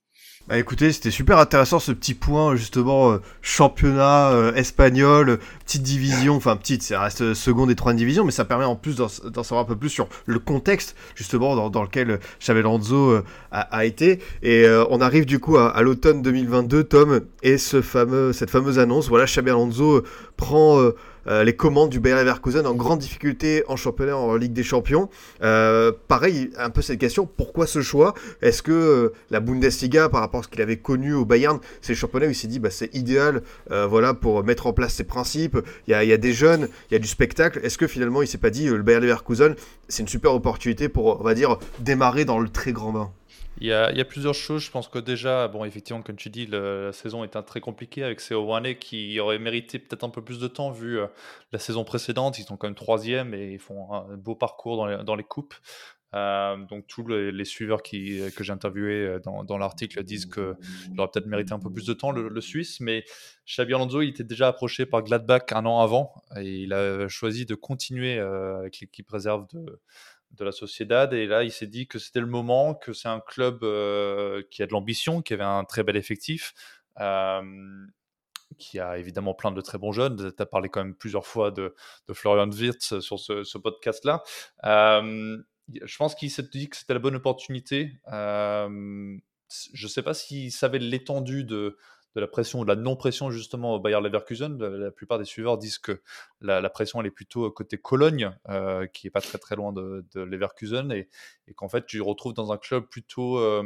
Bah 0.47 0.57
écoutez, 0.57 0.91
c'était 0.91 1.11
super 1.11 1.39
intéressant 1.39 1.79
ce 1.79 1.91
petit 1.91 2.13
point 2.13 2.55
justement 2.55 3.11
euh, 3.11 3.17
championnat 3.41 4.31
euh, 4.31 4.53
espagnol, 4.53 5.39
petite 5.65 5.83
division, 5.83 6.35
enfin 6.35 6.55
petite, 6.55 6.83
ça 6.83 7.01
reste 7.01 7.33
seconde 7.33 7.71
et 7.71 7.75
troisième 7.75 7.97
division, 7.97 8.25
mais 8.25 8.31
ça 8.31 8.45
permet 8.45 8.65
en 8.65 8.75
plus 8.75 8.95
d'en 8.95 9.07
savoir 9.07 9.61
un 9.61 9.65
peu 9.65 9.75
plus 9.75 9.89
sur 9.89 10.07
le 10.25 10.39
contexte 10.39 10.95
justement 11.15 11.69
dans, 11.69 11.83
lequel 11.83 12.19
Alonso 12.47 13.11
euh, 13.11 13.23
a, 13.51 13.85
été. 13.85 14.19
Et 14.41 14.65
euh, 14.65 14.85
on 14.89 15.01
arrive 15.01 15.25
du 15.25 15.39
coup 15.39 15.57
à, 15.57 15.81
l'automne 15.81 16.21
2022, 16.21 16.83
Tom, 16.83 17.21
et 17.43 17.57
ce 17.57 17.81
fameux, 17.81 18.33
cette 18.33 18.49
fameuse 18.49 18.79
annonce, 18.79 19.07
voilà, 19.07 19.25
Xavi 19.25 19.49
Alonso 19.49 20.03
prend 20.37 20.79
euh, 20.79 20.95
les 21.27 21.55
commandes 21.55 21.89
du 21.89 21.99
Bayer 21.99 22.15
Leverkusen 22.15 22.65
en 22.67 22.73
grande 22.73 22.99
difficulté 22.99 23.63
en 23.67 23.75
championnat 23.75 24.17
en 24.17 24.35
Ligue 24.35 24.53
des 24.53 24.63
Champions. 24.63 25.09
Euh, 25.41 25.91
pareil, 26.07 26.51
un 26.57 26.69
peu 26.69 26.81
cette 26.81 26.99
question, 26.99 27.27
pourquoi 27.27 27.67
ce 27.67 27.81
choix? 27.81 28.13
Est-ce 28.41 28.61
que 28.61 28.71
euh, 28.71 29.13
la 29.31 29.39
Bundesliga, 29.39 30.09
par 30.09 30.21
rapport 30.21 30.41
à 30.41 30.43
ce 30.43 30.47
qu'il 30.47 30.61
avait 30.61 30.77
connu 30.77 31.13
au 31.13 31.25
Bayern, 31.25 31.59
c'est 31.81 31.93
le 31.93 31.97
championnat 31.97 32.27
où 32.27 32.29
il 32.29 32.35
s'est 32.35 32.47
dit 32.47 32.59
bah, 32.59 32.69
c'est 32.69 32.93
idéal 32.93 33.41
euh, 33.71 33.87
voilà, 33.87 34.13
pour 34.13 34.43
mettre 34.43 34.67
en 34.67 34.73
place 34.73 34.93
ses 34.93 35.03
principes, 35.03 35.57
il 35.87 35.91
y 35.91 35.93
a, 35.93 36.03
y 36.03 36.13
a, 36.13 36.17
des 36.17 36.33
jeunes, 36.33 36.67
il 36.89 36.93
y 36.93 36.97
a 36.97 36.99
du 36.99 37.07
spectacle. 37.07 37.59
Est-ce 37.63 37.77
que 37.77 37.87
finalement 37.87 38.21
il 38.21 38.27
s'est 38.27 38.37
pas 38.37 38.49
dit 38.49 38.67
le 38.67 38.81
Bayer 38.81 38.99
Leverkusen, 38.99 39.55
c'est 39.87 40.03
une 40.03 40.09
super 40.09 40.33
opportunité 40.33 40.89
pour, 40.89 41.19
on 41.19 41.23
va 41.23 41.33
dire, 41.33 41.57
démarrer 41.79 42.25
dans 42.25 42.39
le 42.39 42.49
très 42.49 42.71
grand 42.71 42.91
bain? 42.91 43.11
Il 43.61 43.67
y, 43.67 43.71
a, 43.71 44.05
plusieurs 44.05 44.33
choses. 44.33 44.63
Je 44.63 44.71
pense 44.71 44.89
que 44.89 44.99
déjà, 44.99 45.47
bon, 45.47 45.63
effectivement, 45.63 46.01
comme 46.01 46.17
tu 46.17 46.29
dis, 46.29 46.45
la 46.45 46.91
saison 46.91 47.23
est 47.23 47.41
très 47.43 47.61
compliquée 47.61 48.03
avec 48.03 48.19
ces 48.19 48.35
Owane 48.35 48.75
qui 48.75 49.17
auraient 49.19 49.39
mérité 49.39 49.79
peut-être 49.79 50.03
un 50.03 50.09
peu 50.09 50.21
plus 50.21 50.39
de 50.39 50.47
temps 50.47 50.71
vu 50.71 50.99
euh, 50.99 51.07
la 51.53 51.59
saison 51.59 51.85
précédente. 51.85 52.37
Ils 52.37 52.43
sont 52.43 52.57
quand 52.57 52.67
même 52.67 52.75
troisième 52.75 53.33
et 53.33 53.53
ils 53.53 53.59
font 53.59 53.93
un 53.93 54.17
beau 54.17 54.35
parcours 54.35 54.85
dans 55.05 55.15
les, 55.15 55.23
coupes. 55.23 55.53
Euh, 56.13 56.57
donc 56.65 56.85
tous 56.87 57.07
les, 57.07 57.45
suiveurs 57.45 57.81
qui, 57.81 58.21
que 58.35 58.43
j'ai 58.43 58.51
interviewés 58.51 59.05
euh, 59.05 59.19
dans, 59.19 59.45
dans 59.45 59.57
l'article 59.57 60.03
disent 60.03 60.25
qu'il 60.25 60.43
aurait 60.97 61.09
peut-être 61.11 61.25
mérité 61.25 61.53
un 61.53 61.59
peu 61.59 61.71
plus 61.71 61.85
de 61.85 61.93
temps, 61.93 62.11
le, 62.11 62.41
Suisse. 62.41 62.81
Mais 62.81 63.05
Xabi 63.47 63.73
Alonso, 63.73 64.01
il 64.01 64.09
était 64.09 64.25
déjà 64.25 64.49
approché 64.49 64.85
par 64.85 65.01
Gladbach 65.01 65.53
un 65.53 65.65
an 65.65 65.79
avant 65.79 66.13
et 66.35 66.63
il 66.63 66.73
a 66.73 67.07
choisi 67.07 67.45
de 67.45 67.55
continuer 67.55 68.19
avec 68.19 68.81
l'équipe 68.81 69.09
réserve 69.09 69.47
de 69.53 69.79
de 70.37 70.45
la 70.45 70.51
Sociedad. 70.51 71.13
Et 71.13 71.25
là, 71.25 71.43
il 71.43 71.51
s'est 71.51 71.67
dit 71.67 71.87
que 71.87 71.99
c'était 71.99 72.19
le 72.19 72.27
moment, 72.27 72.73
que 72.75 72.93
c'est 72.93 73.07
un 73.07 73.19
club 73.19 73.63
euh, 73.63 74.43
qui 74.51 74.63
a 74.63 74.67
de 74.67 74.71
l'ambition, 74.71 75.21
qui 75.21 75.33
avait 75.33 75.43
un 75.43 75.63
très 75.63 75.83
bel 75.83 75.95
effectif, 75.95 76.53
euh, 76.99 77.41
qui 78.57 78.79
a 78.79 78.97
évidemment 78.97 79.33
plein 79.33 79.51
de 79.51 79.61
très 79.61 79.77
bons 79.77 79.91
jeunes. 79.91 80.33
Tu 80.35 80.41
as 80.41 80.45
parlé 80.45 80.69
quand 80.69 80.83
même 80.83 80.95
plusieurs 80.95 81.25
fois 81.25 81.51
de, 81.51 81.73
Florian 82.13 82.49
Wirtz 82.49 82.99
sur 82.99 83.19
ce, 83.19 83.57
podcast-là. 83.57 84.23
Euh, 84.65 85.37
je 85.83 85.97
pense 85.97 86.15
qu'il 86.15 86.29
s'est 86.29 86.49
dit 86.51 86.69
que 86.69 86.77
c'était 86.77 86.93
la 86.93 86.99
bonne 86.99 87.15
opportunité. 87.15 87.99
je 88.07 89.19
ne 89.85 89.87
sais 89.87 90.03
pas 90.03 90.13
s'il 90.13 90.51
savait 90.51 90.79
l'étendue 90.79 91.43
de, 91.43 91.77
de 92.15 92.21
la 92.21 92.27
pression 92.27 92.59
ou 92.59 92.63
de 92.63 92.69
la 92.69 92.75
non-pression 92.75 93.29
justement 93.29 93.75
au 93.75 93.79
Bayer 93.79 93.99
Leverkusen. 94.01 94.57
La, 94.57 94.91
plupart 94.91 95.19
des 95.19 95.25
suiveurs 95.25 95.57
disent 95.57 95.77
que 95.77 96.01
la, 96.41 96.69
pression 96.69 97.01
elle 97.01 97.07
est 97.07 97.11
plutôt 97.11 97.49
côté 97.51 97.77
Cologne, 97.77 98.35
euh, 98.49 98.87
qui 98.87 99.07
est 99.07 99.11
pas 99.11 99.21
très 99.21 99.37
très 99.37 99.55
loin 99.55 99.73
de, 99.73 100.05
Leverkusen, 100.15 100.91
et, 100.91 101.09
qu'en 101.55 101.67
fait 101.67 101.85
tu 101.85 102.01
retrouves 102.01 102.33
dans 102.33 102.51
un 102.51 102.57
club 102.57 102.85
plutôt 102.85 103.37
euh, 103.37 103.63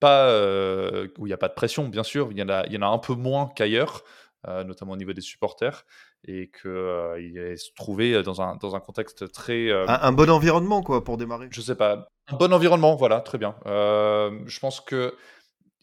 pas 0.00 0.28
euh, 0.28 1.08
où 1.18 1.26
il 1.26 1.30
n'y 1.30 1.34
a 1.34 1.38
pas 1.38 1.48
de 1.48 1.54
pression, 1.54 1.88
bien 1.88 2.02
sûr, 2.02 2.28
il 2.32 2.38
y 2.38 2.42
en 2.42 2.48
a, 2.48 2.66
il 2.66 2.72
y 2.72 2.78
en 2.78 2.82
a 2.82 2.86
un 2.86 2.98
peu 2.98 3.14
moins 3.14 3.50
qu'ailleurs. 3.54 4.02
notamment 4.46 4.92
au 4.92 4.96
niveau 4.96 5.12
des 5.12 5.20
supporters, 5.20 5.84
et 6.24 6.50
qu'il 6.50 7.36
est 7.36 7.56
se 7.56 7.72
trouvé 7.76 8.22
dans 8.22 8.40
un, 8.40 8.56
dans 8.56 8.74
un 8.74 8.80
contexte 8.80 9.30
très... 9.32 9.70
Un, 9.70 9.86
un, 9.86 10.12
bon 10.12 10.30
environnement, 10.30 10.82
quoi, 10.82 11.04
pour 11.04 11.18
démarrer. 11.18 11.48
Je 11.50 11.60
sais 11.60 11.74
pas. 11.74 12.08
Un 12.28 12.36
bon 12.36 12.50
environnement, 12.54 12.96
voilà, 12.96 13.20
très 13.20 13.36
bien. 13.36 13.54
je 13.66 14.60
pense 14.60 14.80
que 14.80 15.14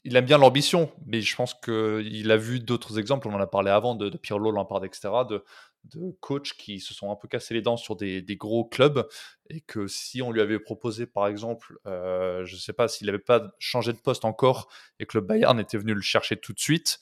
il 0.07 0.15
aime 0.15 0.23
bien 0.23 0.37
l'ambition, 0.37 0.89
mais 1.05 1.19
je 1.19 1.35
pense 1.35 1.53
qu'il 1.53 2.31
a 2.31 2.37
vu 2.37 2.61
d'autres 2.61 2.97
exemples, 2.97 3.27
on 3.27 3.33
en 3.33 3.41
a 3.41 3.45
parlé 3.47 3.71
avant, 3.71 3.93
de, 3.93 4.07
de 4.07 4.17
Pirlo, 4.17 4.51
Lampard, 4.51 4.85
etc., 4.85 5.09
de, 5.29 5.43
coachs 6.21 6.53
qui 6.53 6.79
se 6.79 6.93
sont 6.93 7.11
un 7.11 7.17
peu 7.17 7.27
cassés 7.27 7.53
les 7.53 7.61
dents 7.61 7.75
sur 7.75 7.97
des, 7.97 8.23
gros 8.37 8.63
clubs, 8.63 9.05
et 9.49 9.59
que 9.59 9.87
si 9.87 10.21
on 10.21 10.31
lui 10.31 10.39
avait 10.39 10.59
proposé, 10.59 11.07
par 11.07 11.27
exemple, 11.27 11.77
euh, 11.87 12.45
je 12.45 12.55
ne 12.55 12.59
sais 12.59 12.71
pas, 12.71 12.87
s'il 12.87 13.07
n'avait 13.07 13.19
pas 13.19 13.53
changé 13.59 13.91
de 13.91 13.97
poste 13.97 14.23
encore, 14.23 14.69
et 14.99 15.05
que 15.05 15.17
le 15.17 15.25
Bayern 15.25 15.59
était 15.59 15.77
venu 15.77 15.93
le 15.93 16.01
chercher 16.01 16.37
tout 16.37 16.53
de 16.53 16.59
suite, 16.59 17.01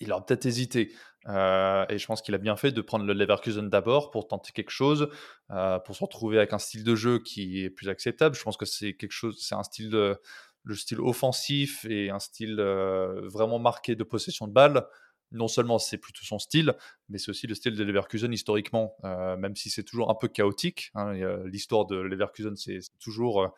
il 0.00 0.10
aurait 0.10 0.24
peut-être 0.26 0.46
hésité. 0.46 0.90
Euh, 1.26 1.84
et 1.90 1.98
je 1.98 2.06
pense 2.06 2.22
qu'il 2.22 2.34
a 2.34 2.38
bien 2.38 2.56
fait 2.56 2.72
de 2.72 2.80
prendre 2.80 3.04
le 3.04 3.12
Leverkusen 3.12 3.68
d'abord 3.68 4.10
pour 4.10 4.26
tenter 4.26 4.52
quelque 4.52 4.70
chose, 4.70 5.10
euh, 5.50 5.78
pour 5.80 5.94
se 5.94 6.02
retrouver 6.02 6.38
avec 6.38 6.54
un 6.54 6.58
style 6.58 6.84
de 6.84 6.94
jeu 6.94 7.18
qui 7.18 7.62
est 7.62 7.70
plus 7.70 7.90
acceptable. 7.90 8.34
Je 8.36 8.42
pense 8.42 8.56
que 8.56 8.66
c'est 8.66 8.94
quelque 8.94 9.12
chose, 9.12 9.38
c'est 9.38 9.54
un 9.54 9.62
style 9.62 9.90
de, 9.90 10.18
le 10.64 10.74
style 10.74 11.00
offensif 11.00 11.84
et 11.84 12.10
un 12.10 12.18
style 12.18 12.56
euh, 12.58 13.28
vraiment 13.28 13.58
marqué 13.58 13.94
de 13.94 14.02
possession 14.02 14.48
de 14.48 14.52
balle, 14.52 14.86
non 15.30 15.48
seulement 15.48 15.78
c'est 15.78 15.98
plutôt 15.98 16.24
son 16.24 16.38
style, 16.38 16.74
mais 17.08 17.18
c'est 17.18 17.30
aussi 17.30 17.46
le 17.46 17.54
style 17.54 17.76
de 17.76 17.84
Leverkusen 17.84 18.32
historiquement, 18.32 18.96
euh, 19.04 19.36
même 19.36 19.56
si 19.56 19.68
c'est 19.68 19.82
toujours 19.82 20.10
un 20.10 20.14
peu 20.14 20.28
chaotique. 20.28 20.90
Hein, 20.94 21.12
l'histoire 21.44 21.86
de 21.86 21.96
Leverkusen, 21.96 22.56
c'est 22.56 22.80
toujours 22.98 23.42
euh, 23.42 23.48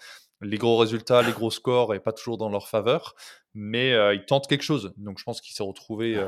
les 0.40 0.58
gros 0.58 0.76
résultats, 0.76 1.22
les 1.22 1.32
gros 1.32 1.50
scores 1.50 1.94
et 1.94 2.00
pas 2.00 2.12
toujours 2.12 2.38
dans 2.38 2.48
leur 2.48 2.68
faveur, 2.68 3.14
mais 3.54 3.92
ils 4.14 4.24
tentent 4.26 4.48
quelque 4.48 4.64
chose. 4.64 4.92
Donc 4.98 5.18
je 5.18 5.24
pense 5.24 5.40
qu'il 5.40 5.54
s'est 5.54 5.62
retrouvé 5.62 6.22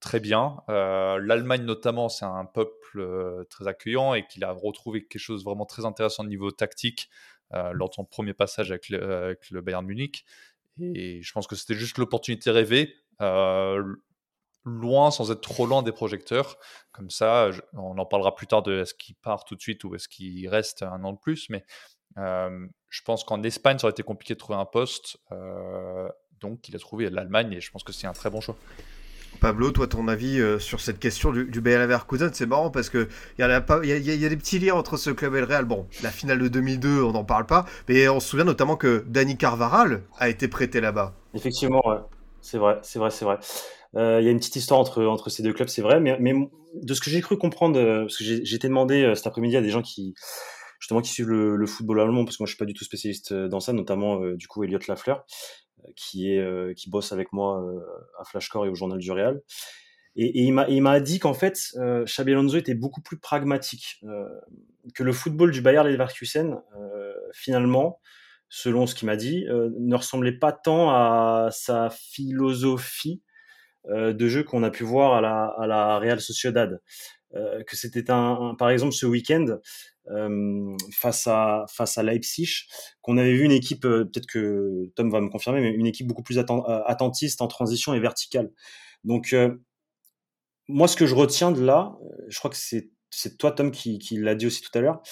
très 0.00 0.18
bien. 0.18 0.56
L'Allemagne 0.66 1.64
notamment, 1.64 2.08
c'est 2.08 2.24
un 2.24 2.46
peuple 2.46 3.44
très 3.50 3.68
accueillant 3.68 4.14
et 4.14 4.26
qu'il 4.26 4.44
a 4.44 4.52
retrouvé 4.52 5.06
quelque 5.06 5.20
chose 5.20 5.44
vraiment 5.44 5.66
très 5.66 5.84
intéressant 5.84 6.24
au 6.24 6.26
niveau 6.26 6.50
tactique 6.50 7.10
lors 7.52 7.88
de 7.88 7.94
son 7.94 8.04
premier 8.04 8.34
passage 8.34 8.70
avec 8.70 8.88
le, 8.88 9.60
Bayern 9.60 9.84
Munich. 9.84 10.24
Et 10.94 11.22
je 11.22 11.32
pense 11.32 11.46
que 11.46 11.56
c'était 11.56 11.74
juste 11.74 11.98
l'opportunité 11.98 12.50
rêvée, 12.50 12.94
euh, 13.20 13.96
loin 14.64 15.10
sans 15.10 15.30
être 15.30 15.40
trop 15.40 15.66
loin 15.66 15.82
des 15.82 15.92
projecteurs. 15.92 16.56
Comme 16.92 17.10
ça, 17.10 17.50
on 17.74 17.98
en 17.98 18.06
parlera 18.06 18.34
plus 18.34 18.46
tard 18.46 18.62
de 18.62 18.80
est-ce 18.80 18.94
qu'il 18.94 19.14
part 19.16 19.44
tout 19.44 19.56
de 19.56 19.60
suite 19.60 19.84
ou 19.84 19.94
est-ce 19.94 20.08
qu'il 20.08 20.48
reste 20.48 20.82
un 20.82 21.04
an 21.04 21.12
de 21.12 21.18
plus. 21.18 21.50
Mais 21.50 21.64
euh, 22.16 22.66
je 22.88 23.02
pense 23.02 23.24
qu'en 23.24 23.42
Espagne, 23.42 23.78
ça 23.78 23.86
aurait 23.86 23.92
été 23.92 24.02
compliqué 24.02 24.34
de 24.34 24.38
trouver 24.38 24.58
un 24.58 24.64
poste. 24.64 25.18
donc, 26.40 26.68
il 26.68 26.76
a 26.76 26.78
trouvé 26.78 27.10
l'Allemagne 27.10 27.52
et 27.52 27.60
je 27.60 27.70
pense 27.70 27.84
que 27.84 27.92
c'est 27.92 28.06
un 28.06 28.14
très 28.14 28.30
bon 28.30 28.40
choix. 28.40 28.56
Pablo, 29.40 29.70
toi, 29.70 29.86
ton 29.86 30.06
avis 30.06 30.38
euh, 30.38 30.58
sur 30.58 30.80
cette 30.80 30.98
question 30.98 31.32
du, 31.32 31.46
du 31.46 31.60
Bayer 31.60 31.78
Leverkusen, 31.78 32.30
c'est 32.32 32.46
marrant 32.46 32.70
parce 32.70 32.90
que 32.90 33.08
il 33.38 33.40
y, 33.40 33.44
a, 33.44 33.48
y, 33.48 34.24
a, 34.24 34.28
des 34.28 34.36
petits 34.36 34.58
liens 34.58 34.74
entre 34.74 34.96
ce 34.98 35.10
club 35.10 35.34
et 35.34 35.40
le 35.40 35.46
Real. 35.46 35.64
Bon, 35.64 35.86
la 36.02 36.10
finale 36.10 36.38
de 36.38 36.48
2002, 36.48 37.02
on 37.02 37.12
n'en 37.12 37.24
parle 37.24 37.46
pas, 37.46 37.64
mais 37.88 38.08
on 38.08 38.20
se 38.20 38.28
souvient 38.28 38.44
notamment 38.44 38.76
que 38.76 39.02
Dani 39.08 39.36
Carvaral 39.36 40.02
a 40.18 40.28
été 40.28 40.46
prêté 40.46 40.80
là-bas. 40.80 41.14
Effectivement, 41.34 41.82
c'est 42.40 42.58
vrai, 42.58 42.78
c'est 42.82 42.98
vrai, 42.98 43.10
c'est 43.10 43.24
vrai. 43.24 43.38
Euh, 43.96 44.18
il 44.20 44.24
y 44.24 44.28
a 44.28 44.30
une 44.30 44.38
petite 44.38 44.56
histoire 44.56 44.80
entre, 44.80 45.30
ces 45.30 45.42
deux 45.42 45.52
clubs, 45.52 45.68
c'est 45.68 45.82
vrai, 45.82 46.00
mais, 46.00 46.16
mais 46.20 46.34
de 46.74 46.94
ce 46.94 47.00
que 47.00 47.10
j'ai 47.10 47.22
cru 47.22 47.38
comprendre, 47.38 47.78
euh, 47.80 48.02
parce 48.02 48.18
que 48.18 48.24
j'ai 48.24 48.54
été 48.54 48.68
demandé 48.68 49.12
cet 49.16 49.26
après-midi 49.26 49.56
à 49.56 49.62
des 49.62 49.70
gens 49.70 49.82
qui 49.82 50.14
justement 50.78 51.02
qui 51.02 51.10
suivent 51.10 51.28
le, 51.28 51.66
football 51.66 52.00
allemand, 52.00 52.24
parce 52.24 52.36
que 52.36 52.42
moi 52.42 52.46
je 52.46 52.52
suis 52.52 52.58
pas 52.58 52.64
du 52.64 52.74
tout 52.74 52.84
spécialiste 52.84 53.34
dans 53.34 53.60
ça, 53.60 53.72
notamment 53.72 54.18
du 54.32 54.46
coup 54.48 54.64
Elliot 54.64 54.78
Lafleur 54.88 55.26
qui, 55.96 56.32
est, 56.32 56.38
euh, 56.38 56.74
qui 56.74 56.90
bosse 56.90 57.12
avec 57.12 57.32
moi 57.32 57.62
euh, 57.62 57.80
à 58.18 58.24
Flashcore 58.24 58.66
et 58.66 58.68
au 58.68 58.74
Journal 58.74 58.98
du 58.98 59.10
Real. 59.12 59.40
Et, 60.16 60.42
il 60.42 60.52
m'a 60.82 61.00
dit 61.00 61.18
qu'en 61.20 61.34
fait, 61.34 61.58
euh, 61.76 62.04
Xabi 62.04 62.32
Alonso 62.32 62.56
était 62.56 62.74
beaucoup 62.74 63.00
plus 63.00 63.18
pragmatique, 63.18 64.02
que 64.94 65.04
le 65.04 65.12
football 65.12 65.52
du 65.52 65.62
Bayer 65.62 65.84
Leverkusen, 65.84 66.60
finalement, 67.32 68.00
selon 68.48 68.86
ce 68.86 68.96
qu'il 68.96 69.06
m'a 69.06 69.14
dit, 69.16 69.46
ne 69.48 69.94
ressemblait 69.94 70.36
pas 70.36 70.52
tant 70.52 70.90
à 70.90 71.50
sa 71.52 71.90
philosophie 71.90 73.22
de 73.88 74.26
jeu 74.26 74.42
qu'on 74.42 74.64
a 74.64 74.70
pu 74.70 74.82
voir 74.82 75.14
à 75.14 75.20
la, 75.20 75.44
à 75.58 75.66
la 75.68 75.98
Real 76.00 76.20
Sociedad. 76.20 76.80
Que 77.32 77.76
c'était 77.76 78.10
un, 78.10 78.54
par 78.58 78.70
exemple, 78.70 78.92
ce 78.92 79.06
week-end, 79.06 79.58
euh, 80.10 80.76
face 80.92 81.26
à 81.28 81.66
face 81.68 81.96
à 81.96 82.02
Leipzig, 82.02 82.66
qu'on 83.00 83.16
avait 83.16 83.32
vu 83.32 83.44
une 83.44 83.52
équipe, 83.52 83.84
euh, 83.84 84.04
peut-être 84.04 84.26
que 84.26 84.90
Tom 84.96 85.10
va 85.10 85.20
me 85.20 85.28
confirmer, 85.28 85.60
mais 85.60 85.70
une 85.70 85.86
équipe 85.86 86.06
beaucoup 86.06 86.22
plus 86.22 86.38
euh, 86.38 86.42
attentiste 86.86 87.42
en 87.42 87.46
transition 87.46 87.94
et 87.94 88.00
verticale. 88.00 88.50
Donc 89.04 89.34
moi, 90.68 90.88
ce 90.88 90.96
que 90.96 91.06
je 91.06 91.14
retiens 91.14 91.52
de 91.52 91.62
là, 91.62 91.96
je 92.28 92.38
crois 92.38 92.50
que 92.50 92.56
c'est 92.56 92.90
c'est 93.10 93.38
toi 93.38 93.52
Tom 93.52 93.70
qui, 93.70 93.98
qui 93.98 94.16
l'a 94.18 94.34
dit 94.34 94.46
aussi 94.46 94.62
tout 94.62 94.76
à 94.76 94.80
l'heure, 94.80 95.02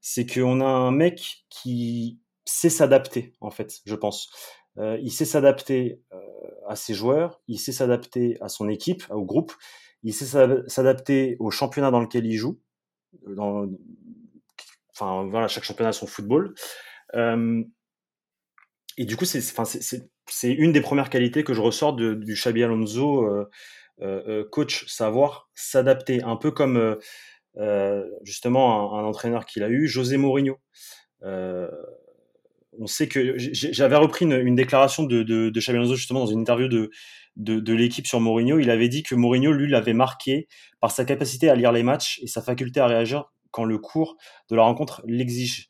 c'est 0.00 0.26
qu'on 0.26 0.60
a 0.60 0.66
un 0.66 0.90
mec 0.92 1.44
qui 1.50 2.20
sait 2.44 2.70
s'adapter 2.70 3.34
en 3.40 3.50
fait, 3.50 3.80
je 3.84 3.94
pense. 3.94 4.30
il 4.76 5.12
sait 5.12 5.24
s'adapter 5.24 6.02
à 6.68 6.76
ses 6.76 6.94
joueurs, 6.94 7.40
il 7.48 7.58
sait 7.58 7.72
s'adapter 7.72 8.38
à 8.40 8.48
son 8.48 8.68
équipe, 8.68 9.04
au 9.10 9.24
groupe, 9.24 9.52
il 10.02 10.14
sait 10.14 10.26
s'adapter 10.66 11.36
au 11.40 11.50
championnat 11.50 11.90
dans 11.90 12.00
lequel 12.00 12.26
il 12.26 12.36
joue, 12.36 12.60
dans, 13.26 13.66
Enfin, 14.98 15.28
voilà, 15.30 15.46
chaque 15.48 15.64
championnat 15.64 15.90
a 15.90 15.92
son 15.92 16.06
football. 16.06 16.54
Euh, 17.14 17.62
et 18.96 19.04
du 19.04 19.16
coup, 19.16 19.24
c'est, 19.24 19.40
c'est, 19.40 20.52
une 20.52 20.72
des 20.72 20.80
premières 20.80 21.08
qualités 21.08 21.44
que 21.44 21.54
je 21.54 21.60
ressors 21.60 21.94
du 21.94 22.34
Xabi 22.34 22.64
Alonso, 22.64 23.24
euh, 23.24 23.48
euh, 24.00 24.44
coach, 24.50 24.86
savoir 24.88 25.48
s'adapter, 25.54 26.22
un 26.22 26.36
peu 26.36 26.50
comme 26.50 26.98
justement 28.22 28.98
un, 28.98 29.04
entraîneur 29.04 29.46
qu'il 29.46 29.62
a 29.62 29.68
eu, 29.68 29.86
José 29.86 30.16
Mourinho. 30.16 30.58
on 31.22 32.86
sait 32.86 33.06
que 33.06 33.36
j'avais 33.38 33.96
repris 33.96 34.24
une, 34.24 34.56
déclaration 34.56 35.04
de, 35.04 35.22
de, 35.22 35.50
de, 35.50 35.60
Xabi 35.60 35.78
Alonso 35.78 35.94
justement 35.94 36.20
dans 36.20 36.26
une 36.26 36.40
interview 36.40 36.66
de, 36.66 36.90
de, 37.38 37.72
l'équipe 37.72 38.06
sur 38.06 38.20
Mourinho. 38.20 38.58
Il 38.58 38.70
avait 38.70 38.88
dit 38.88 39.02
que 39.02 39.14
Mourinho, 39.14 39.52
lui, 39.52 39.70
l'avait 39.70 39.94
marqué 39.94 40.48
par 40.80 40.90
sa 40.90 41.04
capacité 41.04 41.48
à 41.48 41.54
lire 41.54 41.72
les 41.72 41.82
matchs 41.82 42.20
et 42.22 42.26
sa 42.26 42.42
faculté 42.42 42.80
à 42.80 42.86
réagir 42.86 43.24
quand 43.50 43.64
le 43.64 43.78
cours 43.78 44.16
de 44.50 44.56
la 44.56 44.62
rencontre 44.62 45.02
l'exige. 45.06 45.68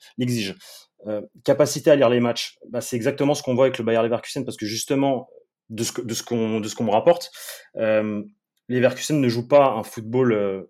Euh, 1.07 1.21
capacité 1.45 1.91
à 1.93 1.97
lire 1.97 2.09
les 2.09 2.21
matchs, 2.21 2.59
bah, 2.69 2.81
c'est 2.81 2.97
exactement 2.97 3.35
ce 3.35 3.43
qu'on 3.43 3.55
voit 3.55 3.67
avec 3.67 3.79
le 3.79 3.85
Bayer 3.85 4.03
Leverkusen 4.03 4.45
parce 4.45 4.57
que 4.57 4.67
justement, 4.67 5.29
de 5.71 5.85
ce, 5.85 6.01
de 6.01 6.15
ce 6.15 6.23
qu'on 6.23 6.61
de 6.61 6.83
me 6.83 6.91
rapporte, 6.91 7.31
euh, 7.77 8.23
Leverkusen 8.69 9.21
ne 9.21 9.29
joue 9.29 9.47
pas 9.47 9.71
un 9.73 9.83
football 9.83 10.33
euh, 10.33 10.63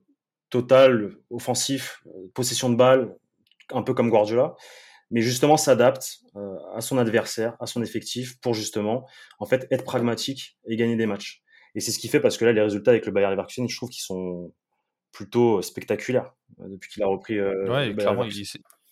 total, 0.51 1.17
offensif, 1.31 2.03
euh, 2.07 2.31
possession 2.35 2.71
de 2.71 2.77
balle, 2.77 3.15
un 3.73 3.83
peu 3.83 3.95
comme 3.95 4.11
Guardiola, 4.11 4.55
mais 5.11 5.21
justement 5.21 5.57
s'adapte 5.57 6.19
euh, 6.37 6.57
à 6.75 6.81
son 6.81 6.99
adversaire, 6.99 7.57
à 7.61 7.67
son 7.67 7.83
effectif, 7.83 8.39
pour 8.41 8.55
justement, 8.55 9.07
en 9.39 9.47
fait, 9.47 9.67
être 9.71 9.85
pragmatique 9.85 10.59
et 10.67 10.77
gagner 10.77 10.97
des 10.97 11.07
matchs. 11.07 11.43
Et 11.75 11.81
c'est 11.81 11.93
ce 11.93 11.99
qui 11.99 12.09
fait 12.09 12.21
parce 12.21 12.37
que 12.37 12.45
là, 12.45 12.53
les 12.53 12.61
résultats 12.61 12.91
avec 12.91 13.07
le 13.07 13.13
Bayer 13.13 13.31
Leverkusen, 13.31 13.69
je 13.69 13.77
trouve 13.77 13.91
qu'ils 13.91 14.03
sont 14.03 14.53
plutôt 15.13 15.63
spectaculaire 15.63 16.35
euh, 16.61 16.69
depuis 16.69 16.91
qu'il 16.91 17.03
a 17.03 17.07
repris. 17.07 17.39
Euh, 17.39 17.69
ouais, 17.69 17.95
clairement, 17.95 18.25
il, 18.25 18.47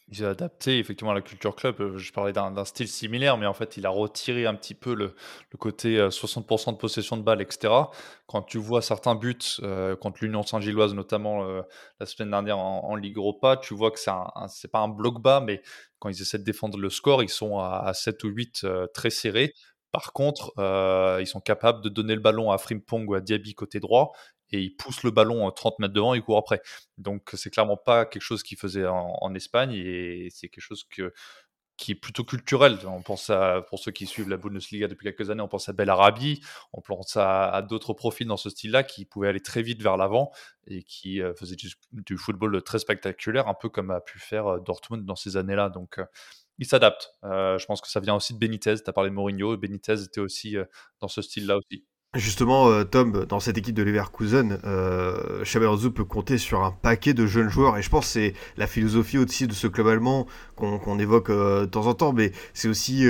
Il 0.09 0.25
a 0.25 0.31
adapté 0.31 0.79
effectivement 0.79 1.13
la 1.13 1.21
culture 1.21 1.57
club. 1.57 1.81
Euh, 1.81 1.99
je 1.99 2.13
parlais 2.13 2.33
d'un 2.33 2.65
style 2.65 2.87
similaire, 2.87 3.39
mais 3.39 3.47
en 3.47 3.55
fait, 3.55 3.77
il 3.77 3.87
a 3.87 3.91
retiré 3.91 4.47
un 4.47 4.55
petit 4.55 4.75
peu 4.75 4.95
le, 4.95 5.15
côté 5.59 5.99
60% 5.99 6.73
de 6.73 6.77
possession 6.77 7.17
de 7.17 7.23
balle, 7.23 7.43
etc. 7.43 7.73
Quand 8.27 8.43
tu 8.43 8.59
vois 8.59 8.83
certains 8.83 9.15
buts 9.15 9.37
contre 10.01 10.19
l'Union 10.23 10.43
Saint-Gilloise, 10.43 10.95
notamment 10.95 11.45
la 11.99 12.07
semaine 12.07 12.31
dernière 12.31 12.59
en, 12.59 12.95
Ligue 12.95 13.17
Europa, 13.17 13.57
tu 13.57 13.75
vois 13.75 13.91
que 13.91 13.99
c'est 13.99 14.11
c'est 14.49 14.71
pas 14.71 14.81
un 14.81 14.89
bloc 14.89 15.21
bas, 15.21 15.41
mais 15.41 15.63
quand 15.99 16.09
ils 16.09 16.21
essaient 16.21 16.39
de 16.39 16.45
défendre 16.45 16.79
le 16.79 16.91
score, 16.91 17.23
ils 17.23 17.29
sont 17.29 17.59
à, 17.59 17.83
à 17.85 17.95
7 17.95 18.23
ou 18.25 18.29
8 18.29 18.67
très 18.93 19.11
serrés. 19.11 19.55
Par 19.97 20.13
contre, 20.13 20.53
euh, 20.59 21.17
ils 21.23 21.27
sont 21.27 21.41
capables 21.41 21.83
de 21.83 21.89
donner 21.89 22.15
le 22.15 22.21
ballon 22.21 22.51
à 22.51 22.59
Frimpong 22.59 23.09
ou 23.09 23.15
à 23.15 23.23
Diaby 23.23 23.55
côté 23.55 23.81
droit 23.81 24.13
et 24.51 24.61
ils 24.61 24.77
poussent 24.77 25.03
le 25.03 25.11
ballon 25.11 25.51
30 25.51 25.79
mètres 25.79 25.95
devant 25.95 26.15
et 26.15 26.19
ils 26.19 26.23
courent 26.23 26.39
après. 26.39 26.63
Donc 26.99 27.31
c'est 27.35 27.51
clairement 27.51 27.77
pas 27.77 28.07
quelque 28.07 28.23
chose 28.23 28.43
qu'ils 28.43 28.59
faisaient 28.59 28.87
en, 28.87 29.35
Espagne 29.35 29.73
et 29.73 30.29
c'est 30.31 30.49
quelque 30.49 30.65
chose 30.65 30.87
qui 31.77 31.93
est 31.93 31.95
plutôt 31.95 32.25
culturel. 32.25 32.79
On 32.87 33.03
pense 33.03 33.29
à, 33.29 33.63
pour 33.69 33.79
ceux 33.79 33.93
qui 33.93 34.07
suivent 34.07 34.29
la 34.29 34.37
Bundesliga 34.39 34.89
depuis 34.89 35.05
quelques 35.05 35.31
années, 35.31 35.43
on 35.43 35.49
pense 35.49 35.69
à 35.69 35.73
Belarabi, 35.73 36.41
on 36.73 36.81
pense 36.81 37.17
à, 37.17 37.63
d'autres 37.69 37.93
profils 37.93 38.27
dans 38.27 38.37
ce 38.37 38.51
style-là 38.51 38.83
qui 38.83 39.05
pouvaient 39.05 39.29
aller 39.29 39.41
très 39.41 39.63
vite 39.63 39.83
vers 39.83 39.97
l'avant 39.97 40.33
et 40.67 40.83
qui 40.85 41.21
euh, 41.21 41.35
faisaient 41.35 41.57
du, 41.93 42.17
football 42.17 42.63
très 42.63 42.79
spectaculaire, 42.79 43.49
un 43.49 43.55
peu 43.55 43.69
comme 43.69 43.91
a 43.91 44.01
pu 44.01 44.19
faire 44.19 44.47
euh, 44.47 44.61
Dortmund 44.61 45.05
dans 45.05 45.17
ces 45.17 45.37
années-là. 45.37 45.69
Donc 45.69 45.99
il 46.59 46.67
s'adapte. 46.67 47.15
Euh, 47.25 47.59
je 47.59 47.67
pense 47.67 47.81
que 47.81 47.89
ça 47.89 48.01
vient 48.01 48.15
aussi 48.15 48.35
de 48.35 48.39
Benitez. 48.39 48.77
Tu 48.83 48.89
as 48.89 48.93
parlé 48.93 49.11
de 49.11 49.15
Mourinho. 49.15 49.57
Benitez 49.57 50.03
était 50.03 50.21
aussi 50.21 50.57
euh, 50.57 50.65
dans 51.01 51.09
ce 51.09 51.23
style-là 51.23 51.59
aussi. 51.59 51.85
Justement, 52.15 52.69
euh, 52.71 52.85
Tom, 52.85 53.27
dans 53.27 53.41
cette 53.41 53.59
équipe 53.59 53.75
de 53.75 53.83
Leverkusen, 53.83 54.59
euh, 54.65 55.45
peut 55.95 56.05
compter 56.05 56.39
sur 56.39 56.65
un 56.65 56.71
paquet 56.71 57.13
de 57.13 57.27
jeunes 57.27 57.51
joueurs. 57.51 57.77
Et 57.77 57.83
je 57.83 57.91
pense 57.91 58.07
que 58.07 58.13
c'est 58.13 58.35
la 58.57 58.67
philosophie 58.67 59.19
aussi 59.19 59.47
de 59.47 59.53
ce 59.53 59.67
club 59.67 59.89
allemand 59.89 60.27
qu'on 60.55 60.99
évoque 60.99 61.31
de 61.31 61.67
temps 61.67 61.87
en 61.87 61.95
temps, 61.95 62.13
mais 62.15 62.33
c'est 62.55 62.69
aussi 62.69 63.07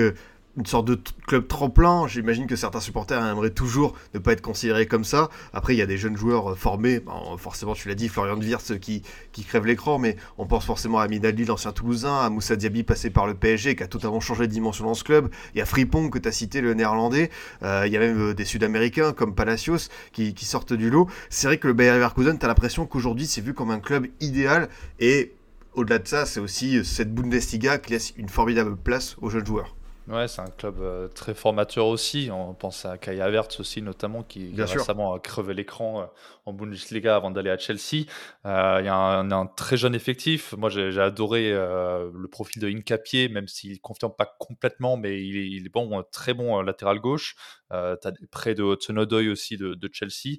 une 0.56 0.66
sorte 0.66 0.86
de 0.86 0.98
club 1.26 1.46
tremplin. 1.48 2.06
J'imagine 2.08 2.46
que 2.46 2.56
certains 2.56 2.80
supporters 2.80 3.24
aimeraient 3.24 3.50
toujours 3.50 3.94
ne 4.14 4.18
pas 4.18 4.32
être 4.32 4.40
considérés 4.40 4.86
comme 4.86 5.04
ça. 5.04 5.28
Après, 5.52 5.74
il 5.74 5.78
y 5.78 5.82
a 5.82 5.86
des 5.86 5.98
jeunes 5.98 6.16
joueurs 6.16 6.52
euh, 6.52 6.54
formés. 6.54 7.00
forcément, 7.38 7.74
tu 7.74 7.88
l'as 7.88 7.94
dit, 7.94 8.08
Florian 8.08 8.36
de 8.36 8.44
Wirtz 8.44 8.72
qui, 8.80 9.02
qui 9.32 9.44
crève 9.44 9.66
l'écran, 9.66 9.98
mais 9.98 10.16
on 10.38 10.46
pense 10.46 10.64
forcément 10.64 10.98
à 10.98 11.04
Amin 11.04 11.20
l'ancien 11.46 11.72
Toulousain, 11.72 12.18
à 12.18 12.30
Moussa 12.30 12.56
Diaby 12.56 12.82
passé 12.82 13.10
par 13.10 13.26
le 13.26 13.34
PSG, 13.34 13.76
qui 13.76 13.82
a 13.82 13.86
totalement 13.86 14.20
changé 14.20 14.46
de 14.46 14.52
dimension 14.52 14.84
dans 14.84 14.94
ce 14.94 15.04
club. 15.04 15.30
Il 15.54 15.58
y 15.58 15.60
a 15.60 15.66
Fripong 15.66 16.10
que 16.10 16.18
tu 16.18 16.28
as 16.28 16.32
cité, 16.32 16.60
le 16.60 16.74
néerlandais. 16.74 17.30
Euh, 17.62 17.84
il 17.86 17.92
y 17.92 17.96
a 17.96 18.00
même 18.00 18.30
euh, 18.30 18.34
des 18.34 18.44
Sud-Américains 18.44 19.12
comme 19.12 19.34
Palacios 19.34 19.88
qui, 20.12 20.34
qui, 20.34 20.44
sortent 20.44 20.72
du 20.72 20.90
lot. 20.90 21.08
C'est 21.28 21.46
vrai 21.46 21.58
que 21.58 21.66
le 21.66 21.74
Bayer 21.74 21.92
Leverkusen, 21.92 22.38
tu 22.38 22.44
as 22.44 22.48
l'impression 22.48 22.86
qu'aujourd'hui, 22.86 23.26
c'est 23.26 23.40
vu 23.40 23.54
comme 23.54 23.70
un 23.70 23.80
club 23.80 24.06
idéal 24.20 24.68
et 25.00 25.32
au-delà 25.74 25.98
de 25.98 26.08
ça, 26.08 26.24
c'est 26.24 26.40
aussi 26.40 26.84
cette 26.84 27.14
Bundesliga 27.14 27.78
qui 27.78 27.92
laisse 27.92 28.14
une 28.16 28.30
formidable 28.30 28.76
place 28.76 29.16
aux 29.20 29.28
jeunes 29.28 29.46
joueurs. 29.46 29.75
Ouais, 30.08 30.28
c'est 30.28 30.40
un 30.40 30.50
club 30.50 30.76
euh, 30.80 31.08
très 31.08 31.34
formateur 31.34 31.86
aussi. 31.86 32.30
On 32.32 32.54
pense 32.54 32.84
à 32.84 32.96
Kai 32.96 33.20
Havertz 33.20 33.58
aussi, 33.58 33.82
notamment, 33.82 34.22
qui, 34.22 34.54
récemment 34.56 35.14
a 35.14 35.18
crevé 35.18 35.52
l'écran 35.52 36.02
euh, 36.02 36.04
en 36.44 36.52
Bundesliga 36.52 37.16
avant 37.16 37.32
d'aller 37.32 37.50
à 37.50 37.58
Chelsea. 37.58 38.06
Euh, 38.44 38.76
il 38.80 38.86
y 38.86 38.88
a 38.88 38.94
un, 38.94 39.46
très 39.46 39.76
jeune 39.76 39.96
effectif. 39.96 40.54
Moi, 40.56 40.70
j'ai 40.70 41.00
adoré 41.00 41.50
le 41.50 42.28
profil 42.30 42.62
de 42.62 42.68
Incapié, 42.68 43.28
même 43.28 43.48
s'il 43.48 43.72
ne 43.72 43.78
confirme 43.78 44.12
pas 44.16 44.36
complètement, 44.38 44.96
mais 44.96 45.20
il 45.20 45.66
est, 45.66 45.68
bon, 45.68 46.04
très 46.12 46.34
bon 46.34 46.60
latéral 46.60 47.00
gauche. 47.00 47.34
Tu 47.70 47.76
as 47.76 48.12
près 48.30 48.54
de 48.54 48.62
Hudson 48.62 48.96
aussi 48.96 49.56
de, 49.56 49.74
de 49.74 49.90
Chelsea 49.92 50.38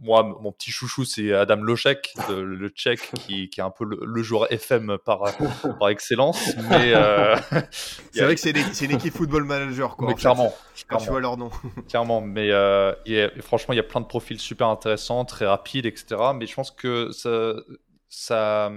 moi, 0.00 0.24
mon 0.24 0.50
petit 0.50 0.72
chouchou, 0.72 1.04
c'est 1.04 1.32
Adam 1.32 1.56
Lochek, 1.56 2.12
le, 2.28 2.68
tchèque, 2.70 3.12
qui, 3.20 3.48
qui, 3.48 3.60
est 3.60 3.62
un 3.62 3.70
peu 3.70 3.84
le, 3.84 4.22
joueur 4.22 4.52
FM 4.52 4.98
par, 5.04 5.22
par 5.78 5.88
excellence. 5.88 6.56
Mais 6.70 6.92
euh, 6.92 7.36
c'est 8.12 8.24
vrai 8.24 8.34
que 8.34 8.40
c'est 8.40 8.84
une 8.84 8.90
équipe 8.90 9.14
football 9.14 9.44
manager, 9.44 9.96
quoi. 9.96 10.12
clairement, 10.14 10.52
quand 10.88 10.98
tu 10.98 11.08
vois 11.08 11.20
leur 11.20 11.36
nom. 11.36 11.50
clairement, 11.88 12.20
mais 12.20 12.50
euh, 12.50 12.92
franchement, 13.40 13.74
il 13.74 13.76
y 13.76 13.80
a 13.80 13.84
plein 13.84 14.00
de 14.00 14.06
profils 14.06 14.40
super 14.40 14.66
intéressants, 14.68 15.24
très 15.24 15.46
rapides, 15.46 15.86
etc. 15.86 16.20
Mais 16.34 16.46
je 16.46 16.54
pense 16.54 16.72
que 16.72 17.12
ça, 17.12 17.54
ça 18.08 18.72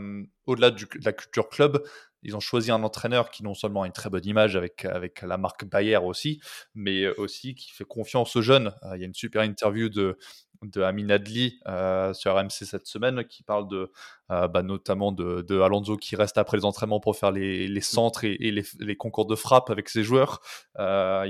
au-delà 0.46 0.70
de 0.70 0.86
la 1.04 1.12
culture 1.12 1.50
club, 1.50 1.84
ils 2.26 2.36
ont 2.36 2.40
choisi 2.40 2.72
un 2.72 2.84
entraîneur 2.84 3.30
qui 3.30 3.44
non 3.44 3.54
seulement 3.54 3.84
a 3.84 3.86
une 3.86 3.94
très 3.94 4.10
bonne 4.10 4.26
image 4.26 4.56
avec, 4.56 4.84
avec 4.86 5.22
la 5.22 5.38
marque 5.38 5.66
Bayer 5.66 5.98
aussi, 5.98 6.42
mais 6.74 7.08
aussi 7.18 7.56
qui 7.56 7.72
fait 7.72 7.86
confiance 7.86 8.36
aux 8.36 8.42
jeunes. 8.42 8.74
Euh, 8.84 8.96
il 8.96 9.02
y 9.02 9.04
a 9.04 9.08
une 9.08 9.14
super 9.14 9.44
interview 9.44 9.90
de, 9.90 10.18
de 10.64 10.82
Amin 10.82 11.10
Adli 11.10 11.60
euh, 11.68 12.14
sur 12.14 12.36
RMC 12.36 12.50
cette 12.50 12.88
semaine 12.88 13.26
qui 13.26 13.44
parle 13.44 13.68
de, 13.68 13.92
euh, 14.32 14.48
bah, 14.48 14.64
notamment 14.64 15.12
de, 15.12 15.62
Alonso 15.62 15.98
qui 15.98 16.16
reste 16.16 16.40
après 16.40 16.58
les 16.58 16.66
entraînements 16.66 17.00
pour 17.00 17.16
faire 17.16 17.32
les, 17.32 17.68
les 17.68 17.82
centres 17.82 18.24
et, 18.24 18.38
les, 18.38 18.96
concours 18.96 19.28
de 19.28 19.36
frappe 19.36 19.70
avec 19.70 19.88
ses 19.90 20.04
joueurs. 20.04 20.42
il 20.78 20.82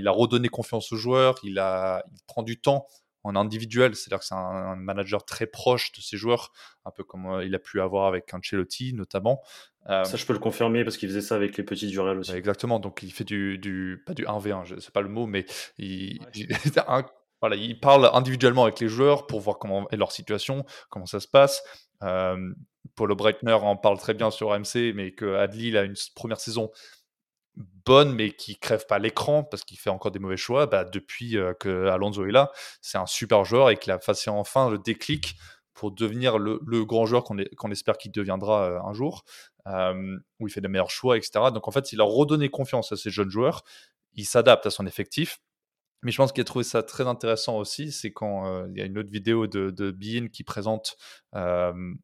a 0.08 0.12
redonné 0.12 0.48
confiance 0.48 0.94
aux 0.94 0.98
joueurs, 0.98 1.36
il, 1.44 1.60
a, 1.60 2.04
il 2.14 2.22
prend 2.26 2.42
du 2.42 2.60
temps 2.60 2.88
en 3.26 3.36
individuel, 3.36 3.96
c'est-à-dire 3.96 4.20
que 4.20 4.26
c'est 4.26 4.36
un, 4.36 4.76
manager 4.76 5.26
très 5.26 5.48
proche 5.48 5.92
de 5.94 6.02
ses 6.02 6.16
joueurs, 6.16 6.52
un 6.86 6.92
peu 6.92 7.04
comme 7.04 7.42
il 7.44 7.54
a 7.56 7.60
pu 7.60 7.82
avoir 7.82 8.08
avec 8.08 8.32
Ancelotti 8.34 8.94
notamment. 8.94 9.42
Euh, 9.90 10.04
ça, 10.04 10.18
je 10.18 10.26
peux 10.26 10.34
le 10.34 10.40
confirmer 10.40 10.84
parce 10.84 10.98
qu'il 10.98 11.10
faisait 11.10 11.22
ça 11.22 11.36
avec 11.36 11.58
les 11.58 11.64
petits 11.64 11.88
du 11.88 12.00
Real 12.00 12.20
aussi. 12.20 12.32
Exactement, 12.32 12.80
donc 12.80 13.04
il 13.04 13.12
fait 13.12 13.24
du, 13.24 13.58
du 13.58 14.04
pas 14.06 14.14
du 14.14 14.26
1v1, 14.26 14.80
c'est 14.80 14.94
pas 14.94 15.02
le 15.02 15.10
mot, 15.10 15.26
mais 15.26 15.46
il, 15.78 16.20
voilà, 17.42 17.56
il 17.56 17.80
parle 17.80 18.10
individuellement 18.14 18.64
avec 18.64 18.80
les 18.80 18.88
joueurs 18.88 19.28
pour 19.28 19.42
voir 19.42 19.60
comment 19.60 19.90
est 19.90 19.98
leur 19.98 20.12
situation, 20.12 20.66
comment 20.90 21.06
ça 21.06 21.20
se 21.20 21.28
passe. 21.28 21.64
Euh, 22.04 22.54
Paulo 22.96 23.16
Breitner 23.16 23.54
en 23.54 23.76
parle 23.76 24.00
très 24.00 24.14
bien 24.14 24.32
sur 24.32 24.58
MC, 24.58 24.94
mais 24.94 25.12
que 25.12 25.36
Adli 25.36 25.70
il 25.70 25.78
a 25.78 25.84
une 25.84 25.96
première 26.16 26.40
saison 26.40 26.72
bonne, 27.86 28.14
mais 28.14 28.32
qui 28.32 28.58
crève 28.58 28.86
pas 28.88 29.00
l'écran 29.00 29.44
parce 29.44 29.64
qu'il 29.64 29.78
fait 29.78 29.90
encore 29.90 30.12
des 30.12 30.20
mauvais 30.20 30.38
choix. 30.38 30.66
Bah, 30.66 30.84
depuis 30.86 31.38
euh, 31.38 31.54
que 31.54 31.88
Alonso 31.88 32.26
est 32.26 32.32
là, 32.32 32.52
c'est 32.82 32.98
un 32.98 33.06
super 33.06 33.46
joueur 33.46 33.70
et 33.70 33.78
qu'il 33.78 33.92
a 33.92 33.98
passé 33.98 34.30
enfin 34.30 34.70
le 34.70 34.78
déclic 34.78 35.36
pour 35.74 35.92
devenir 35.92 36.38
le, 36.38 36.60
grand 36.86 37.06
joueur 37.06 37.24
qu'on 37.24 37.72
espère 37.72 37.98
qu'il 37.98 38.12
deviendra 38.12 38.64
euh, 38.64 38.80
un 38.82 38.94
jour, 38.94 39.26
où 40.40 40.48
il 40.48 40.52
fait 40.52 40.62
de 40.62 40.68
meilleurs 40.68 40.90
choix, 40.90 41.18
etc. 41.18 41.52
Donc 41.54 41.68
en 41.68 41.72
fait, 41.72 41.92
il 41.92 42.00
a 42.00 42.06
redonné 42.06 42.50
confiance 42.50 42.92
à 42.92 42.96
ces 42.96 43.10
jeunes 43.10 43.30
joueurs, 43.30 43.64
il 44.14 44.26
s'adapte 44.26 44.66
à 44.66 44.70
son 44.70 44.86
effectif, 44.86 45.40
mais 46.02 46.12
je 46.12 46.18
pense 46.18 46.32
qu'il 46.32 46.42
a 46.42 46.46
trouvé 46.46 46.64
ça 46.64 46.84
très 46.84 47.08
intéressant 47.08 47.58
aussi, 47.58 47.92
c'est 47.92 48.12
quand 48.12 48.68
il 48.68 48.78
y 48.78 48.82
a 48.82 48.86
une 48.86 48.98
autre 48.98 49.10
vidéo 49.10 49.48
de, 49.48 49.72
de 49.72 49.92
Bean 49.92 50.28
qui 50.28 50.44
présente 50.44 50.98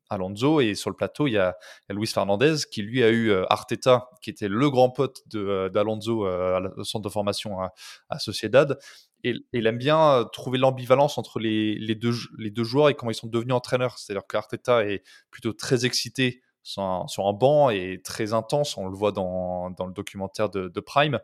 Alonso 0.10 0.60
et 0.60 0.76
sur 0.76 0.89
le 0.89 0.96
plateau 0.96 1.28
il 1.28 1.34
y, 1.34 1.38
a, 1.38 1.56
Luis 1.89 2.08
Fernandez 2.08 2.56
qui 2.72 2.82
lui 2.82 3.04
a 3.04 3.12
eu 3.12 3.32
Arteta 3.50 4.10
qui 4.22 4.30
était 4.30 4.48
le 4.48 4.70
grand 4.70 4.89
pote 4.89 5.22
d'Alonso 5.28 6.26
au 6.26 6.84
centre 6.84 7.04
de 7.04 7.10
formation 7.10 7.60
à, 7.60 8.20
Sociedad 8.20 8.80
et, 9.24 9.36
il 9.54 9.68
aime 9.68 9.78
bien 9.78 10.28
trouver 10.34 10.58
l'ambivalence 10.58 11.18
entre 11.18 11.39
les, 11.39 11.96
deux, 11.96 12.64
joueurs 12.64 12.89
et 12.89 12.96
comment 12.96 13.12
ils 13.12 13.16
sont 13.16 13.28
devenus 13.28 13.54
entraîneurs. 13.54 14.00
C'est-à-dire 14.00 14.26
qu'Arteta 14.28 14.86
est 14.86 15.04
plutôt 15.30 15.54
très 15.54 15.86
excité 15.86 16.42
sur 16.64 16.84
un, 16.84 17.34
banc 17.34 17.70
et 17.70 18.02
très 18.04 18.34
intense, 18.34 18.78
on 18.78 18.88
le 18.88 18.96
voit 18.96 19.12
dans, 19.12 19.70
le 19.70 19.94
documentaire 19.94 20.50
de 20.50 20.80
Prime, 20.80 21.20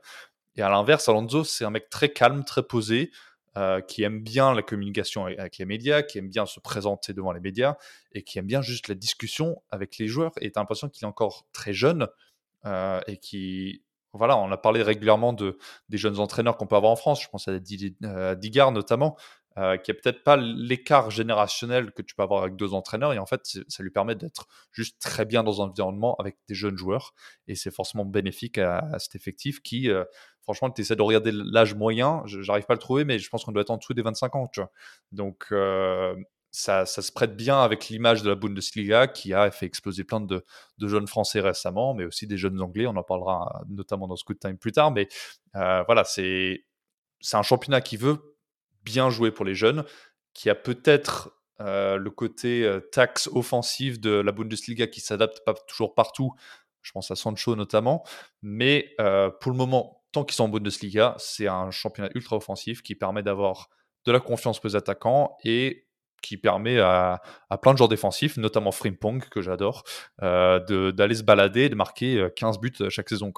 et 0.57 0.61
à 0.61 0.69
l'inverse, 0.69 1.07
Alonso, 1.07 1.43
c'est 1.43 1.65
un 1.65 1.69
mec 1.69 1.89
très 1.89 2.09
calme, 2.09 2.43
très 2.43 2.63
posé, 2.63 3.11
euh, 3.57 3.81
qui 3.81 4.03
aime 4.03 4.19
bien 4.19 4.53
la 4.53 4.61
communication 4.61 5.25
avec 5.25 5.57
les 5.57 5.65
médias, 5.65 6.03
qui 6.03 6.19
aime 6.19 6.29
bien 6.29 6.45
se 6.45 6.59
présenter 6.59 7.11
devant 7.13 7.31
les 7.31 7.39
médias 7.39 7.75
et 8.11 8.21
qui 8.21 8.37
aime 8.37 8.45
bien 8.45 8.61
juste 8.61 8.87
la 8.87 8.93
discussion 8.93 9.63
avec 9.71 9.97
les 9.97 10.07
joueurs. 10.07 10.33
Et 10.41 10.51
tu 10.51 10.59
as 10.59 10.61
l'impression 10.61 10.89
qu'il 10.89 11.05
est 11.05 11.07
encore 11.07 11.47
très 11.53 11.73
jeune 11.73 12.07
euh, 12.65 12.99
et 13.07 13.17
qui. 13.17 13.81
Voilà, 14.13 14.37
on 14.37 14.51
a 14.51 14.57
parlé 14.57 14.83
régulièrement 14.83 15.33
de, 15.33 15.57
des 15.89 15.97
jeunes 15.97 16.19
entraîneurs 16.19 16.55
qu'on 16.57 16.67
peut 16.67 16.75
avoir 16.75 16.91
en 16.91 16.95
France. 16.95 17.23
Je 17.23 17.29
pense 17.29 17.47
à 17.47 17.51
euh, 17.51 18.35
Digard 18.35 18.71
notamment, 18.71 19.17
qui 19.55 19.91
a 19.91 19.93
peut-être 19.95 20.23
pas 20.23 20.37
l'écart 20.37 21.09
générationnel 21.09 21.91
que 21.91 22.03
tu 22.03 22.13
peux 22.13 22.21
avoir 22.21 22.43
avec 22.43 22.55
deux 22.55 22.75
entraîneurs. 22.75 23.13
Et 23.13 23.17
en 23.17 23.25
fait, 23.25 23.41
ça 23.67 23.81
lui 23.81 23.89
permet 23.89 24.13
d'être 24.13 24.47
juste 24.71 25.01
très 25.01 25.25
bien 25.25 25.43
dans 25.43 25.63
un 25.63 25.65
environnement 25.65 26.15
avec 26.19 26.37
des 26.47 26.53
jeunes 26.53 26.77
joueurs. 26.77 27.15
Et 27.47 27.55
c'est 27.55 27.71
forcément 27.71 28.05
bénéfique 28.05 28.59
à, 28.59 28.87
cet 28.99 29.15
effectif 29.15 29.63
qui, 29.63 29.89
franchement, 30.47 30.71
tu 30.71 30.81
essaies 30.81 30.95
de 30.95 31.01
regarder 31.01 31.31
l'âge 31.33 31.75
moyen. 31.75 32.23
J'arrive 32.25 32.65
pas 32.65 32.73
à 32.73 32.75
le 32.75 32.79
trouver, 32.79 33.05
mais 33.05 33.19
je 33.19 33.29
pense 33.29 33.43
qu'on 33.43 33.51
doit 33.51 33.61
être 33.61 33.69
en 33.69 33.77
dessous 33.77 33.93
des 33.93 34.01
25 34.01 34.35
ans. 34.35 34.49
Donc, 35.11 35.47
euh, 35.51 36.15
ça, 36.51 36.85
se 36.85 37.11
prête 37.11 37.35
bien 37.35 37.61
avec 37.61 37.89
l'image 37.89 38.23
de 38.23 38.29
la 38.29 38.35
Bundesliga 38.35 39.07
qui 39.07 39.33
a 39.33 39.51
fait 39.51 39.65
exploser 39.65 40.03
plein 40.03 40.21
de, 40.21 40.43
jeunes 40.81 41.07
Français 41.07 41.39
récemment, 41.39 41.93
mais 41.93 42.05
aussi 42.05 42.27
des 42.27 42.37
jeunes 42.37 42.61
Anglais. 42.61 42.87
On 42.87 42.95
en 42.95 43.03
parlera 43.03 43.63
notamment 43.69 44.07
dans 44.07 44.15
ce 44.15 44.23
coup 44.23 44.33
de 44.33 44.39
time 44.39 44.57
plus 44.57 44.71
tard. 44.71 44.91
Mais 44.91 45.07
voilà, 45.53 46.03
c'est 46.03 46.63
un 47.33 47.43
championnat 47.43 47.81
qui 47.81 47.97
veut 47.97 48.37
bien 48.83 49.09
joué 49.09 49.31
pour 49.31 49.43
les 49.43 49.55
jeunes, 49.55 49.83
qui 50.33 50.49
a 50.49 50.55
peut-être 50.55 51.37
euh, 51.59 51.97
le 51.97 52.11
côté 52.11 52.63
euh, 52.63 52.79
taxe 52.79 53.27
offensive 53.33 53.99
de 53.99 54.11
la 54.11 54.31
Bundesliga 54.31 54.85
qui 54.85 55.01
s'adapte 55.01 55.43
pas 55.43 55.55
toujours 55.67 55.95
partout. 55.95 56.33
Je 56.81 56.91
pense 56.91 57.09
à 57.09 57.15
Sancho 57.15 57.55
notamment. 57.55 58.03
Mais 58.41 58.93
euh, 59.01 59.29
pour 59.29 59.51
le 59.51 59.57
moment, 59.57 59.96
tant 60.11 60.23
qu'ils 60.23 60.35
sont 60.35 60.45
en 60.45 60.49
Bundesliga, 60.49 61.15
c'est 61.17 61.47
un 61.47 61.71
championnat 61.71 62.09
ultra 62.15 62.35
offensif 62.35 62.81
qui 62.81 62.95
permet 62.95 63.23
d'avoir 63.23 63.69
de 64.05 64.11
la 64.11 64.19
confiance 64.19 64.59
pour 64.59 64.69
les 64.69 64.75
attaquants 64.75 65.37
et 65.43 65.87
qui 66.21 66.37
permet 66.37 66.79
à, 66.79 67.21
plein 67.61 67.73
de 67.73 67.77
joueurs 67.77 67.89
défensifs, 67.89 68.37
notamment 68.37 68.71
Frimpong, 68.71 69.23
que 69.29 69.41
j'adore, 69.41 69.83
euh, 70.23 70.91
d'aller 70.91 71.15
se 71.15 71.23
balader 71.23 71.63
et 71.63 71.69
de 71.69 71.75
marquer 71.75 72.27
15 72.35 72.59
buts 72.59 72.73
chaque 72.89 73.09
saison. 73.09 73.31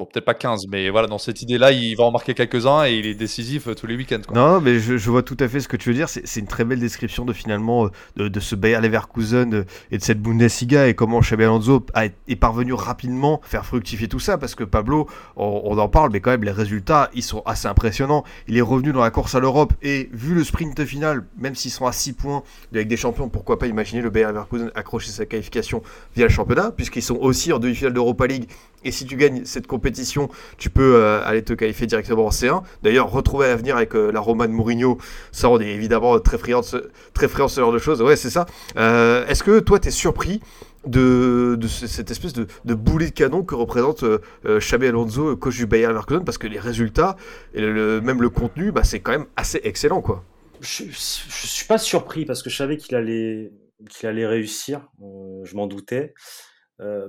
Bon, 0.00 0.06
peut-être 0.06 0.24
pas 0.24 0.32
15, 0.32 0.62
mais 0.70 0.88
voilà, 0.88 1.08
dans 1.08 1.18
cette 1.18 1.42
idée-là, 1.42 1.72
il 1.72 1.94
va 1.94 2.04
en 2.04 2.10
marquer 2.10 2.32
quelques-uns 2.32 2.86
et 2.86 2.94
il 2.94 3.06
est 3.06 3.14
décisif 3.14 3.66
euh, 3.66 3.74
tous 3.74 3.86
les 3.86 3.96
week-ends. 3.96 4.22
Non, 4.34 4.58
mais 4.58 4.78
je, 4.78 5.10
vois 5.10 5.22
tout 5.22 5.36
à 5.38 5.46
fait 5.46 5.60
ce 5.60 5.68
que 5.68 5.76
tu 5.76 5.90
veux 5.90 5.94
dire. 5.94 6.08
C'est 6.08 6.40
une 6.40 6.46
très 6.46 6.64
belle 6.64 6.80
description 6.80 7.26
de 7.26 7.34
finalement 7.34 7.90
euh, 8.18 8.30
de, 8.30 8.40
ce 8.40 8.54
Bayer 8.54 8.80
Leverkusen 8.80 9.52
euh, 9.52 9.64
et 9.90 9.98
de 9.98 10.02
cette 10.02 10.22
Bundesliga 10.22 10.88
et 10.88 10.94
comment 10.94 11.20
Xabi 11.20 11.42
Alonso 11.42 11.84
est 11.94 12.36
parvenu 12.36 12.72
rapidement 12.72 13.42
faire 13.44 13.66
fructifier 13.66 14.08
tout 14.08 14.20
ça 14.20 14.38
parce 14.38 14.54
que 14.54 14.64
Pablo, 14.64 15.06
on, 15.36 15.76
en 15.76 15.88
parle, 15.90 16.08
mais 16.14 16.20
quand 16.20 16.30
même 16.30 16.44
les 16.44 16.50
résultats, 16.50 17.10
ils 17.12 17.22
sont 17.22 17.42
assez 17.44 17.68
impressionnants. 17.68 18.24
Il 18.48 18.56
est 18.56 18.62
revenu 18.62 18.94
dans 18.94 19.02
la 19.02 19.10
course 19.10 19.34
à 19.34 19.40
l'Europe 19.40 19.74
et 19.82 20.08
vu 20.14 20.34
le 20.34 20.44
sprint 20.44 20.82
final, 20.82 21.26
même 21.36 21.54
s'ils 21.54 21.72
sont 21.72 21.84
à 21.84 21.92
6 21.92 22.14
points 22.14 22.42
avec 22.72 22.88
des 22.88 22.96
champions, 22.96 23.28
pourquoi 23.28 23.58
pas 23.58 23.66
imaginer 23.66 24.00
le 24.00 24.08
Bayer 24.08 24.28
Leverkusen 24.28 24.70
accrocher 24.74 25.10
sa 25.10 25.26
qualification 25.26 25.82
via 26.16 26.24
le 26.24 26.32
championnat 26.32 26.70
puisqu'ils 26.70 27.02
sont 27.02 27.18
aussi 27.20 27.52
en 27.52 27.58
demi-finale 27.58 27.92
d'Europa 27.92 28.26
League 28.26 28.48
et 28.84 28.92
si 28.92 29.04
tu 29.04 29.16
gagnes 29.16 29.44
cette 29.44 29.66
compétition, 29.66 30.30
tu 30.56 30.70
peux 30.70 30.96
euh, 30.96 31.22
aller 31.24 31.42
te 31.42 31.52
qualifier 31.52 31.86
directement 31.86 32.26
en 32.26 32.30
C1. 32.30 32.62
D'ailleurs, 32.82 33.10
retrouver 33.10 33.46
à 33.46 33.48
l'avenir 33.48 33.76
avec 33.76 33.94
euh, 33.94 34.10
la 34.10 34.20
Roma 34.20 34.46
de 34.46 34.52
Mourinho, 34.52 34.98
ça 35.32 35.50
on 35.50 35.60
est 35.60 35.68
évidemment 35.68 36.18
très 36.18 36.38
friand 36.38 36.62
ce, 36.62 36.88
ce 37.14 37.60
genre 37.60 37.72
de 37.72 37.78
choses. 37.78 38.00
Ouais, 38.00 38.16
c'est 38.16 38.30
ça. 38.30 38.46
Euh, 38.76 39.26
est-ce 39.26 39.42
que 39.42 39.60
toi, 39.60 39.78
tu 39.78 39.88
es 39.88 39.90
surpris 39.90 40.40
de, 40.86 41.58
cette 41.68 42.10
espèce 42.10 42.32
de, 42.32 42.46
boulet 42.74 43.06
de 43.06 43.12
canon 43.12 43.42
que 43.42 43.54
représente 43.54 44.02
Xabi 44.46 44.86
Alonso, 44.86 45.36
coach 45.36 45.56
du 45.56 45.66
Bayern 45.66 45.92
Leverkusen 45.92 46.24
Parce 46.24 46.38
que 46.38 46.46
les 46.46 46.58
résultats 46.58 47.16
et 47.52 47.60
même 47.60 48.22
le 48.22 48.30
contenu, 48.30 48.72
bah, 48.72 48.82
c'est 48.82 49.00
quand 49.00 49.12
même 49.12 49.26
assez 49.36 49.60
excellent, 49.64 50.00
quoi. 50.00 50.24
Je, 50.62 50.84
ne 50.84 50.90
suis 50.90 51.66
pas 51.66 51.76
surpris 51.76 52.24
parce 52.24 52.42
que 52.42 52.48
je 52.48 52.56
savais 52.56 52.78
qu'il 52.78 52.96
allait, 52.96 53.52
qu'il 53.90 54.08
allait 54.08 54.26
réussir. 54.26 54.88
je 54.98 55.54
m'en 55.54 55.66
doutais. 55.66 56.14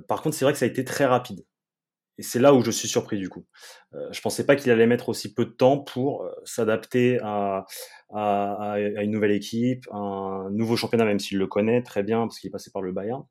par 0.09 0.22
contre, 0.22 0.36
c'est 0.36 0.43
vrai 0.43 0.51
que 0.51 0.59
ça 0.59 0.65
a 0.65 0.67
été 0.67 0.84
très 0.84 1.05
rapide. 1.05 1.45
Et 2.22 2.24
c'est 2.24 2.38
là 2.38 2.53
où 2.53 2.63
je 2.63 2.69
suis 2.69 2.88
surpris 2.88 3.17
du 3.17 3.30
coup. 3.30 3.47
Euh, 3.95 4.07
je 4.11 4.22
pensais 4.22 4.45
pas 4.45 4.55
qu'il 4.55 4.72
allait 4.72 4.86
mettre 4.86 5.09
aussi 5.09 5.34
peu 5.34 5.43
de 5.43 5.49
temps 5.49 5.80
pour 5.80 6.22
euh, 6.22 6.30
s'adapter 6.45 7.17
à, 7.24 7.65
une 8.13 9.09
nouvelle 9.09 9.32
équipe, 9.32 9.88
un 9.91 10.47
nouveau 10.51 10.76
championnat, 10.76 11.03
même 11.03 11.17
s'il 11.17 11.39
le 11.39 11.47
connaît 11.47 11.82
très 11.82 12.03
bien 12.03 12.19
parce 12.19 12.39
qu'il 12.39 12.49
est 12.49 12.51
passé 12.51 12.69
par 12.72 12.84
le 12.84 12.91
Bayern. 12.91 13.24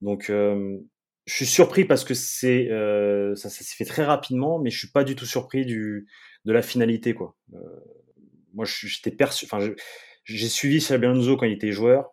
Donc 0.00 0.30
euh, 0.30 0.78
je 1.26 1.34
suis 1.34 1.46
surpris 1.46 1.84
parce 1.84 2.04
que 2.04 2.14
c'est 2.14 2.70
euh, 2.70 3.34
ça, 3.34 3.50
s'est 3.50 3.64
fait 3.64 3.84
très 3.84 4.04
rapidement, 4.04 4.60
mais 4.60 4.70
je 4.70 4.78
suis 4.78 4.92
pas 4.92 5.02
du 5.02 5.16
tout 5.16 5.26
surpris 5.26 5.66
de 5.66 6.04
la 6.44 6.62
finalité 6.62 7.12
quoi. 7.14 7.34
Moi 8.54 8.64
j'étais 8.64 9.10
perçu, 9.10 9.44
enfin 9.50 9.58
j'ai 10.22 10.48
suivi 10.48 10.78
Xabi 10.78 11.06
Alonso 11.06 11.36
quand 11.36 11.46
il 11.46 11.52
était 11.54 11.72
joueur. 11.72 12.12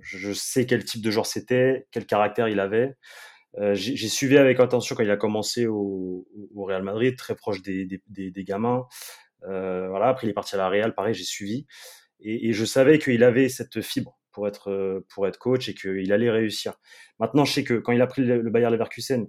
je 0.00 0.32
sais 0.32 0.64
quel 0.64 0.84
type 0.84 1.02
de 1.02 1.10
joueur 1.10 1.26
c'était, 1.26 1.88
quel 1.90 2.06
caractère 2.06 2.48
il 2.48 2.60
avait. 2.60 2.94
Euh, 3.58 3.74
j'ai 3.74 4.08
suivi 4.08 4.36
avec 4.36 4.58
attention 4.58 4.96
quand 4.96 5.04
il 5.04 5.10
a 5.10 5.16
commencé 5.16 5.66
au, 5.66 6.26
Real 6.56 6.82
Madrid, 6.82 7.16
très 7.16 7.34
proche 7.34 7.62
des, 7.62 8.00
gamins. 8.36 8.86
Euh, 9.44 9.88
voilà, 9.88 10.08
après 10.08 10.26
il 10.26 10.30
est 10.30 10.34
parti 10.34 10.54
à 10.54 10.58
la 10.58 10.68
Real, 10.68 10.94
pareil, 10.94 11.14
j'ai 11.14 11.24
suivi. 11.24 11.66
Et, 12.20 12.52
je 12.52 12.64
savais 12.64 12.98
qu'il 12.98 13.22
avait 13.22 13.48
cette 13.48 13.80
fibre 13.80 14.18
pour 14.32 14.48
être, 14.48 15.04
pour 15.10 15.26
être 15.28 15.38
coach 15.38 15.68
et 15.68 15.74
qu'il 15.74 16.12
allait 16.12 16.30
réussir. 16.30 16.74
Maintenant, 17.18 17.44
je 17.44 17.52
sais 17.52 17.64
que 17.64 17.74
quand 17.74 17.92
il 17.92 18.02
a 18.02 18.06
pris 18.06 18.22
le, 18.22 18.40
le 18.40 18.50
Bayer 18.50 18.70
Leverkusen, 18.70 19.26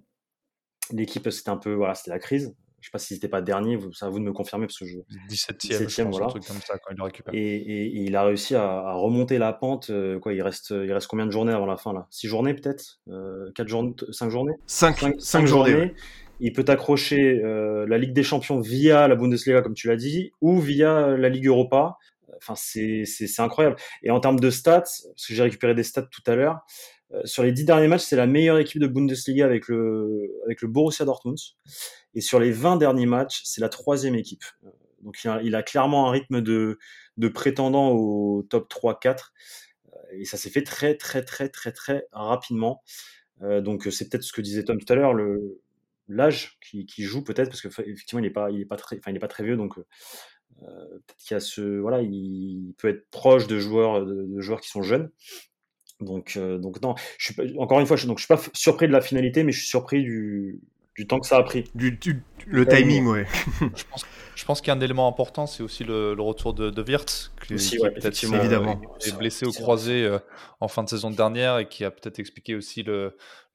l'équipe, 0.91 1.29
c'était 1.29 1.49
un 1.49 1.57
peu, 1.57 1.73
voilà, 1.73 1.93
c'était 1.93 2.11
la 2.11 2.19
crise. 2.19 2.55
Je 2.85 2.89
sais 2.89 2.91
pas 2.91 2.99
si 2.99 3.15
c'était 3.15 3.27
pas 3.27 3.41
dernier, 3.41 3.79
c'est 3.93 4.05
à 4.05 4.09
vous 4.09 4.19
de 4.19 4.23
me 4.23 4.31
confirmer 4.31 4.67
parce 4.67 4.77
que 4.77 4.85
je 4.85 4.99
17e, 5.27 5.87
17e 5.87 6.11
voilà. 6.11 6.27
un 6.27 6.29
truc 6.29 6.45
comme 6.45 6.61
ça 6.61 6.77
quand 6.77 6.91
il 6.91 6.97
le 6.97 7.03
récupère. 7.03 7.33
Et, 7.33 7.39
et, 7.39 7.85
et, 7.87 8.01
il 8.03 8.15
a 8.15 8.23
réussi 8.23 8.53
à, 8.53 8.61
à, 8.61 8.93
remonter 8.93 9.39
la 9.39 9.53
pente. 9.53 9.89
Euh, 9.89 10.19
quoi, 10.19 10.33
il 10.33 10.41
reste, 10.43 10.69
il 10.69 10.93
reste 10.93 11.07
combien 11.07 11.25
de 11.25 11.31
journées 11.31 11.51
avant 11.51 11.65
la 11.65 11.77
fin 11.77 11.93
là? 11.93 12.05
6 12.11 12.27
journées 12.27 12.53
peut-être? 12.53 12.99
Euh, 13.09 13.49
4 13.55 13.67
journées 13.67 13.95
5 14.11 14.29
journées? 14.29 14.53
5, 14.67 14.99
5, 14.99 15.15
5 15.17 15.45
journées. 15.47 15.71
journées. 15.71 15.95
Il 16.39 16.53
peut 16.53 16.65
accrocher 16.67 17.41
euh, 17.43 17.87
la 17.87 17.97
Ligue 17.97 18.13
des 18.13 18.21
Champions 18.21 18.59
via 18.59 19.07
la 19.07 19.15
Bundesliga 19.15 19.63
comme 19.63 19.73
tu 19.73 19.87
l'as 19.87 19.95
dit 19.95 20.31
ou 20.41 20.59
via 20.59 21.17
la 21.17 21.29
Ligue 21.29 21.47
Europa. 21.47 21.97
Enfin, 22.37 22.53
c'est 22.55 23.05
incroyable. 23.39 23.77
Et 24.03 24.11
en 24.11 24.19
termes 24.19 24.39
de 24.39 24.51
stats, 24.51 24.81
parce 24.81 25.27
que 25.27 25.33
j'ai 25.33 25.41
récupéré 25.41 25.73
des 25.73 25.81
stats 25.81 26.03
tout 26.03 26.21
à 26.27 26.35
l'heure, 26.35 26.59
euh, 27.13 27.21
sur 27.25 27.43
les 27.43 27.51
10 27.51 27.65
derniers 27.65 27.87
matchs, 27.87 28.03
c'est 28.03 28.15
la 28.15 28.27
meilleure 28.27 28.57
équipe 28.57 28.81
de 28.81 28.87
Bundesliga 28.87 29.45
avec 29.45 29.67
le, 29.67 30.31
avec 30.45 30.61
le 30.61 30.67
Borussia 30.67 31.05
Dortmund. 31.05 31.37
Et 32.15 32.21
sur 32.21 32.39
les 32.39 32.51
20 32.51 32.77
derniers 32.77 33.05
matchs, 33.05 33.41
c'est 33.43 33.61
la 33.61 33.69
troisième 33.69 34.15
équipe. 34.15 34.43
Euh, 34.63 34.69
donc 35.01 35.23
il 35.43 35.53
a, 35.53 35.63
clairement 35.63 36.07
un 36.07 36.11
rythme 36.11 36.41
de, 36.41 36.79
de 37.17 37.27
prétendant 37.27 37.91
au 37.91 38.43
top 38.49 38.71
3-4. 38.71 39.33
Euh, 39.93 39.97
et 40.13 40.25
ça 40.25 40.37
s'est 40.37 40.49
fait 40.49 40.63
très 40.63 40.95
très 40.95 41.23
très 41.23 41.49
très 41.49 41.71
très 41.71 42.07
rapidement. 42.11 42.81
Euh, 43.43 43.61
donc 43.61 43.87
c'est 43.91 44.09
peut-être 44.09 44.23
ce 44.23 44.33
que 44.33 44.41
disait 44.41 44.63
Tom 44.63 44.79
tout 44.79 44.91
à 44.91 44.95
l'heure, 44.95 45.13
l'âge 46.07 46.57
qui, 46.61 46.85
qui, 46.85 47.03
joue 47.03 47.23
peut-être 47.23 47.49
parce 47.49 47.61
que 47.61 47.67
effectivement 47.67 48.19
il 48.19 48.25
est 48.25 48.31
pas 48.31 48.47
pas 48.69 48.77
très 48.77 48.97
pas 48.97 49.27
très 49.27 49.43
vieux 49.43 49.57
donc 49.57 49.77
voilà 50.59 52.01
il 52.01 52.73
peut 52.77 52.89
être 52.89 53.09
proche 53.09 53.47
de 53.47 53.59
joueurs 53.59 54.05
de, 54.05 54.39
joueurs 54.39 54.61
qui 54.61 54.69
sont 54.69 54.83
jeunes 54.83 55.11
donc, 55.99 56.37
donc 56.37 56.81
non, 56.81 56.93
encore 57.57 57.79
une 57.79 57.85
fois, 57.87 57.95
je, 57.95 58.05
donc 58.05 58.19
je 58.19 58.25
suis 58.25 58.33
pas 58.33 58.41
surpris 58.53 58.85
de 58.85 58.91
la 58.91 58.99
finalité, 58.99 59.43
mais 59.43 59.53
je 59.53 59.59
suis 59.59 59.69
surpris 59.69 60.03
du, 60.03 60.59
du 60.95 61.07
temps 61.07 61.19
que 61.19 61.27
ça 61.27 61.37
a 61.37 61.43
pris. 61.43 61.65
Du, 61.75 61.91
du 61.91 62.23
le 62.47 62.65
timing, 62.65 63.07
ouais. 63.07 63.25
je 63.75 63.83
pense, 63.89 64.05
pense 64.45 64.61
qu'un 64.61 64.79
élément 64.79 65.07
important, 65.07 65.47
c'est 65.47 65.63
aussi 65.63 65.83
le, 65.83 66.13
le, 66.13 66.21
retour 66.21 66.53
de, 66.53 66.69
de 66.69 66.81
Wirtz, 66.81 67.31
qui, 67.45 67.55
aussi, 67.55 67.79
ouais, 67.79 67.93
effectivement, 67.97 68.37
évidemment. 68.37 68.81
est 69.05 69.17
blessé 69.17 69.45
au 69.45 69.51
croisé 69.51 70.03
euh, 70.05 70.19
en 70.59 70.67
fin 70.67 70.83
de 70.83 70.89
saison 70.89 71.11
dernière 71.11 71.57
et 71.57 71.67
qui 71.67 71.83
a 71.83 71.91
peut-être 71.91 72.19
expliqué 72.19 72.55
aussi 72.55 72.85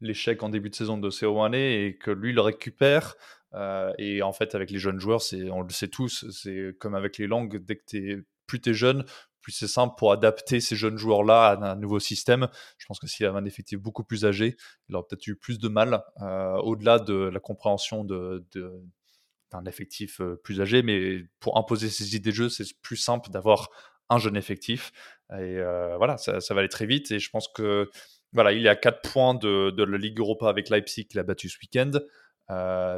l'échec 0.00 0.42
en 0.42 0.48
début 0.48 0.70
de 0.70 0.74
saison 0.74 0.98
de 0.98 1.10
CO1 1.10 1.54
et 1.54 1.98
que 1.98 2.10
lui 2.10 2.32
le 2.32 2.40
récupère. 2.40 3.16
Euh, 3.54 3.92
et 3.98 4.22
en 4.22 4.32
fait, 4.32 4.54
avec 4.54 4.70
les 4.70 4.78
jeunes 4.78 5.00
joueurs, 5.00 5.22
on 5.50 5.62
le 5.62 5.70
sait 5.70 5.88
tous, 5.88 6.26
c'est 6.30 6.76
comme 6.78 6.94
avec 6.94 7.18
les 7.18 7.26
langues, 7.26 7.56
dès 7.64 7.76
que 7.76 7.84
tu 7.86 8.12
es 8.12 8.18
plus 8.46 8.60
t'es 8.60 8.74
jeune, 8.74 9.04
plus 9.40 9.52
c'est 9.52 9.68
simple 9.68 9.94
pour 9.96 10.12
adapter 10.12 10.60
ces 10.60 10.76
jeunes 10.76 10.96
joueurs-là 10.96 11.48
à 11.48 11.72
un 11.72 11.76
nouveau 11.76 11.98
système. 11.98 12.48
Je 12.78 12.86
pense 12.86 12.98
que 12.98 13.06
s'il 13.06 13.26
avait 13.26 13.38
un 13.38 13.44
effectif 13.44 13.78
beaucoup 13.78 14.04
plus 14.04 14.24
âgé, 14.24 14.56
il 14.88 14.94
aurait 14.94 15.06
peut-être 15.08 15.26
eu 15.26 15.36
plus 15.36 15.58
de 15.58 15.68
mal, 15.68 16.02
euh, 16.22 16.56
au-delà 16.58 16.98
de 16.98 17.14
la 17.14 17.40
compréhension 17.40 18.04
d'un 18.04 19.64
effectif 19.66 20.20
euh, 20.20 20.36
plus 20.42 20.60
âgé. 20.60 20.82
Mais 20.82 21.24
pour 21.40 21.58
imposer 21.58 21.88
ses 21.88 22.16
idées 22.16 22.30
de 22.30 22.34
jeu, 22.34 22.48
c'est 22.48 22.64
plus 22.82 22.96
simple 22.96 23.30
d'avoir 23.30 23.68
un 24.08 24.18
jeune 24.18 24.36
effectif. 24.36 24.92
Et 25.30 25.58
euh, 25.58 25.96
voilà, 25.96 26.16
ça, 26.18 26.38
va 26.50 26.60
aller 26.60 26.68
très 26.68 26.86
vite. 26.86 27.10
Et 27.10 27.18
je 27.18 27.30
pense 27.30 27.48
que 27.48 27.90
voilà, 28.32 28.52
il 28.52 28.66
est 28.66 28.70
à 28.70 28.76
4 28.76 29.02
points 29.02 29.34
de, 29.34 29.82
la 29.82 29.98
Ligue 29.98 30.18
Europa 30.18 30.48
avec 30.48 30.68
Leipzig 30.68 31.06
qu'il 31.06 31.20
a 31.20 31.22
battu 31.22 31.48
ce 31.48 31.58
week-end. 31.62 31.92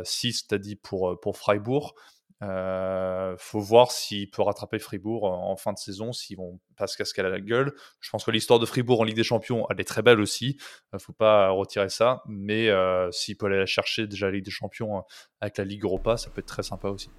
6, 0.04 0.46
t'as 0.46 0.58
dit, 0.58 0.76
pour, 0.76 1.20
pour 1.20 1.36
Freiburg. 1.36 1.94
Euh, 2.42 3.36
faut 3.38 3.60
voir 3.60 3.92
s'il 3.92 4.28
peut 4.30 4.42
rattraper 4.42 4.78
Fribourg 4.78 5.24
en, 5.24 5.56
fin 5.56 5.72
de 5.72 5.78
saison, 5.78 6.12
s'ils 6.12 6.36
vont 6.36 6.58
pas 6.76 6.86
se 6.86 6.96
casquer 6.96 7.22
à 7.22 7.28
la 7.28 7.40
gueule. 7.40 7.72
Je 8.00 8.10
pense 8.10 8.24
que 8.24 8.30
l'histoire 8.30 8.58
de 8.58 8.66
Fribourg 8.66 9.00
en 9.00 9.04
Ligue 9.04 9.16
des 9.16 9.24
Champions, 9.24 9.66
elle 9.70 9.80
est 9.80 9.84
très 9.84 10.02
belle 10.02 10.20
aussi. 10.20 10.58
Euh, 10.94 10.98
faut 10.98 11.12
pas 11.12 11.50
retirer 11.50 11.88
ça. 11.88 12.22
Mais 12.26 12.68
euh, 12.68 13.10
s'il 13.12 13.36
peut 13.36 13.46
aller 13.46 13.58
la 13.58 13.66
chercher 13.66 14.06
déjà 14.06 14.26
la 14.26 14.32
Ligue 14.32 14.44
des 14.44 14.50
Champions 14.50 15.04
avec 15.40 15.58
la 15.58 15.64
Ligue 15.64 15.84
Europa, 15.84 16.16
ça 16.16 16.30
peut 16.30 16.40
être 16.40 16.46
très 16.46 16.62
sympa 16.62 16.88
aussi. 16.88 17.10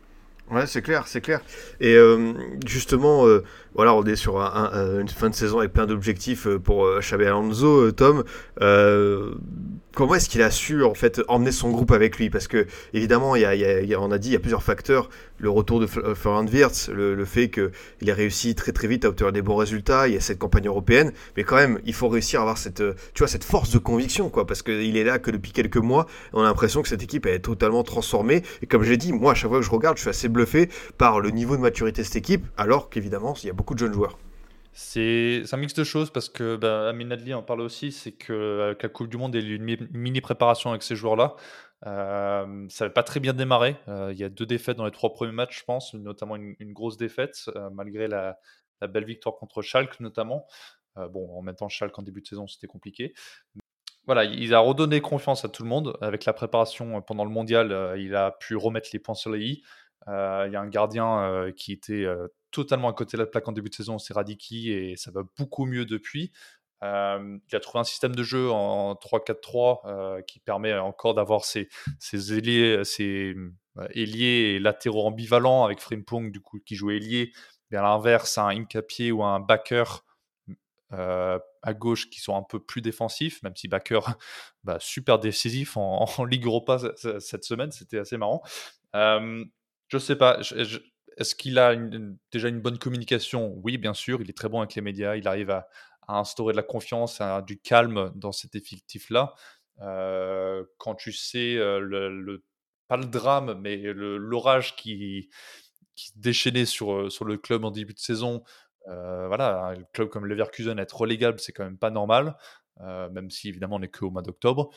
Ouais, 0.51 0.67
c'est 0.67 0.81
clair, 0.81 1.07
c'est 1.07 1.21
clair. 1.21 1.41
Et 1.79 1.95
euh, 1.95 2.33
justement, 2.65 3.25
euh, 3.25 3.43
voilà, 3.75 3.95
on 3.95 4.03
est 4.03 4.17
sur 4.17 4.41
un, 4.41 4.99
une 4.99 5.07
fin 5.07 5.29
de 5.29 5.35
saison 5.35 5.59
avec 5.59 5.71
plein 5.71 5.87
d'objectifs 5.87 6.47
euh, 6.47 6.59
pour 6.59 6.85
euh, 6.85 6.99
Alonso, 7.11 7.91
Tom. 7.91 8.23
comment 8.59 10.15
est-ce 10.15 10.27
qu'il 10.29 10.41
a 10.41 10.51
su 10.51 10.83
en 10.83 10.93
fait 10.93 11.21
emmener 11.29 11.51
son 11.51 11.71
groupe 11.71 11.91
avec 11.91 12.17
lui? 12.17 12.29
Parce 12.29 12.47
que 12.47 12.67
évidemment, 12.93 13.35
y 13.37 13.45
a, 13.45 14.01
on 14.01 14.11
a 14.11 14.17
dit, 14.17 14.29
il 14.29 14.33
y 14.33 14.35
a 14.35 14.39
plusieurs 14.39 14.63
facteurs. 14.63 15.09
Le 15.43 15.49
retour 15.49 15.81
de 15.81 15.87
Florian 15.87 16.47
Wirtz, 16.47 16.87
le, 16.87 17.25
fait 17.25 17.49
qu'il 17.49 18.09
a 18.09 18.13
réussi 18.13 18.55
très 18.55 18.71
très 18.71 18.87
vite 18.87 19.03
à 19.03 19.09
obtenir 19.09 19.33
des 19.33 19.41
bons 19.41 19.57
résultats. 19.57 20.07
Il 20.07 20.13
y 20.13 20.17
a 20.17 20.21
cette 20.21 20.39
campagne 20.39 20.67
européenne, 20.67 21.11
mais 21.35 21.43
quand 21.43 21.57
même, 21.57 21.81
il 21.83 21.93
faut 21.93 22.07
réussir 22.07 22.39
à 22.39 22.43
avoir 22.43 22.57
cette, 22.57 22.81
tu 23.13 23.19
vois, 23.19 23.27
cette 23.27 23.43
force 23.43 23.69
de 23.69 23.77
conviction, 23.77 24.29
quoi. 24.29 24.47
Parce 24.47 24.61
qu'il 24.61 24.95
est 24.95 25.03
là 25.03 25.19
que 25.19 25.31
depuis 25.31 25.51
quelques 25.51 25.75
mois, 25.75 26.05
on 26.31 26.39
a 26.39 26.45
l'impression 26.45 26.81
que 26.81 26.87
cette 26.87 27.03
équipe 27.03 27.25
est 27.25 27.39
totalement 27.39 27.83
transformée. 27.83 28.41
Et 28.61 28.67
comme 28.67 28.83
j'ai 28.83 28.95
dit, 28.95 29.11
moi, 29.11 29.33
à 29.33 29.35
chaque 29.35 29.49
fois 29.49 29.59
que 29.59 29.65
je 29.65 29.69
regarde, 29.69 29.97
je 29.97 30.03
suis 30.03 30.09
assez 30.09 30.29
bluffé 30.29 30.69
par 30.97 31.19
le 31.19 31.29
niveau 31.29 31.57
de 31.57 31.61
maturité 31.61 32.03
de 32.03 32.07
cette 32.07 32.15
équipe, 32.15 32.45
alors 32.55 32.89
qu'évidemment, 32.89 33.33
il 33.43 33.47
y 33.47 33.49
a 33.49 33.53
beaucoup 33.53 33.73
de 33.73 33.79
jeunes 33.79 33.93
joueurs. 33.93 34.17
C'est 34.71 35.43
un 35.51 35.57
mix 35.57 35.73
de 35.73 35.83
choses 35.83 36.09
parce 36.09 36.29
que 36.29 36.55
bah, 36.55 36.87
Amin 36.87 37.11
Adli 37.11 37.33
en 37.33 37.43
parle 37.43 37.61
aussi, 37.61 37.91
c'est 37.91 38.13
que 38.13 38.77
la 38.81 38.89
Coupe 38.89 39.09
du 39.09 39.17
Monde 39.17 39.35
est 39.35 39.41
une 39.41 39.77
mini 39.91 40.21
préparation 40.21 40.69
avec 40.69 40.83
ces 40.83 40.95
joueurs-là. 40.95 41.35
Ça 41.83 42.45
n'avait 42.45 42.93
pas 42.93 43.03
très 43.03 43.19
bien 43.19 43.33
démarré. 43.33 43.75
Il 43.87 44.17
y 44.17 44.23
a 44.23 44.29
deux 44.29 44.45
défaites 44.45 44.77
dans 44.77 44.85
les 44.85 44.91
trois 44.91 45.13
premiers 45.13 45.33
matchs, 45.33 45.59
je 45.59 45.65
pense, 45.65 45.93
notamment 45.93 46.35
une, 46.35 46.73
grosse 46.73 46.97
défaite, 46.97 47.49
malgré 47.71 48.07
la, 48.07 48.37
belle 48.81 49.05
victoire 49.05 49.35
contre 49.35 49.61
Schalke 49.61 49.99
notamment. 49.99 50.45
Bon, 50.95 51.37
en 51.37 51.41
même 51.41 51.55
temps, 51.55 51.69
Schalke 51.69 51.97
en 51.97 52.03
début 52.03 52.21
de 52.21 52.27
saison, 52.27 52.47
c'était 52.47 52.67
compliqué. 52.67 53.13
Voilà, 54.05 54.25
il 54.25 54.53
a 54.53 54.59
redonné 54.59 54.99
confiance 54.99 55.45
à 55.45 55.49
tout 55.49 55.63
le 55.63 55.69
monde 55.69 55.97
avec 56.01 56.25
la 56.25 56.33
préparation 56.33 57.01
pendant 57.01 57.23
le 57.23 57.31
mondial. 57.31 57.95
il 57.97 58.15
a 58.15 58.31
pu 58.31 58.55
remettre 58.55 58.89
les 58.93 58.99
points 58.99 59.15
sur 59.15 59.31
les 59.31 59.45
i. 59.45 59.63
Il 60.07 60.49
y 60.51 60.55
a 60.55 60.61
un 60.61 60.67
gardien 60.67 61.51
qui 61.55 61.73
était 61.73 62.05
totalement 62.51 62.87
à 62.87 62.93
côté 62.93 63.17
de 63.17 63.21
la 63.23 63.27
plaque 63.27 63.47
en 63.47 63.51
début 63.51 63.69
de 63.69 63.75
saison, 63.75 63.97
c'est 63.97 64.13
Radiki 64.13 64.71
et 64.71 64.95
ça 64.95 65.11
va 65.11 65.23
beaucoup 65.37 65.65
mieux 65.65 65.85
depuis. 65.85 66.31
Euh, 66.83 67.37
il 67.49 67.55
a 67.55 67.59
trouvé 67.59 67.79
un 67.79 67.85
système 67.85 68.15
de 68.15 68.23
jeu 68.23 68.51
en 68.51 68.93
3-4-3 68.95 69.81
euh, 69.85 70.21
qui 70.21 70.39
permet 70.39 70.73
encore 70.77 71.13
d'avoir 71.13 71.45
ses, 71.45 71.69
ses, 71.99 72.37
ailiers, 72.37 72.83
ses 72.83 73.35
ailiers 73.91 74.55
et 74.55 74.59
latéraux 74.59 75.07
ambivalents 75.07 75.63
avec 75.63 75.79
Frimpong 75.79 76.31
du 76.31 76.41
coup 76.41 76.59
qui 76.59 76.75
joue 76.75 76.91
ailier, 76.91 77.31
mais 77.71 77.77
à 77.77 77.81
l'inverse 77.83 78.37
un 78.37 78.47
Incapié 78.47 79.11
ou 79.11 79.23
un 79.23 79.39
backer 79.39 80.03
euh, 80.93 81.39
à 81.63 81.73
gauche 81.73 82.09
qui 82.09 82.19
sont 82.19 82.35
un 82.35 82.43
peu 82.43 82.59
plus 82.59 82.81
défensifs, 82.81 83.41
même 83.41 83.55
si 83.55 83.67
backer 83.67 84.15
bah, 84.63 84.77
super 84.79 85.17
décisif 85.17 85.75
en, 85.77 86.05
Ligue 86.25 86.45
Europa 86.45 86.77
cette 87.19 87.45
semaine, 87.45 87.71
c'était 87.71 87.97
assez 87.97 88.17
marrant. 88.17 88.43
Euh, 88.95 89.43
je 89.87 89.97
sais 89.97 90.15
pas, 90.15 90.39
est-ce 91.17 91.35
qu'il 91.35 91.57
a 91.57 91.75
déjà 92.31 92.49
une 92.49 92.59
bonne 92.59 92.77
communication? 92.77 93.59
Oui, 93.63 93.77
bien 93.77 93.93
sûr, 93.93 94.21
il 94.21 94.29
est 94.29 94.37
très 94.37 94.49
bon 94.49 94.59
avec 94.59 94.75
les 94.75 94.81
médias, 94.81 95.15
il 95.15 95.27
arrive 95.27 95.49
à, 95.49 95.67
instaurer 96.07 96.53
de 96.53 96.57
la 96.57 96.63
confiance, 96.63 97.21
du 97.45 97.59
calme 97.59 98.11
dans 98.15 98.31
cet 98.31 98.55
effectif-là. 98.55 99.33
Euh, 99.81 100.63
quand 100.77 100.95
tu 100.95 101.11
sais, 101.11 101.55
euh, 101.57 101.79
le, 101.79 102.43
pas 102.87 102.97
le 102.97 103.05
drame, 103.05 103.59
mais 103.61 103.77
l'orage 103.77 104.75
qui, 104.75 105.29
déchaînait 106.15 106.65
sur, 106.65 106.93
euh, 106.93 107.09
sur 107.09 107.25
le 107.25 107.37
club 107.37 107.65
en 107.65 107.71
début 107.71 107.93
de 107.93 107.99
saison, 107.99 108.43
voilà, 108.85 109.67
un 109.67 109.83
club 109.93 110.09
comme 110.09 110.25
Leverkusen 110.25 110.77
être 110.77 110.97
relégable, 110.97 111.39
c'est 111.39 111.53
quand 111.53 111.63
même 111.63 111.77
pas 111.77 111.89
normal, 111.89 112.35
même 112.81 113.29
si 113.29 113.47
évidemment 113.47 113.77
on 113.77 113.79
n'est 113.79 113.89
qu'au 113.89 114.09
mois 114.09 114.21
d'octobre. 114.21 114.71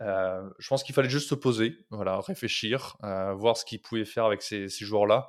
je 0.00 0.68
pense 0.68 0.82
qu'il 0.82 0.94
fallait 0.94 1.10
juste 1.10 1.28
se 1.28 1.34
poser, 1.34 1.76
voilà, 1.90 2.20
réfléchir, 2.20 2.96
voir 3.36 3.58
ce 3.58 3.66
qu'il 3.66 3.82
pouvait 3.82 4.06
faire 4.06 4.24
avec 4.24 4.40
ces, 4.40 4.68
ces 4.68 4.84
joueurs-là. 4.86 5.28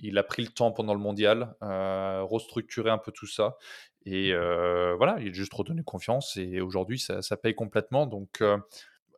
Il 0.00 0.18
a 0.18 0.22
pris 0.22 0.42
le 0.42 0.48
temps 0.48 0.72
pendant 0.72 0.94
le 0.94 1.00
mondial, 1.00 1.54
restructurer 1.60 2.90
un 2.90 2.98
peu 2.98 3.12
tout 3.12 3.26
ça. 3.26 3.56
Et 4.04 4.32
voilà, 4.32 5.16
il 5.20 5.28
a 5.28 5.32
juste 5.32 5.54
redonné 5.54 5.82
confiance 5.82 6.36
et 6.36 6.60
aujourd'hui, 6.60 6.98
ça, 6.98 7.22
ça, 7.22 7.36
paye 7.36 7.54
complètement. 7.54 8.06
Donc, 8.06 8.42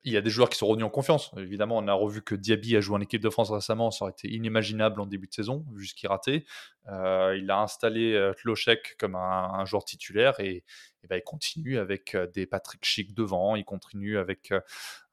il 0.04 0.12
y 0.12 0.16
a 0.16 0.20
des 0.20 0.30
joueurs 0.30 0.48
qui 0.48 0.56
sont 0.56 0.66
revenus 0.66 0.86
en 0.86 0.90
confiance. 0.90 1.30
Évidemment, 1.36 1.76
on 1.76 1.88
a 1.88 1.92
revu 1.92 2.22
que 2.22 2.34
Diaby 2.34 2.76
a 2.76 2.80
joué 2.80 2.96
en 2.96 3.00
équipe 3.00 3.22
de 3.22 3.30
France 3.30 3.50
récemment. 3.50 3.90
Ça 3.90 4.04
aurait 4.04 4.12
été 4.12 4.28
inimaginable 4.28 5.00
en 5.00 5.06
début 5.06 5.26
de 5.26 5.34
saison, 5.34 5.64
vu 5.74 5.86
ce 5.86 5.94
qu'il 5.94 6.08
ratait. 6.08 6.44
il 6.86 7.46
a 7.50 7.60
installé 7.60 8.32
Tlochek 8.38 8.96
comme 8.98 9.14
un, 9.14 9.64
joueur 9.64 9.84
titulaire 9.84 10.40
et, 10.40 10.64
ben, 11.08 11.16
il 11.16 11.22
continue 11.22 11.78
avec 11.78 12.16
des 12.34 12.46
Patrick 12.46 12.84
Schick 12.84 13.14
devant. 13.14 13.56
Il 13.56 13.64
continue 13.64 14.18
avec 14.18 14.52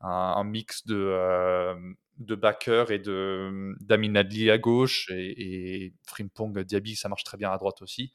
un, 0.02 0.44
mix 0.44 0.86
de, 0.86 1.76
de 2.18 2.36
backer 2.36 2.92
et 2.92 3.00
de 3.00 3.76
d'Amin 3.82 4.16
Adli 4.16 4.50
à 4.50 4.58
gauche 4.58 5.10
et, 5.12 5.94
Frimpong 6.08 6.58
Diaby, 6.60 6.96
ça 6.96 7.10
marche 7.10 7.24
très 7.24 7.38
bien 7.38 7.52
à 7.52 7.58
droite 7.58 7.82
aussi. 7.82 8.12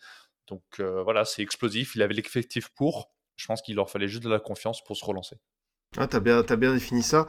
Donc 0.46 0.62
euh, 0.80 1.02
voilà, 1.02 1.24
c'est 1.24 1.42
explosif. 1.42 1.94
Il 1.94 2.02
avait 2.02 2.14
l'effectif 2.14 2.68
pour. 2.70 3.10
Je 3.36 3.46
pense 3.46 3.62
qu'il 3.62 3.76
leur 3.76 3.90
fallait 3.90 4.08
juste 4.08 4.24
de 4.24 4.30
la 4.30 4.40
confiance 4.40 4.82
pour 4.84 4.96
se 4.96 5.04
relancer. 5.04 5.36
Ah, 5.96 6.06
t'as 6.06 6.20
bien, 6.20 6.42
bien 6.42 6.74
défini 6.74 7.02
ça. 7.02 7.26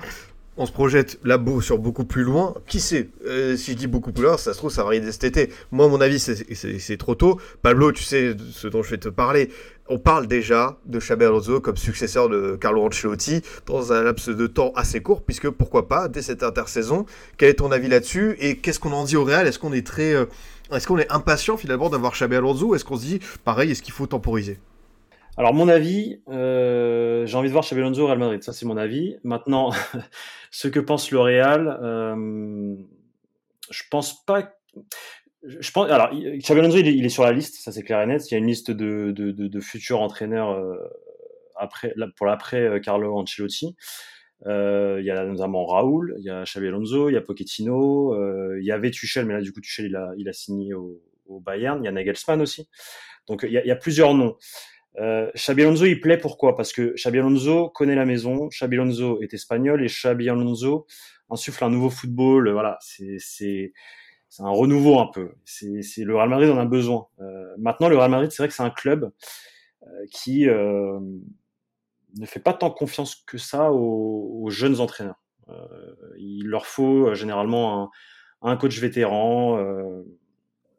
On 0.58 0.66
se 0.66 0.72
projette 0.74 1.18
là 1.24 1.40
sur 1.62 1.78
beaucoup 1.78 2.04
plus 2.04 2.24
loin. 2.24 2.54
Qui 2.68 2.82
sait 2.82 3.10
euh, 3.26 3.56
Si 3.56 3.72
je 3.72 3.78
dis 3.78 3.88
beaucoup 3.88 4.12
plus 4.12 4.26
loin, 4.26 4.38
ça 4.38 4.52
se 4.52 4.58
trouve, 4.58 4.70
ça 4.70 4.82
va 4.82 4.88
arriver 4.88 5.10
cet 5.12 5.24
été. 5.24 5.50
Moi, 5.72 5.88
mon 5.88 6.02
avis, 6.02 6.20
c'est 6.20 6.98
trop 6.98 7.16
tôt. 7.16 7.40
Pablo, 7.62 7.94
tu 7.94 8.04
sais 8.04 8.36
ce 8.52 8.68
dont 8.68 8.84
je 8.84 8.92
vais 8.92 8.98
te 8.98 9.08
parler. 9.08 9.50
On 9.88 9.98
parle 9.98 10.28
déjà 10.28 10.78
de 10.86 11.00
Xabi 11.00 11.26
Alonso 11.26 11.62
comme 11.62 11.78
successeur 11.78 12.28
de 12.28 12.58
Carlo 12.60 12.86
Ancelotti 12.86 13.42
dans 13.66 13.94
un 13.94 14.04
laps 14.04 14.30
de 14.30 14.48
temps 14.48 14.72
assez 14.76 15.02
court, 15.02 15.24
puisque 15.24 15.50
pourquoi 15.50 15.88
pas, 15.88 16.10
dès 16.10 16.22
cette 16.22 16.44
intersaison. 16.44 17.06
Quel 17.38 17.50
est 17.50 17.56
ton 17.56 17.72
avis 17.72 17.88
là-dessus 17.88 18.36
Et 18.40 18.58
qu'est-ce 18.58 18.80
qu'on 18.80 18.92
en 18.92 19.06
dit 19.06 19.16
au 19.16 19.24
Real? 19.24 19.48
Est-ce 19.48 19.60
qu'on 19.60 19.74
est 19.74 19.86
très. 19.86 20.14
Euh, 20.14 20.26
est-ce 20.74 20.86
qu'on 20.86 20.98
est 20.98 21.12
impatient 21.12 21.58
finalement 21.58 21.90
d'avoir 21.90 22.14
Xabi 22.14 22.36
Alonso 22.36 22.76
est-ce 22.76 22.86
qu'on 22.86 22.98
se 22.98 23.06
dit, 23.06 23.20
pareil, 23.46 23.72
est-ce 23.72 23.82
qu'il 23.82 23.94
faut 23.94 24.08
temporiser? 24.08 24.60
Alors 25.38 25.54
mon 25.54 25.68
avis, 25.68 26.22
euh, 26.30 27.26
j'ai 27.26 27.38
envie 27.38 27.48
de 27.48 27.54
voir 27.54 27.64
Xabi 27.64 27.82
Alonso 27.82 28.04
au 28.04 28.08
Real 28.08 28.20
Madrid, 28.20 28.44
ça 28.44 28.54
c'est 28.54 28.66
mon 28.66 28.78
avis. 28.78 29.18
Maintenant, 29.24 29.72
ce 30.52 30.68
que 30.68 30.80
pense 30.80 31.12
le 31.12 31.20
Real, 31.20 31.80
euh, 31.82 32.76
je 33.70 33.84
pense 33.90 34.26
pas. 34.26 34.54
Je 35.44 35.72
pense. 35.72 35.90
Alors 35.90 36.12
Xabi 36.14 36.60
Alonso, 36.60 36.78
il 36.78 37.06
est, 37.06 37.10
sur 37.10 37.24
la 37.24 37.32
liste, 37.32 37.56
ça 37.64 37.72
c'est 37.72 37.84
clair 37.84 38.02
et 38.02 38.06
net. 38.06 38.30
Il 38.30 38.34
y 38.34 38.36
a 38.36 38.38
une 38.40 38.48
liste 38.48 38.72
de, 38.72 39.12
de, 39.12 39.60
futurs 39.60 40.02
entraîneurs 40.02 40.52
euh, 40.52 40.78
après, 41.56 41.94
pour 42.18 42.26
l'après 42.26 42.80
Carlo 42.82 43.18
Ancelotti. 43.18 43.76
Euh, 44.48 44.98
il 45.00 45.06
y 45.06 45.12
a 45.12 45.24
notamment 45.24 45.66
Raoul, 45.66 46.16
il 46.18 46.24
y 46.24 46.30
a 46.30 46.44
Xabi 46.44 46.68
Alonso, 46.68 47.10
il 47.10 47.14
y 47.14 47.18
a 47.18 47.22
Pochettino, 47.22 48.16
euh, 48.16 48.58
il 48.60 48.66
y 48.66 48.72
avait 48.72 48.90
Tuchel, 48.90 49.26
mais 49.26 49.34
là 49.34 49.42
du 49.42 49.54
coup 49.54 49.62
Tuchel 49.62 49.86
il 49.86 49.96
a, 49.96 50.14
il 50.18 50.28
a 50.28 50.34
signé 50.34 50.74
au, 50.74 51.00
au 51.28 51.40
Bayern, 51.40 51.80
il 51.84 51.86
y 51.86 51.88
a 51.88 51.92
Nagelsmann 51.92 52.42
aussi. 52.42 52.68
Donc 53.28 53.44
il 53.44 53.52
y 53.52 53.58
a, 53.58 53.64
il 53.64 53.68
y 53.68 53.72
a 53.72 53.76
plusieurs 53.76 54.16
noms. 54.16 54.36
Euh, 54.98 55.32
Xabi 55.36 55.64
Alonso 55.64 55.86
il 55.86 56.02
plaît 56.02 56.18
pourquoi? 56.18 56.56
Parce 56.56 56.74
que 56.74 56.94
Xabi 56.96 57.20
Alonso 57.20 57.70
connaît 57.70 57.96
la 57.96 58.06
maison, 58.06 58.48
Xabi 58.48 58.78
Alonso 58.78 59.22
est 59.22 59.34
espagnol 59.34 59.84
et 59.84 59.88
Xabi 59.88 60.30
Alonso 60.30 60.86
insuffle 61.30 61.64
un 61.64 61.70
nouveau 61.70 61.90
football. 61.90 62.52
Voilà, 62.52 62.78
c'est 62.82 63.74
un 64.40 64.50
renouveau 64.50 65.00
un 65.00 65.08
peu. 65.08 65.32
C'est 65.46 66.04
le 66.04 66.16
Real 66.16 66.30
Madrid 66.30 66.50
en 66.50 66.58
a 66.58 66.66
besoin. 66.66 67.08
Euh, 67.20 67.56
maintenant 67.58 67.90
le 67.90 67.98
Real 67.98 68.12
Madrid 68.12 68.32
c'est 68.32 68.44
vrai 68.44 68.48
que 68.50 68.54
c'est 68.54 68.64
un 68.64 68.70
club 68.70 69.12
euh, 69.84 69.88
qui 70.12 70.48
euh, 70.48 71.00
ne 72.20 72.26
fait 72.26 72.40
pas 72.40 72.54
tant 72.54 72.72
confiance 72.72 73.16
que 73.16 73.38
ça 73.38 73.72
aux, 73.72 74.50
jeunes 74.50 74.80
entraîneurs. 74.80 75.22
Euh, 75.50 75.96
il 76.18 76.48
leur 76.48 76.66
faut 76.66 77.08
euh, 77.08 77.16
généralement 77.16 77.84
un, 78.42 78.52
un 78.52 78.58
coach 78.58 78.80
vétéran, 78.80 79.58
euh, 79.58 80.04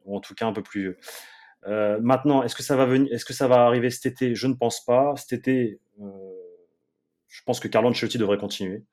ou 0.05 0.17
en 0.17 0.21
tout 0.21 0.35
cas 0.35 0.47
un 0.47 0.53
peu 0.53 0.63
plus 0.63 0.81
vieux. 0.81 0.99
Euh, 1.67 1.99
maintenant, 2.01 2.43
est-ce 2.43 2.55
que 2.55 2.63
ça 2.63 2.77
va 2.77 2.87
venir, 2.87 3.13
est-ce 3.13 3.25
que 3.25 3.33
ça 3.33 3.49
va 3.49 3.65
arriver 3.65 3.91
cet 3.91 4.07
été? 4.07 4.35
Je 4.35 4.47
ne 4.47 4.55
pense 4.55 4.85
pas. 4.85 5.15
Cet 5.17 5.33
été, 5.33 5.81
euh, 6.01 6.07
je 7.29 7.41
pense 7.45 7.61
que 7.61 7.69
Carlo 7.69 7.89
Ancelotti 7.89 8.19
devrait 8.19 8.39
continuer, 8.39 8.85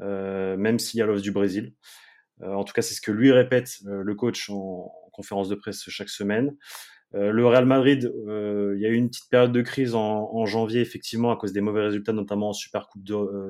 euh, 0.00 0.56
même 0.56 0.78
s'il 0.78 0.98
y 0.98 1.02
a 1.02 1.06
l'offre 1.06 1.22
du 1.22 1.32
Brésil. 1.32 1.74
en 2.42 2.64
tout 2.64 2.74
cas, 2.74 2.82
c'est 2.82 2.94
ce 2.94 3.00
que 3.00 3.12
lui 3.12 3.32
répète 3.32 3.78
le 3.84 4.14
coach 4.14 4.50
en, 4.50 4.92
en, 5.06 5.10
conférence 5.10 5.48
de 5.48 5.54
presse 5.54 5.88
chaque 5.88 6.10
semaine. 6.10 6.54
Le 7.14 7.46
Real 7.46 7.64
Madrid, 7.64 8.12
il 8.26 8.78
y 8.78 8.84
a 8.84 8.88
eu 8.90 8.94
une 8.94 9.08
petite 9.08 9.30
période 9.30 9.52
de 9.52 9.62
crise 9.62 9.94
en, 9.94 10.44
janvier, 10.44 10.82
effectivement, 10.82 11.30
à 11.30 11.36
cause 11.36 11.54
des 11.54 11.62
mauvais 11.62 11.80
résultats, 11.80 12.12
notamment 12.12 12.50
en 12.50 12.52
Super 12.52 12.88
Coupe 12.88 13.02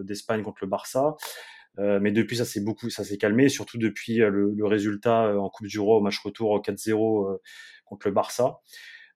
d'Espagne 0.04 0.42
contre 0.44 0.58
le 0.62 0.68
Barça. 0.68 1.16
mais 1.76 2.12
depuis, 2.12 2.36
ça 2.36 2.44
s'est 2.44 2.60
beaucoup, 2.60 2.88
ça 2.88 3.02
s'est 3.02 3.18
calmé, 3.18 3.48
surtout 3.48 3.78
depuis 3.78 4.18
le, 4.18 4.54
résultat 4.64 5.36
en 5.36 5.50
Coupe 5.50 5.66
du 5.66 5.80
Roi 5.80 5.96
au 5.96 6.00
match 6.00 6.20
retour 6.20 6.62
4-0 6.62 7.40
contre 7.86 8.08
le 8.08 8.12
Barça. 8.12 8.58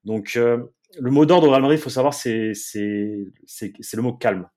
Donc, 0.05 0.35
le 0.37 1.11
mot 1.11 1.27
d'ordre 1.27 1.49
au 1.49 1.51
Madrid, 1.51 1.79
il 1.79 1.83
faut 1.83 1.91
savoir, 1.91 2.15
c'est 2.15 2.55
le 2.75 4.03
mot 4.03 4.15
calme. 4.15 4.49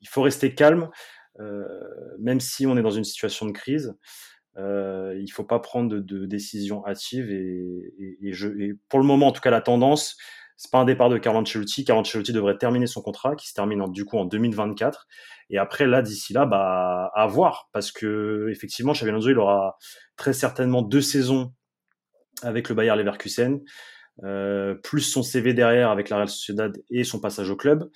Il 0.00 0.08
faut 0.08 0.22
rester 0.22 0.54
calme, 0.54 0.90
même 2.18 2.40
si 2.40 2.66
on 2.66 2.76
est 2.76 2.82
dans 2.82 2.90
une 2.90 3.04
situation 3.04 3.46
de 3.46 3.52
crise. 3.52 3.94
Euh, 4.58 5.16
il 5.20 5.28
faut 5.28 5.44
pas 5.44 5.60
prendre 5.60 5.88
de, 5.88 6.00
de 6.00 6.26
décisions 6.26 6.84
hâtives 6.84 7.30
et, 7.30 7.94
et, 8.20 8.32
je, 8.32 8.48
et, 8.60 8.74
pour 8.88 8.98
le 8.98 9.04
moment, 9.04 9.28
en 9.28 9.32
tout 9.32 9.40
cas, 9.40 9.50
la 9.50 9.60
tendance, 9.60 10.16
c'est 10.56 10.72
pas 10.72 10.78
un 10.78 10.84
départ 10.84 11.10
de 11.10 11.18
Carlo 11.18 11.38
Ancelotti. 11.38 11.84
Carlo 11.84 12.00
Ancelotti 12.00 12.32
devrait 12.32 12.58
terminer 12.58 12.88
son 12.88 13.00
contrat, 13.00 13.36
qui 13.36 13.48
se 13.48 13.54
termine 13.54 13.80
en, 13.82 13.88
du 13.88 14.04
coup 14.04 14.18
en 14.18 14.24
2024. 14.24 15.06
Et 15.50 15.58
après, 15.58 15.86
là, 15.86 16.02
d'ici 16.02 16.32
là, 16.32 16.44
bah, 16.44 17.12
à 17.14 17.26
voir, 17.28 17.68
parce 17.72 17.92
que 17.92 18.48
effectivement, 18.50 18.94
il 18.94 19.38
aura 19.38 19.78
très 20.16 20.32
certainement 20.32 20.82
deux 20.82 21.02
saisons 21.02 21.52
avec 22.42 22.68
le 22.68 22.74
Bayer 22.74 22.94
Leverkusen, 22.96 23.60
euh, 24.24 24.74
plus 24.74 25.02
son 25.02 25.22
CV 25.22 25.54
derrière 25.54 25.90
avec 25.90 26.08
la 26.10 26.16
Real 26.16 26.28
Sociedad 26.28 26.76
et 26.90 27.04
son 27.04 27.20
passage 27.20 27.50
au 27.50 27.56
club. 27.56 27.90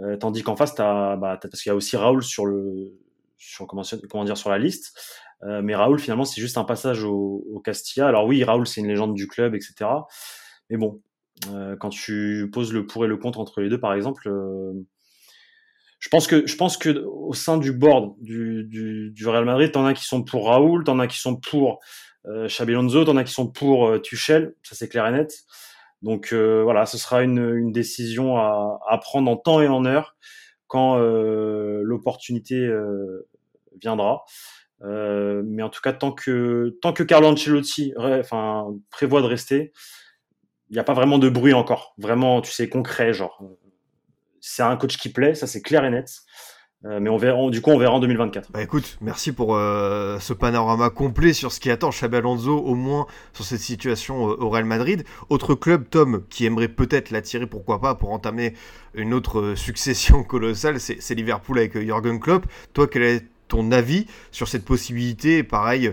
Euh, 0.00 0.16
tandis 0.16 0.42
qu'en 0.42 0.56
face, 0.56 0.74
t'as, 0.74 1.16
bah, 1.16 1.38
parce 1.40 1.62
qu'il 1.62 1.70
y 1.70 1.72
a 1.72 1.76
aussi 1.76 1.96
Raoul 1.96 2.22
sur 2.22 2.46
le, 2.46 2.92
sur 3.38 3.66
comment 3.66 4.24
dire, 4.24 4.36
sur 4.36 4.50
la 4.50 4.58
liste. 4.58 4.98
Euh, 5.44 5.62
mais 5.62 5.74
Raoul, 5.74 5.98
finalement, 5.98 6.24
c'est 6.24 6.40
juste 6.40 6.58
un 6.58 6.64
passage 6.64 7.04
au, 7.04 7.44
au, 7.52 7.60
Castilla. 7.60 8.08
Alors 8.08 8.26
oui, 8.26 8.42
Raoul, 8.44 8.66
c'est 8.66 8.80
une 8.80 8.88
légende 8.88 9.14
du 9.14 9.28
club, 9.28 9.54
etc. 9.54 9.90
Mais 10.68 10.76
bon, 10.76 11.00
euh, 11.50 11.76
quand 11.76 11.90
tu 11.90 12.48
poses 12.52 12.72
le 12.72 12.86
pour 12.86 13.04
et 13.04 13.08
le 13.08 13.16
contre 13.16 13.38
entre 13.38 13.60
les 13.60 13.68
deux, 13.68 13.80
par 13.80 13.94
exemple, 13.94 14.28
euh, 14.28 14.72
je 16.00 16.08
pense 16.08 16.26
que 16.26 16.46
je 16.46 16.56
pense 16.56 16.76
que 16.76 17.04
au 17.06 17.34
sein 17.34 17.58
du 17.58 17.72
board 17.72 18.14
du, 18.20 18.64
du, 18.64 19.10
du 19.10 19.28
Real 19.28 19.44
Madrid, 19.44 19.72
t'en 19.72 19.86
as 19.86 19.94
qui 19.94 20.04
sont 20.04 20.22
pour 20.22 20.48
Raoul, 20.48 20.84
t'en 20.84 20.98
as 20.98 21.06
qui 21.06 21.18
sont 21.18 21.36
pour 21.36 21.80
euh, 22.28 22.46
Xabi 22.46 22.72
Alonso, 22.72 23.04
t'en 23.04 23.16
as 23.16 23.24
qui 23.24 23.32
sont 23.32 23.48
pour 23.48 23.88
euh, 23.88 23.98
Tuchel. 23.98 24.54
Ça 24.62 24.74
c'est 24.74 24.88
clair 24.88 25.06
et 25.06 25.12
net. 25.12 25.44
Donc 26.02 26.32
euh, 26.32 26.62
voilà, 26.62 26.86
ce 26.86 26.98
sera 26.98 27.22
une, 27.22 27.72
décision 27.72 28.36
à, 28.36 28.98
prendre 29.02 29.30
en 29.30 29.36
temps 29.36 29.60
et 29.60 29.68
en 29.68 29.84
heure 29.84 30.16
quand 30.68 30.98
l'opportunité 30.98 32.70
viendra. 33.80 34.24
Euh, 34.84 35.42
mais 35.44 35.62
en 35.62 35.70
tout 35.70 35.80
cas, 35.80 35.92
tant 35.92 36.12
que, 36.12 36.76
tant 36.82 36.92
que 36.92 37.02
Carlo 37.02 37.28
Ancelotti 37.28 37.94
prévoit 38.90 39.22
de 39.22 39.26
rester, 39.26 39.72
il 40.70 40.74
n'y 40.74 40.78
a 40.78 40.84
pas 40.84 40.94
vraiment 40.94 41.18
de 41.18 41.28
bruit 41.28 41.54
encore. 41.54 41.94
Vraiment, 41.98 42.40
tu 42.40 42.52
sais, 42.52 42.68
concret, 42.68 43.12
genre. 43.12 43.42
C'est 44.40 44.62
un 44.62 44.76
coach 44.76 44.96
qui 44.98 45.08
plaît, 45.08 45.34
ça 45.34 45.46
c'est 45.46 45.62
clair 45.62 45.84
et 45.84 45.90
net. 45.90 46.08
Euh, 46.84 47.00
mais 47.00 47.10
on 47.10 47.16
verra, 47.16 47.50
du 47.50 47.60
coup, 47.60 47.70
on 47.70 47.78
verra 47.78 47.94
en 47.94 47.98
2024. 47.98 48.52
Bah 48.52 48.62
écoute, 48.62 48.98
merci 49.00 49.32
pour 49.32 49.56
euh, 49.56 50.20
ce 50.20 50.32
panorama 50.32 50.90
complet 50.90 51.32
sur 51.32 51.50
ce 51.50 51.58
qui 51.58 51.70
attend 51.72 51.90
Xabi 51.90 52.18
Alonso, 52.18 52.56
au 52.56 52.76
moins 52.76 53.08
sur 53.32 53.44
cette 53.44 53.58
situation 53.58 54.30
euh, 54.30 54.36
au 54.36 54.48
Real 54.48 54.64
Madrid. 54.64 55.02
Autre 55.28 55.56
club, 55.56 55.88
Tom, 55.90 56.22
qui 56.30 56.46
aimerait 56.46 56.68
peut-être 56.68 57.10
l'attirer, 57.10 57.48
pourquoi 57.48 57.80
pas, 57.80 57.96
pour 57.96 58.10
entamer 58.10 58.54
une 58.94 59.12
autre 59.12 59.54
succession 59.56 60.22
colossale, 60.24 60.78
c'est 60.78 61.14
Liverpool 61.16 61.58
avec 61.58 61.76
Jürgen 61.76 62.20
Klopp. 62.20 62.46
Toi, 62.74 62.86
quel 62.86 63.02
est 63.02 63.26
ton 63.48 63.72
avis 63.72 64.06
sur 64.30 64.46
cette 64.46 64.64
possibilité? 64.64 65.42
Pareil, 65.42 65.92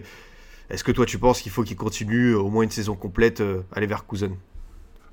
est-ce 0.69 0.83
que 0.83 0.91
toi 0.91 1.07
tu 1.07 1.17
penses 1.17 1.41
qu'il 1.41 1.51
faut 1.51 1.63
qu'il 1.63 1.77
continue 1.77 2.35
au 2.35 2.49
moins 2.49 2.63
une 2.63 2.69
saison 2.69 2.95
complète 2.95 3.41
à 3.71 3.79
Leverkusen? 3.79 4.35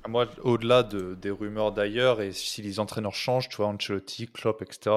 Moi, 0.07 0.27
au-delà 0.43 0.83
de, 0.83 1.15
des 1.15 1.31
rumeurs 1.31 1.71
d'ailleurs, 1.71 2.21
et 2.21 2.33
si 2.33 2.61
les 2.61 2.79
entraîneurs 2.79 3.15
changent, 3.15 3.47
tu 3.47 3.57
vois, 3.57 3.67
Ancelotti, 3.67 4.27
Klopp, 4.27 4.61
etc., 4.61 4.91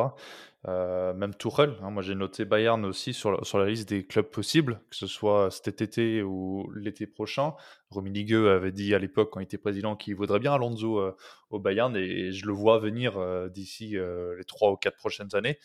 euh, 0.69 1.15
même 1.15 1.35
Tuchel, 1.35 1.77
hein, 1.83 1.91
moi 1.91 2.03
j'ai 2.03 2.17
noté 2.17 2.45
Bayern 2.45 2.85
aussi 2.85 3.13
sur, 3.13 3.47
sur 3.47 3.59
la 3.59 3.67
liste 3.67 3.89
des 3.89 4.05
clubs 4.05 4.27
possibles, 4.27 4.81
que 4.91 4.97
ce 4.97 5.07
soit 5.07 5.51
cet 5.51 5.81
été 5.81 6.23
ou 6.23 6.69
l'été 6.75 7.07
prochain. 7.07 7.55
Romy 7.91 8.11
avait 8.35 8.73
dit 8.73 8.93
à 8.95 8.99
l'époque, 8.99 9.31
quand 9.33 9.41
il 9.41 9.45
était 9.45 9.59
président, 9.59 9.95
qu'il 9.95 10.17
voudrait 10.17 10.41
bien 10.41 10.53
Alonso 10.53 10.99
euh, 10.99 11.17
au 11.51 11.61
Bayern, 11.61 11.95
et, 11.97 12.33
je 12.33 12.47
le 12.47 12.53
vois 12.53 12.79
venir 12.79 13.17
euh, 13.17 13.49
d'ici 13.49 13.97
les 13.97 14.45
trois 14.45 14.73
ou 14.73 14.77
quatre 14.77 14.97
prochaines 14.97 15.35
années. 15.35 15.59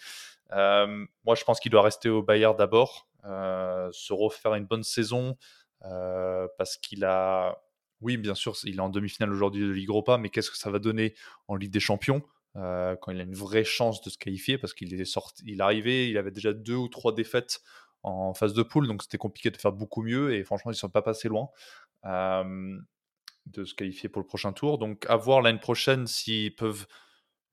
moi, 0.52 1.36
je 1.36 1.43
pense 1.43 1.60
qu'il 1.60 1.72
doit 1.72 1.82
rester 1.82 2.10
au 2.10 2.22
Bayern 2.22 2.56
d'abord, 2.56 3.08
se 3.24 4.14
refaire 4.14 4.54
une 4.54 4.66
bonne 4.66 4.84
saison, 4.84 5.36
parce 5.80 6.78
qu'il 6.78 7.06
a 7.06 7.58
oui, 8.02 8.18
bien 8.18 8.34
sûr, 8.34 8.56
il 8.64 8.78
est 8.78 8.82
en 8.82 8.89
demi-finale 8.89 9.32
aujourd'hui 9.32 9.62
de 9.62 9.72
Ligue 9.72 9.89
Europa, 9.89 10.18
mais 10.18 10.30
qu'est-ce 10.30 10.49
que 10.49 10.58
ça 10.58 10.72
va 10.72 10.80
donner 10.80 11.14
en 11.47 11.56
Ligue 11.56 11.72
des 11.72 11.80
Champions? 11.80 12.24
Euh, 12.56 12.95
quand 12.97 13.12
il 13.12 13.20
a 13.20 13.24
une 13.24 13.36
vraie 13.36 13.64
chance 13.64 14.02
de 14.02 14.10
se 14.10 14.18
qualifier 14.18 14.58
Parce 14.58 14.74
qu'il 14.74 14.93
est 14.99 15.06
sorti, 15.06 15.43
il 15.47 15.62
arrivé, 15.62 16.10
il 16.10 16.18
avait 16.18 16.32
déjà 16.32 16.54
deux 16.54 16.76
ou 16.76 16.88
trois 16.88 17.14
défaites 17.14 17.62
en 18.04 18.34
phase 18.34 18.54
de 18.54 18.64
poule, 18.64 18.88
donc 18.88 19.04
c'était 19.04 19.18
compliqué 19.18 19.52
de 19.52 19.58
faire 19.58 19.72
beaucoup 19.72 20.02
mieux. 20.02 20.34
Et 20.34 20.43
franchement, 20.43 20.72
ils 20.72 20.76
ne 20.76 20.80
sont 20.80 20.89
pas 20.89 21.02
passés 21.02 21.30
loin 21.30 21.49
euh, 22.06 22.78
de 23.45 23.64
se 23.64 23.74
qualifier 23.74 24.10
pour 24.10 24.22
le 24.22 24.28
prochain 24.28 24.54
tour. 24.54 24.78
Donc, 24.78 25.06
à 25.08 25.16
voir 25.16 25.41
l'année 25.41 25.60
prochaine 25.60 26.08
s'ils 26.08 26.56
peuvent 26.56 26.88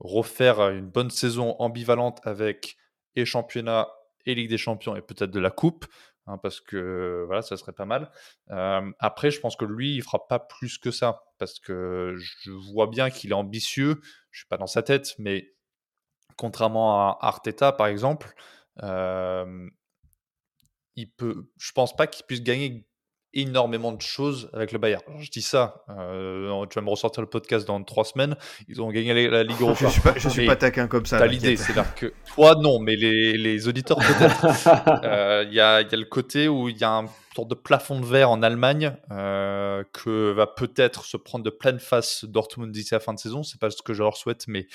refaire 0.01 0.61
une 0.71 0.89
bonne 0.89 1.11
saison 1.11 1.57
ambivalente 1.59 2.21
avec 2.25 2.77
et 3.15 3.25
championnat 3.25 3.89
et 4.27 4.35
Ligue 4.35 4.51
des 4.51 4.59
Champions 4.59 4.95
et 4.95 5.03
peut-être 5.03 5.31
de 5.31 5.41
la 5.41 5.51
Coupe. 5.51 5.87
Hein, 6.29 6.37
parce 6.37 6.61
que 6.61 7.25
voilà, 7.27 7.41
ça 7.41 7.57
serait 7.57 7.73
pas 7.73 7.87
mal. 7.87 8.11
après, 8.99 9.31
je 9.31 9.41
pense 9.41 9.57
que 9.57 9.65
lui, 9.65 9.97
il 9.97 10.03
fera 10.03 10.29
pas 10.29 10.39
plus 10.39 10.77
que 10.77 10.91
ça, 10.91 11.23
parce 11.39 11.59
que 11.59 12.15
je 12.19 12.51
vois 12.51 12.87
bien 12.87 13.09
qu'il 13.09 13.31
est 13.31 13.35
ambitieux. 13.35 14.01
Je 14.39 14.43
suis 14.43 14.49
pas 14.49 14.57
dans 14.57 14.69
sa 14.69 14.85
tête, 14.85 15.17
mais 15.19 15.53
contrairement 16.37 17.11
à 17.11 17.19
Arteta, 17.23 17.73
par 17.73 17.89
exemple, 17.89 18.33
il 20.95 21.11
peut, 21.17 21.51
je 21.59 21.73
pense 21.73 21.97
pas 21.97 22.07
qu'il 22.07 22.25
puisse 22.25 22.45
gagner 22.45 22.87
énormément 23.35 23.91
de 23.91 24.01
choses 24.01 24.49
avec 24.53 24.71
le 24.71 24.79
Bayern. 24.79 25.03
je 25.19 25.29
dis 25.29 25.43
ça, 25.43 25.85
euh, 25.91 26.65
tu 26.67 26.77
vas 26.77 26.85
me 26.85 26.91
ressortir 26.91 27.21
le 27.21 27.29
podcast 27.29 27.67
dans 27.67 27.83
trois 27.83 28.05
semaines, 28.05 28.37
ils 28.69 28.81
ont 28.81 28.91
gagné 28.93 29.29
la, 29.29 29.43
Ligue 29.43 29.61
Europa. 29.61 29.81
je 29.87 29.91
suis 29.91 30.01
pas, 30.01 30.15
je 30.17 30.29
suis 30.29 30.47
pas 30.47 30.55
taquin 30.55 30.87
comme 30.87 31.05
ça. 31.05 31.19
T'as 31.19 31.27
l'idée, 31.27 31.57
c'est 31.57 31.75
là 31.75 31.85
que 31.85 32.13
toi 32.35 32.55
non, 32.61 32.79
mais 32.79 32.95
les, 32.95 33.37
les 33.37 33.67
auditeurs 33.67 33.99
peut-être. 33.99 34.47
Euh, 35.05 35.45
il 35.49 35.55
y, 35.55 35.61
a, 35.61 35.81
y, 35.83 35.95
a, 35.95 35.97
le 35.97 36.05
côté 36.05 36.49
où 36.49 36.69
il 36.69 36.77
y 36.77 36.85
a 36.85 36.91
un 36.91 37.07
sorte 37.39 37.51
de 37.51 37.55
plafond 37.55 38.01
de 38.01 38.07
verre 38.07 38.31
en 38.31 38.43
Allemagne 38.43 38.97
euh, 39.11 39.85
que 39.93 40.33
va 40.33 40.47
peut-être 40.47 41.05
se 41.05 41.17
prendre 41.17 41.45
de 41.45 41.51
pleine 41.51 41.79
face 41.79 42.25
Dortmund 42.25 42.73
d'ici 42.73 42.95
la 42.95 43.01
fin 43.01 43.15
de 43.15 43.19
saison. 43.19 43.43
C'est 43.43 43.61
pas 43.61 43.71
ce 43.71 43.83
que 43.83 43.95
je 43.95 44.03
leur 44.03 44.17
souhaite, 44.17 44.47
mais 44.49 44.67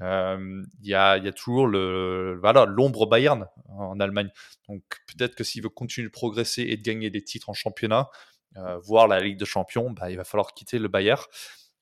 il 0.00 0.66
y, 0.82 0.94
a, 0.94 1.18
y, 1.18 1.28
a, 1.28 1.32
toujours 1.32 1.66
le 1.66 2.38
voilà 2.40 2.64
l'ombre 2.64 3.06
Bayern 3.06 3.46
en 3.68 4.00
Allemagne. 4.00 4.30
Donc 4.68 4.82
peut-être 5.06 5.34
que 5.34 5.44
s'il 5.44 5.62
veut 5.62 5.68
continuer 5.68 6.08
de 6.08 6.12
progresser 6.12 6.62
et 6.62 6.76
de 6.76 6.82
gagner 6.82 7.10
des 7.10 7.22
titres 7.22 7.50
en 7.50 7.54
championnat, 7.54 8.08
euh, 8.56 8.78
voire 8.78 9.06
la 9.06 9.20
Ligue 9.20 9.38
de 9.38 9.44
Champions, 9.44 9.90
bah, 9.90 10.10
il 10.10 10.16
va 10.16 10.24
falloir 10.24 10.54
quitter 10.54 10.78
le 10.78 10.88
Bayern. 10.88 11.22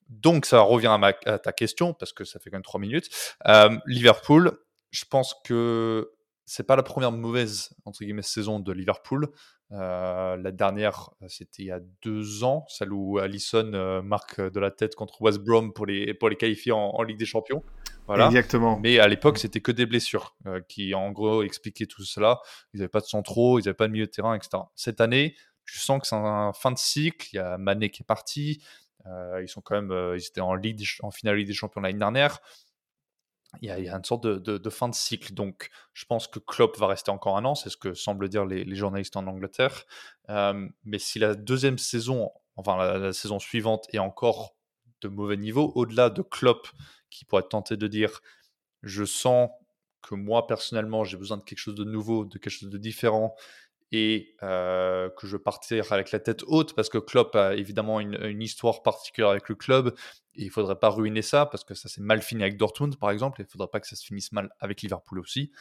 Donc 0.08 0.46
ça 0.46 0.60
revient 0.60 0.88
à, 0.88 0.98
ma, 0.98 1.12
ta 1.12 1.52
question, 1.52 1.94
parce 1.94 2.12
que 2.12 2.24
ça 2.24 2.38
fait 2.38 2.50
quand 2.50 2.56
même 2.56 2.62
trois 2.62 2.80
minutes. 2.80 3.08
Euh, 3.46 3.76
Liverpool, 3.86 4.58
je 4.90 5.04
pense 5.04 5.34
que 5.44 6.10
c'est 6.46 6.66
pas 6.66 6.76
la 6.76 6.82
première 6.82 7.12
mauvaise 7.12 7.70
entre 7.84 8.00
guillemets 8.00 8.22
saison 8.22 8.58
de 8.58 8.72
Liverpool. 8.72 9.28
Euh, 9.72 10.36
la 10.36 10.50
dernière, 10.50 11.10
c'était 11.26 11.62
il 11.62 11.66
y 11.66 11.70
a 11.70 11.80
deux 12.02 12.44
ans, 12.44 12.64
celle 12.68 12.92
où 12.92 13.18
Allison 13.18 14.02
marque 14.02 14.40
de 14.40 14.60
la 14.60 14.70
tête 14.70 14.94
contre 14.94 15.20
West 15.22 15.40
Brom 15.40 15.72
pour 15.72 15.86
les, 15.86 16.14
pour 16.14 16.28
les 16.28 16.36
qualifier 16.36 16.72
en 16.72 17.02
Ligue 17.02 17.18
des 17.18 17.26
Champions. 17.26 17.62
Exactement. 18.16 18.78
Mais 18.78 18.98
à 18.98 19.08
l'époque, 19.08 19.38
c'était 19.38 19.60
que 19.60 19.72
des 19.72 19.86
blessures 19.86 20.34
euh, 20.46 20.60
qui, 20.68 20.94
en 20.94 21.10
gros, 21.10 21.42
expliquaient 21.42 21.86
tout 21.86 22.04
cela. 22.04 22.40
Ils 22.72 22.78
n'avaient 22.78 22.88
pas 22.88 23.00
de 23.00 23.06
centraux, 23.06 23.58
ils 23.58 23.64
n'avaient 23.64 23.74
pas 23.74 23.86
de 23.86 23.92
milieu 23.92 24.06
de 24.06 24.10
terrain, 24.10 24.34
etc. 24.34 24.62
Cette 24.74 25.00
année, 25.00 25.36
je 25.64 25.78
sens 25.78 26.00
que 26.00 26.06
c'est 26.06 26.16
un 26.16 26.52
fin 26.52 26.72
de 26.72 26.78
cycle. 26.78 27.28
Il 27.32 27.36
y 27.36 27.38
a 27.38 27.58
Mané 27.58 27.90
qui 27.90 28.02
est 28.02 28.06
parti. 28.06 28.62
Euh, 29.06 29.42
ils 29.42 29.48
sont 29.48 29.60
quand 29.60 29.74
même, 29.74 29.90
euh, 29.90 30.16
ils 30.16 30.26
étaient 30.26 30.40
en, 30.40 30.54
Ligue, 30.54 30.84
en 31.02 31.10
finale 31.10 31.36
Ligue 31.36 31.46
des 31.46 31.54
Champions 31.54 31.80
l'année 31.80 31.98
dernière. 31.98 32.40
Il 33.62 33.68
y, 33.68 33.70
a, 33.70 33.96
une 33.96 34.04
sorte 34.04 34.26
de, 34.26 34.70
fin 34.70 34.88
de 34.88 34.94
cycle. 34.94 35.32
Donc, 35.32 35.70
je 35.94 36.04
pense 36.04 36.28
que 36.28 36.38
Klopp 36.38 36.76
va 36.78 36.86
rester 36.86 37.10
encore 37.10 37.38
un 37.38 37.44
an. 37.46 37.54
C'est 37.54 37.70
ce 37.70 37.78
que 37.78 37.94
semblent 37.94 38.28
dire 38.28 38.44
les, 38.44 38.74
journalistes 38.74 39.16
en 39.16 39.26
Angleterre. 39.26 39.84
mais 40.28 40.98
si 40.98 41.18
la 41.18 41.34
deuxième 41.34 41.78
saison, 41.78 42.30
enfin 42.56 42.76
la, 42.76 43.12
saison 43.12 43.38
suivante, 43.38 43.86
est 43.92 43.98
encore 43.98 44.54
de 45.00 45.08
mauvais 45.08 45.36
niveau, 45.36 45.72
au-delà 45.74 46.10
de 46.10 46.22
Klopp 46.22 46.68
qui 47.10 47.24
pourrait 47.24 47.44
tenté 47.48 47.76
de 47.76 47.86
dire 47.86 48.20
je 48.82 49.04
sens 49.04 49.50
que 50.02 50.14
moi 50.14 50.46
personnellement 50.46 51.04
j'ai 51.04 51.16
besoin 51.16 51.36
de 51.36 51.42
quelque 51.42 51.58
chose 51.58 51.74
de 51.74 51.84
nouveau, 51.84 52.24
de 52.24 52.38
quelque 52.38 52.52
chose 52.52 52.70
de 52.70 52.78
différent 52.78 53.34
et 53.92 54.36
que 54.40 55.26
je 55.26 55.36
partir 55.36 55.92
avec 55.92 56.10
la 56.12 56.20
tête 56.20 56.44
haute 56.46 56.74
parce 56.74 56.88
que 56.88 56.98
Klopp 56.98 57.34
a 57.36 57.54
évidemment 57.54 58.00
une, 58.00 58.42
histoire 58.42 58.82
particulière 58.82 59.30
avec 59.30 59.48
le 59.48 59.54
club 59.54 59.94
et 60.34 60.44
il 60.44 60.50
faudrait 60.50 60.78
pas 60.78 60.90
ruiner 60.90 61.22
ça 61.22 61.46
parce 61.46 61.64
que 61.64 61.74
ça 61.74 61.88
s'est 61.88 62.02
mal 62.02 62.22
fini 62.22 62.42
avec 62.42 62.56
Dortmund 62.56 62.96
par 62.98 63.10
exemple 63.10 63.40
et 63.40 63.44
il 63.44 63.50
faudrait 63.50 63.68
pas 63.68 63.80
que 63.80 63.86
ça 63.86 63.96
se 63.96 64.04
finisse 64.04 64.32
mal 64.32 64.50
avec 64.60 64.82
Liverpool 64.82 65.18
aussi. 65.18 65.52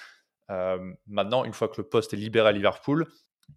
Maintenant, 1.07 1.45
une 1.45 1.53
fois 1.53 1.67
que 1.67 1.82
le 1.82 1.88
poste 1.88 2.13
est 2.13 2.17
libéré 2.17 2.49
à 2.49 2.51
Liverpool, 2.51 3.07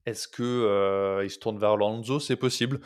est-ce 0.07 0.29
que 0.29 0.43
euh, 0.43 1.29
se 1.29 1.39
tourne 1.39 1.59
vers 1.59 1.71
Alonso 1.71 2.21
C'est 2.21 2.37
possible, 2.37 2.81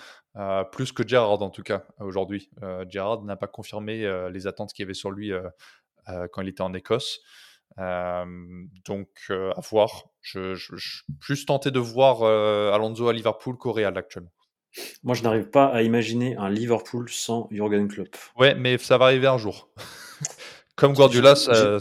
plus 0.73 0.93
que 0.93 1.07
Gerrard 1.07 1.43
en 1.43 1.51
tout 1.51 1.63
cas 1.63 1.85
aujourd'hui. 2.01 2.51
Gerrard 2.89 3.23
n'a 3.25 3.37
pas 3.37 3.47
confirmé 3.47 4.29
les 4.31 4.47
attentes 4.47 4.73
qu'il 4.73 4.85
y 4.85 4.87
avait 4.87 4.95
sur 4.95 5.11
lui 5.11 5.33
quand 6.33 6.43
il 6.43 6.49
était 6.49 6.63
en 6.63 6.73
Écosse. 6.75 7.21
Donc 7.77 9.09
à 9.31 9.61
voir. 9.71 10.09
Je, 10.21 10.55
suis 10.57 11.05
plus 11.21 11.47
tenté 11.47 11.71
de 11.71 11.79
voir 11.79 12.23
Alonso 12.75 13.09
à 13.09 13.13
Liverpool 13.13 13.57
qu'au 13.57 13.73
Real 13.73 13.97
actuellement. 13.99 14.33
Moi, 15.03 15.15
je 15.15 15.23
n'arrive 15.23 15.51
pas 15.51 15.67
à 15.67 15.83
imaginer 15.83 16.37
un 16.37 16.51
Liverpool 16.51 17.09
sans 17.09 17.49
Jurgen 17.51 17.89
Klopp. 17.89 18.17
Ouais, 18.37 18.55
mais 18.55 18.79
ça 18.79 18.99
va 18.99 19.07
arriver 19.07 19.27
un 19.27 19.39
jour. 19.39 19.69
Comme 20.77 20.93
Guardiola, 20.93 21.35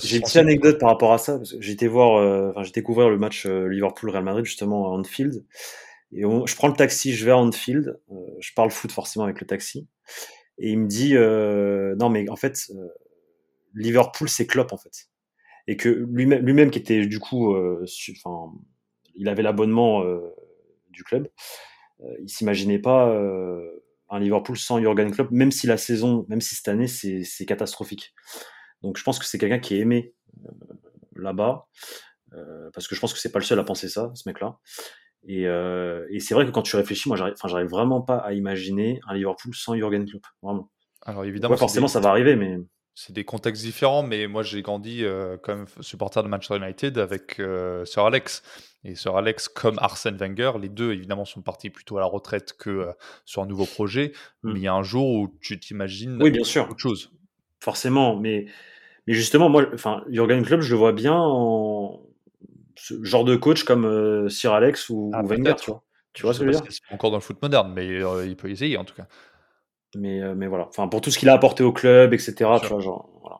j'ai 0.03 0.17
une 0.17 0.21
petite 0.21 0.35
anecdote 0.35 0.79
par 0.79 0.89
rapport 0.89 1.13
à 1.13 1.17
ça. 1.17 1.39
J'étais 1.59 1.87
voir, 1.87 2.17
euh, 2.17 2.51
enfin, 2.51 2.61
j'ai 2.61 2.71
découvert 2.71 3.09
le 3.09 3.17
match 3.17 3.47
euh, 3.47 3.67
Liverpool-Real 3.67 4.23
Madrid 4.23 4.45
justement 4.45 4.87
à 4.87 4.89
Anfield. 4.89 5.43
Et 6.11 6.21
je 6.21 6.55
prends 6.55 6.67
le 6.67 6.75
taxi, 6.75 7.13
je 7.13 7.25
vais 7.25 7.31
à 7.31 7.37
Anfield. 7.37 7.99
Euh, 8.11 8.15
je 8.39 8.53
parle 8.53 8.69
foot 8.69 8.91
forcément 8.91 9.25
avec 9.25 9.41
le 9.41 9.47
taxi. 9.47 9.87
Et 10.59 10.69
il 10.69 10.79
me 10.79 10.87
dit, 10.87 11.15
non 11.97 12.09
mais 12.09 12.29
en 12.29 12.35
fait, 12.35 12.71
Liverpool 13.73 14.29
c'est 14.29 14.45
Klopp 14.45 14.71
en 14.71 14.77
fait. 14.77 15.07
Et 15.67 15.77
que 15.77 15.89
lui-même, 15.89 16.45
lui-même 16.45 16.71
qui 16.71 16.79
était 16.79 17.05
du 17.05 17.19
coup, 17.19 17.55
enfin, 17.55 18.53
il 19.15 19.29
avait 19.29 19.43
l'abonnement 19.43 20.03
du 20.89 21.03
club. 21.03 21.29
il 22.21 22.29
s'imaginait 22.29 22.79
pas 22.79 23.07
un 24.09 24.19
Liverpool 24.19 24.57
sans 24.57 24.79
Jurgen 24.79 25.11
Klopp, 25.11 25.31
même 25.31 25.51
si 25.51 25.65
la 25.67 25.77
saison, 25.77 26.25
même 26.29 26.41
si 26.41 26.55
cette 26.55 26.67
année 26.67 26.87
c'est 26.87 27.45
catastrophique. 27.45 28.13
Donc 28.83 28.97
je 28.97 29.03
pense 29.03 29.17
que 29.17 29.25
c'est 29.25 29.37
quelqu'un 29.39 29.59
qui 29.59 29.75
est 29.75 29.79
aimé 29.79 30.13
euh, 30.45 30.51
là-bas, 31.15 31.67
euh, 32.33 32.69
parce 32.73 32.87
que 32.87 32.95
je 32.95 33.01
pense 33.01 33.13
que 33.13 33.19
c'est 33.19 33.31
pas 33.31 33.39
le 33.39 33.45
seul 33.45 33.59
à 33.59 33.63
penser 33.63 33.89
ça, 33.89 34.11
ce 34.13 34.27
mec-là. 34.29 34.59
Et, 35.25 35.47
euh, 35.47 36.05
et 36.11 36.19
c'est 36.19 36.35
vrai 36.35 36.45
que 36.45 36.51
quand 36.51 36.61
tu 36.61 36.75
réfléchis, 36.75 37.07
moi, 37.07 37.17
j'arrive, 37.17 37.35
j'arrive 37.45 37.69
vraiment 37.69 38.01
pas 38.01 38.17
à 38.17 38.33
imaginer 38.33 38.99
un 39.07 39.13
Liverpool 39.15 39.55
sans 39.55 39.75
Jurgen 39.75 40.05
Klopp, 40.05 40.25
vraiment. 40.41 40.69
Alors 41.01 41.23
évidemment, 41.25 41.57
forcément, 41.57 41.87
ça 41.87 41.99
va 41.99 42.09
arriver, 42.09 42.35
mais 42.35 42.59
c'est 42.95 43.13
des 43.13 43.23
contextes 43.23 43.63
différents. 43.63 44.03
Mais 44.03 44.27
moi, 44.27 44.43
j'ai 44.43 44.61
grandi 44.61 45.03
comme 45.41 45.65
supporter 45.81 46.23
de 46.23 46.27
Manchester 46.27 46.57
United 46.57 46.97
avec 46.97 47.41
Sir 47.85 48.05
Alex. 48.05 48.43
Et 48.85 48.95
Sir 48.95 49.15
Alex, 49.15 49.47
comme 49.47 49.79
Arsène 49.79 50.17
Wenger, 50.17 50.53
les 50.61 50.69
deux 50.69 50.91
évidemment 50.91 51.25
sont 51.25 51.41
partis 51.41 51.69
plutôt 51.69 51.97
à 51.97 52.01
la 52.01 52.05
retraite 52.05 52.53
que 52.57 52.87
sur 53.25 53.41
un 53.41 53.45
nouveau 53.45 53.65
projet. 53.65 54.11
Hmm. 54.43 54.53
Mais 54.53 54.59
il 54.59 54.63
y 54.63 54.67
a 54.67 54.73
un 54.73 54.83
jour 54.83 55.09
où 55.09 55.37
tu 55.41 55.59
t'imagines 55.59 56.21
oui, 56.21 56.31
bien 56.31 56.43
sûr. 56.43 56.69
autre 56.69 56.79
chose. 56.79 57.11
Forcément, 57.59 58.17
mais 58.17 58.47
mais 59.07 59.13
justement, 59.13 59.49
moi, 59.49 59.65
enfin, 59.73 60.03
Jurgen 60.09 60.43
Klopp, 60.45 60.61
je 60.61 60.71
le 60.71 60.77
vois 60.77 60.93
bien 60.93 61.15
en 61.15 62.01
ce 62.75 63.03
genre 63.03 63.23
de 63.23 63.35
coach 63.35 63.63
comme 63.63 63.85
euh, 63.85 64.29
Sir 64.29 64.53
Alex 64.53 64.89
ou, 64.89 65.11
ah, 65.13 65.21
Wenger, 65.23 65.55
tu 65.59 65.71
vois. 65.71 65.83
Tu 66.13 66.23
vois 66.23 66.33
ce 66.33 66.39
que 66.39 66.45
je 66.45 66.57
veux 66.57 66.61
dire? 66.61 66.71
Encore 66.91 67.09
dans 67.09 67.17
le 67.17 67.21
foot 67.21 67.41
moderne, 67.41 67.73
mais 67.73 67.87
euh, 67.87 68.25
il 68.25 68.35
peut 68.35 68.49
essayer 68.49 68.77
en 68.77 68.85
tout 68.85 68.93
cas. 68.93 69.07
Mais, 69.95 70.21
euh, 70.21 70.33
mais 70.35 70.47
voilà. 70.47 70.67
Enfin, 70.67 70.87
pour 70.87 71.01
tout 71.01 71.11
ce 71.11 71.19
qu'il 71.19 71.29
a 71.29 71.33
apporté 71.33 71.63
au 71.63 71.71
club, 71.71 72.13
etc. 72.13 72.59
Tu 72.59 72.67
vois, 72.67 72.79
genre, 72.79 73.09
voilà. 73.21 73.39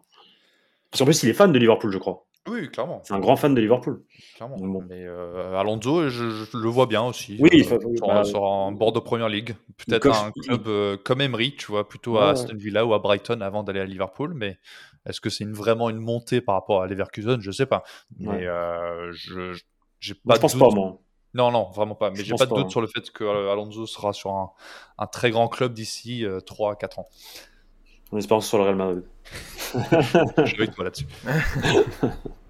Parce 0.92 1.00
qu'en 1.00 1.06
plus, 1.06 1.24
il 1.24 1.30
est 1.30 1.34
fan 1.34 1.52
de 1.52 1.60
Liverpool, 1.60 1.92
je 1.92 1.98
crois. 1.98 2.26
Oui, 2.48 2.70
clairement. 2.70 3.02
C'est 3.06 3.14
un 3.14 3.20
grand 3.20 3.38
fan 3.38 3.56
de 3.56 3.62
Liverpool. 3.62 4.04
clairement. 4.36 4.58
Mais 4.60 4.68
bon. 4.68 4.84
Mais 4.88 5.06
euh, 5.06 5.58
Alonso, 5.58 6.10
je, 6.10 6.30
je 6.30 6.58
le 6.58 6.68
vois 6.70 6.88
bien 6.88 7.02
aussi. 7.04 7.38
Oui, 7.40 7.50
il 7.54 7.62
euh, 7.62 7.64
faut- 7.64 7.96
sur, 7.96 8.08
bah, 8.08 8.24
sur 8.26 8.46
un 8.46 8.72
bord 8.74 8.92
de 8.92 9.00
première 9.00 9.30
ligue. 9.30 9.56
Peut-être 9.88 10.12
un 10.12 10.32
club 10.32 10.68
euh, 10.68 10.98
comme 10.98 11.22
Emery, 11.22 11.56
tu 11.56 11.68
vois, 11.68 11.88
plutôt 11.88 12.14
Ouais, 12.16 12.22
à. 12.24 12.30
Aston 12.32 12.56
Villa 12.58 12.86
ou 12.86 12.94
à 12.94 13.00
Brighton 13.00 13.40
avant 13.42 13.64
d'aller 13.64 13.80
à 13.80 13.86
Liverpool. 13.86 14.34
Mais 14.36 14.58
est-ce 15.06 15.22
que 15.22 15.30
c'est 15.30 15.46
une, 15.46 15.54
vraiment 15.54 15.90
une 15.90 15.98
montée 16.00 16.42
par 16.42 16.56
rapport 16.56 16.84
à 16.84 16.88
Leverkusen? 16.88 17.40
Je 17.42 17.52
sais 17.52 17.66
pas. 17.66 17.84
Mais 18.20 18.28
Ouais. 18.28 18.46
euh, 18.48 19.12
je 19.14 19.54
je- 20.00 20.14
Moi, 20.26 20.38
pense 20.38 20.56
pas, 20.58 20.70
moi. 20.70 21.00
Non, 21.34 21.52
non, 21.52 21.70
vraiment 21.72 21.96
pas. 21.96 22.10
Mais 22.12 22.18
Je 22.18 22.24
j'ai 22.24 22.36
pas 22.36 22.46
de 22.46 22.54
doute 22.54 22.66
hein. 22.66 22.70
sur 22.70 22.82
le 22.82 22.88
fait 22.88 23.10
que 23.12 23.24
euh, 23.24 23.52
Alonso 23.52 23.86
sera 23.86 24.14
sur 24.14 24.32
un, 24.32 24.52
un 24.98 25.08
très 25.08 25.32
grand 25.32 25.48
club 25.48 25.74
d'ici 25.74 26.26
3 26.46 26.74
à 26.74 26.76
4 26.76 27.00
ans. 27.00 27.08
On 28.12 28.18
espère 28.18 28.44
sur 28.44 28.60
le 28.60 28.66
Real 28.66 28.76
Madrid. 28.76 29.04
Je 29.74 30.56
vais 30.56 30.64
avec 30.64 30.76
toi 30.76 30.84
là-dessus. 30.84 31.08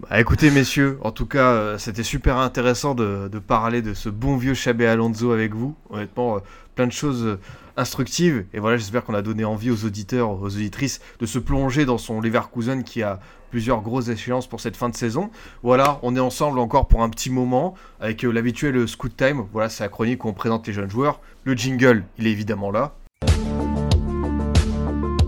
Bah, 0.00 0.20
écoutez 0.20 0.50
messieurs, 0.50 0.98
en 1.02 1.12
tout 1.12 1.26
cas 1.26 1.52
euh, 1.52 1.78
c'était 1.78 2.02
super 2.02 2.38
intéressant 2.38 2.96
de, 2.96 3.28
parler 3.38 3.80
de 3.80 3.94
ce 3.94 4.08
bon 4.08 4.36
vieux 4.36 4.54
Chabé 4.54 4.86
Alonso 4.86 5.30
avec 5.30 5.54
vous. 5.54 5.76
Honnêtement, 5.88 6.36
euh, 6.36 6.38
plein 6.74 6.88
de 6.88 6.92
choses 6.92 7.24
euh, 7.24 7.40
instructives. 7.76 8.44
Et 8.52 8.58
voilà, 8.58 8.76
j'espère 8.76 9.04
qu'on 9.04 9.14
a 9.14 9.22
donné 9.22 9.44
envie 9.44 9.70
aux 9.70 9.84
auditeurs, 9.84 10.30
aux 10.30 10.46
auditrices 10.46 11.00
de 11.20 11.26
se 11.26 11.38
plonger 11.38 11.84
dans 11.84 11.98
son 11.98 12.20
Leverkusen 12.20 12.82
qui 12.82 13.02
a 13.04 13.20
plusieurs 13.50 13.82
grosses 13.82 14.08
échéances 14.08 14.48
pour 14.48 14.60
cette 14.60 14.76
fin 14.76 14.88
de 14.88 14.96
saison. 14.96 15.30
Voilà, 15.62 16.00
on 16.02 16.16
est 16.16 16.20
ensemble 16.20 16.58
encore 16.58 16.88
pour 16.88 17.02
un 17.02 17.08
petit 17.08 17.30
moment 17.30 17.74
avec 18.00 18.22
l'habituel 18.24 18.88
Scoot 18.88 19.16
Time. 19.16 19.44
Voilà, 19.52 19.68
c'est 19.68 19.84
la 19.84 19.88
chronique 19.88 20.24
où 20.24 20.28
on 20.28 20.32
présente 20.32 20.66
les 20.66 20.72
jeunes 20.72 20.90
joueurs. 20.90 21.20
Le 21.44 21.54
jingle, 21.54 22.04
il 22.18 22.26
est 22.26 22.32
évidemment 22.32 22.72
là. 22.72 22.94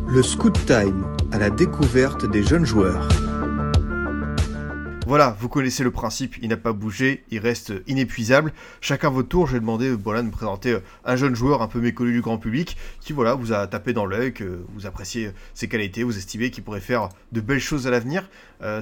Le 0.08 0.22
Scoot 0.22 0.58
Time 0.66 1.06
à 1.30 1.38
la 1.38 1.50
découverte 1.50 2.28
des 2.28 2.42
jeunes 2.42 2.64
joueurs. 2.64 3.08
Voilà, 5.06 5.36
vous 5.38 5.48
connaissez 5.48 5.84
le 5.84 5.92
principe, 5.92 6.34
il 6.42 6.48
n'a 6.48 6.56
pas 6.56 6.72
bougé, 6.72 7.22
il 7.30 7.38
reste 7.38 7.72
inépuisable. 7.86 8.52
Chacun 8.80 9.08
votre 9.08 9.28
tour, 9.28 9.46
je 9.46 9.52
vais 9.52 9.60
demander 9.60 9.90
euh, 9.90 9.94
voilà, 9.94 10.20
de 10.20 10.26
me 10.26 10.32
présenter 10.32 10.72
euh, 10.72 10.80
un 11.04 11.14
jeune 11.14 11.36
joueur 11.36 11.62
un 11.62 11.68
peu 11.68 11.78
méconnu 11.78 12.12
du 12.12 12.20
grand 12.20 12.38
public 12.38 12.76
qui 13.00 13.12
voilà, 13.12 13.34
vous 13.34 13.52
a 13.52 13.68
tapé 13.68 13.92
dans 13.92 14.04
l'œil, 14.04 14.32
que 14.32 14.64
vous 14.74 14.84
appréciez 14.84 15.26
euh, 15.26 15.32
ses 15.54 15.68
qualités, 15.68 16.02
vous 16.02 16.18
estimez 16.18 16.50
qu'il 16.50 16.64
pourrait 16.64 16.80
faire 16.80 17.10
de 17.30 17.40
belles 17.40 17.60
choses 17.60 17.86
à 17.86 17.92
l'avenir. 17.92 18.28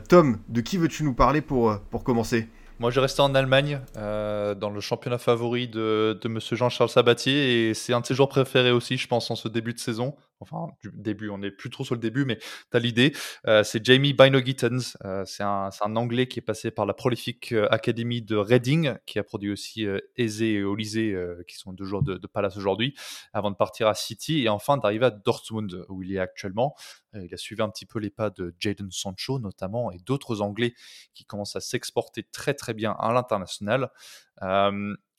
Tom, 0.09 0.39
de 0.49 0.62
qui 0.62 0.79
veux-tu 0.79 1.05
nous 1.05 1.12
parler 1.12 1.43
pour, 1.43 1.79
commencer? 2.05 2.49
Moi, 2.79 2.91
je 2.91 3.01
resté 3.01 3.20
en 3.20 3.35
Allemagne, 3.35 3.81
dans 3.95 4.70
le 4.72 4.81
championnat 4.81 5.18
favori 5.18 5.68
de, 5.68 6.18
de 6.20 6.29
Monsieur 6.29 6.57
Jean-Charles 6.57 6.89
Sabatier, 6.89 7.68
et 7.68 7.75
c'est 7.75 7.93
un 7.93 8.01
de 8.01 8.07
ses 8.07 8.14
joueurs 8.14 8.29
préférés 8.29 8.70
aussi, 8.70 8.97
je 8.97 9.09
pense, 9.09 9.31
en 9.31 9.37
ce 9.37 9.49
début 9.49 9.75
de 9.75 9.79
saison. 9.79 10.14
Enfin, 10.41 10.68
du 10.82 10.91
début, 10.95 11.30
on 11.30 11.39
n'est 11.39 11.51
plus 11.51 11.70
trop 11.70 11.85
sur 11.85 11.95
le 11.95 12.01
début, 12.01 12.24
mais 12.24 12.37
tu 12.37 12.76
as 12.76 12.78
l'idée. 12.78 13.12
Euh, 13.47 13.62
c'est 13.62 13.85
Jamie 13.85 14.12
Bino-Gittens. 14.12 14.97
Euh, 15.05 15.24
c'est 15.24 15.43
un, 15.43 15.70
Anglais 15.80 16.26
qui 16.26 16.41
est 16.41 16.43
passé 16.43 16.70
par 16.70 16.87
la 16.87 16.95
prolifique 16.95 17.53
euh, 17.53 17.68
Academy 17.70 18.20
de 18.20 18.37
Reading, 18.37 18.95
qui 19.07 19.18
a 19.18 19.24
produit 19.24 19.51
aussi 19.51 19.87
euh, 19.87 19.99
Eze 20.16 20.43
et 20.43 20.62
Olysée, 20.64 21.16
qui 21.49 21.57
sont 21.57 21.72
deux 21.72 21.85
joueurs 21.85 22.03
de, 22.03 22.16
de 22.16 22.26
Palace 22.26 22.57
aujourd'hui, 22.57 22.95
avant 23.32 23.51
de 23.51 23.57
partir 23.57 23.87
à 23.87 23.95
City 23.95 24.43
et 24.43 24.49
enfin 24.49 24.76
d'arriver 24.76 25.07
à 25.07 25.11
Dortmund, 25.11 25.85
où 25.89 26.03
il 26.03 26.12
est 26.12 26.18
actuellement. 26.18 26.74
Il 27.14 27.32
a 27.32 27.37
suivi 27.37 27.62
un 27.62 27.68
petit 27.68 27.87
peu 27.87 28.01
les 28.01 28.11
pas 28.11 28.30
de 28.30 28.55
Jadon 28.59 28.89
Sancho, 28.91 29.39
notamment, 29.39 29.93
et 29.93 29.99
d'autres 29.99 30.41
Anglais 30.41 30.74
qui 31.14 31.24
commencent 31.24 31.57
à 31.57 31.61
s'exporter 31.61 32.24
très 32.24 32.55
très 32.55 32.74
bien 32.74 32.93
à 32.99 33.12
l'international. 33.12 33.91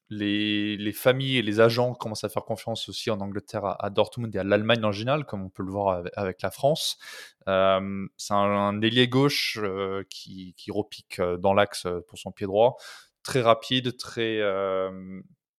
Les, 0.10 0.78
les 0.78 0.92
familles 0.92 1.38
et 1.38 1.42
les 1.42 1.60
agents 1.60 1.94
commencent 1.96 2.24
à 2.24 2.30
faire 2.30 2.46
confiance 2.46 2.90
aussi 2.90 3.10
en 3.10 3.20
Angleterre 3.22 3.76
à, 3.80 3.90
Dortmund 3.90 4.36
et 4.36 4.40
à 4.40 4.44
l'Allemagne 4.44 4.84
en 4.86 4.92
général, 4.92 5.26
comme 5.26 5.44
on 5.44 5.50
peut 5.50 5.64
le 5.64 5.72
voir 5.72 6.04
avec, 6.16 6.42
la 6.42 6.52
France. 6.52 6.98
Euh, 7.48 8.08
c'est 8.18 8.34
un, 8.34 8.82
ailier 8.82 9.08
gauche 9.08 9.58
euh, 9.62 10.04
qui, 10.10 10.54
qui 10.58 10.72
repique 10.72 11.20
euh, 11.20 11.38
dans 11.38 11.54
l'axe 11.54 11.88
pour 12.08 12.20
son 12.20 12.32
pied 12.32 12.46
droit, 12.46 12.78
très 13.24 13.42
rapide, 13.42 13.98
très, 13.98 14.42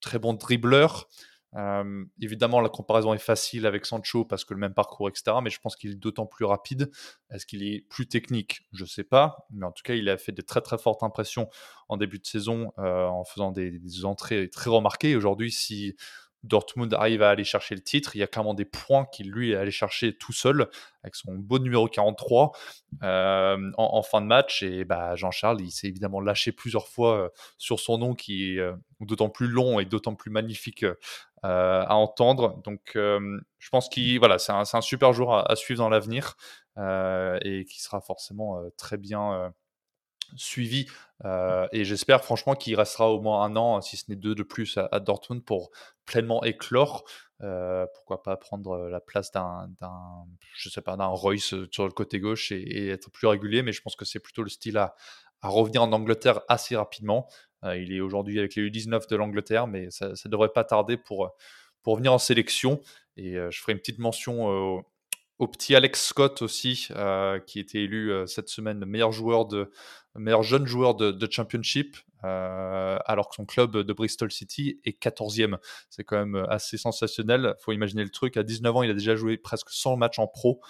très 0.01 0.19
bon 0.19 0.35
dribbleur. 0.35 1.09
Euh, 1.57 2.05
évidemment, 2.21 2.61
la 2.61 2.69
comparaison 2.69 3.15
est 3.15 3.19
facile 3.19 3.67
avec 3.67 3.87
Sancho 3.87 4.25
parce 4.25 4.45
que 4.45 4.55
le 4.55 4.61
même 4.61 4.75
parcours, 4.75 5.09
etc. 5.09 5.39
Mais 5.43 5.51
je 5.51 5.59
pense 5.59 5.77
qu'il 5.77 5.93
est 5.93 5.97
d'autant 5.97 6.27
plus 6.27 6.45
rapide. 6.45 6.91
Est-ce 7.31 7.47
qu'il 7.47 7.63
est 7.63 7.87
plus 7.89 8.07
technique? 8.07 8.67
Je 8.73 8.85
ne 8.85 8.89
sais 8.89 9.05
pas. 9.05 9.47
Mais 9.51 9.65
en 9.65 9.73
tout 9.73 9.83
cas, 9.83 9.95
il 9.95 10.09
a 10.09 10.19
fait 10.19 10.33
de 10.33 10.43
très 10.43 10.61
très 10.61 10.79
fortes 10.79 11.03
impressions 11.03 11.49
en 11.89 11.97
début 11.97 12.19
de 12.19 12.27
saison 12.27 12.73
euh, 12.79 13.07
en 13.07 13.25
faisant 13.25 13.53
des, 13.53 13.79
des 13.79 14.05
entrées 14.05 14.51
très 14.51 14.71
remarquées. 14.71 15.17
Aujourd'hui, 15.17 15.51
si 15.51 15.97
Dortmund 16.47 16.93
arrive 16.95 17.23
à 17.23 17.31
aller 17.31 17.45
chercher 17.45 17.75
le 17.75 17.81
titre, 17.81 18.17
il 18.17 18.21
y 18.21 18.23
a 18.23 18.27
clairement 18.27 18.55
des 18.55 18.65
points 18.65 19.07
qu'il 19.07 19.31
lui 19.31 19.53
est 19.53 19.57
allé 19.57 19.71
chercher 19.71 20.17
tout 20.17 20.33
seul 20.33 20.69
avec 21.03 21.15
son 21.15 21.35
beau 21.35 21.59
numéro 21.59 21.89
43 21.89 22.53
euh, 23.03 23.73
en, 23.77 24.03
fin 24.03 24.21
de 24.21 24.27
match. 24.27 24.63
Et 24.63 24.85
bah, 24.85 25.15
Jean-Charles, 25.17 25.61
il 25.61 25.71
s'est 25.71 25.87
évidemment 25.87 26.21
lâché 26.21 26.53
plusieurs 26.53 26.89
fois 26.89 27.17
euh, 27.17 27.29
sur 27.59 27.81
son 27.81 27.99
nom 27.99 28.15
qui 28.15 28.55
est 28.55 28.59
euh, 28.59 28.75
d'autant 29.01 29.29
plus 29.29 29.49
long 29.49 29.79
et 29.79 29.85
d'autant 29.85 30.15
plus 30.15 30.31
magnifique 30.31 30.85
à 31.43 31.95
entendre. 31.95 32.61
Donc, 32.65 32.93
je 32.95 33.69
pense 33.71 33.89
qu'il 33.89 34.21
c'est 34.39 34.53
un, 34.53 34.81
super 34.81 35.13
joueur 35.13 35.33
à, 35.33 35.53
à 35.53 35.55
suivre 35.55 35.79
dans 35.79 35.89
l'avenir 35.89 36.37
et 36.77 37.65
qui 37.69 37.81
sera 37.81 38.01
forcément 38.01 38.61
très 38.77 38.97
bien 38.97 39.53
suivi. 40.37 40.87
Euh, 41.25 41.67
et 41.73 41.85
j'espère 41.85 42.25
franchement 42.25 42.55
qu'il 42.55 42.75
restera 42.77 43.11
au 43.11 43.21
moins 43.21 43.43
un 43.45 43.57
an, 43.57 43.81
si 43.81 43.97
ce 43.97 44.05
n'est 44.09 44.17
deux 44.17 44.35
de 44.35 44.43
plus 44.43 44.77
à, 44.77 44.89
à 44.93 45.01
Dortmund 45.01 45.45
pour 45.45 45.71
pleinement 46.05 46.43
éclore. 46.45 47.05
Euh, 47.43 47.87
pourquoi 47.95 48.23
pas 48.23 48.37
prendre 48.37 48.89
la 48.89 49.01
place 49.01 49.31
d'un, 49.31 49.69
je 50.55 50.71
sais 50.71 50.81
pas, 50.81 50.97
d'un 50.97 51.07
Royce 51.07 51.55
sur 51.71 51.85
le 51.85 51.93
côté 51.93 52.19
gauche 52.19 52.51
et, 52.51 52.61
et, 52.61 52.89
être 52.89 53.11
plus 53.11 53.27
régulier. 53.27 53.63
Mais 53.63 53.73
je 53.73 53.83
pense 53.83 53.97
que 53.97 54.05
c'est 54.05 54.21
plutôt 54.21 54.43
le 54.43 54.49
style 54.49 54.79
à, 54.79 54.95
à 55.43 55.49
revenir 55.49 55.83
en 55.83 55.93
Angleterre 55.93 56.41
assez 56.49 56.77
rapidement. 56.77 57.29
Euh, 57.65 57.77
il 57.77 57.93
est 57.93 58.01
aujourd'hui 58.01 58.39
avec 58.39 58.55
les 58.55 58.71
U19 58.71 59.09
de 59.09 59.17
l'Angleterre, 59.17 59.67
mais 59.67 59.91
ça 59.91 60.09
ne 60.09 60.31
devrait 60.31 60.53
pas 60.53 60.65
tarder 60.65 60.97
pour, 60.97 61.31
pour 61.83 61.97
venir 61.97 62.13
en 62.13 62.19
sélection. 62.19 62.81
Et 63.17 63.37
euh, 63.37 63.51
je 63.51 63.61
ferai 63.61 63.73
une 63.73 63.79
petite 63.79 63.99
mention 63.99 64.83
au, 65.39 65.49
petit 65.49 65.75
Alex 65.75 66.07
Scott 66.07 66.43
aussi, 66.43 66.89
euh, 66.93 67.39
qui 67.41 67.61
était 67.61 67.81
élu 67.81 68.13
euh, 68.13 68.27
cette 68.27 68.49
semaine 68.49 68.85
meilleur 68.85 69.13
joueur 69.13 69.47
de 69.47 69.71
meilleur 70.15 70.43
jeune 70.43 70.67
joueur 70.67 70.95
de, 70.95 71.29
Championship, 71.31 71.97
euh, 72.25 72.99
alors 73.05 73.29
que 73.29 73.35
son 73.35 73.45
club 73.45 73.77
de 73.77 73.93
Bristol 73.93 74.33
City 74.33 74.81
est 74.85 74.99
14e. 75.03 75.59
C'est 75.91 76.05
quand 76.05 76.17
même 76.17 76.47
assez 76.49 76.79
sensationnel. 76.79 77.55
faut 77.61 77.73
imaginer 77.73 78.03
le 78.03 78.11
truc. 78.11 78.39
À 78.39 78.43
19 78.43 78.77
ans, 78.77 78.83
il 78.83 78.91
a 78.91 78.95
déjà 78.95 79.15
joué 79.15 79.37
presque 79.37 79.69
100 79.69 79.99
matchs 79.99 80.19
en 80.19 80.27
pro. 80.27 80.61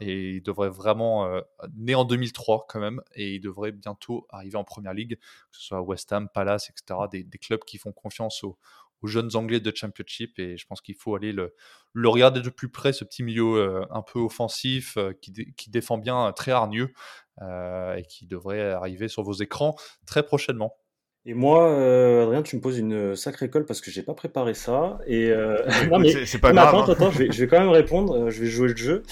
Et 0.00 0.36
il 0.36 0.42
devrait 0.42 0.70
vraiment, 0.70 1.40
né 1.76 1.94
en 1.94 2.04
2003 2.04 2.66
quand 2.68 2.78
même, 2.80 3.00
et 3.14 3.34
il 3.34 3.40
devrait 3.40 3.72
bientôt 3.72 4.26
arriver 4.30 4.56
en 4.56 4.64
première 4.64 4.94
ligue, 4.94 5.16
que 5.16 5.56
ce 5.56 5.62
soit 5.62 5.80
West 5.80 6.12
Ham, 6.12 6.28
Palace, 6.28 6.70
etc., 6.70 7.00
des, 7.10 7.24
des 7.24 7.38
clubs 7.38 7.64
qui 7.64 7.78
font 7.78 7.92
confiance 7.92 8.44
aux, 8.44 8.56
aux, 9.02 9.06
jeunes 9.06 9.30
Anglais 9.34 9.60
de 9.60 9.72
Championship, 9.74 10.38
et 10.38 10.56
je 10.56 10.66
pense 10.66 10.80
qu'il 10.80 10.94
faut 10.94 11.14
aller 11.14 11.32
le, 11.32 11.54
le, 11.92 12.08
regarder 12.08 12.40
de 12.40 12.50
plus 12.50 12.68
près, 12.68 12.92
ce 12.92 13.04
petit 13.04 13.22
milieu 13.22 13.56
euh, 13.56 13.84
un 13.90 14.02
peu 14.02 14.18
offensif, 14.18 14.96
euh, 14.96 15.12
qui, 15.20 15.30
dé, 15.32 15.52
qui, 15.56 15.70
défend 15.70 15.98
bien, 15.98 16.32
très 16.32 16.52
hargneux, 16.52 16.92
euh, 17.40 17.96
et 17.96 18.02
qui 18.04 18.26
devrait 18.26 18.72
arriver 18.72 19.08
sur 19.08 19.22
vos 19.22 19.34
écrans 19.34 19.76
très 20.06 20.22
prochainement. 20.22 20.76
Et 21.24 21.34
moi, 21.34 21.70
euh, 21.70 22.24
Adrien, 22.24 22.42
tu 22.42 22.56
me 22.56 22.60
poses 22.60 22.78
une 22.78 23.14
sacrée 23.14 23.48
colle 23.48 23.64
parce 23.64 23.80
que 23.80 23.92
j'ai 23.92 24.02
pas 24.02 24.14
préparé 24.14 24.54
ça. 24.54 24.98
Et 25.06 25.30
euh... 25.30 25.62
non, 25.90 25.98
mais 25.98 26.26
c'est 26.26 26.38
pas 26.40 26.52
grave. 26.52 26.68
Attends, 26.68 26.88
hein. 26.88 26.92
attends, 26.92 27.10
je 27.12 27.18
vais, 27.18 27.32
je 27.32 27.40
vais, 27.40 27.46
quand 27.46 27.60
même 27.60 27.68
répondre. 27.68 28.14
euh, 28.14 28.30
Je 28.30 28.40
vais 28.40 28.48
jouer 28.48 28.68
le 28.68 28.76
jeu 28.76 29.02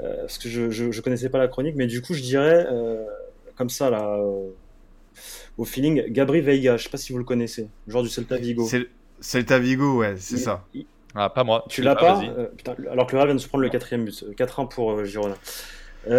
euh, 0.00 0.22
parce 0.22 0.38
que 0.38 0.48
je, 0.48 0.70
je, 0.70 0.90
je, 0.90 1.00
connaissais 1.00 1.28
pas 1.28 1.38
la 1.38 1.48
chronique, 1.48 1.76
mais 1.76 1.86
du 1.86 2.02
coup, 2.02 2.14
je 2.14 2.22
dirais 2.22 2.66
euh, 2.70 3.04
comme 3.54 3.70
ça 3.70 3.90
là, 3.90 4.16
euh, 4.18 4.50
au 5.56 5.64
feeling, 5.64 6.10
Gabri 6.10 6.40
Veiga. 6.40 6.76
Je 6.76 6.84
sais 6.84 6.90
pas 6.90 6.98
si 6.98 7.12
vous 7.12 7.18
le 7.18 7.24
connaissez, 7.24 7.68
joueur 7.86 8.02
du 8.02 8.08
Celta 8.08 8.36
Vigo. 8.38 8.68
Celta 9.22 9.58
Vigo, 9.58 9.98
ouais, 9.98 10.16
c'est 10.18 10.36
ça. 10.36 10.64
Il... 10.74 10.86
Ah, 11.14 11.30
pas 11.30 11.44
moi. 11.44 11.64
Tu 11.68 11.82
l'as 11.82 11.94
pas 11.94 12.22
euh, 12.22 12.46
putain, 12.56 12.74
Alors 12.90 13.06
que 13.06 13.12
le 13.12 13.18
Real 13.18 13.28
vient 13.28 13.34
de 13.34 13.40
se 13.40 13.48
prendre 13.48 13.62
le 13.62 13.70
quatrième 13.70 14.04
but, 14.04 14.24
4-1 14.36 14.68
pour 14.68 14.92
euh, 14.92 15.04
Girona. 15.04 15.36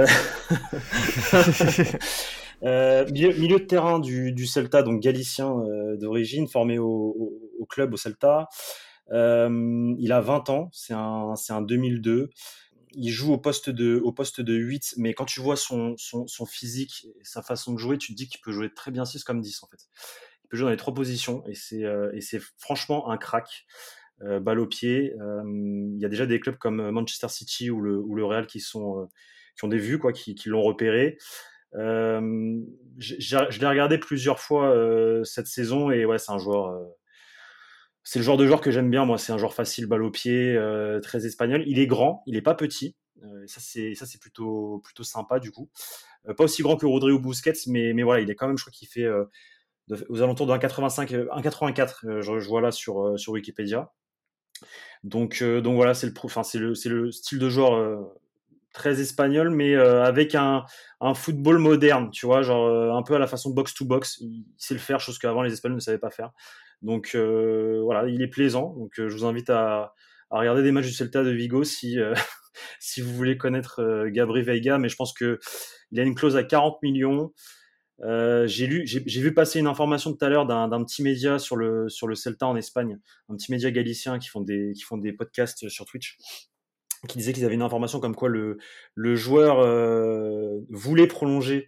Euh, 2.63 3.05
milieu, 3.11 3.33
milieu, 3.33 3.59
de 3.59 3.65
terrain 3.65 3.99
du, 3.99 4.31
du 4.31 4.47
Celta, 4.47 4.83
donc 4.83 5.01
galicien 5.01 5.51
euh, 5.51 5.97
d'origine, 5.97 6.47
formé 6.47 6.79
au, 6.79 6.87
au, 6.87 7.41
au, 7.59 7.65
club 7.65 7.93
au 7.93 7.97
Celta. 7.97 8.47
Euh, 9.11 9.93
il 9.99 10.11
a 10.13 10.21
20 10.21 10.49
ans, 10.49 10.69
c'est 10.71 10.93
un, 10.93 11.33
un 11.49 11.61
2002. 11.61 12.29
Il 12.93 13.09
joue 13.09 13.33
au 13.33 13.37
poste, 13.37 13.69
de, 13.69 13.99
au 14.03 14.13
poste 14.13 14.39
de 14.39 14.53
8, 14.53 14.93
mais 14.97 15.13
quand 15.13 15.25
tu 15.25 15.41
vois 15.41 15.57
son, 15.57 15.95
son, 15.97 16.25
son 16.27 16.45
physique 16.45 17.07
et 17.19 17.25
sa 17.25 17.41
façon 17.41 17.73
de 17.73 17.79
jouer, 17.79 17.97
tu 17.97 18.13
te 18.13 18.17
dis 18.17 18.29
qu'il 18.29 18.39
peut 18.39 18.53
jouer 18.53 18.73
très 18.73 18.91
bien 18.91 19.03
6 19.03 19.25
comme 19.25 19.41
10 19.41 19.63
en 19.63 19.67
fait. 19.67 19.89
Peut 20.53 20.57
jouer 20.57 20.65
dans 20.65 20.71
les 20.71 20.77
trois 20.77 20.93
positions 20.93 21.43
et 21.47 21.55
c'est 21.55 21.83
euh, 21.83 22.11
franchement 22.59 23.09
un 23.09 23.17
crack. 23.17 23.65
Euh, 24.21 24.39
balle 24.39 24.59
au 24.59 24.67
pied. 24.67 25.11
Il 25.17 25.97
y 25.99 26.05
a 26.05 26.07
déjà 26.07 26.27
des 26.27 26.39
clubs 26.39 26.57
comme 26.57 26.91
Manchester 26.91 27.27
City 27.29 27.71
ou 27.71 27.81
le, 27.81 27.97
ou 27.97 28.13
le 28.13 28.23
Real 28.23 28.45
qui, 28.45 28.59
sont, 28.59 29.01
euh, 29.01 29.05
qui 29.57 29.65
ont 29.65 29.67
des 29.67 29.79
vues, 29.79 29.97
quoi, 29.97 30.13
qui, 30.13 30.35
qui 30.35 30.49
l'ont 30.49 30.61
repéré. 30.61 31.17
Euh, 31.73 32.61
je 32.99 33.59
l'ai 33.59 33.67
regardé 33.67 33.97
plusieurs 33.97 34.39
fois 34.39 34.69
euh, 34.69 35.23
cette 35.23 35.47
saison 35.47 35.89
et 35.89 36.05
ouais, 36.05 36.19
c'est 36.19 36.31
un 36.31 36.37
joueur. 36.37 36.67
Euh, 36.67 36.85
c'est 38.03 38.19
le 38.19 38.23
genre 38.23 38.37
de 38.37 38.45
joueur 38.45 38.61
que 38.61 38.69
j'aime 38.69 38.91
bien. 38.91 39.03
Moi, 39.03 39.17
c'est 39.17 39.33
un 39.33 39.39
joueur 39.39 39.55
facile, 39.55 39.87
balle 39.87 40.03
au 40.03 40.11
pied, 40.11 40.55
euh, 40.55 40.99
très 40.99 41.25
espagnol. 41.25 41.63
Il 41.65 41.79
est 41.79 41.87
grand, 41.87 42.21
il 42.27 42.35
est 42.35 42.43
pas 42.43 42.53
petit. 42.53 42.95
ça, 43.47 43.59
c'est 43.59 43.95
ça, 43.95 44.05
c'est 44.05 44.21
plutôt 44.21 44.79
plutôt 44.83 45.03
sympa 45.03 45.39
du 45.39 45.49
coup. 45.51 45.71
pas 46.37 46.43
aussi 46.43 46.61
grand 46.61 46.77
que 46.77 46.85
Rodrigo 46.85 47.17
Busquets, 47.17 47.53
mais 47.67 47.93
mais 47.93 48.03
voilà, 48.03 48.21
il 48.21 48.29
est 48.29 48.35
quand 48.35 48.47
même, 48.47 48.57
je 48.57 48.63
crois 48.63 48.71
qu'il 48.71 48.87
fait 48.87 49.07
aux 50.09 50.21
alentours 50.21 50.47
de 50.47 50.53
1,85, 50.53 51.27
1,84. 51.27 52.21
Je, 52.21 52.39
je, 52.39 52.47
vois 52.47 52.61
là 52.61 52.71
sur 52.71 53.17
sur 53.19 53.33
Wikipédia. 53.33 53.91
Donc 55.03 55.43
donc 55.43 55.75
voilà, 55.75 55.93
c'est 55.93 56.07
le 56.07 56.13
enfin 56.23 56.43
c'est 56.43 56.59
le 56.59 56.73
le 56.85 57.11
style 57.11 57.39
de 57.39 57.49
joueur 57.49 58.13
très 58.73 59.01
espagnol, 59.01 59.49
mais 59.49 59.75
avec 59.75 60.35
un, 60.35 60.65
un, 60.99 61.13
football 61.13 61.59
moderne, 61.59 62.09
tu 62.11 62.25
vois, 62.25 62.41
genre 62.41 62.95
un 62.95 63.03
peu 63.03 63.15
à 63.15 63.19
la 63.19 63.27
façon 63.27 63.51
box 63.51 63.73
to 63.73 63.85
box. 63.85 64.17
Il 64.21 64.45
sait 64.57 64.73
le 64.73 64.79
faire, 64.79 64.99
chose 64.99 65.19
qu'avant 65.19 65.43
les 65.43 65.53
Espagnols 65.53 65.75
ne 65.75 65.81
savaient 65.81 65.99
pas 65.99 66.09
faire. 66.09 66.31
Donc 66.81 67.15
voilà, 67.15 68.07
il 68.07 68.21
est 68.21 68.27
plaisant. 68.27 68.73
Donc 68.77 68.93
je 68.95 69.13
vous 69.13 69.25
invite 69.25 69.49
à, 69.49 69.93
à, 70.31 70.39
regarder 70.39 70.63
des 70.63 70.71
matchs 70.71 70.87
du 70.87 70.93
Celta 70.93 71.23
de 71.23 71.31
Vigo 71.31 71.63
si 71.63 71.97
si 72.79 73.01
vous 73.01 73.13
voulez 73.13 73.37
connaître 73.37 74.07
Gabri 74.07 74.43
Veiga, 74.43 74.77
mais 74.77 74.89
je 74.89 74.95
pense 74.95 75.13
que 75.13 75.39
il 75.91 75.99
a 75.99 76.03
une 76.03 76.15
clause 76.15 76.35
à 76.35 76.43
40 76.43 76.81
millions. 76.81 77.33
Euh, 78.03 78.47
j'ai 78.47 78.67
lu, 78.67 78.83
j'ai 78.85 79.21
vu 79.21 79.33
passer 79.33 79.59
une 79.59 79.67
information 79.67 80.13
tout 80.13 80.23
à 80.25 80.29
l'heure 80.29 80.45
d'un 80.45 80.83
petit 80.83 81.01
média 81.03 81.39
sur 81.39 81.55
le 81.55 81.87
sur 81.87 82.07
le 82.07 82.15
Celta 82.15 82.47
en 82.47 82.55
Espagne, 82.55 82.99
un 83.29 83.35
petit 83.35 83.51
média 83.51 83.71
galicien 83.71 84.19
qui 84.19 84.27
font 84.27 84.41
des 84.41 84.73
qui 84.73 84.81
font 84.81 84.97
des 84.97 85.13
podcasts 85.13 85.69
sur 85.69 85.85
Twitch 85.85 86.17
qui 87.07 87.17
disait 87.17 87.33
qu'ils 87.33 87.45
avaient 87.45 87.55
une 87.55 87.61
information 87.61 87.99
comme 87.99 88.15
quoi 88.15 88.29
le, 88.29 88.57
le 88.95 89.15
joueur 89.15 89.59
euh, 89.59 90.59
voulait 90.69 91.07
prolonger 91.07 91.67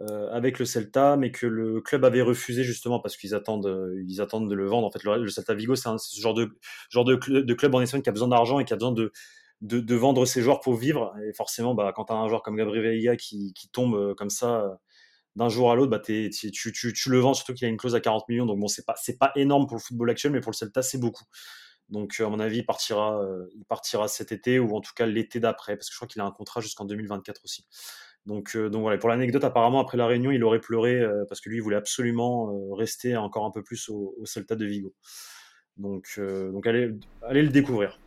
euh, 0.00 0.30
avec 0.30 0.58
le 0.58 0.64
Celta, 0.64 1.16
mais 1.16 1.32
que 1.32 1.46
le 1.46 1.80
club 1.80 2.04
avait 2.04 2.22
refusé 2.22 2.62
justement 2.62 3.00
parce 3.00 3.16
qu'ils 3.16 3.34
attendent, 3.34 3.94
ils 4.06 4.20
attendent 4.20 4.48
de 4.48 4.54
le 4.54 4.66
vendre. 4.66 4.86
En 4.86 4.90
fait, 4.90 5.02
le, 5.02 5.28
Celta 5.28 5.54
Vigo, 5.54 5.74
c'est 5.74 5.88
ce 5.98 6.20
genre 6.20 6.34
de 6.34 6.56
genre 6.88 7.04
de, 7.04 7.16
de, 7.16 7.54
club 7.54 7.74
en 7.74 7.80
Espagne 7.80 8.02
qui 8.02 8.08
a 8.08 8.12
besoin 8.12 8.28
d'argent 8.28 8.60
et 8.60 8.64
qui 8.64 8.72
a 8.72 8.76
besoin 8.76 8.92
de, 8.92 9.12
de, 9.60 9.80
de, 9.80 9.94
vendre 9.96 10.24
ses 10.24 10.40
joueurs 10.42 10.60
pour 10.60 10.74
vivre. 10.74 11.14
Et 11.28 11.32
forcément, 11.32 11.74
bah, 11.74 11.92
quand 11.94 12.04
tu 12.04 12.12
as 12.12 12.16
un 12.16 12.28
joueur 12.28 12.42
comme 12.42 12.56
Gabriel 12.56 12.84
Veiga 12.84 13.16
qui, 13.16 13.52
qui 13.54 13.68
tombe 13.68 14.14
comme 14.14 14.30
ça 14.30 14.78
d'un 15.36 15.48
jour 15.50 15.70
à 15.70 15.74
l'autre, 15.74 15.90
bah, 15.90 16.00
tu, 16.00 16.30
tu, 16.30 16.72
tu, 16.72 17.10
le 17.10 17.18
vends, 17.18 17.34
surtout 17.34 17.54
qu'il 17.54 17.66
a 17.66 17.68
une 17.68 17.76
clause 17.76 17.94
à 17.94 18.00
40 18.00 18.28
millions. 18.28 18.46
Donc 18.46 18.58
bon, 18.58 18.68
c'est 18.68 18.84
pas 18.84 18.96
pas 19.20 19.32
énorme 19.36 19.66
pour 19.66 19.76
le 19.76 19.82
football 19.82 20.10
actuel, 20.10 20.32
mais 20.32 20.40
pour 20.40 20.50
le 20.50 20.56
Celta, 20.56 20.82
c'est 20.82 20.98
beaucoup. 20.98 21.24
Donc, 21.90 22.16
à 22.18 22.28
mon 22.28 22.40
avis, 22.40 22.58
il 22.58 22.66
partira, 22.66 23.22
euh, 23.22 23.46
il 23.54 23.64
partira 23.64 24.08
cet 24.08 24.32
été 24.32 24.58
ou 24.58 24.74
en 24.74 24.80
tout 24.80 24.92
cas 24.96 25.06
l'été 25.06 25.38
d'après, 25.38 25.76
parce 25.76 25.88
que 25.88 25.92
je 25.92 25.98
crois 25.98 26.08
qu'il 26.08 26.20
a 26.20 26.24
un 26.24 26.32
contrat 26.32 26.60
jusqu'en 26.60 26.84
2024 26.84 27.42
aussi. 27.44 27.66
Donc, 28.24 28.56
euh, 28.56 28.68
donc 28.68 28.82
voilà. 28.82 28.98
Pour 28.98 29.08
l'anecdote, 29.08 29.44
apparemment, 29.44 29.80
après 29.80 29.96
la 29.96 30.06
réunion, 30.06 30.32
il 30.32 30.42
aurait 30.42 30.60
pleuré 30.60 30.98
euh, 31.00 31.24
parce 31.28 31.40
que 31.40 31.48
lui, 31.48 31.58
il 31.58 31.62
voulait 31.62 31.76
absolument 31.76 32.74
rester 32.74 33.16
encore 33.16 33.44
un 33.44 33.52
peu 33.52 33.62
plus 33.62 33.88
au, 33.88 34.14
au 34.18 34.26
Celta 34.26 34.56
de 34.56 34.64
Vigo. 34.64 34.94
Donc, 35.76 36.18
donc 36.18 36.66
allez, 36.66 36.90
allez 37.22 37.42
le 37.42 37.50
découvrir. 37.50 37.98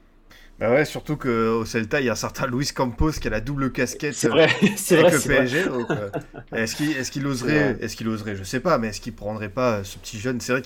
Bah 0.60 0.72
ouais, 0.72 0.84
surtout 0.84 1.16
qu'au 1.16 1.64
Celta, 1.64 2.02
il 2.02 2.08
y 2.08 2.10
a 2.10 2.12
un 2.12 2.16
certain 2.16 2.46
Luis 2.52 2.68
Campos 2.76 3.12
qui 3.12 3.28
a 3.28 3.32
la 3.32 3.40
double 3.40 3.72
casquette 3.72 4.14
c'est 4.14 4.28
vrai, 4.28 4.50
c'est 4.76 5.00
avec 5.00 5.14
vrai, 5.14 5.16
le 5.16 5.46
PSG. 5.46 5.64
est-ce 6.52 6.76
qu'il 6.76 6.92
est 6.92 7.10
qu'il 7.10 7.26
oserait, 7.28 7.78
est-ce 7.80 7.96
qu'il 7.96 8.10
oserait, 8.10 8.36
je 8.36 8.44
sais 8.44 8.60
pas, 8.60 8.78
mais 8.78 8.90
est-ce 8.90 9.00
qu'il 9.00 9.14
prendrait 9.14 9.48
pas 9.48 9.86
ce 9.86 9.98
petit 9.98 10.20
jeune? 10.20 10.42
C'est 10.42 10.52
vrai 10.52 10.62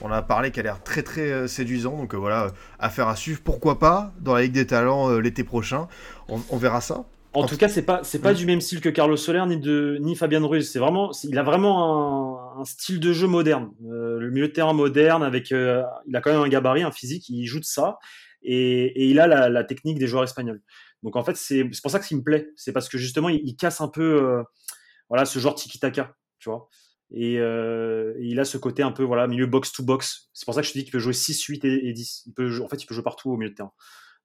qu'on 0.00 0.10
a 0.10 0.22
parlé 0.22 0.50
qui 0.50 0.60
a 0.60 0.62
l'air 0.62 0.82
très 0.82 1.02
très 1.02 1.30
euh, 1.30 1.46
séduisant, 1.46 1.98
donc 1.98 2.14
euh, 2.14 2.16
voilà, 2.16 2.52
affaire 2.78 3.06
à 3.08 3.16
suivre. 3.16 3.40
Pourquoi 3.44 3.78
pas 3.78 4.14
dans 4.18 4.34
la 4.34 4.42
Ligue 4.42 4.52
des 4.52 4.66
Talents 4.66 5.10
euh, 5.10 5.18
l'été 5.18 5.44
prochain? 5.44 5.88
On, 6.28 6.56
verra 6.56 6.80
ça. 6.80 7.04
En, 7.34 7.44
tout 7.44 7.58
cas, 7.58 7.68
c'est 7.68 7.82
pas 7.82 8.00
c'est 8.02 8.20
pas 8.20 8.32
du 8.32 8.46
même 8.46 8.62
style 8.62 8.80
que 8.80 8.88
Carlos 8.88 9.18
Soler 9.18 9.44
ni 9.46 9.58
de 9.58 9.98
ni 10.00 10.16
Fabien 10.16 10.42
Ruiz. 10.42 10.70
C'est 10.70 10.78
vraiment, 10.78 11.10
il 11.22 11.38
a 11.38 11.42
vraiment 11.42 12.58
un, 12.58 12.64
style 12.64 12.98
de 12.98 13.12
jeu 13.12 13.26
moderne, 13.26 13.72
le 13.86 14.30
milieu 14.30 14.48
de 14.48 14.52
terrain 14.52 14.72
moderne 14.72 15.22
avec, 15.22 15.50
il 15.50 16.16
a 16.16 16.20
quand 16.22 16.32
même 16.32 16.40
un 16.40 16.48
gabarit, 16.48 16.82
un 16.82 16.92
physique, 16.92 17.28
il 17.28 17.44
joue 17.44 17.60
de 17.60 17.66
ça 17.66 17.98
et, 18.44 19.08
il 19.08 19.18
a 19.20 19.26
la, 19.26 19.64
technique 19.64 19.98
des 19.98 20.06
joueurs 20.06 20.24
espagnols. 20.24 20.62
Donc 21.02 21.16
en 21.16 21.24
fait, 21.24 21.36
c'est 21.36 21.64
pour 21.82 21.90
ça 21.90 21.98
que 21.98 22.06
ça 22.06 22.14
me 22.14 22.22
plaît. 22.22 22.50
C'est 22.56 22.72
parce 22.72 22.88
que 22.88 22.98
justement, 22.98 23.28
il, 23.28 23.56
casse 23.56 23.80
un 23.80 23.88
peu 23.88 24.22
euh, 24.22 24.42
voilà, 25.08 25.24
ce 25.24 25.38
genre 25.38 25.54
tiki-taka, 25.54 26.14
tu 26.38 26.50
vois. 26.50 26.68
Euh, 27.16 28.14
et, 28.18 28.26
il 28.26 28.40
a 28.40 28.44
ce 28.44 28.58
côté 28.58 28.82
un 28.82 28.92
peu 28.92 29.02
voilà, 29.02 29.26
milieu 29.26 29.46
box-to-box. 29.46 30.30
C'est 30.32 30.44
pour 30.44 30.54
ça 30.54 30.60
que 30.60 30.66
je 30.66 30.72
te 30.72 30.78
dis 30.78 30.84
qu'il 30.84 30.92
peut 30.92 30.98
jouer 30.98 31.12
6, 31.12 31.42
8 31.42 31.64
et, 31.64 31.92
10. 31.92 32.24
Il 32.26 32.34
peut, 32.34 32.62
en 32.62 32.68
fait, 32.68 32.82
il 32.82 32.86
peut 32.86 32.94
jouer 32.94 33.04
partout 33.04 33.30
au 33.30 33.36
milieu 33.36 33.50
de 33.50 33.54
terrain. 33.54 33.72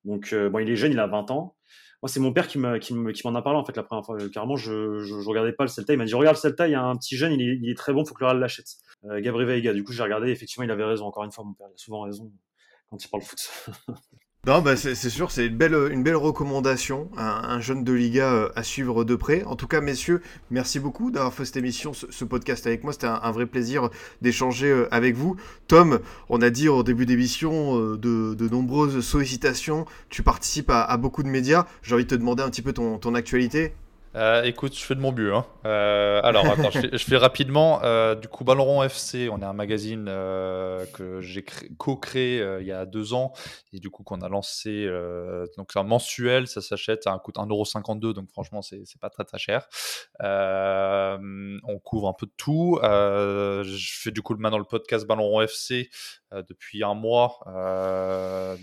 Donc 0.05 0.33
euh, 0.33 0.49
bon, 0.49 0.59
il 0.59 0.69
est 0.69 0.75
jeune, 0.75 0.91
il 0.91 0.99
a 0.99 1.07
20 1.07 1.31
ans. 1.31 1.55
Moi, 2.01 2.07
c'est 2.07 2.21
mon 2.21 2.31
père 2.31 2.47
qui 2.47 2.57
m'en 2.57 3.35
a 3.35 3.41
parlé 3.41 3.59
en 3.59 3.65
fait 3.65 3.75
la 3.75 3.83
première 3.83 4.05
fois. 4.05 4.17
Carrément, 4.29 4.55
je, 4.55 4.99
je, 4.99 5.13
regardais 5.27 5.51
pas 5.51 5.65
le 5.65 5.69
Celta. 5.69 5.91
Il 5.93 5.97
m'a 5.97 6.05
dit 6.05 6.13
regarde 6.13 6.37
le 6.37 6.39
Celta, 6.39 6.67
il 6.67 6.71
y 6.71 6.75
a 6.75 6.81
un 6.81 6.95
petit 6.95 7.17
jeune, 7.17 7.33
il 7.33 7.41
est, 7.41 7.59
il 7.61 7.75
très 7.75 7.91
bon, 7.91 8.05
faut 8.05 8.13
que 8.13 8.21
le 8.21 8.27
Real 8.27 8.39
l'achète. 8.39 8.67
Euh, 9.05 9.19
Gabriel 9.19 9.49
Veiga. 9.49 9.73
Du 9.73 9.83
coup, 9.83 9.91
j'ai 9.91 10.03
regardé. 10.03 10.31
Effectivement, 10.31 10.63
il 10.63 10.71
avait 10.71 10.85
raison. 10.85 11.05
Encore 11.05 11.25
une 11.25 11.31
fois, 11.31 11.43
mon 11.43 11.53
père, 11.53 11.67
il 11.69 11.73
a 11.73 11.77
souvent 11.77 12.01
raison 12.01 12.31
quand 12.89 13.03
il 13.03 13.07
parle 13.07 13.23
foot. 13.23 13.49
Non, 14.47 14.61
bah 14.61 14.77
c'est 14.77 14.95
sûr, 14.95 15.31
c'est 15.31 15.47
une 15.47 15.57
belle, 15.57 15.75
une 15.91 16.01
belle 16.01 16.15
recommandation, 16.15 17.11
un, 17.17 17.59
jeune 17.59 17.83
de 17.83 17.91
Liga 17.91 18.31
euh, 18.31 18.49
à 18.55 18.63
suivre 18.63 19.03
de 19.03 19.15
près. 19.15 19.43
En 19.43 19.57
tout 19.57 19.67
cas, 19.67 19.81
messieurs, 19.81 20.21
merci 20.49 20.79
beaucoup 20.79 21.11
d'avoir 21.11 21.33
fait 21.33 21.43
cette 21.43 21.57
émission, 21.57 21.91
ce, 21.93 22.23
podcast 22.23 22.65
avec 22.65 22.85
moi. 22.85 22.93
C'était 22.93 23.07
un, 23.07 23.31
vrai 23.31 23.45
plaisir 23.45 23.89
d'échanger 24.21 24.67
euh, 24.67 24.87
avec 24.91 25.17
vous. 25.17 25.35
Tom, 25.67 25.99
on 26.29 26.41
a 26.41 26.49
dit 26.49 26.69
au 26.69 26.83
début 26.83 27.05
d'émission 27.05 27.77
euh, 27.77 27.97
de, 27.97 28.47
nombreuses 28.47 29.01
sollicitations. 29.01 29.85
Tu 30.09 30.23
participes 30.23 30.69
à, 30.69 30.95
beaucoup 30.95 31.21
de 31.21 31.29
médias. 31.29 31.65
J'ai 31.83 31.95
envie 31.95 32.05
de 32.05 32.09
te 32.09 32.15
demander 32.15 32.41
un 32.41 32.49
petit 32.49 32.61
peu 32.61 32.71
ton 32.71 33.13
actualité. 33.15 33.73
Euh, 34.15 34.41
écoute, 34.43 34.75
je 34.75 34.83
fais 34.83 34.95
de 34.95 34.99
mon 34.99 35.11
mieux. 35.11 35.35
Hein. 35.35 35.45
Euh, 35.65 36.19
alors, 36.23 36.45
attends, 36.47 36.71
je, 36.71 36.97
fais, 36.97 37.17
rapidement. 37.17 37.83
Euh, 37.83 38.15
du 38.15 38.27
coup, 38.27 38.43
Ballon 38.43 38.81
FC, 38.81 39.29
on 39.29 39.39
est 39.41 39.45
un 39.45 39.53
magazine 39.53 40.05
que 40.05 41.19
j'ai 41.21 41.45
co-créé 41.77 42.43
il 42.59 42.65
y 42.65 42.71
a 42.71 42.85
deux 42.85 43.13
ans 43.13 43.33
et 43.71 43.79
du 43.79 43.89
coup 43.89 44.03
qu'on 44.03 44.21
a 44.21 44.29
lancé. 44.29 44.87
donc, 45.57 45.69
c'est 45.71 45.79
un 45.79 45.83
mensuel, 45.83 46.47
ça 46.47 46.61
s'achète 46.61 47.05
à 47.05 47.11
un 47.11 47.19
coût 47.19 47.31
1,52€, 47.31 48.13
donc 48.13 48.29
franchement, 48.31 48.61
c'est 48.61 48.99
pas 48.99 49.09
très 49.09 49.25
très 49.25 49.37
cher. 49.37 49.67
on 50.19 51.79
couvre 51.83 52.07
un 52.07 52.13
peu 52.13 52.25
de 52.25 52.33
tout. 52.35 52.79
je 52.81 53.89
fais 53.93 54.11
du 54.11 54.21
coup 54.21 54.35
maintenant 54.35 54.57
le 54.57 54.63
podcast 54.63 55.05
Ballon 55.05 55.39
FC 55.41 55.89
depuis 56.31 56.83
un 56.83 56.95
mois. 56.95 57.39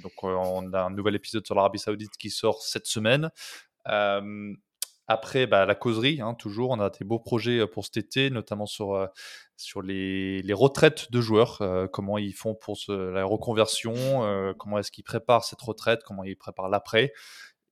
donc, 0.03 0.25
on 0.25 0.73
a 0.73 0.81
un 0.81 0.91
nouvel 0.91 1.15
épisode 1.15 1.47
sur 1.47 1.55
l'Arabie 1.55 1.79
Saoudite 1.79 2.17
qui 2.19 2.31
sort 2.31 2.63
cette 2.63 2.87
semaine. 2.87 3.31
Après, 5.09 5.47
bah, 5.47 5.67
la 5.67 5.75
causerie, 5.75 6.21
hein, 6.21 6.35
toujours. 6.35 6.71
On 6.71 6.81
a 6.81 6.91
des 6.91 7.05
beaux 7.05 7.21
projets 7.21 7.67
pour 7.67 7.85
cet 7.85 7.97
été, 7.97 8.31
notamment 8.31 8.67
sur, 8.67 9.09
sur 9.57 9.83
les, 9.83 10.43
retraites 10.53 11.11
de 11.13 11.21
joueurs. 11.21 11.63
comment 11.93 12.19
ils 12.19 12.35
font 12.35 12.55
pour 12.55 12.77
la 12.89 13.25
reconversion, 13.25 14.55
comment 14.59 14.79
est-ce 14.79 14.91
qu'ils 14.91 15.05
préparent 15.05 15.45
cette 15.45 15.63
retraite, 15.63 16.03
comment 16.05 16.25
ils 16.25 16.37
préparent 16.37 16.69
l'après. 16.69 17.13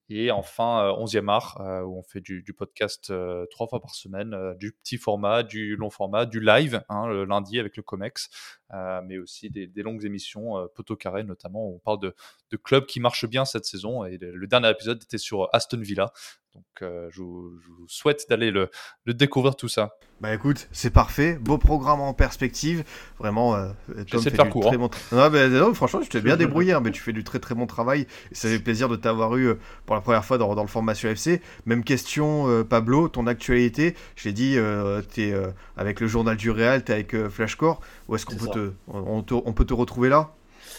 Et 0.07 0.29
enfin, 0.29 0.93
11e 0.99 1.29
art, 1.29 1.57
où 1.85 1.97
on 1.97 2.03
fait 2.03 2.21
du, 2.21 2.43
podcast 2.55 3.11
trois 3.49 3.67
fois 3.67 3.81
par 3.81 3.95
semaine, 3.95 4.53
du 4.59 4.71
petit 4.71 4.97
format, 4.97 5.41
du 5.41 5.75
long 5.75 5.89
format, 5.89 6.27
du 6.27 6.39
live, 6.39 6.83
hein, 6.89 7.07
le 7.07 7.25
lundi 7.25 7.59
avec 7.59 7.75
le 7.75 7.81
COMEX, 7.81 8.29
mais 9.03 9.17
aussi 9.17 9.49
des, 9.49 9.65
des 9.65 9.81
longues 9.81 10.05
émissions, 10.05 10.69
Poteau 10.75 10.95
Carré 10.95 11.23
notamment, 11.23 11.67
où 11.67 11.75
on 11.75 11.79
parle 11.79 11.99
de, 11.99 12.15
de 12.51 12.57
clubs 12.57 12.85
qui 12.85 12.99
marchent 12.99 13.25
bien 13.25 13.45
cette 13.45 13.65
saison. 13.65 14.05
Et 14.05 14.17
le 14.19 14.47
dernier 14.47 14.69
épisode 14.69 15.01
était 15.01 15.17
sur 15.17 15.49
Aston 15.53 15.79
Villa, 15.79 16.13
donc, 16.55 16.63
euh, 16.83 17.09
je, 17.11 17.21
vous, 17.21 17.51
souhaite 17.87 18.27
d'aller 18.29 18.49
le, 18.49 18.69
découvrir 19.05 19.57
tout 19.57 19.67
ça. 19.67 19.97
Bah 20.21 20.33
écoute, 20.33 20.69
c'est 20.71 20.89
parfait. 20.89 21.37
Beau 21.41 21.57
programme 21.57 21.99
en 21.99 22.13
perspective. 22.13 22.85
Vraiment, 23.19 23.55
euh, 23.55 23.67
Tom 24.09 24.21
fait 24.21 24.29
faire 24.29 24.49
court, 24.49 24.67
très 24.67 24.77
bon 24.77 24.89
non, 25.11 25.73
franchement, 25.73 26.01
je 26.01 26.09
t'ai 26.09 26.21
bien 26.21 26.37
débrouillé, 26.37 26.71
hein, 26.71 26.79
mais 26.81 26.91
tu 26.91 27.01
fais 27.01 27.11
du 27.11 27.25
très 27.25 27.39
très 27.39 27.55
bon 27.55 27.65
travail. 27.67 28.07
Et 28.31 28.35
ça 28.35 28.47
fait 28.47 28.59
plaisir 28.59 28.87
de 28.87 28.95
t'avoir 28.95 29.35
eu 29.35 29.47
euh, 29.47 29.59
pour 29.85 29.95
la 29.95 30.01
première 30.01 30.23
fois 30.23 30.37
dans, 30.37 30.61
le 30.61 30.67
formation 30.67 31.09
FC. 31.09 31.41
Même 31.65 31.83
question, 31.83 32.63
Pablo, 32.63 33.09
ton 33.09 33.27
actualité. 33.27 33.93
Je 34.15 34.29
l'ai 34.29 34.33
dit, 34.33 34.57
tu 35.13 35.23
es 35.23 35.33
avec 35.75 35.99
le 35.99 36.07
journal 36.07 36.37
du 36.37 36.51
Real, 36.51 36.85
tu 36.85 36.93
es 36.93 36.95
avec 36.95 37.27
Flashcore. 37.27 37.81
Où 38.07 38.15
est-ce 38.15 38.25
qu'on 38.25 38.35
peut, 38.37 38.73
on 38.87 39.53
peut 39.53 39.65
te 39.65 39.73
retrouver 39.73 40.07
là? 40.07 40.31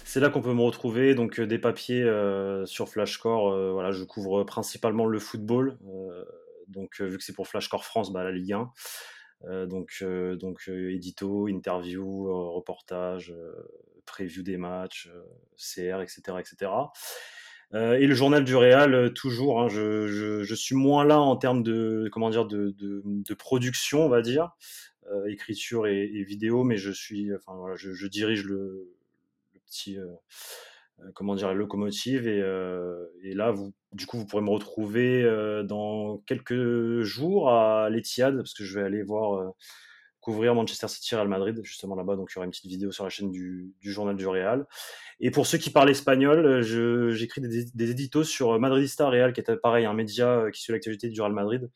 C'est 0.04 0.20
là 0.20 0.30
qu'on 0.30 0.40
peut 0.40 0.54
me 0.54 0.62
retrouver. 0.62 1.14
Donc 1.14 1.40
euh, 1.40 1.46
des 1.46 1.58
papiers 1.58 2.02
euh, 2.02 2.66
sur 2.66 2.88
Flashcore. 2.88 3.52
Euh, 3.52 3.72
voilà, 3.72 3.92
je 3.92 4.04
couvre 4.04 4.44
principalement 4.44 5.06
le 5.06 5.18
football. 5.18 5.78
donc 6.68 7.00
vu 7.00 7.18
que 7.18 7.24
c'est 7.24 7.32
pour 7.32 7.48
Flashcore 7.48 7.84
France, 7.84 8.12
bah, 8.12 8.24
la 8.24 8.32
Ligue 8.32 8.52
1. 8.52 9.66
donc 9.66 10.02
donc 10.38 10.68
édito, 10.68 11.48
interview, 11.48 12.52
reportage, 12.52 13.32
preview 14.04 14.42
des 14.42 14.56
matchs, 14.56 15.08
CR, 15.56 16.00
etc., 16.00 16.38
etc. 16.40 16.72
et 17.72 18.06
le 18.06 18.14
journal 18.14 18.44
du 18.44 18.56
Real, 18.56 19.12
toujours. 19.12 19.60
Hein, 19.60 19.68
je, 19.68 20.54
suis 20.54 20.74
moins 20.74 21.04
là 21.04 21.20
en 21.20 21.36
termes 21.36 21.62
de 21.62 22.08
comment 22.10 22.30
dire 22.30 22.46
de, 22.46 23.34
production, 23.34 24.04
on 24.04 24.08
va 24.08 24.22
dire, 24.22 24.56
écriture 25.28 25.86
et, 25.86 26.24
vidéo, 26.24 26.64
mais 26.64 26.76
je 26.76 26.90
suis, 26.90 27.32
enfin 27.32 27.54
voilà, 27.56 27.76
je 27.76 28.06
dirige 28.08 28.44
le, 28.44 28.95
petit 29.66 29.98
euh, 29.98 30.06
euh, 31.00 31.10
comment 31.14 31.34
dire, 31.34 31.52
locomotive. 31.54 32.26
Et, 32.26 32.40
euh, 32.40 33.06
et, 33.22 33.34
là, 33.34 33.50
vous, 33.50 33.74
du 33.92 34.06
coup, 34.06 34.18
vous 34.18 34.26
pourrez 34.26 34.42
me 34.42 34.50
retrouver 34.50 35.24
dans 35.64 36.18
quelques 36.26 37.02
jours 37.02 37.50
à 37.50 37.90
l'Etihad, 37.90 38.36
parce 38.36 38.54
que 38.54 38.64
je 38.64 38.78
vais 38.78 38.84
aller 38.84 39.02
voir 39.02 39.54
couvrir 40.20 40.56
Manchester 40.56 40.88
City 40.88 41.14
Real 41.14 41.28
Madrid, 41.28 41.60
justement 41.62 41.94
là-bas. 41.94 42.16
Donc 42.16 42.30
il 42.32 42.34
y 42.34 42.38
aura 42.38 42.46
une 42.46 42.50
petite 42.50 42.66
vidéo 42.66 42.90
sur 42.90 43.04
la 43.04 43.10
chaîne 43.10 43.30
du, 43.30 43.74
journal 43.80 44.16
du 44.16 44.26
Real. 44.26 44.66
Et 45.20 45.30
pour 45.30 45.46
ceux 45.46 45.56
qui 45.56 45.70
parlent 45.70 45.88
espagnol, 45.88 46.62
j'écris 47.12 47.40
des, 47.40 47.64
des, 47.64 47.90
éditos 47.90 48.24
sur 48.24 48.58
Madridista 48.58 49.08
Real, 49.08 49.32
qui 49.32 49.40
est 49.40 49.56
pareil, 49.56 49.86
un 49.86 49.94
média 49.94 50.50
qui 50.52 50.60
suit 50.60 50.72
l'actualité 50.72 51.08
du 51.10 51.20
Real 51.20 51.32
Madrid. 51.32 51.70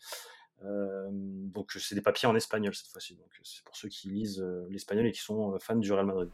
donc 0.63 1.73
c'est 1.79 1.95
des 1.95 2.03
papiers 2.03 2.29
en 2.29 2.35
espagnol 2.35 2.75
cette 2.75 2.89
fois-ci. 2.89 3.15
Donc 3.15 3.29
c'est 3.45 3.63
pour 3.65 3.77
ceux 3.77 3.89
qui 3.89 4.11
lisent 4.11 4.45
l'espagnol 4.69 5.07
et 5.07 5.13
qui 5.13 5.21
sont 5.21 5.57
fans 5.61 5.77
du 5.77 5.93
Real 5.93 6.07
Madrid. 6.07 6.31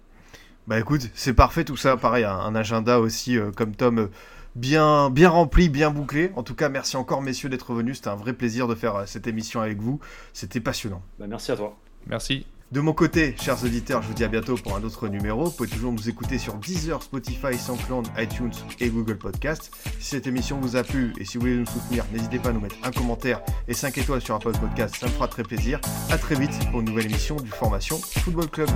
Bah 0.67 0.79
écoute, 0.79 1.11
c'est 1.15 1.35
parfait 1.35 1.65
tout 1.65 1.77
ça. 1.77 1.97
Pareil, 1.97 2.25
un, 2.25 2.55
agenda 2.55 2.99
aussi 2.99 3.39
comme 3.55 3.75
Tom 3.75 4.09
bien, 4.57 5.11
bien 5.11 5.29
rempli, 5.29 5.69
bien 5.69 5.91
bouclé. 5.91 6.33
En 6.35 6.43
tout 6.43 6.55
cas, 6.55 6.69
merci 6.69 6.97
encore, 6.97 7.23
messieurs, 7.23 7.49
d'être 7.49 7.73
venus. 7.75 7.99
C'était 7.99 8.09
un 8.09 8.17
vrai 8.17 8.33
plaisir 8.33 8.67
de 8.67 8.75
faire 8.75 8.97
euh, 8.97 9.07
cette 9.07 9.27
émission 9.27 9.61
avec 9.61 9.81
vous. 9.81 10.01
C'était 10.33 10.61
passionnant. 10.61 11.03
Bah, 11.19 11.27
merci 11.29 11.53
à 11.53 11.57
toi. 11.57 11.77
Merci. 12.07 12.47
De 12.73 12.81
mon 12.81 12.93
côté, 12.93 13.37
chers 13.41 13.63
auditeurs, 13.63 14.03
je 14.03 14.09
vous 14.09 14.15
dis 14.15 14.25
à 14.25 14.29
bientôt 14.29 14.57
pour 14.57 14.75
un 14.75 14.83
autre 14.83 15.07
numéro. 15.07 15.45
Vous 15.45 15.51
pouvez 15.53 15.69
toujours 15.69 15.93
nous 15.93 16.09
écouter 16.09 16.37
sur 16.37 16.55
Deezer, 16.55 17.01
Spotify, 17.01 17.57
SoundCloud, 17.57 18.09
iTunes 18.19 18.51
et 18.81 18.89
Google 18.89 19.19
Podcast. 19.19 19.71
Si 20.01 20.11
cette 20.11 20.27
émission 20.27 20.59
vous 20.59 20.75
a 20.75 20.83
plu 20.83 21.13
et 21.17 21.25
si 21.25 21.37
vous 21.37 21.43
voulez 21.43 21.59
nous 21.59 21.67
soutenir, 21.67 22.05
n'hésitez 22.13 22.41
pas 22.41 22.49
à 22.49 22.53
nous 22.53 22.61
mettre 22.61 22.75
un 22.83 22.91
commentaire 22.91 23.41
et 23.69 23.75
5 23.75 23.97
étoiles 23.99 24.21
sur 24.21 24.35
Apple 24.35 24.59
Podcast, 24.59 24.97
ça 24.99 25.07
me 25.07 25.13
fera 25.13 25.29
très 25.29 25.45
plaisir. 25.45 25.81
A 26.11 26.19
très 26.19 26.35
vite 26.35 26.59
pour 26.73 26.81
une 26.81 26.87
nouvelle 26.87 27.07
émission 27.07 27.37
du 27.37 27.51
Formation 27.51 27.99
Football 27.99 28.49
Club. 28.49 28.69